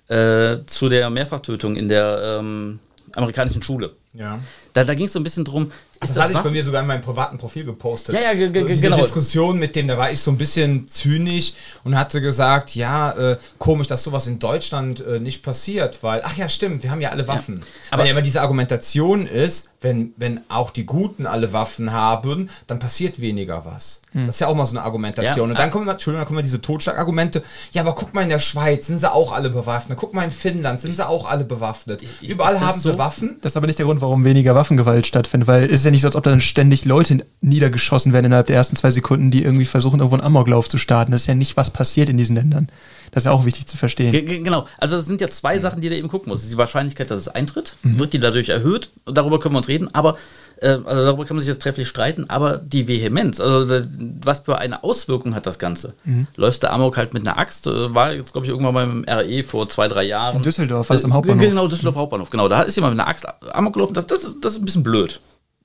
äh, 0.08 0.58
zu 0.66 0.88
der 0.88 1.10
Mehrfachtötung 1.10 1.76
in 1.76 1.90
der 1.90 2.38
ähm, 2.40 2.78
amerikanischen 3.12 3.62
Schule. 3.62 3.92
Ja. 4.14 4.40
Da, 4.76 4.84
da 4.84 4.92
ging 4.92 5.06
es 5.06 5.14
so 5.14 5.20
ein 5.20 5.22
bisschen 5.22 5.42
drum. 5.42 5.72
das, 6.00 6.12
das 6.12 6.22
hatte 6.22 6.34
ich 6.34 6.38
bei 6.40 6.50
mir 6.50 6.62
sogar 6.62 6.82
in 6.82 6.86
meinem 6.86 7.00
privaten 7.00 7.38
Profil 7.38 7.64
gepostet. 7.64 8.14
Ja, 8.14 8.30
ja, 8.32 8.46
Diese 8.48 8.82
genau. 8.82 8.98
Diskussion 8.98 9.58
mit 9.58 9.74
dem, 9.74 9.88
da 9.88 9.96
war 9.96 10.10
ich 10.10 10.20
so 10.20 10.30
ein 10.30 10.36
bisschen 10.36 10.86
zynisch 10.86 11.54
und 11.82 11.96
hatte 11.96 12.20
gesagt, 12.20 12.74
ja, 12.74 13.12
äh, 13.12 13.38
komisch, 13.56 13.86
dass 13.86 14.02
sowas 14.02 14.26
in 14.26 14.38
Deutschland 14.38 15.00
äh, 15.00 15.18
nicht 15.18 15.42
passiert, 15.42 16.02
weil, 16.02 16.20
ach 16.22 16.36
ja, 16.36 16.50
stimmt, 16.50 16.82
wir 16.82 16.90
haben 16.90 17.00
ja 17.00 17.08
alle 17.08 17.26
Waffen. 17.26 17.60
Ja. 17.60 17.66
Aber 17.92 18.00
weil 18.00 18.08
ja 18.08 18.12
immer 18.12 18.20
diese 18.20 18.42
Argumentation 18.42 19.26
ist, 19.26 19.70
wenn, 19.80 20.12
wenn 20.16 20.40
auch 20.48 20.70
die 20.70 20.84
Guten 20.84 21.26
alle 21.26 21.52
Waffen 21.52 21.92
haben, 21.92 22.50
dann 22.66 22.78
passiert 22.78 23.20
weniger 23.20 23.64
was. 23.64 24.02
Hm. 24.12 24.26
Das 24.26 24.36
ist 24.36 24.40
ja 24.40 24.48
auch 24.48 24.54
mal 24.54 24.66
so 24.66 24.76
eine 24.76 24.84
Argumentation. 24.84 25.48
Ja. 25.48 25.52
Und 25.52 25.58
dann 25.58 25.70
kommen, 25.70 25.88
Entschuldigung, 25.88 26.20
dann 26.20 26.26
kommen 26.26 26.42
diese 26.42 26.60
Totschlagargumente. 26.60 27.42
Ja, 27.72 27.82
aber 27.82 27.94
guck 27.94 28.12
mal, 28.12 28.22
in 28.22 28.28
der 28.28 28.38
Schweiz 28.38 28.86
sind 28.86 28.98
sie 28.98 29.10
auch 29.10 29.32
alle 29.32 29.48
bewaffnet. 29.48 29.96
Guck 29.98 30.12
mal, 30.12 30.24
in 30.24 30.32
Finnland 30.32 30.80
sind 30.80 30.92
sie 30.92 31.06
auch 31.06 31.24
alle 31.26 31.44
bewaffnet. 31.44 32.02
Ich, 32.02 32.30
Überall 32.30 32.60
haben 32.60 32.80
so? 32.80 32.92
sie 32.92 32.98
Waffen. 32.98 33.36
Das 33.42 33.52
ist 33.52 33.56
aber 33.56 33.66
nicht 33.66 33.78
der 33.78 33.86
Grund, 33.86 34.00
warum 34.00 34.24
weniger 34.24 34.54
Waffengewalt 34.66 35.06
stattfindet, 35.06 35.46
weil 35.46 35.64
es 35.66 35.80
ist 35.80 35.84
ja 35.84 35.90
nicht 35.92 36.00
so, 36.00 36.08
als 36.08 36.16
ob 36.16 36.24
dann 36.24 36.40
ständig 36.40 36.84
Leute 36.84 37.24
niedergeschossen 37.40 38.12
werden 38.12 38.26
innerhalb 38.26 38.48
der 38.48 38.56
ersten 38.56 38.74
zwei 38.74 38.90
Sekunden, 38.90 39.30
die 39.30 39.44
irgendwie 39.44 39.64
versuchen, 39.64 40.00
irgendwo 40.00 40.16
einen 40.16 40.24
Amoklauf 40.24 40.68
zu 40.68 40.76
starten. 40.76 41.12
Das 41.12 41.22
ist 41.22 41.26
ja 41.28 41.34
nicht, 41.34 41.56
was 41.56 41.70
passiert 41.70 42.08
in 42.08 42.16
diesen 42.16 42.34
Ländern. 42.34 42.68
Das 43.12 43.22
ist 43.22 43.26
ja 43.26 43.32
auch 43.32 43.44
wichtig 43.44 43.66
zu 43.68 43.76
verstehen. 43.76 44.10
G 44.10 44.22
genau. 44.40 44.66
Also 44.78 44.96
das 44.96 45.06
sind 45.06 45.20
ja 45.20 45.28
zwei 45.28 45.58
Sachen, 45.60 45.80
die 45.80 45.88
du 45.88 45.96
eben 45.96 46.08
gucken 46.08 46.30
musst. 46.30 46.50
Die 46.50 46.58
Wahrscheinlichkeit, 46.58 47.10
dass 47.10 47.20
es 47.20 47.28
eintritt, 47.28 47.76
mhm. 47.82 48.00
wird 48.00 48.12
die 48.12 48.18
dadurch 48.18 48.48
erhöht. 48.48 48.90
Darüber 49.06 49.38
können 49.38 49.54
wir 49.54 49.58
uns 49.58 49.68
reden. 49.68 49.88
Aber 49.94 50.16
also 50.62 50.84
darüber 50.84 51.24
kann 51.24 51.36
man 51.36 51.40
sich 51.40 51.48
jetzt 51.48 51.62
trefflich 51.62 51.86
streiten. 51.86 52.30
Aber 52.30 52.56
die 52.56 52.88
Vehemenz, 52.88 53.40
also 53.40 53.84
was 54.22 54.40
für 54.40 54.58
eine 54.58 54.82
Auswirkung 54.82 55.34
hat 55.34 55.46
das 55.46 55.58
Ganze? 55.58 55.94
Mhm. 56.04 56.26
Läufst 56.36 56.62
du 56.62 56.70
Amok 56.70 56.96
halt 56.96 57.14
mit 57.14 57.26
einer 57.26 57.38
Axt? 57.38 57.66
Äh, 57.66 57.94
war 57.94 58.12
jetzt 58.12 58.32
glaube 58.32 58.46
ich 58.46 58.50
irgendwann 58.50 58.74
beim 58.74 59.04
RE 59.08 59.44
vor 59.44 59.68
zwei 59.68 59.88
drei 59.88 60.04
Jahren. 60.04 60.36
In 60.36 60.42
Düsseldorf, 60.42 60.88
war 60.88 60.96
das 60.96 61.04
am 61.04 61.12
Hauptbahnhof? 61.12 61.44
Genau, 61.44 61.68
Düsseldorf 61.68 61.96
Hauptbahnhof. 61.96 62.30
Genau. 62.30 62.48
Da 62.48 62.62
ist 62.62 62.76
jemand 62.76 62.94
mit 62.94 63.00
einer 63.00 63.10
Axt 63.10 63.26
Amok 63.54 63.74
gelaufen. 63.74 63.94
Das, 63.94 64.06
das, 64.06 64.24
ist, 64.24 64.44
das 64.44 64.52
ist 64.52 64.58
ein 64.60 64.64
bisschen 64.64 64.82
blöd. 64.82 65.20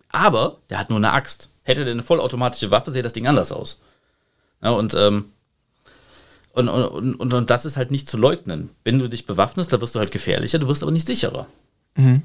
Aber 0.10 0.58
der 0.70 0.80
hat 0.80 0.90
nur 0.90 1.00
eine 1.00 1.14
Axt. 1.14 1.50
Hätte 1.64 1.86
der 1.86 1.94
eine 1.94 2.04
vollautomatische 2.04 2.72
Waffe, 2.72 2.92
sähe 2.92 3.04
das 3.04 3.14
Ding 3.14 3.28
anders 3.28 3.52
aus. 3.52 3.80
Ja, 4.62 4.72
und 4.72 4.94
ähm, 4.94 5.26
und, 6.54 6.68
und, 6.68 7.16
und, 7.16 7.34
und 7.34 7.50
das 7.50 7.66
ist 7.66 7.78
halt 7.78 7.92
nicht 7.92 8.10
zu 8.10 8.18
leugnen. 8.18 8.72
Wenn 8.84 9.00
du 9.00 9.08
dich 9.08 9.26
bewaffnest, 9.26 9.72
da 9.72 9.80
wirst 9.80 9.96
du 9.96 10.00
halt 10.00 10.12
gefährlicher, 10.12 10.60
du 10.60 10.68
wirst 10.68 10.84
aber 10.84 10.92
nicht 10.92 11.08
sicherer. 11.08 11.48
Mhm. 11.96 12.24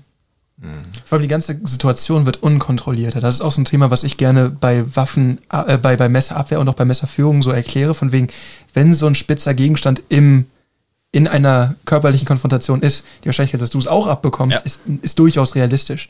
Vor 1.05 1.17
allem 1.17 1.23
die 1.23 1.29
ganze 1.29 1.61
Situation 1.65 2.25
wird 2.25 2.43
unkontrollierter. 2.43 3.21
Das 3.21 3.35
ist 3.35 3.41
auch 3.43 3.53
so 3.53 3.61
ein 3.61 3.67
Thema, 3.67 3.91
was 3.91 4.05
ich 4.05 4.17
gerne 4.17 4.49
bei 4.49 4.85
Waffen, 4.97 5.39
äh, 5.51 5.77
bei, 5.77 5.97
bei 5.97 6.09
Messerabwehr 6.09 6.61
und 6.61 6.69
auch 6.69 6.75
bei 6.75 6.87
Messerführung 6.87 7.43
so 7.43 7.51
erkläre, 7.51 7.95
von 7.95 8.11
wegen, 8.11 8.29
wenn 8.73 8.95
so 8.95 9.07
ein 9.07 9.15
spitzer 9.15 9.53
Gegenstand 9.53 10.03
im, 10.09 10.47
in 11.13 11.29
einer 11.29 11.75
körperlichen 11.85 12.27
Konfrontation 12.27 12.81
ist, 12.81 13.05
die 13.23 13.27
Wahrscheinlichkeit, 13.27 13.61
dass 13.61 13.71
du 13.71 13.79
es 13.79 13.87
auch 13.87 14.07
abbekommst, 14.07 14.57
ja. 14.57 14.61
ist, 14.63 14.81
ist 15.03 15.19
durchaus 15.19 15.55
realistisch. 15.55 16.09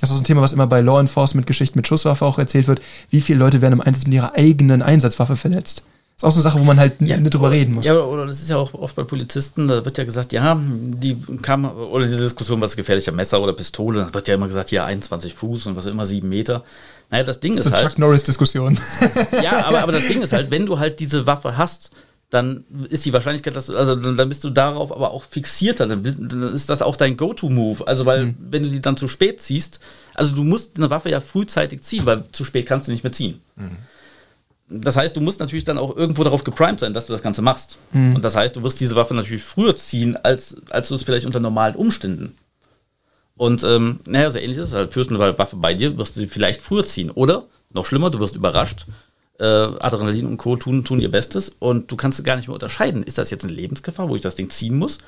Das 0.00 0.10
ist 0.10 0.18
ein 0.18 0.24
Thema, 0.24 0.42
was 0.42 0.52
immer 0.52 0.66
bei 0.66 0.80
Law 0.80 0.98
Enforcement-Geschichten 0.98 1.78
mit 1.78 1.86
Schusswaffe 1.86 2.26
auch 2.26 2.38
erzählt 2.38 2.66
wird. 2.66 2.82
Wie 3.10 3.20
viele 3.20 3.38
Leute 3.38 3.62
werden 3.62 3.74
im 3.74 3.80
Einsatz 3.80 4.06
mit 4.06 4.14
ihrer 4.14 4.34
eigenen 4.34 4.82
Einsatzwaffe 4.82 5.36
verletzt? 5.36 5.84
Ist 6.16 6.24
auch 6.24 6.30
so 6.30 6.36
eine 6.36 6.42
Sache, 6.42 6.60
wo 6.60 6.64
man 6.64 6.78
halt 6.78 6.94
ja, 7.00 7.16
nicht 7.16 7.34
drüber 7.34 7.50
reden 7.50 7.74
muss. 7.74 7.84
Ja, 7.84 7.98
oder 7.98 8.26
das 8.26 8.40
ist 8.40 8.48
ja 8.48 8.56
auch 8.56 8.72
oft 8.74 8.94
bei 8.94 9.02
Polizisten, 9.02 9.66
da 9.66 9.84
wird 9.84 9.98
ja 9.98 10.04
gesagt, 10.04 10.32
ja, 10.32 10.56
die 10.60 11.16
kam, 11.42 11.64
oder 11.64 12.06
diese 12.06 12.22
Diskussion, 12.22 12.60
was 12.60 12.70
ist 12.70 12.76
gefährlicher, 12.76 13.10
Messer 13.10 13.40
oder 13.40 13.52
Pistole, 13.52 14.06
da 14.06 14.14
wird 14.14 14.28
ja 14.28 14.34
immer 14.34 14.46
gesagt, 14.46 14.70
ja, 14.70 14.84
21 14.84 15.34
Fuß 15.34 15.66
und 15.66 15.76
was 15.76 15.86
immer 15.86 16.04
7 16.04 16.28
Meter. 16.28 16.62
Naja, 17.10 17.24
das 17.24 17.40
Ding 17.40 17.52
das 17.52 17.60
ist, 17.60 17.66
ist 17.66 17.72
halt. 17.72 17.82
Chuck 17.82 17.98
Norris-Diskussion. 17.98 18.78
Ja, 19.42 19.64
aber, 19.66 19.82
aber 19.82 19.92
das 19.92 20.06
Ding 20.06 20.22
ist 20.22 20.32
halt, 20.32 20.50
wenn 20.50 20.66
du 20.66 20.78
halt 20.78 21.00
diese 21.00 21.26
Waffe 21.26 21.56
hast, 21.56 21.90
dann 22.30 22.64
ist 22.88 23.04
die 23.04 23.12
Wahrscheinlichkeit, 23.12 23.54
dass 23.54 23.66
du, 23.66 23.76
also 23.76 23.94
dann 23.96 24.28
bist 24.28 24.44
du 24.44 24.50
darauf 24.50 24.92
aber 24.92 25.10
auch 25.10 25.24
fixierter, 25.24 25.86
dann, 25.86 26.02
dann 26.02 26.54
ist 26.54 26.70
das 26.70 26.82
auch 26.82 26.96
dein 26.96 27.16
Go-To-Move. 27.16 27.86
Also, 27.86 28.06
weil, 28.06 28.26
mhm. 28.26 28.36
wenn 28.38 28.62
du 28.62 28.70
die 28.70 28.80
dann 28.80 28.96
zu 28.96 29.08
spät 29.08 29.40
ziehst, 29.40 29.80
also 30.14 30.34
du 30.34 30.44
musst 30.44 30.76
eine 30.76 30.90
Waffe 30.90 31.10
ja 31.10 31.20
frühzeitig 31.20 31.82
ziehen, 31.82 32.06
weil 32.06 32.24
zu 32.30 32.44
spät 32.44 32.66
kannst 32.66 32.86
du 32.86 32.92
nicht 32.92 33.02
mehr 33.02 33.12
ziehen. 33.12 33.40
Mhm 33.56 33.78
das 34.80 34.96
heißt, 34.96 35.16
du 35.16 35.20
musst 35.20 35.40
natürlich 35.40 35.64
dann 35.64 35.78
auch 35.78 35.96
irgendwo 35.96 36.24
darauf 36.24 36.44
geprimed 36.44 36.80
sein, 36.80 36.94
dass 36.94 37.06
du 37.06 37.12
das 37.12 37.22
Ganze 37.22 37.42
machst. 37.42 37.78
Mhm. 37.92 38.16
Und 38.16 38.24
das 38.24 38.36
heißt, 38.36 38.56
du 38.56 38.62
wirst 38.62 38.80
diese 38.80 38.96
Waffe 38.96 39.14
natürlich 39.14 39.42
früher 39.42 39.76
ziehen, 39.76 40.16
als, 40.16 40.56
als 40.70 40.88
du 40.88 40.94
es 40.94 41.02
vielleicht 41.02 41.26
unter 41.26 41.40
normalen 41.40 41.74
Umständen. 41.74 42.36
Und 43.36 43.64
ähm, 43.64 44.00
naja, 44.06 44.30
so 44.30 44.38
ähnlich 44.38 44.58
ist 44.58 44.68
es 44.68 44.74
halt. 44.74 44.92
Führst 44.92 45.10
du 45.10 45.20
eine 45.20 45.38
Waffe 45.38 45.56
bei 45.56 45.74
dir, 45.74 45.98
wirst 45.98 46.16
du 46.16 46.20
sie 46.20 46.26
vielleicht 46.26 46.62
früher 46.62 46.84
ziehen. 46.84 47.10
Oder, 47.10 47.44
noch 47.72 47.86
schlimmer, 47.86 48.10
du 48.10 48.20
wirst 48.20 48.36
überrascht. 48.36 48.86
Äh, 49.38 49.44
Adrenalin 49.44 50.26
und 50.26 50.36
Co. 50.36 50.56
Tun, 50.56 50.84
tun 50.84 51.00
ihr 51.00 51.10
Bestes 51.10 51.56
und 51.58 51.90
du 51.90 51.96
kannst 51.96 52.22
gar 52.22 52.36
nicht 52.36 52.46
mehr 52.46 52.54
unterscheiden, 52.54 53.02
ist 53.02 53.18
das 53.18 53.30
jetzt 53.30 53.44
eine 53.44 53.52
Lebensgefahr, 53.52 54.08
wo 54.08 54.14
ich 54.14 54.22
das 54.22 54.36
Ding 54.36 54.48
ziehen 54.48 54.76
muss? 54.76 54.98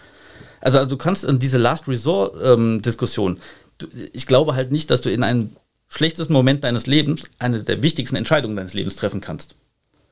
Also, 0.61 0.79
also 0.79 0.91
du 0.91 0.97
kannst 0.97 1.25
in 1.25 1.39
diese 1.39 1.59
Last 1.59 1.87
Resort-Diskussion, 1.87 3.39
ähm, 3.83 3.89
ich 4.13 4.27
glaube 4.27 4.57
halt 4.57 4.73
nicht, 4.73 4.91
dass 4.91 5.01
du 5.01 5.13
in 5.13 5.23
einem 5.23 5.55
schlechtesten 5.89 6.33
Moment 6.33 6.65
deines 6.65 6.87
Lebens 6.87 7.31
eine 7.39 7.63
der 7.63 7.83
wichtigsten 7.83 8.17
Entscheidungen 8.17 8.57
deines 8.57 8.75
Lebens 8.75 8.97
treffen 8.97 9.21
kannst. 9.21 9.55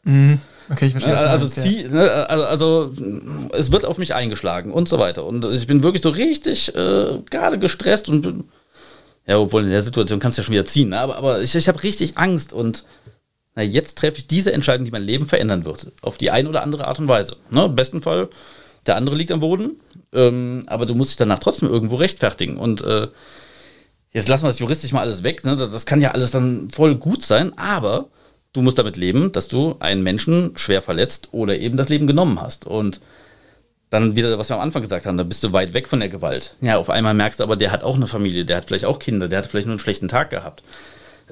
Mhm. 0.05 0.39
Okay, 0.71 0.87
ich 0.87 0.93
verstehe. 0.93 1.17
Also, 1.17 1.47
also, 1.47 1.89
ne, 1.89 2.11
also, 2.29 2.45
also, 2.45 2.93
es 3.53 3.73
wird 3.73 3.85
auf 3.85 3.99
mich 3.99 4.15
eingeschlagen 4.15 4.73
und 4.73 4.89
so 4.89 4.99
weiter. 4.99 5.25
Und 5.25 5.45
ich 5.45 5.67
bin 5.67 5.83
wirklich 5.83 6.03
so 6.03 6.11
richtig 6.11 6.75
äh, 6.75 7.19
gerade 7.29 7.59
gestresst 7.59 8.09
und 8.09 8.23
bin, 8.23 8.45
ja, 9.27 9.39
obwohl 9.39 9.65
in 9.65 9.71
der 9.71 9.83
Situation 9.83 10.21
kannst 10.21 10.39
du 10.39 10.43
ja 10.43 10.45
schon 10.45 10.55
wieder 10.55 10.65
ziehen, 10.65 10.91
ne? 10.91 11.01
aber, 11.01 11.17
aber 11.17 11.43
ich, 11.43 11.55
ich 11.55 11.69
habe 11.69 11.83
richtig 11.83 12.17
Angst 12.19 12.53
und 12.53 12.85
na, 13.57 13.63
jetzt 13.63 13.99
treffe 13.99 14.19
ich 14.19 14.27
diese 14.27 14.53
Entscheidung, 14.53 14.85
die 14.85 14.91
mein 14.91 15.03
Leben 15.03 15.27
verändern 15.27 15.65
wird. 15.65 15.93
Auf 16.03 16.19
die 16.19 16.31
eine 16.31 16.49
oder 16.49 16.63
andere 16.63 16.87
Art 16.87 16.99
und 16.99 17.09
Weise. 17.09 17.37
Ne? 17.51 17.67
Im 17.67 17.77
besten 17.77 18.03
Fall, 18.03 18.29
der 18.87 18.97
andere 18.97 19.17
liegt 19.17 19.31
am 19.33 19.41
Boden, 19.41 19.79
ähm, 20.13 20.65
aber 20.67 20.87
du 20.87 20.95
musst 20.95 21.11
dich 21.11 21.17
danach 21.17 21.39
trotzdem 21.39 21.69
irgendwo 21.69 21.97
rechtfertigen. 21.97 22.57
Und 22.57 22.83
äh, 22.83 23.09
jetzt 24.15 24.29
lassen 24.29 24.45
wir 24.45 24.49
das 24.49 24.59
juristisch 24.61 24.93
mal 24.93 25.01
alles 25.01 25.23
weg, 25.23 25.45
ne? 25.45 25.57
das 25.57 25.85
kann 25.85 26.01
ja 26.01 26.13
alles 26.13 26.31
dann 26.31 26.71
voll 26.71 26.95
gut 26.95 27.23
sein, 27.23 27.53
aber 27.59 28.07
du 28.55 28.63
musst 28.63 28.79
damit 28.79 28.97
leben, 28.97 29.33
dass 29.33 29.49
du 29.49 29.77
einen 29.81 30.03
Menschen 30.03 30.53
schwer 30.57 30.81
verletzt 30.81 31.29
oder 31.33 31.59
eben 31.59 31.77
das 31.77 31.91
Leben 31.91 32.07
genommen 32.07 32.41
hast. 32.41 32.67
Und 32.67 33.01
dann 33.91 34.17
wieder, 34.17 34.39
was 34.39 34.49
wir 34.49 34.57
am 34.57 34.63
Anfang 34.63 34.83
gesagt 34.83 35.07
haben, 35.07 35.19
da 35.19 35.25
bist 35.25 35.45
du 35.45 35.53
weit 35.53 35.75
weg 35.75 35.89
von 35.89 36.01
der 36.01 36.09
Gewalt. 36.09 36.57
Ja, 36.61 36.79
auf 36.79 36.91
einmal 36.91 37.15
merkst 37.15 37.41
du 37.41 37.45
aber, 37.45 37.57
der 37.57 37.71
hat 37.71 37.85
auch 37.85 37.97
eine 37.97 38.07
Familie, 38.07 38.45
der 38.45 38.57
hat 38.57 38.65
vielleicht 38.65 38.87
auch 38.87 38.99
Kinder, 38.99 39.29
der 39.29 39.39
hat 39.39 39.47
vielleicht 39.47 39.67
nur 39.67 39.75
einen 39.75 39.81
schlechten 39.81 40.09
Tag 40.09 40.31
gehabt. 40.31 40.63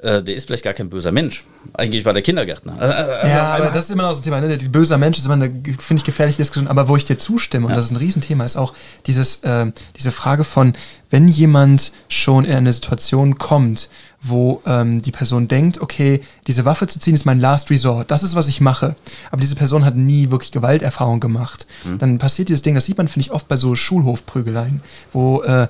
Äh, 0.01 0.23
der 0.23 0.35
ist 0.35 0.47
vielleicht 0.47 0.63
gar 0.63 0.73
kein 0.73 0.89
böser 0.89 1.11
Mensch. 1.11 1.45
Eigentlich 1.73 2.03
war 2.03 2.13
der 2.13 2.23
Kindergärtner. 2.23 2.75
Also, 2.79 2.93
also 2.93 3.27
ja, 3.27 3.55
aber 3.55 3.65
das 3.67 3.85
ist 3.85 3.91
immer 3.91 4.03
noch 4.03 4.13
so 4.13 4.19
ein 4.19 4.23
Thema. 4.23 4.41
Ne? 4.41 4.57
Die 4.57 4.67
böser 4.67 4.97
Mensch 4.97 5.19
ist 5.19 5.25
immer 5.25 5.35
eine, 5.35 5.49
finde 5.79 6.01
ich, 6.01 6.03
gefährliche 6.03 6.37
Diskussion. 6.37 6.67
Aber 6.67 6.87
wo 6.87 6.97
ich 6.97 7.05
dir 7.05 7.17
zustimme, 7.17 7.67
und 7.67 7.71
ja. 7.71 7.75
das 7.75 7.85
ist 7.85 7.91
ein 7.91 7.97
Riesenthema, 7.97 8.43
ist 8.43 8.57
auch 8.57 8.73
dieses, 9.05 9.43
äh, 9.43 9.71
diese 9.95 10.11
Frage 10.11 10.43
von, 10.43 10.73
wenn 11.13 11.27
jemand 11.27 11.91
schon 12.09 12.43
in 12.43 12.55
eine 12.55 12.73
Situation 12.73 13.37
kommt, 13.37 13.87
wo 14.19 14.63
ähm, 14.65 15.03
die 15.03 15.11
Person 15.11 15.47
denkt, 15.47 15.79
okay, 15.79 16.21
diese 16.47 16.65
Waffe 16.65 16.87
zu 16.87 16.99
ziehen 16.99 17.13
ist 17.13 17.23
mein 17.23 17.39
Last 17.39 17.69
Resort, 17.69 18.09
das 18.09 18.23
ist, 18.23 18.33
was 18.33 18.47
ich 18.47 18.61
mache, 18.61 18.95
aber 19.29 19.39
diese 19.39 19.53
Person 19.53 19.85
hat 19.85 19.95
nie 19.95 20.31
wirklich 20.31 20.51
Gewalterfahrung 20.51 21.19
gemacht, 21.19 21.67
mhm. 21.83 21.99
dann 21.99 22.17
passiert 22.17 22.49
dieses 22.49 22.63
Ding, 22.63 22.73
das 22.73 22.87
sieht 22.87 22.97
man, 22.97 23.07
finde 23.07 23.27
ich, 23.27 23.31
oft 23.31 23.47
bei 23.47 23.57
so 23.57 23.75
Schulhofprügeleien, 23.75 24.81
wo 25.11 25.43
äh, 25.43 25.67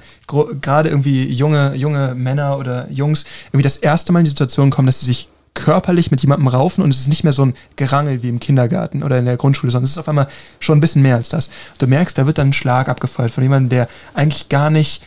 gerade 0.61 0.87
irgendwie 0.87 1.25
junge, 1.25 1.75
junge 1.75 2.15
Männer 2.15 2.57
oder 2.57 2.89
Jungs 2.89 3.25
irgendwie 3.49 3.63
das 3.63 3.75
erste 3.75 4.13
Mal 4.13 4.19
in 4.19 4.25
die 4.25 4.29
Situation 4.29 4.69
kommen, 4.69 4.85
dass 4.85 5.01
sie 5.01 5.07
sich 5.07 5.27
körperlich 5.55 6.09
mit 6.09 6.21
jemandem 6.21 6.47
raufen 6.47 6.83
und 6.83 6.89
es 6.89 7.01
ist 7.01 7.09
nicht 7.09 7.23
mehr 7.23 7.33
so 7.33 7.45
ein 7.45 7.53
Gerangel 7.75 8.23
wie 8.23 8.29
im 8.29 8.39
Kindergarten 8.39 9.03
oder 9.03 9.19
in 9.19 9.25
der 9.25 9.37
Grundschule, 9.37 9.71
sondern 9.71 9.85
es 9.85 9.91
ist 9.91 9.97
auf 9.97 10.07
einmal 10.07 10.27
schon 10.59 10.77
ein 10.77 10.81
bisschen 10.81 11.01
mehr 11.01 11.17
als 11.17 11.29
das. 11.29 11.49
Du 11.77 11.87
merkst, 11.87 12.17
da 12.17 12.25
wird 12.25 12.37
dann 12.37 12.49
ein 12.49 12.53
Schlag 12.53 12.89
abgefeuert 12.89 13.31
von 13.31 13.43
jemandem, 13.43 13.69
der 13.69 13.89
eigentlich 14.13 14.49
gar 14.49 14.69
nicht 14.69 15.03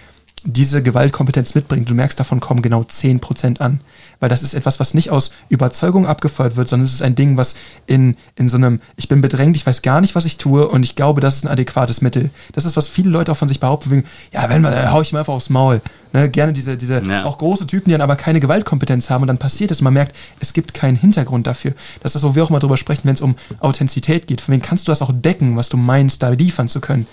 diese 0.46 0.82
Gewaltkompetenz 0.82 1.54
mitbringt. 1.54 1.90
Du 1.90 1.94
merkst, 1.94 2.18
davon 2.18 2.40
kommen 2.40 2.62
genau 2.62 2.82
10% 2.82 3.58
an 3.58 3.80
weil 4.20 4.28
das 4.28 4.42
ist 4.42 4.54
etwas, 4.54 4.80
was 4.80 4.94
nicht 4.94 5.10
aus 5.10 5.32
Überzeugung 5.48 6.06
abgefeuert 6.06 6.56
wird, 6.56 6.68
sondern 6.68 6.86
es 6.86 6.94
ist 6.94 7.02
ein 7.02 7.14
Ding, 7.14 7.36
was 7.36 7.56
in, 7.86 8.16
in 8.36 8.48
so 8.48 8.56
einem, 8.56 8.80
ich 8.96 9.08
bin 9.08 9.20
bedrängt, 9.20 9.56
ich 9.56 9.66
weiß 9.66 9.82
gar 9.82 10.00
nicht, 10.00 10.14
was 10.14 10.24
ich 10.24 10.36
tue 10.36 10.66
und 10.68 10.82
ich 10.82 10.96
glaube, 10.96 11.20
das 11.20 11.36
ist 11.36 11.44
ein 11.44 11.50
adäquates 11.50 12.00
Mittel. 12.00 12.30
Das 12.52 12.64
ist, 12.64 12.76
was 12.76 12.88
viele 12.88 13.10
Leute 13.10 13.32
auch 13.32 13.36
von 13.36 13.48
sich 13.48 13.60
behaupten, 13.60 13.90
wegen, 13.90 14.04
ja, 14.32 14.48
wenn 14.48 14.62
man, 14.62 14.72
dann 14.72 14.92
hau 14.92 15.02
ich 15.02 15.12
mir 15.12 15.20
einfach 15.20 15.34
aufs 15.34 15.50
Maul. 15.50 15.80
Ne, 16.12 16.30
gerne 16.30 16.52
diese, 16.52 16.76
diese 16.76 17.02
ja. 17.02 17.24
auch 17.24 17.36
große 17.36 17.66
Typen, 17.66 17.86
die 17.86 17.92
dann 17.92 18.00
aber 18.00 18.16
keine 18.16 18.40
Gewaltkompetenz 18.40 19.10
haben 19.10 19.22
und 19.22 19.28
dann 19.28 19.38
passiert 19.38 19.70
es 19.70 19.80
und 19.80 19.84
man 19.84 19.92
merkt, 19.94 20.16
es 20.40 20.52
gibt 20.52 20.72
keinen 20.72 20.96
Hintergrund 20.96 21.46
dafür. 21.46 21.72
Das 22.00 22.14
ist 22.14 22.14
das, 22.14 22.22
wo 22.22 22.34
wir 22.34 22.42
auch 22.44 22.50
mal 22.50 22.58
drüber 22.58 22.76
sprechen, 22.76 23.02
wenn 23.04 23.14
es 23.14 23.20
um 23.20 23.36
Authentizität 23.60 24.26
geht. 24.26 24.40
Von 24.40 24.54
wem 24.54 24.62
kannst 24.62 24.88
du 24.88 24.92
das 24.92 25.02
auch 25.02 25.10
decken, 25.12 25.56
was 25.56 25.68
du 25.68 25.76
meinst, 25.76 26.22
da 26.22 26.30
liefern 26.30 26.68
zu 26.68 26.80
können. 26.80 27.06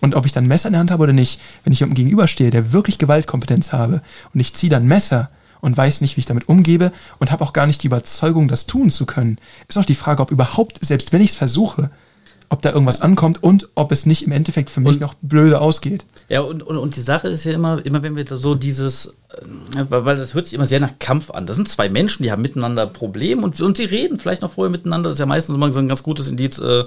Und 0.00 0.14
ob 0.14 0.26
ich 0.26 0.32
dann 0.32 0.46
Messer 0.46 0.68
in 0.68 0.72
der 0.72 0.80
Hand 0.80 0.90
habe 0.90 1.02
oder 1.02 1.12
nicht, 1.12 1.40
wenn 1.64 1.72
ich 1.72 1.80
jemandem 1.80 2.04
gegenüberstehe, 2.04 2.50
der 2.50 2.72
wirklich 2.72 2.98
Gewaltkompetenz 2.98 3.72
habe 3.72 4.02
und 4.34 4.40
ich 4.40 4.54
ziehe 4.54 4.70
dann 4.70 4.86
Messer, 4.86 5.30
und 5.60 5.76
weiß 5.76 6.00
nicht, 6.00 6.16
wie 6.16 6.20
ich 6.20 6.26
damit 6.26 6.48
umgebe 6.48 6.92
und 7.18 7.30
habe 7.30 7.44
auch 7.44 7.52
gar 7.52 7.66
nicht 7.66 7.82
die 7.82 7.86
Überzeugung, 7.86 8.48
das 8.48 8.66
tun 8.66 8.90
zu 8.90 9.06
können. 9.06 9.38
Ist 9.68 9.78
auch 9.78 9.84
die 9.84 9.94
Frage, 9.94 10.22
ob 10.22 10.30
überhaupt, 10.30 10.78
selbst 10.84 11.12
wenn 11.12 11.22
ich 11.22 11.30
es 11.30 11.36
versuche, 11.36 11.90
ob 12.52 12.62
da 12.62 12.72
irgendwas 12.72 13.00
ankommt 13.00 13.42
und 13.42 13.68
ob 13.76 13.92
es 13.92 14.06
nicht 14.06 14.24
im 14.24 14.32
Endeffekt 14.32 14.70
für 14.70 14.80
mich 14.80 14.94
und, 14.94 15.00
noch 15.00 15.14
blöde 15.22 15.60
ausgeht. 15.60 16.04
Ja, 16.28 16.40
und, 16.40 16.64
und, 16.64 16.76
und 16.76 16.96
die 16.96 17.00
Sache 17.00 17.28
ist 17.28 17.44
ja 17.44 17.52
immer, 17.52 17.84
immer 17.86 18.02
wenn 18.02 18.16
wir 18.16 18.24
so 18.26 18.56
dieses, 18.56 19.14
äh, 19.76 19.84
weil 19.88 20.16
das 20.16 20.34
hört 20.34 20.46
sich 20.46 20.54
immer 20.54 20.66
sehr 20.66 20.80
nach 20.80 20.98
Kampf 20.98 21.30
an. 21.30 21.46
Das 21.46 21.54
sind 21.54 21.68
zwei 21.68 21.88
Menschen, 21.88 22.24
die 22.24 22.32
haben 22.32 22.42
miteinander 22.42 22.88
Probleme 22.88 23.42
und, 23.42 23.60
und 23.60 23.76
sie 23.76 23.84
reden 23.84 24.18
vielleicht 24.18 24.42
noch 24.42 24.52
vorher 24.52 24.70
miteinander. 24.70 25.10
Das 25.10 25.16
ist 25.16 25.20
ja 25.20 25.26
meistens 25.26 25.54
immer 25.54 25.72
so 25.72 25.78
ein 25.78 25.88
ganz 25.88 26.02
gutes 26.02 26.26
Indiz, 26.26 26.58
äh, 26.58 26.84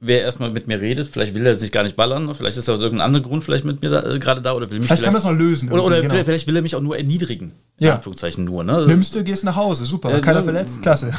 wer 0.00 0.22
erstmal 0.22 0.50
mit 0.50 0.66
mir 0.66 0.80
redet, 0.80 1.08
vielleicht 1.08 1.34
will 1.34 1.46
er 1.46 1.54
sich 1.54 1.70
gar 1.72 1.82
nicht 1.82 1.94
ballern, 1.94 2.34
vielleicht 2.34 2.56
ist 2.56 2.68
er 2.68 2.74
aus 2.74 2.80
irgendeinem 2.80 3.06
anderen 3.06 3.22
Grund 3.22 3.44
vielleicht 3.44 3.66
mit 3.66 3.82
mir 3.82 3.90
da, 3.90 4.02
äh, 4.02 4.18
gerade 4.18 4.40
da 4.40 4.54
oder 4.54 4.70
will 4.70 4.78
mich 4.78 4.86
vielleicht, 4.86 5.02
vielleicht 5.02 5.04
kann 5.04 5.12
man 5.12 5.34
es 5.34 5.40
noch 5.40 5.46
lösen. 5.46 5.70
Oder, 5.70 5.84
oder 5.84 6.00
genau. 6.00 6.24
vielleicht 6.24 6.46
will 6.46 6.56
er 6.56 6.62
mich 6.62 6.74
auch 6.74 6.80
nur 6.80 6.96
erniedrigen. 6.96 7.52
Ja. 7.78 7.94
Anführungszeichen 7.94 8.44
nur. 8.44 8.64
Ne? 8.64 8.86
Nimmst 8.86 9.14
du, 9.14 9.22
gehst 9.22 9.44
nach 9.44 9.56
Hause, 9.56 9.84
super, 9.84 10.14
äh, 10.14 10.20
keiner 10.20 10.40
ne, 10.40 10.44
verletzt, 10.44 10.82
klasse. 10.82 11.10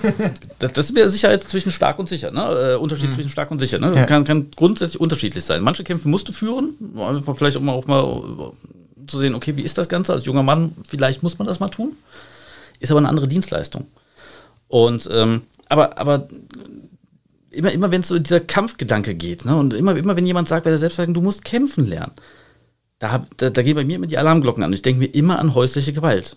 das, 0.60 0.72
das 0.72 0.92
mir 0.92 1.08
Sicherheit 1.08 1.42
zwischen 1.42 1.72
stark 1.72 1.98
und 1.98 2.08
sicher, 2.08 2.30
ne? 2.30 2.74
Äh, 2.74 2.76
Unterschied 2.76 3.10
mhm. 3.10 3.14
zwischen 3.14 3.30
stark 3.30 3.50
und 3.50 3.58
sicher. 3.58 3.78
Ne? 3.78 3.92
Ja. 3.94 4.04
Kann, 4.06 4.24
kann 4.24 4.50
grundsätzlich 4.54 5.00
unterschiedlich 5.00 5.44
sein. 5.44 5.62
Manche 5.62 5.82
Kämpfe 5.82 6.08
musst 6.08 6.28
du 6.28 6.32
führen, 6.32 6.74
vielleicht 7.36 7.56
auch 7.56 7.60
mal, 7.60 7.72
auch 7.72 7.86
mal 7.86 8.52
zu 9.06 9.18
sehen, 9.18 9.34
okay, 9.34 9.56
wie 9.56 9.62
ist 9.62 9.76
das 9.76 9.88
Ganze 9.88 10.12
als 10.12 10.24
junger 10.24 10.44
Mann, 10.44 10.72
vielleicht 10.86 11.22
muss 11.22 11.38
man 11.38 11.48
das 11.48 11.58
mal 11.58 11.68
tun. 11.68 11.96
Ist 12.78 12.90
aber 12.90 12.98
eine 12.98 13.08
andere 13.08 13.28
Dienstleistung. 13.28 13.86
Und 14.68 15.08
ähm, 15.12 15.42
aber, 15.68 15.98
aber 15.98 16.28
immer, 17.50 17.72
immer 17.72 17.90
wenn 17.90 18.00
es 18.00 18.08
so 18.08 18.18
dieser 18.18 18.40
Kampfgedanke 18.40 19.14
geht, 19.14 19.44
ne? 19.44 19.56
Und 19.56 19.74
immer, 19.74 19.96
immer 19.96 20.16
wenn 20.16 20.26
jemand 20.26 20.48
sagt 20.48 20.64
bei 20.64 20.70
der 20.70 20.78
Selbstverteidigung, 20.78 21.22
du 21.22 21.26
musst 21.26 21.44
kämpfen 21.44 21.86
lernen, 21.86 22.12
da, 22.98 23.26
da, 23.38 23.50
da 23.50 23.62
gehen 23.62 23.76
bei 23.76 23.84
mir 23.84 23.96
immer 23.96 24.06
die 24.06 24.18
Alarmglocken 24.18 24.62
an. 24.62 24.72
Ich 24.72 24.82
denke 24.82 25.00
mir 25.00 25.14
immer 25.14 25.38
an 25.38 25.54
häusliche 25.54 25.92
Gewalt. 25.92 26.36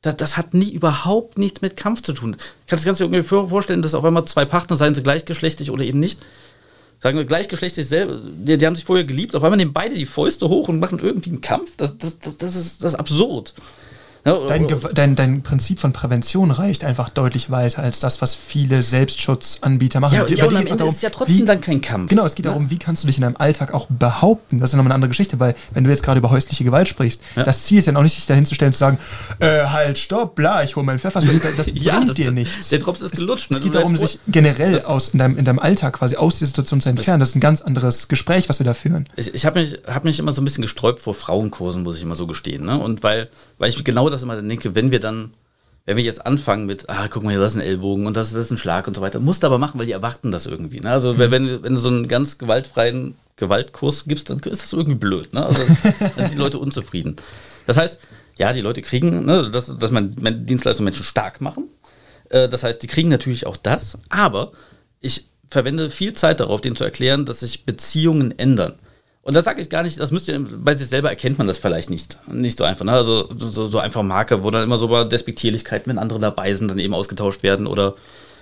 Das, 0.00 0.16
das 0.16 0.36
hat 0.36 0.54
nie 0.54 0.70
überhaupt 0.70 1.38
nichts 1.38 1.60
mit 1.60 1.76
Kampf 1.76 2.02
zu 2.02 2.12
tun. 2.12 2.36
Kannst, 2.66 2.84
kannst 2.84 3.00
du 3.00 3.08
dir 3.08 3.16
irgendwie 3.16 3.48
vorstellen, 3.48 3.82
dass 3.82 3.94
auf 3.94 4.04
einmal 4.04 4.24
zwei 4.24 4.44
Partner, 4.44 4.76
seien 4.76 4.94
sie 4.94 5.02
gleichgeschlechtlich 5.02 5.70
oder 5.70 5.84
eben 5.84 6.00
nicht, 6.00 6.20
sagen 7.00 7.18
wir 7.18 7.24
gleichgeschlechtlich 7.24 7.88
die, 7.88 8.56
die, 8.58 8.66
haben 8.66 8.74
sich 8.76 8.84
vorher 8.84 9.04
geliebt, 9.04 9.34
auf 9.36 9.44
einmal 9.44 9.58
nehmen 9.58 9.72
beide 9.72 9.94
die 9.94 10.06
Fäuste 10.06 10.48
hoch 10.48 10.68
und 10.68 10.80
machen 10.80 10.98
irgendwie 10.98 11.30
einen 11.30 11.40
Kampf. 11.42 11.76
Das, 11.76 11.98
das, 11.98 12.18
das, 12.18 12.56
ist, 12.56 12.82
das 12.82 12.94
ist 12.94 12.98
absurd. 12.98 13.54
Dein, 14.48 14.66
dein, 14.94 15.16
dein 15.16 15.42
Prinzip 15.42 15.80
von 15.80 15.92
Prävention 15.92 16.50
reicht 16.50 16.84
einfach 16.84 17.08
deutlich 17.08 17.50
weiter 17.50 17.82
als 17.82 18.00
das, 18.00 18.20
was 18.22 18.34
viele 18.34 18.82
Selbstschutzanbieter 18.82 20.00
machen. 20.00 20.14
Ja, 20.14 20.26
ja 20.26 20.44
und 20.44 20.54
am 20.54 20.56
Ende 20.56 20.76
darum, 20.76 20.92
ist 20.92 21.02
ja 21.02 21.10
trotzdem 21.10 21.38
wie, 21.38 21.44
dann 21.44 21.60
kein 21.60 21.80
Kampf. 21.80 22.10
Genau, 22.10 22.24
es 22.24 22.34
geht 22.34 22.44
ja. 22.44 22.52
darum, 22.52 22.70
wie 22.70 22.78
kannst 22.78 23.02
du 23.02 23.06
dich 23.06 23.16
in 23.16 23.22
deinem 23.22 23.36
Alltag 23.36 23.74
auch 23.74 23.86
behaupten. 23.88 24.60
Das 24.60 24.70
ist 24.70 24.72
ja 24.72 24.76
nochmal 24.78 24.92
eine 24.92 24.96
andere 24.96 25.08
Geschichte, 25.08 25.38
weil 25.40 25.54
wenn 25.72 25.84
du 25.84 25.90
jetzt 25.90 26.02
gerade 26.02 26.18
über 26.18 26.30
häusliche 26.30 26.64
Gewalt 26.64 26.88
sprichst, 26.88 27.20
ja. 27.36 27.44
das 27.44 27.64
Ziel 27.64 27.78
ist 27.78 27.86
ja 27.86 27.96
auch 27.96 28.02
nicht, 28.02 28.14
sich 28.14 28.26
dahin 28.26 28.46
zu 28.46 28.54
stellen 28.54 28.70
und 28.70 28.74
zu 28.74 28.78
sagen, 28.78 28.98
äh, 29.38 29.64
halt, 29.66 29.98
stopp, 29.98 30.34
bla, 30.34 30.62
ich 30.62 30.76
hole 30.76 30.84
meinen 30.84 30.98
Pfeffer. 30.98 31.20
Das 31.58 31.72
ja, 31.74 31.96
bringt 31.96 32.10
das, 32.10 32.16
dir 32.16 32.30
nichts. 32.30 32.68
Der 32.68 32.78
Drops 32.78 33.00
ist 33.00 33.16
gelutscht. 33.16 33.50
Ne? 33.50 33.56
Es, 33.56 33.62
geht 33.62 33.74
darum, 33.74 33.96
sich 33.96 34.18
generell 34.28 34.80
aus, 34.82 35.08
in, 35.08 35.18
deinem, 35.18 35.38
in 35.38 35.44
deinem 35.44 35.58
Alltag 35.58 35.94
quasi 35.94 36.16
aus 36.16 36.34
dieser 36.34 36.46
Situation 36.46 36.80
zu 36.80 36.88
entfernen. 36.88 37.20
Das 37.20 37.30
ist 37.30 37.36
ein 37.36 37.40
ganz 37.40 37.62
anderes 37.62 38.08
Gespräch, 38.08 38.48
was 38.48 38.60
wir 38.60 38.64
da 38.64 38.74
führen. 38.74 39.08
Ich, 39.16 39.34
ich 39.34 39.46
habe 39.46 39.60
mich, 39.60 39.78
hab 39.86 40.04
mich 40.04 40.18
immer 40.18 40.32
so 40.32 40.40
ein 40.40 40.44
bisschen 40.44 40.62
gesträubt 40.62 41.00
vor 41.00 41.14
Frauenkursen, 41.14 41.82
muss 41.82 41.96
ich 41.96 42.02
immer 42.02 42.14
so 42.14 42.26
gestehen. 42.26 42.64
Ne? 42.64 42.78
Und 42.78 43.02
weil, 43.02 43.28
weil 43.58 43.70
ich 43.70 43.82
genau 43.82 44.10
das 44.10 44.17
immer 44.22 44.40
denke, 44.40 44.74
wenn 44.74 44.90
wir 44.90 45.00
dann, 45.00 45.34
wenn 45.86 45.96
wir 45.96 46.04
jetzt 46.04 46.24
anfangen 46.24 46.66
mit, 46.66 46.88
ah, 46.88 47.08
guck 47.08 47.22
mal, 47.22 47.30
hier, 47.30 47.40
das 47.40 47.52
ist 47.52 47.58
ein 47.58 47.66
Ellbogen 47.66 48.06
und 48.06 48.16
das, 48.16 48.32
das 48.32 48.46
ist 48.46 48.50
ein 48.50 48.58
Schlag 48.58 48.86
und 48.86 48.94
so 48.94 49.00
weiter, 49.00 49.20
musst 49.20 49.42
du 49.42 49.46
aber 49.46 49.58
machen, 49.58 49.78
weil 49.78 49.86
die 49.86 49.92
erwarten 49.92 50.30
das 50.30 50.46
irgendwie. 50.46 50.80
Ne? 50.80 50.90
Also 50.90 51.14
mhm. 51.14 51.18
wenn, 51.18 51.62
wenn 51.62 51.74
du 51.74 51.80
so 51.80 51.88
einen 51.88 52.08
ganz 52.08 52.38
gewaltfreien 52.38 53.16
Gewaltkurs 53.36 54.04
gibst, 54.06 54.30
dann 54.30 54.38
ist 54.38 54.62
das 54.62 54.72
irgendwie 54.72 54.98
blöd. 54.98 55.32
Ne? 55.32 55.46
Also 55.46 55.62
dann 56.00 56.12
sind 56.14 56.32
die 56.32 56.38
Leute 56.38 56.58
unzufrieden. 56.58 57.16
Das 57.66 57.76
heißt, 57.76 58.00
ja, 58.38 58.52
die 58.52 58.60
Leute 58.60 58.82
kriegen, 58.82 59.24
ne, 59.24 59.50
dass, 59.50 59.76
dass 59.76 59.90
man 59.90 60.14
Dienstleistungen 60.46 60.86
Menschen 60.86 61.04
stark 61.04 61.40
machen. 61.40 61.68
Äh, 62.30 62.48
das 62.48 62.62
heißt, 62.62 62.82
die 62.82 62.86
kriegen 62.86 63.08
natürlich 63.08 63.46
auch 63.46 63.56
das, 63.56 63.98
aber 64.08 64.52
ich 65.00 65.26
verwende 65.48 65.90
viel 65.90 66.14
Zeit 66.14 66.40
darauf, 66.40 66.60
denen 66.60 66.76
zu 66.76 66.84
erklären, 66.84 67.24
dass 67.24 67.40
sich 67.40 67.64
Beziehungen 67.64 68.38
ändern. 68.38 68.74
Und 69.28 69.34
da 69.34 69.42
sage 69.42 69.60
ich 69.60 69.68
gar 69.68 69.82
nicht, 69.82 70.00
das 70.00 70.10
müsst 70.10 70.26
ihr, 70.28 70.42
bei 70.42 70.74
sich 70.74 70.88
selber 70.88 71.10
erkennt 71.10 71.36
man 71.36 71.46
das 71.46 71.58
vielleicht 71.58 71.90
nicht. 71.90 72.16
Nicht 72.32 72.56
so 72.56 72.64
einfach. 72.64 72.86
Ne? 72.86 72.92
Also 72.92 73.28
so, 73.36 73.66
so 73.66 73.78
einfach 73.78 74.02
Marke, 74.02 74.42
wo 74.42 74.50
dann 74.50 74.62
immer 74.62 74.78
so 74.78 75.04
Despektierlichkeiten, 75.04 75.90
wenn 75.90 75.98
andere 75.98 76.18
dabei 76.18 76.54
sind, 76.54 76.68
dann 76.68 76.78
eben 76.78 76.94
ausgetauscht 76.94 77.42
werden 77.42 77.66
oder. 77.66 77.94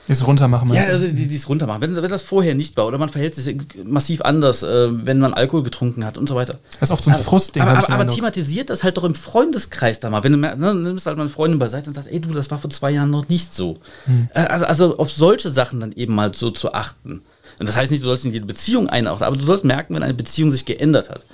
Das 0.07 0.25
runtermachen, 0.25 0.73
Ja, 0.73 0.83
also 0.85 1.09
die, 1.09 1.27
die 1.27 1.35
es 1.35 1.49
runtermachen. 1.49 1.83
Wenn, 1.83 1.97
wenn 1.97 2.09
das 2.09 2.23
vorher 2.23 2.55
nicht 2.55 2.77
war 2.77 2.87
oder 2.87 2.99
man 2.99 3.09
verhält 3.09 3.35
sich 3.35 3.57
massiv 3.83 4.21
anders, 4.21 4.63
äh, 4.63 4.87
wenn 5.05 5.19
man 5.19 5.35
Alkohol 5.35 5.65
getrunken 5.65 6.05
hat 6.05 6.19
und 6.19 6.29
so 6.29 6.37
weiter. 6.37 6.61
Das 6.79 6.91
ist 6.91 6.93
oft 6.93 7.03
so 7.03 7.11
ein 7.11 7.17
Frustding. 7.17 7.63
Aber, 7.63 7.79
aber, 7.79 7.91
aber 7.91 8.07
thematisiert 8.07 8.71
das 8.71 8.85
halt 8.85 8.97
doch 8.97 9.03
im 9.03 9.17
Freundeskreis 9.17 9.99
da 9.99 10.09
mal. 10.09 10.23
Wenn 10.23 10.35
du 10.35 10.39
ne, 10.39 10.73
nimmst 10.73 11.07
halt 11.07 11.17
mal 11.17 11.25
eine 11.25 11.31
Freundin 11.31 11.59
beiseite 11.59 11.89
und 11.89 11.95
sagst, 11.95 12.09
ey 12.09 12.21
du, 12.21 12.33
das 12.33 12.53
war 12.53 12.61
vor 12.61 12.71
zwei 12.71 12.93
Jahren 12.93 13.11
noch 13.11 13.29
nicht 13.29 13.53
so. 13.53 13.75
Hm. 14.05 14.29
Äh, 14.35 14.39
also, 14.39 14.67
also 14.67 14.99
auf 14.99 15.11
solche 15.11 15.49
Sachen 15.49 15.81
dann 15.81 15.91
eben 15.91 16.15
mal 16.15 16.33
so 16.33 16.53
zu 16.53 16.73
achten. 16.73 17.23
Und 17.59 17.69
das 17.69 17.77
heißt 17.77 17.91
nicht, 17.91 18.03
du 18.03 18.07
sollst 18.07 18.25
in 18.25 18.33
jede 18.33 18.47
Beziehung 18.47 18.89
einordnen, 18.89 19.27
aber 19.27 19.37
du 19.37 19.45
sollst 19.45 19.65
merken, 19.65 19.95
wenn 19.95 20.03
eine 20.03 20.15
Beziehung 20.15 20.51
sich 20.51 20.65
geändert 20.65 21.11
hat. 21.11 21.25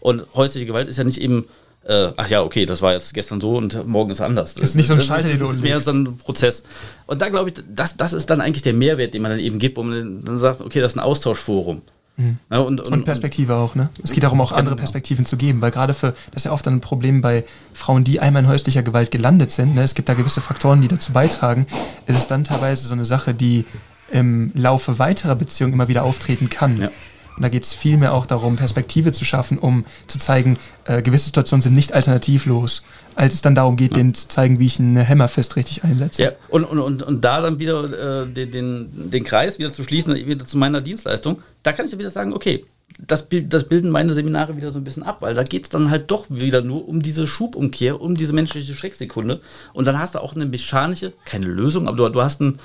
Und 0.00 0.26
häusliche 0.34 0.66
Gewalt 0.66 0.88
ist 0.88 0.98
ja 0.98 1.04
nicht 1.04 1.20
eben, 1.20 1.46
äh, 1.84 2.10
ach 2.16 2.28
ja, 2.28 2.42
okay, 2.42 2.66
das 2.66 2.82
war 2.82 2.92
jetzt 2.92 3.14
gestern 3.14 3.40
so 3.40 3.56
und 3.56 3.86
morgen 3.86 4.10
ist 4.10 4.20
anders. 4.20 4.54
Das 4.54 4.70
ist 4.70 4.74
nicht 4.76 4.86
so 4.86 4.94
ein 4.94 5.00
Schalter, 5.00 5.28
den 5.28 5.38
du 5.38 5.48
Das 5.48 5.58
ist 5.58 5.62
mehr 5.62 5.80
so 5.80 5.90
ein 5.90 6.16
Prozess. 6.16 6.62
Und 7.06 7.20
da 7.20 7.28
glaube 7.28 7.50
ich, 7.50 7.64
das, 7.68 7.96
das 7.96 8.12
ist 8.12 8.30
dann 8.30 8.40
eigentlich 8.40 8.62
der 8.62 8.74
Mehrwert, 8.74 9.14
den 9.14 9.22
man 9.22 9.32
dann 9.32 9.40
eben 9.40 9.58
gibt, 9.58 9.76
wo 9.76 9.82
man 9.82 10.22
dann 10.24 10.38
sagt, 10.38 10.60
okay, 10.60 10.80
das 10.80 10.92
ist 10.92 10.98
ein 10.98 11.04
Austauschforum. 11.04 11.82
Mhm. 12.16 12.38
Ja, 12.50 12.58
und, 12.58 12.80
und, 12.80 12.92
und, 12.92 13.04
Perspektive 13.04 13.54
auch, 13.54 13.74
ne? 13.74 13.88
Es 14.02 14.12
geht 14.12 14.22
darum, 14.22 14.40
auch 14.40 14.52
andere 14.52 14.74
genau. 14.74 14.80
Perspektiven 14.80 15.24
zu 15.24 15.36
geben, 15.36 15.62
weil 15.62 15.70
gerade 15.70 15.94
für, 15.94 16.14
das 16.30 16.42
ist 16.42 16.44
ja 16.44 16.52
oft 16.52 16.66
ein 16.68 16.80
Problem 16.80 17.22
bei 17.22 17.44
Frauen, 17.72 18.04
die 18.04 18.20
einmal 18.20 18.42
in 18.42 18.48
häuslicher 18.48 18.82
Gewalt 18.82 19.10
gelandet 19.10 19.50
sind, 19.50 19.74
ne? 19.74 19.82
es 19.82 19.94
gibt 19.94 20.08
da 20.08 20.14
gewisse 20.14 20.40
Faktoren, 20.40 20.82
die 20.82 20.88
dazu 20.88 21.12
beitragen, 21.12 21.66
es 22.06 22.18
ist 22.18 22.30
dann 22.30 22.44
teilweise 22.44 22.86
so 22.86 22.92
eine 22.92 23.06
Sache, 23.06 23.32
die 23.32 23.64
im 24.12 24.52
Laufe 24.54 24.98
weiterer 24.98 25.34
Beziehungen 25.34 25.72
immer 25.72 25.88
wieder 25.88 26.04
auftreten 26.04 26.48
kann. 26.50 26.80
Ja. 26.80 26.90
Und 27.36 27.42
da 27.42 27.48
geht 27.48 27.64
es 27.64 27.72
vielmehr 27.72 28.12
auch 28.12 28.26
darum, 28.26 28.56
Perspektive 28.56 29.12
zu 29.12 29.24
schaffen, 29.24 29.58
um 29.58 29.86
zu 30.06 30.18
zeigen, 30.18 30.58
äh, 30.84 31.00
gewisse 31.00 31.26
Situationen 31.26 31.62
sind 31.62 31.74
nicht 31.74 31.94
alternativlos, 31.94 32.82
als 33.14 33.32
es 33.32 33.40
dann 33.40 33.54
darum 33.54 33.76
geht, 33.76 33.92
ja. 33.92 33.98
denen 33.98 34.12
zu 34.12 34.28
zeigen, 34.28 34.58
wie 34.58 34.66
ich 34.66 34.78
einen 34.78 35.08
Hammerfest 35.08 35.56
richtig 35.56 35.82
einsetze. 35.82 36.22
Ja, 36.22 36.32
und, 36.50 36.64
und, 36.64 36.78
und, 36.78 37.02
und 37.02 37.24
da 37.24 37.40
dann 37.40 37.58
wieder 37.58 38.22
äh, 38.22 38.26
den, 38.26 38.50
den, 38.50 39.10
den 39.10 39.24
Kreis 39.24 39.58
wieder 39.58 39.72
zu 39.72 39.82
schließen, 39.82 40.14
wieder 40.14 40.46
zu 40.46 40.58
meiner 40.58 40.82
Dienstleistung, 40.82 41.40
da 41.62 41.72
kann 41.72 41.86
ich 41.86 41.90
dann 41.90 42.00
wieder 42.00 42.10
sagen, 42.10 42.34
okay, 42.34 42.66
das, 42.98 43.28
das 43.30 43.68
bilden 43.68 43.90
meine 43.90 44.12
Seminare 44.12 44.54
wieder 44.56 44.70
so 44.70 44.78
ein 44.78 44.84
bisschen 44.84 45.02
ab, 45.02 45.22
weil 45.22 45.34
da 45.34 45.42
geht 45.42 45.64
es 45.64 45.68
dann 45.70 45.90
halt 45.90 46.10
doch 46.10 46.26
wieder 46.28 46.60
nur 46.60 46.86
um 46.86 47.00
diese 47.00 47.26
Schubumkehr, 47.26 48.00
um 48.00 48.14
diese 48.14 48.34
menschliche 48.34 48.74
Schrecksekunde. 48.74 49.40
Und 49.72 49.86
dann 49.86 49.98
hast 49.98 50.14
du 50.14 50.18
auch 50.18 50.34
eine 50.34 50.44
mechanische, 50.44 51.14
keine 51.24 51.46
Lösung, 51.46 51.88
aber 51.88 51.96
du, 51.96 52.08
du 52.10 52.22
hast 52.22 52.42
ein 52.42 52.58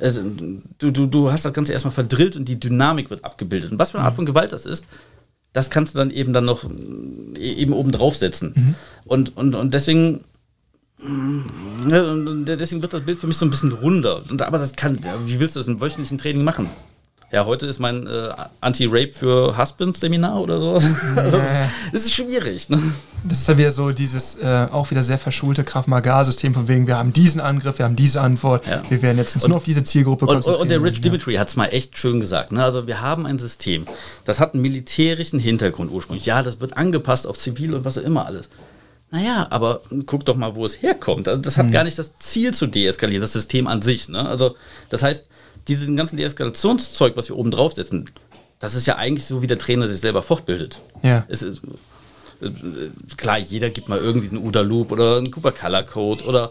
also, 0.00 0.22
du, 0.78 0.90
du, 0.90 1.06
du 1.06 1.32
hast 1.32 1.44
das 1.44 1.52
Ganze 1.52 1.72
erstmal 1.72 1.92
verdrillt 1.92 2.36
und 2.36 2.48
die 2.48 2.58
Dynamik 2.60 3.10
wird 3.10 3.24
abgebildet. 3.24 3.72
Und 3.72 3.78
was 3.78 3.92
für 3.92 3.98
eine 3.98 4.06
Art 4.06 4.14
mhm. 4.14 4.16
von 4.16 4.26
Gewalt 4.26 4.52
das 4.52 4.66
ist, 4.66 4.86
das 5.52 5.70
kannst 5.70 5.94
du 5.94 5.98
dann 5.98 6.10
eben 6.10 6.32
dann 6.32 6.44
noch 6.44 6.64
äh, 6.64 7.38
eben 7.38 7.72
oben 7.72 7.92
draufsetzen. 7.92 8.52
Mhm. 8.54 8.74
Und, 9.06 9.36
und, 9.36 9.54
und 9.54 9.74
deswegen 9.74 10.24
deswegen 10.98 12.82
wird 12.82 12.92
das 12.92 13.02
Bild 13.02 13.18
für 13.18 13.26
mich 13.26 13.36
so 13.36 13.44
ein 13.46 13.50
bisschen 13.50 13.72
runder. 13.72 14.22
Und, 14.30 14.40
aber 14.42 14.58
das 14.58 14.74
kann, 14.76 14.98
wie 15.26 15.38
willst 15.38 15.56
du 15.56 15.60
das 15.60 15.68
im 15.68 15.80
wöchentlichen 15.80 16.18
Training 16.18 16.42
machen? 16.42 16.70
Ja, 17.32 17.44
heute 17.44 17.66
ist 17.66 17.80
mein 17.80 18.06
äh, 18.06 18.28
Anti-Rape 18.60 19.12
für 19.12 19.58
Husbands 19.58 19.98
Seminar 19.98 20.40
oder 20.40 20.60
so. 20.60 20.74
also, 21.16 21.38
das, 21.92 22.04
ist 22.04 22.14
schwierig. 22.14 22.68
Ne? 22.68 22.80
Das 23.24 23.40
ist 23.40 23.48
ja 23.48 23.58
wieder 23.58 23.72
so 23.72 23.90
dieses 23.90 24.36
äh, 24.36 24.68
auch 24.70 24.92
wieder 24.92 25.02
sehr 25.02 25.18
verschulte 25.18 25.64
Kraft-Magar-System 25.64 26.54
von 26.54 26.68
wegen, 26.68 26.86
wir 26.86 26.96
haben 26.96 27.12
diesen 27.12 27.40
Angriff, 27.40 27.78
wir 27.78 27.84
haben 27.84 27.96
diese 27.96 28.20
Antwort, 28.20 28.64
Ja. 28.68 28.82
wir 28.88 29.02
werden 29.02 29.18
jetzt 29.18 29.34
uns 29.34 29.48
nur 29.48 29.56
auf 29.56 29.64
diese 29.64 29.82
Zielgruppe 29.82 30.26
Und, 30.26 30.46
und, 30.46 30.54
und 30.56 30.70
der 30.70 30.80
Rich 30.80 30.98
Ja. 30.98 31.02
Dimitri 31.02 31.34
hat 31.34 31.48
es 31.48 31.56
mal 31.56 31.66
echt 31.66 31.98
schön 31.98 32.20
gesagt. 32.20 32.52
Ne? 32.52 32.62
Also 32.62 32.86
wir 32.86 33.00
haben 33.00 33.26
ein 33.26 33.38
System, 33.38 33.86
das 34.24 34.38
hat 34.38 34.54
einen 34.54 34.62
militärischen 34.62 35.40
Hintergrund 35.40 35.90
ursprünglich. 35.90 36.26
Ja, 36.26 36.44
das 36.44 36.60
wird 36.60 36.76
angepasst 36.76 37.26
auf 37.26 37.36
Zivil 37.36 37.74
und 37.74 37.84
was 37.84 37.98
auch 37.98 38.02
immer 38.02 38.26
alles. 38.26 38.48
Naja, 39.10 39.48
aber 39.50 39.82
guck 40.06 40.24
doch 40.24 40.36
mal, 40.36 40.54
wo 40.54 40.64
es 40.64 40.80
herkommt. 40.80 41.26
Also 41.26 41.40
das 41.40 41.58
hat 41.58 41.72
gar 41.72 41.84
nicht 41.84 41.98
das 41.98 42.16
Ziel 42.16 42.54
zu 42.54 42.66
deeskalieren, 42.66 43.20
das 43.20 43.32
System 43.32 43.66
an 43.66 43.82
sich. 43.82 44.08
Ne? 44.08 44.28
Also 44.28 44.56
das 44.90 45.02
heißt, 45.02 45.28
diesen 45.68 45.96
ganzen 45.96 46.16
Deeskalationszeug, 46.16 47.16
was 47.16 47.28
wir 47.28 47.36
oben 47.36 47.50
draufsetzen, 47.50 48.06
das 48.58 48.74
ist 48.74 48.86
ja 48.86 48.96
eigentlich 48.96 49.26
so, 49.26 49.42
wie 49.42 49.46
der 49.46 49.58
Trainer 49.58 49.86
sich 49.86 50.00
selber 50.00 50.22
fortbildet. 50.22 50.80
Ja. 51.02 51.24
Es 51.28 51.42
ist, 51.42 51.62
äh, 52.40 52.50
klar, 53.16 53.38
jeder 53.38 53.70
gibt 53.70 53.88
mal 53.88 53.98
irgendwie 53.98 54.28
einen 54.28 54.44
UDA 54.44 54.60
Loop 54.62 54.92
oder 54.92 55.18
einen 55.18 55.30
Cooper 55.30 55.52
Color 55.52 55.82
Code 55.82 56.24
oder 56.24 56.50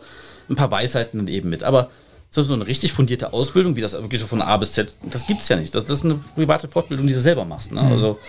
ein 0.49 0.55
paar 0.55 0.69
Weisheiten 0.69 1.19
dann 1.19 1.27
eben 1.27 1.49
mit. 1.49 1.63
Aber 1.63 1.89
so 2.29 2.53
eine 2.53 2.67
richtig 2.67 2.91
fundierte 2.91 3.31
Ausbildung, 3.31 3.75
wie 3.75 3.81
das 3.81 3.93
wirklich 3.93 4.19
so 4.19 4.27
von 4.27 4.41
A 4.41 4.57
bis 4.57 4.73
Z, 4.73 4.97
das 5.09 5.25
gibt's 5.25 5.47
ja 5.47 5.55
nicht. 5.55 5.73
Das, 5.73 5.85
das 5.85 5.99
ist 5.99 6.05
eine 6.05 6.19
private 6.35 6.67
Fortbildung, 6.67 7.07
die 7.07 7.13
du 7.13 7.21
selber 7.21 7.45
machst. 7.45 7.71
Ne? 7.71 7.79
Also, 7.81 8.19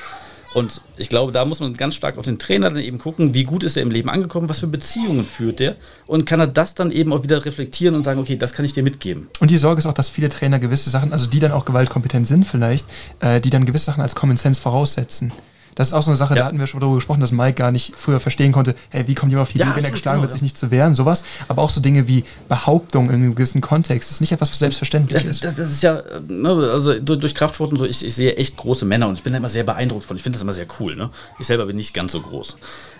und 0.56 0.80
ich 0.96 1.10
glaube, 1.10 1.32
da 1.32 1.44
muss 1.44 1.60
man 1.60 1.74
ganz 1.74 1.96
stark 1.96 2.16
auf 2.16 2.24
den 2.24 2.38
Trainer 2.38 2.70
dann 2.70 2.82
eben 2.82 2.96
gucken, 2.96 3.34
wie 3.34 3.44
gut 3.44 3.62
ist 3.62 3.76
er 3.76 3.82
im 3.82 3.90
Leben 3.90 4.08
angekommen, 4.08 4.48
was 4.48 4.60
für 4.60 4.66
Beziehungen 4.66 5.26
führt 5.26 5.60
er 5.60 5.76
und 6.06 6.24
kann 6.24 6.40
er 6.40 6.46
das 6.46 6.74
dann 6.74 6.90
eben 6.92 7.12
auch 7.12 7.22
wieder 7.22 7.44
reflektieren 7.44 7.94
und 7.94 8.04
sagen, 8.04 8.20
okay, 8.20 8.36
das 8.36 8.54
kann 8.54 8.64
ich 8.64 8.72
dir 8.72 8.82
mitgeben. 8.82 9.28
Und 9.40 9.50
die 9.50 9.58
Sorge 9.58 9.80
ist 9.80 9.86
auch, 9.86 9.92
dass 9.92 10.08
viele 10.08 10.30
Trainer 10.30 10.58
gewisse 10.58 10.88
Sachen, 10.88 11.12
also 11.12 11.26
die 11.26 11.40
dann 11.40 11.52
auch 11.52 11.66
gewaltkompetent 11.66 12.26
sind 12.26 12.46
vielleicht, 12.46 12.86
äh, 13.20 13.38
die 13.38 13.50
dann 13.50 13.66
gewisse 13.66 13.84
Sachen 13.84 14.00
als 14.00 14.14
Common 14.14 14.38
Sense 14.38 14.58
voraussetzen. 14.58 15.30
Das 15.76 15.88
ist 15.88 15.94
auch 15.94 16.02
so 16.02 16.10
eine 16.10 16.16
Sache, 16.16 16.34
Ja. 16.34 16.40
da 16.40 16.46
hatten 16.46 16.58
wir 16.58 16.66
schon 16.66 16.80
darüber 16.80 16.96
gesprochen, 16.96 17.20
dass 17.20 17.30
Mike 17.32 17.52
gar 17.54 17.70
nicht 17.70 17.94
früher 17.96 18.18
verstehen 18.18 18.50
konnte, 18.50 18.74
hey, 18.88 19.06
wie 19.06 19.14
kommt 19.14 19.30
jemand 19.30 19.46
auf 19.48 19.52
die 19.52 19.58
Ja, 19.58 19.66
Idee, 19.66 19.76
wenn 19.76 19.84
er 19.84 19.90
geschlagen 19.92 20.16
genau, 20.16 20.22
wird, 20.22 20.30
ja. 20.30 20.34
sich 20.34 20.42
nicht 20.42 20.58
zu 20.58 20.70
wehren, 20.70 20.94
sowas. 20.94 21.22
Aber 21.48 21.62
auch 21.62 21.70
so 21.70 21.80
Dinge 21.80 22.08
wie 22.08 22.24
Behauptung 22.48 23.08
in 23.10 23.14
einem 23.16 23.34
gewissen 23.34 23.60
Kontext. 23.60 24.08
Das 24.08 24.16
ist 24.16 24.20
nicht 24.20 24.32
etwas, 24.32 24.50
was 24.50 24.58
selbstverständlich 24.58 25.22
Das, 25.22 25.30
ist. 25.30 25.44
das, 25.44 25.54
das 25.54 25.70
ist 25.70 25.82
ja, 25.82 26.02
ne, 26.28 26.48
also 26.72 26.98
durch, 26.98 27.20
durch 27.20 27.34
Kraftsport 27.34 27.70
und 27.70 27.76
so, 27.78 27.84
ich, 27.84 28.04
ich 28.04 28.14
sehe 28.14 28.36
echt 28.36 28.56
große 28.56 28.84
Männer 28.84 29.06
und 29.06 29.14
ich 29.18 29.22
bin 29.22 29.32
da 29.32 29.36
immer 29.38 29.48
sehr 29.48 29.64
beeindruckt 29.64 30.04
von. 30.04 30.16
Ich 30.16 30.22
finde 30.22 30.36
das 30.36 30.42
immer 30.42 30.52
sehr 30.54 30.66
cool. 30.80 30.96
Ne? 30.96 31.10
Ich 31.38 31.46
selber 31.46 31.66
bin 31.66 31.76
nicht 31.76 31.94
ganz 31.94 32.12
so 32.12 32.20
groß. 32.20 32.56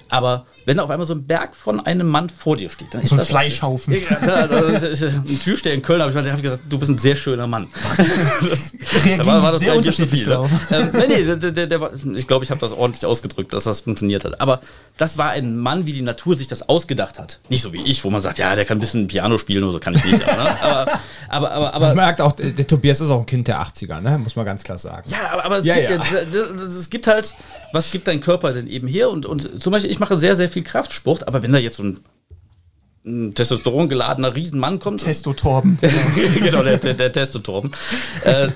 Aber 0.08 0.46
wenn 0.64 0.76
da 0.76 0.84
auf 0.84 0.90
einmal 0.90 1.06
so 1.06 1.14
ein 1.14 1.26
Berg 1.26 1.54
von 1.56 1.84
einem 1.84 2.08
Mann 2.08 2.28
vor 2.28 2.56
dir 2.56 2.70
steht, 2.70 2.94
dann 2.94 3.02
ist 3.02 3.10
So 3.10 3.16
ein 3.16 3.18
das 3.18 3.28
Fleischhaufen. 3.28 3.96
Das 4.20 5.02
ein 5.02 5.40
Türsteher 5.42 5.74
in 5.74 5.82
Köln 5.82 6.00
habe 6.00 6.10
ich, 6.10 6.16
hab 6.16 6.36
ich 6.36 6.42
gesagt, 6.42 6.62
du 6.68 6.78
bist 6.78 6.90
ein 6.90 6.98
sehr 6.98 7.16
schöner 7.16 7.46
Mann. 7.46 7.68
das, 8.48 8.72
Reagieren 9.04 9.16
die 9.16 9.24
sehr 9.24 9.24
gleich 9.24 9.58
nicht 9.60 9.70
unterschiedlich 9.76 10.26
ne? 10.26 10.34
drauf. 10.34 10.50
Ähm, 10.70 10.88
nee, 10.92 11.06
nee, 11.08 11.22
der, 11.36 11.36
der, 11.52 11.66
der 11.66 11.80
war, 11.80 11.90
ich 12.14 12.26
glaube, 12.26 12.44
ich 12.44 12.50
habe 12.50 12.60
das 12.60 12.72
ordentlich 12.72 13.04
ausgedrückt, 13.06 13.52
dass 13.52 13.64
das 13.64 13.80
funktioniert 13.80 14.24
hat. 14.24 14.40
Aber 14.40 14.60
das 14.96 15.18
war 15.18 15.30
ein 15.30 15.56
Mann, 15.58 15.86
wie 15.86 15.92
die 15.92 16.02
Natur 16.02 16.36
sich 16.36 16.48
das 16.48 16.68
ausgedacht 16.68 17.18
hat. 17.18 17.38
Nicht 17.48 17.62
so 17.62 17.72
wie 17.72 17.82
ich, 17.82 18.02
wo 18.04 18.10
man 18.10 18.20
sagt, 18.20 18.38
ja, 18.38 18.54
der 18.54 18.64
kann 18.64 18.78
ein 18.78 18.80
bisschen 18.80 19.06
Piano 19.08 19.38
spielen 19.38 19.62
oder 19.64 19.72
so, 19.72 19.78
kann 19.80 19.94
ich 19.94 20.04
nicht. 20.04 20.18
ne? 20.26 20.32
aber, 20.60 20.98
aber, 21.28 21.50
aber, 21.50 21.74
aber, 21.74 21.86
Man 21.88 21.96
merkt 21.96 22.20
auch, 22.20 22.32
der, 22.32 22.50
der 22.50 22.66
Tobias 22.66 23.00
ist 23.00 23.10
auch 23.10 23.20
ein 23.20 23.26
Kind 23.26 23.48
der 23.48 23.60
80er, 23.60 24.00
ne? 24.00 24.18
muss 24.18 24.36
man 24.36 24.44
ganz 24.44 24.62
klar 24.62 24.78
sagen. 24.78 25.08
Ja, 25.10 25.32
aber, 25.32 25.44
aber 25.44 25.58
es, 25.58 25.66
Ja, 25.66 25.74
gibt 25.76 25.90
ja. 25.90 25.96
ja. 25.96 26.24
das- 26.30 26.48
das- 26.56 26.74
es 26.74 26.90
gibt 26.90 27.06
halt, 27.06 27.34
was 27.76 27.90
gibt 27.90 28.08
dein 28.08 28.20
Körper 28.20 28.52
denn 28.52 28.66
eben 28.66 28.88
her? 28.88 29.10
Und, 29.10 29.26
und 29.26 29.62
zum 29.62 29.70
Beispiel, 29.70 29.90
ich 29.90 30.00
mache 30.00 30.16
sehr, 30.16 30.34
sehr 30.34 30.48
viel 30.48 30.62
Kraftsport, 30.62 31.28
aber 31.28 31.42
wenn 31.42 31.52
da 31.52 31.58
jetzt 31.58 31.76
so 31.76 31.84
ein, 31.84 32.00
ein 33.04 33.34
Testosteron 33.34 33.88
geladener 33.88 34.34
Riesenmann 34.34 34.80
kommt. 34.80 35.04
Testo-Torben. 35.04 35.78
genau, 36.42 36.62
der, 36.62 36.78
der, 36.78 36.94
der 36.94 37.12
Testotorben. 37.12 37.70
äh, 38.24 38.48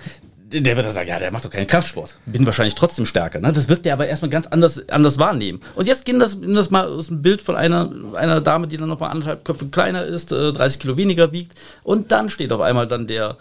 der 0.52 0.74
wird 0.74 0.84
dann 0.84 0.92
sagen, 0.92 1.08
ja, 1.08 1.18
der 1.20 1.30
macht 1.30 1.44
doch 1.44 1.50
keinen 1.50 1.68
Kraftsport. 1.68 2.16
Bin 2.26 2.44
wahrscheinlich 2.44 2.74
trotzdem 2.74 3.06
stärker. 3.06 3.38
Ne? 3.38 3.52
Das 3.52 3.68
wird 3.68 3.84
der 3.84 3.92
aber 3.92 4.08
erstmal 4.08 4.30
ganz 4.30 4.48
anders, 4.48 4.88
anders 4.88 5.18
wahrnehmen. 5.18 5.60
Und 5.76 5.86
jetzt 5.86 6.04
gehen 6.04 6.18
das, 6.18 6.38
das 6.40 6.70
mal 6.70 6.88
aus 6.88 7.06
dem 7.06 7.22
Bild 7.22 7.40
von 7.40 7.54
einer, 7.54 7.92
einer 8.14 8.40
Dame, 8.40 8.66
die 8.66 8.76
dann 8.76 8.88
noch 8.88 8.98
mal 8.98 9.10
anderthalb 9.10 9.44
Köpfe 9.44 9.66
kleiner 9.66 10.02
ist, 10.02 10.32
äh, 10.32 10.52
30 10.52 10.80
Kilo 10.80 10.96
weniger 10.96 11.30
wiegt. 11.30 11.52
Und 11.84 12.10
dann 12.10 12.30
steht 12.30 12.52
auf 12.52 12.60
einmal 12.62 12.88
dann 12.88 13.06
der, 13.06 13.36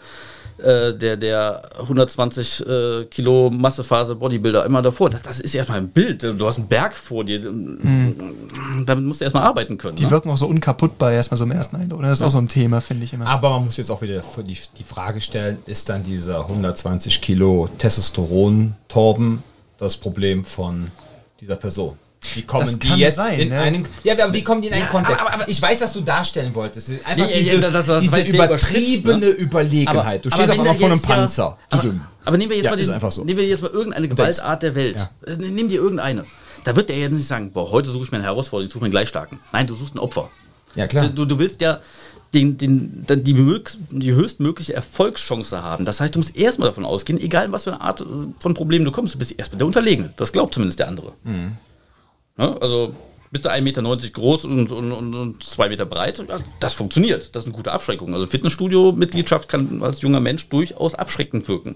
äh, 0.63 0.95
der, 0.95 1.17
der 1.17 1.69
120 1.79 2.67
äh, 2.67 3.05
Kilo 3.05 3.49
Massephase 3.49 4.15
Bodybuilder 4.15 4.65
immer 4.65 4.81
davor. 4.81 5.09
Das, 5.09 5.21
das 5.21 5.39
ist 5.39 5.55
erstmal 5.55 5.79
ein 5.79 5.89
Bild. 5.89 6.23
Du 6.23 6.45
hast 6.45 6.57
einen 6.57 6.67
Berg 6.67 6.93
vor 6.93 7.23
dir. 7.23 7.39
Damit 7.41 9.05
musst 9.05 9.21
du 9.21 9.23
erstmal 9.23 9.43
arbeiten 9.43 9.77
können. 9.77 9.95
Die 9.95 10.05
ne? 10.05 10.11
wirken 10.11 10.29
auch 10.29 10.37
so 10.37 10.47
unkaputtbar 10.47 11.11
erstmal 11.11 11.37
so 11.37 11.43
im 11.43 11.51
ersten 11.51 11.75
Eindruck. 11.77 12.01
Das 12.01 12.19
ist 12.19 12.25
auch 12.25 12.29
so 12.29 12.37
ein 12.37 12.47
Thema, 12.47 12.81
finde 12.81 13.05
ich 13.05 13.13
immer. 13.13 13.27
Aber 13.27 13.49
man 13.51 13.65
muss 13.65 13.77
jetzt 13.77 13.89
auch 13.89 14.01
wieder 14.01 14.21
die, 14.45 14.57
die 14.77 14.83
Frage 14.83 15.21
stellen, 15.21 15.59
ist 15.65 15.89
dann 15.89 16.03
dieser 16.03 16.41
120 16.41 17.21
Kilo 17.21 17.69
Testosteron-Torben 17.77 19.43
das 19.77 19.97
Problem 19.97 20.45
von 20.45 20.89
dieser 21.39 21.55
Person? 21.55 21.97
Wie 22.35 22.41
kommen 22.43 22.65
Das 22.65 22.77
die 22.77 22.89
jetzt 22.89 23.15
sein, 23.15 23.39
in 23.39 23.49
ne? 23.49 23.59
einen, 23.59 23.87
ja, 24.03 24.13
aber 24.21 24.33
wie 24.33 24.43
kommen 24.43 24.61
die 24.61 24.67
in 24.67 24.73
einen 24.73 24.83
Ja, 24.83 24.89
Kontext? 24.89 25.21
aber- 25.25 25.33
aber- 25.33 25.47
ich 25.49 25.61
weiß, 25.61 25.81
was 25.81 25.93
du 25.93 26.01
darstellen 26.01 26.53
wolltest. 26.53 26.89
Einfach 26.89 27.17
Ja, 27.17 27.25
ja, 27.35 27.37
dieses, 27.55 27.71
das- 27.71 27.85
das 27.85 28.01
diese 28.01 28.21
übertriebene 28.21 29.17
ne? 29.19 29.25
Überlegenheit. 29.29 30.25
du 30.25 30.29
stehst 30.29 30.43
aber 30.49 30.53
auf 30.53 30.59
einmal 30.59 30.75
vor 30.77 30.87
einem 30.91 31.01
Panzer. 31.01 31.57
Aber, 32.25 32.37
nehmen 32.37 32.49
wir 32.51 32.57
jetzt 32.57 32.69
mal 32.69 32.75
den, 32.75 33.09
so. 33.11 33.23
nehmen 33.23 33.39
wir 33.39 33.47
jetzt 33.47 33.61
mal 33.61 33.71
irgendeine 33.71 34.07
Gewaltart 34.07 34.63
der 34.63 34.75
Welt. 34.75 35.09
Also, 35.25 35.39
Nimm 35.41 35.69
dir 35.69 35.79
irgendeine. 35.81 36.25
Da 36.65 36.75
wird 36.75 36.89
der 36.89 36.97
jetzt 36.99 37.13
nicht 37.13 37.27
sagen, 37.27 37.51
boah, 37.51 37.71
heute 37.71 37.89
suche 37.89 38.03
ich 38.03 38.11
mir 38.11 38.17
eine 38.17 38.25
Herausforderung, 38.25 38.67
ich 38.67 38.73
suche 38.73 38.81
mir 38.81 38.87
einen 38.87 38.91
Gleichstarken. 38.91 39.39
Nein, 39.53 39.65
du 39.65 39.73
suchst 39.73 39.95
ein 39.95 39.99
Opfer. 39.99 40.29
Ja, 40.75 40.87
klar. 40.87 41.07
Du, 41.07 41.23
du 41.25 41.39
willst 41.39 41.61
ja 41.61 41.79
den, 42.33 42.57
den, 42.57 43.05
die, 43.09 43.33
die 43.91 44.13
höchstmögliche 44.13 44.73
Erfolgschance 44.73 45.63
haben. 45.63 45.85
Das 45.85 45.99
heißt, 46.01 46.13
du 46.13 46.19
musst 46.19 46.35
erstmal 46.35 46.67
davon 46.69 46.85
ausgehen, 46.85 47.19
egal 47.19 47.45
in 47.45 47.51
was 47.53 47.63
für 47.63 47.71
eine 47.73 47.81
Art 47.81 48.05
von 48.39 48.53
Problem 48.53 48.83
du 48.85 48.91
kommst, 48.91 49.15
du 49.15 49.17
bist 49.17 49.31
erstmal 49.39 49.57
der 49.57 49.67
Unterlegene. 49.67 50.11
Das 50.17 50.31
glaubt 50.31 50.53
zumindest 50.53 50.79
der 50.79 50.89
andere. 50.89 51.13
Mhm. 51.23 51.53
Ne? 52.39 52.57
Also 52.61 52.95
bist 53.31 53.45
du 53.45 53.49
1,90 53.49 53.61
Meter 53.61 53.81
groß 53.83 54.45
und, 54.45 54.71
und, 54.71 54.91
und, 54.91 55.13
und 55.13 55.43
2 55.43 55.69
Meter 55.69 55.85
breit, 55.85 56.23
das 56.59 56.73
funktioniert. 56.73 57.35
Das 57.35 57.43
ist 57.43 57.47
eine 57.47 57.55
gute 57.55 57.71
Abschreckung. 57.71 58.13
Also 58.13 58.25
Fitnessstudio-Mitgliedschaft 58.25 59.47
kann 59.49 59.83
als 59.83 60.01
junger 60.01 60.19
Mensch 60.19 60.49
durchaus 60.49 60.95
abschreckend 60.95 61.47
wirken. 61.47 61.75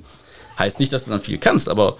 Heißt 0.57 0.79
nicht, 0.79 0.91
dass 0.91 1.05
du 1.05 1.11
dann 1.11 1.19
viel 1.19 1.37
kannst, 1.37 1.69
aber 1.69 1.97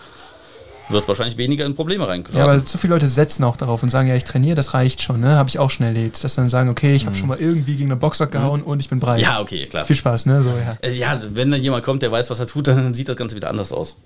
du 0.88 0.94
wirst 0.94 1.08
wahrscheinlich 1.08 1.38
weniger 1.38 1.66
in 1.66 1.76
Probleme 1.76 2.08
reinkommen. 2.08 2.38
Ja, 2.38 2.46
aber 2.46 2.66
zu 2.66 2.78
viele 2.78 2.94
Leute 2.94 3.08
setzen 3.08 3.44
auch 3.44 3.58
darauf 3.58 3.84
und 3.84 3.90
sagen, 3.90 4.08
ja, 4.08 4.16
ich 4.16 4.24
trainiere, 4.24 4.56
das 4.56 4.74
reicht 4.74 5.02
schon, 5.04 5.20
ne? 5.20 5.36
Habe 5.36 5.50
ich 5.50 5.60
auch 5.60 5.70
schon 5.70 5.86
erlebt. 5.86 6.24
Dass 6.24 6.36
dann 6.36 6.50
sagen, 6.50 6.70
okay, 6.70 6.96
ich 6.96 7.06
habe 7.06 7.16
schon 7.16 7.28
mal 7.28 7.40
irgendwie 7.40 7.76
gegen 7.76 7.92
einen 7.92 8.00
Boxer 8.00 8.28
gehauen 8.28 8.64
und 8.64 8.80
ich 8.80 8.90
bin 8.90 9.00
breit. 9.00 9.22
ja, 9.22 9.40
okay, 9.40 9.66
klar. 9.68 9.86
Viel 9.86 9.96
Spaß, 9.96 10.26
ne? 10.26 10.42
So, 10.42 10.50
ja. 10.50 10.78
Äh, 10.82 10.94
Ja, 10.96 11.20
wenn 11.32 11.52
dann 11.52 11.62
jemand 11.62 11.84
kommt, 11.84 12.02
der 12.02 12.12
weiß, 12.12 12.30
was 12.30 12.40
er 12.40 12.48
tut, 12.48 12.68
dann 12.70 12.94
sieht 12.94 13.08
das 13.10 13.16
Ganze 13.18 13.36
wieder 13.36 13.50
anders 13.50 13.72
aus. 13.72 13.98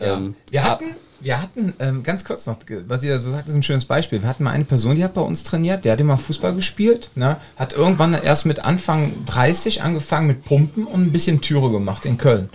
Ja. 0.00 0.16
Ähm, 0.16 0.34
wir 0.50 0.64
hatten, 0.64 0.84
wir 1.22 1.40
hatten 1.40 1.72
ähm, 1.78 2.02
ganz 2.02 2.24
kurz 2.24 2.46
noch, 2.46 2.56
was 2.88 3.02
ihr 3.02 3.12
da 3.12 3.18
so 3.18 3.30
sagt, 3.30 3.48
ist 3.48 3.54
ein 3.54 3.62
schönes 3.62 3.84
Beispiel. 3.84 4.22
Wir 4.22 4.28
hatten 4.28 4.44
mal 4.44 4.50
eine 4.50 4.64
Person, 4.64 4.96
die 4.96 5.04
hat 5.04 5.14
bei 5.14 5.20
uns 5.20 5.44
trainiert, 5.44 5.84
der 5.84 5.92
hat 5.92 6.00
immer 6.00 6.18
Fußball 6.18 6.54
gespielt, 6.54 7.10
ne? 7.14 7.36
hat 7.56 7.72
irgendwann 7.72 8.14
erst 8.14 8.46
mit 8.46 8.64
Anfang 8.64 9.12
30 9.26 9.82
angefangen 9.82 10.26
mit 10.26 10.44
Pumpen 10.44 10.84
und 10.84 11.02
ein 11.02 11.12
bisschen 11.12 11.40
Türe 11.40 11.70
gemacht 11.70 12.04
in 12.04 12.18
Köln. 12.18 12.50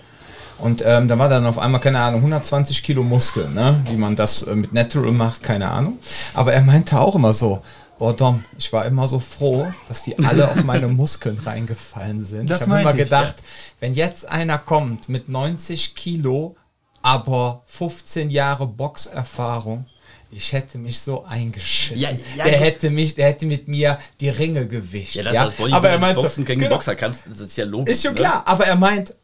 Und 0.58 0.82
ähm, 0.84 1.08
da 1.08 1.18
war 1.18 1.28
dann 1.28 1.46
auf 1.46 1.58
einmal, 1.58 1.80
keine 1.80 2.00
Ahnung, 2.00 2.20
120 2.20 2.82
Kilo 2.82 3.04
Muskeln, 3.04 3.54
ne? 3.54 3.80
wie 3.88 3.96
man 3.96 4.16
das 4.16 4.42
äh, 4.42 4.54
mit 4.54 4.72
Natural 4.72 5.12
macht, 5.12 5.42
keine 5.42 5.70
Ahnung. 5.70 5.98
Aber 6.34 6.52
er 6.52 6.62
meinte 6.62 6.98
auch 7.00 7.14
immer 7.14 7.32
so, 7.32 7.62
boah 7.98 8.14
Dom, 8.14 8.44
ich 8.58 8.72
war 8.72 8.84
immer 8.84 9.06
so 9.08 9.20
froh, 9.20 9.72
dass 9.86 10.02
die 10.02 10.18
alle 10.18 10.50
auf 10.50 10.64
meine 10.64 10.88
Muskeln 10.88 11.38
reingefallen 11.38 12.24
sind. 12.24 12.50
Das 12.50 12.62
ich 12.62 12.68
habe 12.68 12.80
immer 12.80 12.90
ich, 12.90 12.98
gedacht, 12.98 13.36
wenn 13.80 13.94
jetzt 13.94 14.28
einer 14.28 14.58
kommt 14.58 15.08
mit 15.08 15.28
90 15.28 15.94
Kilo, 15.94 16.56
aber 17.02 17.62
15 17.66 18.30
Jahre 18.30 18.66
Boxerfahrung, 18.66 19.86
ich 20.30 20.52
hätte 20.52 20.78
mich 20.78 21.00
so 21.00 21.24
eingeschissen. 21.24 21.98
Ja, 21.98 22.10
ja, 22.36 22.44
der 22.44 22.58
hätte 22.58 22.90
mich, 22.90 23.14
der 23.14 23.28
hätte 23.28 23.46
mit 23.46 23.66
mir 23.66 23.98
die 24.20 24.28
Ringe 24.28 24.66
gewischt. 24.66 25.14
ja, 25.14 25.22
dass 25.22 25.34
ja? 25.34 25.42
als 25.44 25.54
Bodybuilder 25.54 25.76
aber 25.76 25.88
er 25.88 25.98
meint 25.98 26.16
Boxen 26.16 26.44
gegen 26.44 26.60
genau, 26.60 26.74
Boxer 26.74 26.94
kannst, 26.96 27.24
das 27.26 27.40
ist 27.40 27.56
ja 27.56 27.64
logisch. 27.64 27.94
ist 27.94 28.02
schon 28.02 28.14
ne? 28.14 28.20
klar, 28.20 28.42
aber 28.46 28.66
er 28.66 28.76
meint, 28.76 29.14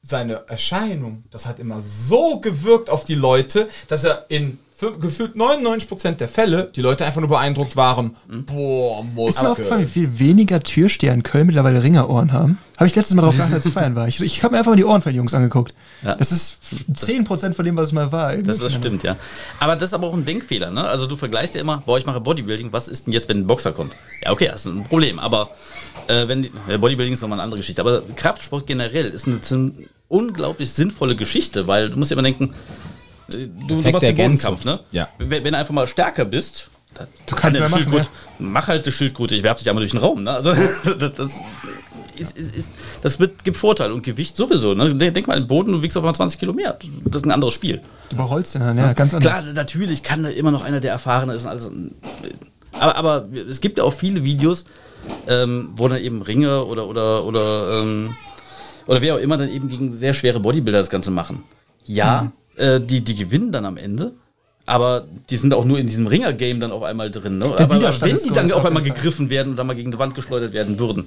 seine 0.00 0.44
Erscheinung, 0.48 1.24
das 1.30 1.46
hat 1.46 1.58
immer 1.58 1.80
so 1.80 2.38
gewirkt 2.38 2.90
auf 2.90 3.04
die 3.04 3.14
Leute, 3.14 3.68
dass 3.88 4.04
er 4.04 4.26
in 4.28 4.58
gefühlt 4.92 5.34
99% 5.36 6.12
der 6.12 6.28
Fälle 6.28 6.70
die 6.74 6.80
Leute 6.80 7.04
einfach 7.04 7.20
nur 7.20 7.28
beeindruckt 7.28 7.76
waren. 7.76 8.16
Boah, 8.28 9.04
Ist 9.28 9.42
mir 9.42 9.50
aufgefallen, 9.50 9.82
wie 9.82 9.90
viel 9.90 10.18
weniger 10.18 10.62
Türsteher 10.62 11.12
in 11.12 11.22
Köln 11.22 11.46
mittlerweile 11.46 11.82
Ringerohren 11.82 12.32
haben? 12.32 12.58
Habe 12.76 12.88
ich 12.88 12.94
letztes 12.94 13.14
Mal 13.14 13.22
drauf 13.22 13.36
geachtet, 13.36 13.54
als 13.56 13.66
ich 13.66 13.72
feiern 13.74 13.94
war. 13.94 14.08
Ich, 14.08 14.20
ich 14.20 14.42
habe 14.42 14.52
mir 14.52 14.58
einfach 14.58 14.72
mal 14.72 14.76
die 14.76 14.84
Ohren 14.84 15.00
von 15.00 15.12
den 15.12 15.16
Jungs 15.16 15.34
angeguckt. 15.34 15.74
Ja. 16.02 16.16
Das 16.16 16.32
ist 16.32 16.58
10% 16.92 17.54
von 17.54 17.64
dem, 17.64 17.76
was 17.76 17.88
es 17.88 17.92
mal 17.92 18.10
war. 18.10 18.36
Das, 18.36 18.58
das 18.58 18.74
stimmt, 18.74 19.02
ja. 19.04 19.16
Aber 19.60 19.76
das 19.76 19.90
ist 19.90 19.94
aber 19.94 20.08
auch 20.08 20.14
ein 20.14 20.24
Denkfehler, 20.24 20.70
ne? 20.70 20.84
Also 20.84 21.06
du 21.06 21.16
vergleichst 21.16 21.54
ja 21.54 21.60
immer, 21.60 21.82
boah, 21.86 21.98
ich 21.98 22.06
mache 22.06 22.20
Bodybuilding, 22.20 22.72
was 22.72 22.88
ist 22.88 23.06
denn 23.06 23.12
jetzt, 23.12 23.28
wenn 23.28 23.38
ein 23.38 23.46
Boxer 23.46 23.72
kommt? 23.72 23.92
Ja, 24.22 24.32
okay, 24.32 24.48
das 24.48 24.66
ist 24.66 24.72
ein 24.72 24.84
Problem, 24.84 25.18
aber 25.18 25.50
äh, 26.08 26.26
wenn 26.26 26.42
die, 26.42 26.52
Bodybuilding 26.78 27.12
ist 27.12 27.20
nochmal 27.20 27.38
eine 27.38 27.44
andere 27.44 27.58
Geschichte, 27.58 27.80
aber 27.80 28.02
Kraftsport 28.16 28.66
generell 28.66 29.06
ist 29.06 29.28
eine, 29.28 29.40
unglaublich 30.08 30.70
sinnvolle 30.70 31.16
Geschichte, 31.16 31.66
weil 31.66 31.90
du 31.90 31.98
musst 31.98 32.10
ja 32.10 32.14
immer 32.14 32.22
denken, 32.22 32.54
du, 33.28 33.48
du 33.48 33.66
Perfekte 33.66 33.92
machst 33.92 34.06
den. 34.06 34.16
Bodenkampf, 34.16 34.64
ne? 34.64 34.80
Ja. 34.92 35.08
Wenn, 35.18 35.44
wenn 35.44 35.52
du 35.52 35.58
einfach 35.58 35.74
mal 35.74 35.86
stärker 35.86 36.24
bist, 36.24 36.70
dann 36.94 37.06
Du 37.26 37.34
kann 37.34 37.52
kannst 37.52 37.60
mehr 37.60 37.68
machen, 37.68 37.82
Schildkröte, 37.82 38.08
mach 38.38 38.68
halt 38.68 38.86
die 38.86 38.92
Schildkröte, 38.92 39.34
ich 39.34 39.42
werf 39.42 39.58
dich 39.58 39.68
einmal 39.68 39.82
durch 39.82 39.92
den 39.92 40.00
Raum, 40.00 40.22
ne? 40.22 40.30
Also 40.30 40.52
das, 40.98 41.14
das 41.14 41.40
ist, 42.18 42.36
ist, 42.36 42.54
ist, 42.54 42.70
das 43.02 43.18
wird, 43.18 43.44
gibt 43.44 43.56
Vorteile 43.56 43.92
und 43.92 44.02
Gewicht 44.02 44.36
sowieso. 44.36 44.74
Ne? 44.74 44.94
Denk 44.94 45.26
mal, 45.26 45.36
im 45.36 45.46
Boden, 45.46 45.72
du 45.72 45.82
wiegst 45.82 45.96
auf 45.96 46.04
einmal 46.04 46.14
20 46.14 46.38
Kilo 46.38 46.52
mehr. 46.52 46.78
Das 47.06 47.22
ist 47.22 47.26
ein 47.26 47.32
anderes 47.32 47.54
Spiel. 47.54 47.80
Du 48.10 48.16
überrollst 48.16 48.54
den 48.54 48.62
dann, 48.62 48.78
ja, 48.78 48.92
ganz 48.92 49.14
anders. 49.14 49.40
Klar, 49.40 49.52
natürlich 49.52 50.02
kann 50.02 50.22
da 50.22 50.28
immer 50.28 50.50
noch 50.50 50.62
einer, 50.62 50.80
der 50.80 50.92
erfahren 50.92 51.30
ist. 51.30 51.46
Alles. 51.46 51.70
Aber, 52.72 52.96
aber 52.96 53.28
es 53.50 53.60
gibt 53.60 53.78
ja 53.78 53.84
auch 53.84 53.92
viele 53.92 54.24
Videos, 54.24 54.64
ähm, 55.28 55.70
wo 55.76 55.88
dann 55.88 56.00
eben 56.00 56.22
Ringe 56.22 56.64
oder, 56.64 56.86
oder, 56.86 57.24
oder, 57.24 57.80
ähm, 57.80 58.14
oder 58.86 59.00
wer 59.00 59.14
auch 59.14 59.20
immer 59.20 59.36
dann 59.36 59.48
eben 59.48 59.68
gegen 59.68 59.92
sehr 59.92 60.14
schwere 60.14 60.40
Bodybuilder 60.40 60.78
das 60.78 60.90
Ganze 60.90 61.10
machen. 61.10 61.42
Ja, 61.84 62.22
mhm. 62.22 62.32
Äh, 62.56 62.80
die, 62.80 63.02
die 63.02 63.14
gewinnen 63.14 63.52
dann 63.52 63.64
am 63.64 63.76
Ende. 63.76 64.12
Aber 64.66 65.06
die 65.28 65.36
sind 65.36 65.52
auch 65.52 65.66
nur 65.66 65.78
in 65.78 65.86
diesem 65.86 66.06
Ringer-Game 66.06 66.58
dann 66.58 66.72
auf 66.72 66.82
einmal 66.82 67.10
drin. 67.10 67.36
Ne? 67.36 67.44
Aber, 67.44 67.74
aber 67.74 68.00
wenn 68.00 68.16
die 68.16 68.30
dann 68.30 68.50
auf 68.52 68.64
einmal 68.64 68.82
gegriffen 68.82 69.28
werden 69.28 69.50
und 69.50 69.56
dann 69.56 69.66
mal 69.66 69.76
gegen 69.76 69.90
die 69.90 69.98
Wand 69.98 70.14
geschleudert 70.14 70.54
werden 70.54 70.78
würden, 70.78 71.04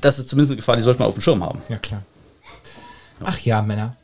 das 0.00 0.18
ist 0.18 0.30
zumindest 0.30 0.52
eine 0.52 0.56
Gefahr, 0.56 0.76
die 0.76 0.82
sollte 0.82 1.00
man 1.00 1.08
auf 1.08 1.14
dem 1.14 1.20
Schirm 1.20 1.44
haben. 1.44 1.60
Ja, 1.68 1.76
klar. 1.76 2.02
Ach 3.22 3.38
ja, 3.40 3.60
Männer. 3.60 3.96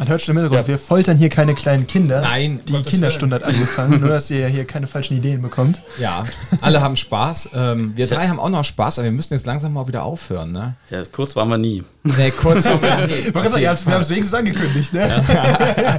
Man 0.00 0.08
hört 0.08 0.22
schon 0.22 0.34
im 0.34 0.38
Hintergrund, 0.38 0.66
ja. 0.66 0.72
wir 0.72 0.78
foltern 0.78 1.18
hier 1.18 1.28
keine 1.28 1.54
kleinen 1.54 1.86
Kinder. 1.86 2.22
Nein, 2.22 2.60
die 2.66 2.82
Kinderstunde 2.82 3.36
hat 3.36 3.42
angefangen, 3.42 4.00
nur 4.00 4.08
dass 4.08 4.30
ihr 4.30 4.48
hier 4.48 4.64
keine 4.64 4.86
falschen 4.86 5.18
Ideen 5.18 5.42
bekommt. 5.42 5.82
Ja, 5.98 6.24
alle 6.62 6.80
haben 6.80 6.96
Spaß. 6.96 7.50
Ähm, 7.52 7.92
wir 7.96 8.06
drei 8.06 8.26
haben 8.28 8.40
auch 8.40 8.48
noch 8.48 8.64
Spaß, 8.64 8.98
aber 8.98 9.04
wir 9.04 9.12
müssen 9.12 9.34
jetzt 9.34 9.44
langsam 9.44 9.74
mal 9.74 9.86
wieder 9.88 10.02
aufhören, 10.02 10.52
ne? 10.52 10.76
Ja, 10.88 11.02
kurz 11.12 11.36
waren 11.36 11.50
wir 11.50 11.58
nie. 11.58 11.84
Nee, 12.02 12.30
kurz 12.30 12.64
waren 12.64 12.80
wir 12.80 13.06
nie. 13.08 13.34
wir 13.60 13.68
haben 13.68 14.00
es 14.00 14.08
wenigstens 14.08 14.32
angekündigt, 14.32 14.94
ne? 14.94 15.22
Ja. 15.28 15.98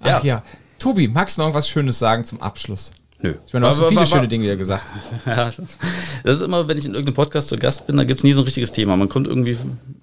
Ach 0.18 0.24
ja. 0.24 0.42
Tobi, 0.78 1.06
magst 1.06 1.36
du 1.36 1.42
noch 1.42 1.52
was 1.52 1.68
Schönes 1.68 1.98
sagen 1.98 2.24
zum 2.24 2.40
Abschluss? 2.40 2.92
Nö. 3.22 3.34
Ich 3.46 3.52
meine, 3.52 3.66
du 3.66 3.70
hast 3.70 3.76
so 3.76 3.84
viele 3.84 4.00
war, 4.00 4.10
war, 4.10 4.16
schöne 4.16 4.28
Dinge 4.28 4.44
wieder 4.44 4.56
gesagt. 4.56 4.86
Ja, 5.26 5.44
das 5.44 5.60
ist 6.24 6.42
immer, 6.42 6.66
wenn 6.66 6.76
ich 6.76 6.84
in 6.84 6.92
irgendeinem 6.92 7.14
Podcast 7.14 7.48
zu 7.48 7.56
Gast 7.56 7.86
bin, 7.86 7.96
da 7.96 8.04
gibt 8.04 8.20
es 8.20 8.24
nie 8.24 8.32
so 8.32 8.40
ein 8.40 8.44
richtiges 8.44 8.72
Thema. 8.72 8.96
Man 8.96 9.08
kommt 9.08 9.28
irgendwie 9.28 9.56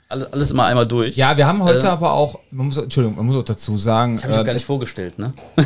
alles 0.07 0.51
immer 0.51 0.65
einmal 0.65 0.87
durch. 0.87 1.17
Ja, 1.17 1.35
wir 1.35 1.45
haben 1.45 1.61
heute 1.63 1.85
äh, 1.85 1.89
aber 1.89 2.13
auch, 2.13 2.39
man 2.51 2.67
muss, 2.67 2.77
Entschuldigung, 2.77 3.17
man 3.17 3.25
muss 3.25 3.35
auch 3.35 3.43
dazu 3.43 3.77
sagen. 3.77 4.15
Ich 4.15 4.23
habe 4.23 4.33
mich 4.33 4.41
äh, 4.41 4.45
gar 4.45 4.53
nicht 4.53 4.65
vorgestellt, 4.65 5.19
ne? 5.19 5.33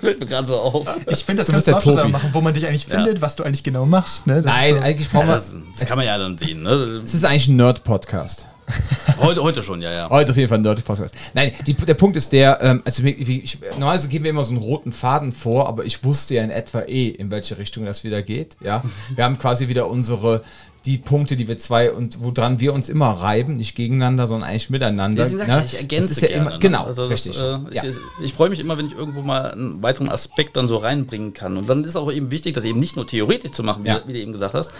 Fällt 0.00 0.20
mir 0.20 0.26
gerade 0.26 0.46
so 0.46 0.56
auf. 0.56 0.86
Ich 1.08 1.24
finde, 1.24 1.42
das 1.42 1.50
kannst 1.50 1.66
du 1.66 1.74
auch 1.74 2.08
machen, 2.08 2.30
wo 2.32 2.40
man 2.40 2.52
dich 2.52 2.66
eigentlich 2.66 2.86
findet, 2.86 3.16
ja. 3.16 3.22
was 3.22 3.36
du 3.36 3.44
eigentlich 3.44 3.62
genau 3.62 3.86
machst. 3.86 4.26
Ne? 4.26 4.42
Nein, 4.44 4.74
so, 4.74 4.80
eigentlich 4.80 5.10
brauchen 5.10 5.28
wir. 5.28 5.34
das, 5.34 5.56
das 5.78 5.88
kann 5.88 5.96
man 5.96 6.06
ja 6.06 6.18
dann 6.18 6.36
sehen. 6.36 6.62
Ne? 6.62 7.00
Es 7.02 7.14
ist 7.14 7.24
eigentlich 7.24 7.48
ein 7.48 7.56
Nerd-Podcast. 7.56 8.46
Heute, 9.20 9.42
heute 9.42 9.62
schon, 9.62 9.80
ja, 9.80 9.92
ja. 9.92 10.10
Heute 10.10 10.32
auf 10.32 10.36
jeden 10.36 10.48
Fall 10.48 10.58
ein 10.58 10.64
Dirty 10.64 10.82
Podcast. 10.82 11.14
Nein, 11.34 11.52
die, 11.66 11.74
der 11.74 11.94
Punkt 11.94 12.16
ist 12.16 12.32
der, 12.32 12.58
ähm, 12.62 12.82
also 12.84 13.02
ich, 13.04 13.58
normalerweise 13.72 14.08
geben 14.08 14.24
wir 14.24 14.30
immer 14.30 14.44
so 14.44 14.52
einen 14.52 14.62
roten 14.62 14.92
Faden 14.92 15.32
vor, 15.32 15.68
aber 15.68 15.84
ich 15.84 16.02
wusste 16.02 16.34
ja 16.34 16.42
in 16.42 16.50
etwa 16.50 16.80
eh, 16.80 17.08
in 17.08 17.30
welche 17.30 17.56
Richtung 17.58 17.84
das 17.84 18.04
wieder 18.04 18.22
geht. 18.22 18.56
Ja, 18.60 18.82
wir 19.14 19.24
haben 19.24 19.38
quasi 19.38 19.68
wieder 19.68 19.88
unsere 19.88 20.42
die 20.86 20.98
Punkte, 20.98 21.36
die 21.36 21.48
wir 21.48 21.56
zwei 21.58 21.90
und 21.90 22.22
woran 22.22 22.60
wir 22.60 22.74
uns 22.74 22.90
immer 22.90 23.08
reiben, 23.08 23.56
nicht 23.56 23.74
gegeneinander, 23.74 24.28
sondern 24.28 24.50
eigentlich 24.50 24.68
miteinander. 24.68 25.24
Deswegen 25.24 25.46
ne? 25.46 25.62
ich, 25.64 25.72
ich 25.72 25.80
ergänze 25.80 26.20
ja 26.20 26.28
gerne, 26.28 26.42
immer, 26.42 26.50
ne? 26.50 26.58
Genau, 26.58 26.84
also 26.84 27.08
das, 27.08 27.12
richtig. 27.12 27.40
Äh, 27.40 27.58
ich, 27.70 27.82
ja. 27.82 28.02
ich 28.22 28.34
freue 28.34 28.50
mich 28.50 28.60
immer, 28.60 28.76
wenn 28.76 28.86
ich 28.86 28.94
irgendwo 28.94 29.22
mal 29.22 29.52
einen 29.52 29.82
weiteren 29.82 30.10
Aspekt 30.10 30.56
dann 30.56 30.68
so 30.68 30.76
reinbringen 30.76 31.32
kann. 31.32 31.56
Und 31.56 31.68
dann 31.68 31.84
ist 31.84 31.96
auch 31.96 32.12
eben 32.12 32.30
wichtig, 32.30 32.54
das 32.54 32.64
eben 32.64 32.80
nicht 32.80 32.96
nur 32.96 33.06
theoretisch 33.06 33.52
zu 33.52 33.62
machen, 33.62 33.84
wie, 33.84 33.88
ja. 33.88 34.02
wie 34.06 34.12
du 34.12 34.18
eben 34.18 34.32
gesagt 34.32 34.52
hast, 34.52 34.72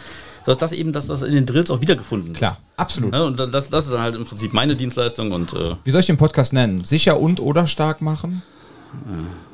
sondern 0.45 0.61
dass 0.61 0.73
eben, 0.73 0.93
dass 0.93 1.07
das 1.07 1.23
in 1.23 1.33
den 1.33 1.47
Drills 1.47 1.71
auch 1.71 1.81
wiedergefunden 1.81 2.29
wird. 2.29 2.39
Klar, 2.39 2.59
absolut. 2.77 3.13
Ne? 3.13 3.25
Und 3.25 3.39
das, 3.39 3.71
das 3.71 3.87
ist 3.87 3.93
dann 3.93 4.03
halt 4.03 4.15
im 4.15 4.27
Prinzip 4.27 4.53
meine 4.53 4.77
Dienstleistung 4.77 5.33
und 5.33 5.55
äh 5.55 5.77
Wie 5.85 5.91
soll 5.91 6.01
ich 6.01 6.07
den 6.07 6.19
Podcast 6.19 6.53
nennen? 6.53 6.85
Sicher 6.85 7.19
und 7.19 7.41
oder 7.41 7.67
stark 7.67 8.03
machen? 8.03 8.43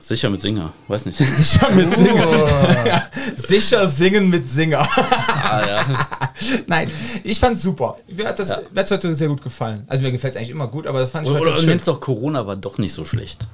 Sicher 0.01 0.31
mit 0.31 0.41
Singer, 0.41 0.73
weiß 0.89 1.07
nicht. 1.07 1.19
Sicher 1.37 1.71
mit 1.71 1.95
Singer. 1.95 2.27
Oh. 2.27 2.47
ja, 2.87 3.03
sicher 3.37 3.87
singen 3.87 4.31
mit 4.31 4.49
Singer. 4.49 4.81
ah, 4.81 5.63
ja. 5.67 6.09
Nein, 6.67 6.91
ich 7.23 7.39
fand's 7.39 7.63
super. 7.63 7.97
Mir 8.09 8.27
hat 8.27 8.39
das 8.39 8.49
ja. 8.49 8.61
mir 8.73 8.81
hat's 8.81 8.91
heute 8.91 9.15
sehr 9.15 9.29
gut 9.29 9.43
gefallen. 9.43 9.85
Also 9.87 10.03
mir 10.03 10.11
gefällt 10.11 10.35
es 10.35 10.39
eigentlich 10.39 10.51
immer 10.51 10.69
gut, 10.69 10.87
aber 10.87 11.01
das 11.01 11.11
fand 11.11 11.27
ich 11.27 11.31
oder, 11.31 11.41
heute 11.41 11.53
oder 11.53 11.61
schön. 11.61 11.81
doch 11.85 12.01
Corona 12.01 12.47
war 12.47 12.57
doch 12.57 12.79
nicht 12.79 12.95
so 12.95 13.05
schlecht. 13.05 13.47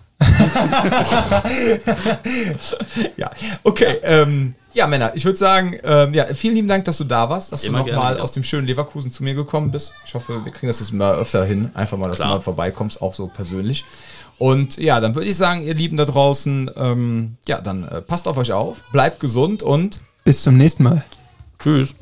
ja, 3.17 3.31
okay. 3.65 3.99
Ja. 4.03 4.09
Ähm, 4.23 4.55
ja, 4.73 4.87
Männer, 4.87 5.13
ich 5.15 5.25
würde 5.25 5.39
sagen, 5.39 5.79
ähm, 5.83 6.15
ja, 6.15 6.27
vielen 6.35 6.55
lieben 6.55 6.69
Dank, 6.69 6.85
dass 6.85 6.99
du 6.99 7.05
da 7.05 7.29
warst, 7.29 7.51
dass 7.51 7.65
Immer 7.65 7.83
du 7.83 7.93
nochmal 7.93 8.21
aus 8.21 8.33
dem 8.33 8.45
schönen 8.45 8.67
Leverkusen 8.67 9.11
zu 9.11 9.25
mir 9.25 9.35
gekommen 9.35 9.71
bist. 9.71 9.95
Ich 10.07 10.15
hoffe, 10.15 10.45
wir 10.45 10.53
kriegen 10.53 10.67
das 10.69 10.81
jetzt 10.81 10.93
mal 10.93 11.15
öfter 11.17 11.45
hin. 11.45 11.71
Einfach 11.75 11.99
mal, 11.99 12.09
dass 12.09 12.17
Klar. 12.17 12.29
du 12.29 12.35
mal 12.37 12.41
vorbeikommst, 12.43 13.03
auch 13.03 13.15
so 13.15 13.27
persönlich. 13.27 13.85
Und 14.39 14.77
ja, 14.77 15.01
dann 15.01 15.15
würde 15.15 15.29
ich 15.29 15.37
sagen, 15.37 15.63
ihr 15.63 15.75
Lieben 15.75 15.97
da 15.97 16.05
draußen, 16.05 16.71
ähm, 16.77 17.37
ja, 17.49 17.61
dann 17.61 17.85
äh, 17.85 18.03
passt 18.03 18.29
auf 18.29 18.37
euch 18.37 18.53
auf, 18.53 18.85
bleibt 18.93 19.21
gesund 19.21 19.63
und 19.63 20.01
bis 20.25 20.43
zum 20.43 20.57
nächsten 20.57 20.83
Mal. 20.83 21.05
Tschüss. 21.59 21.95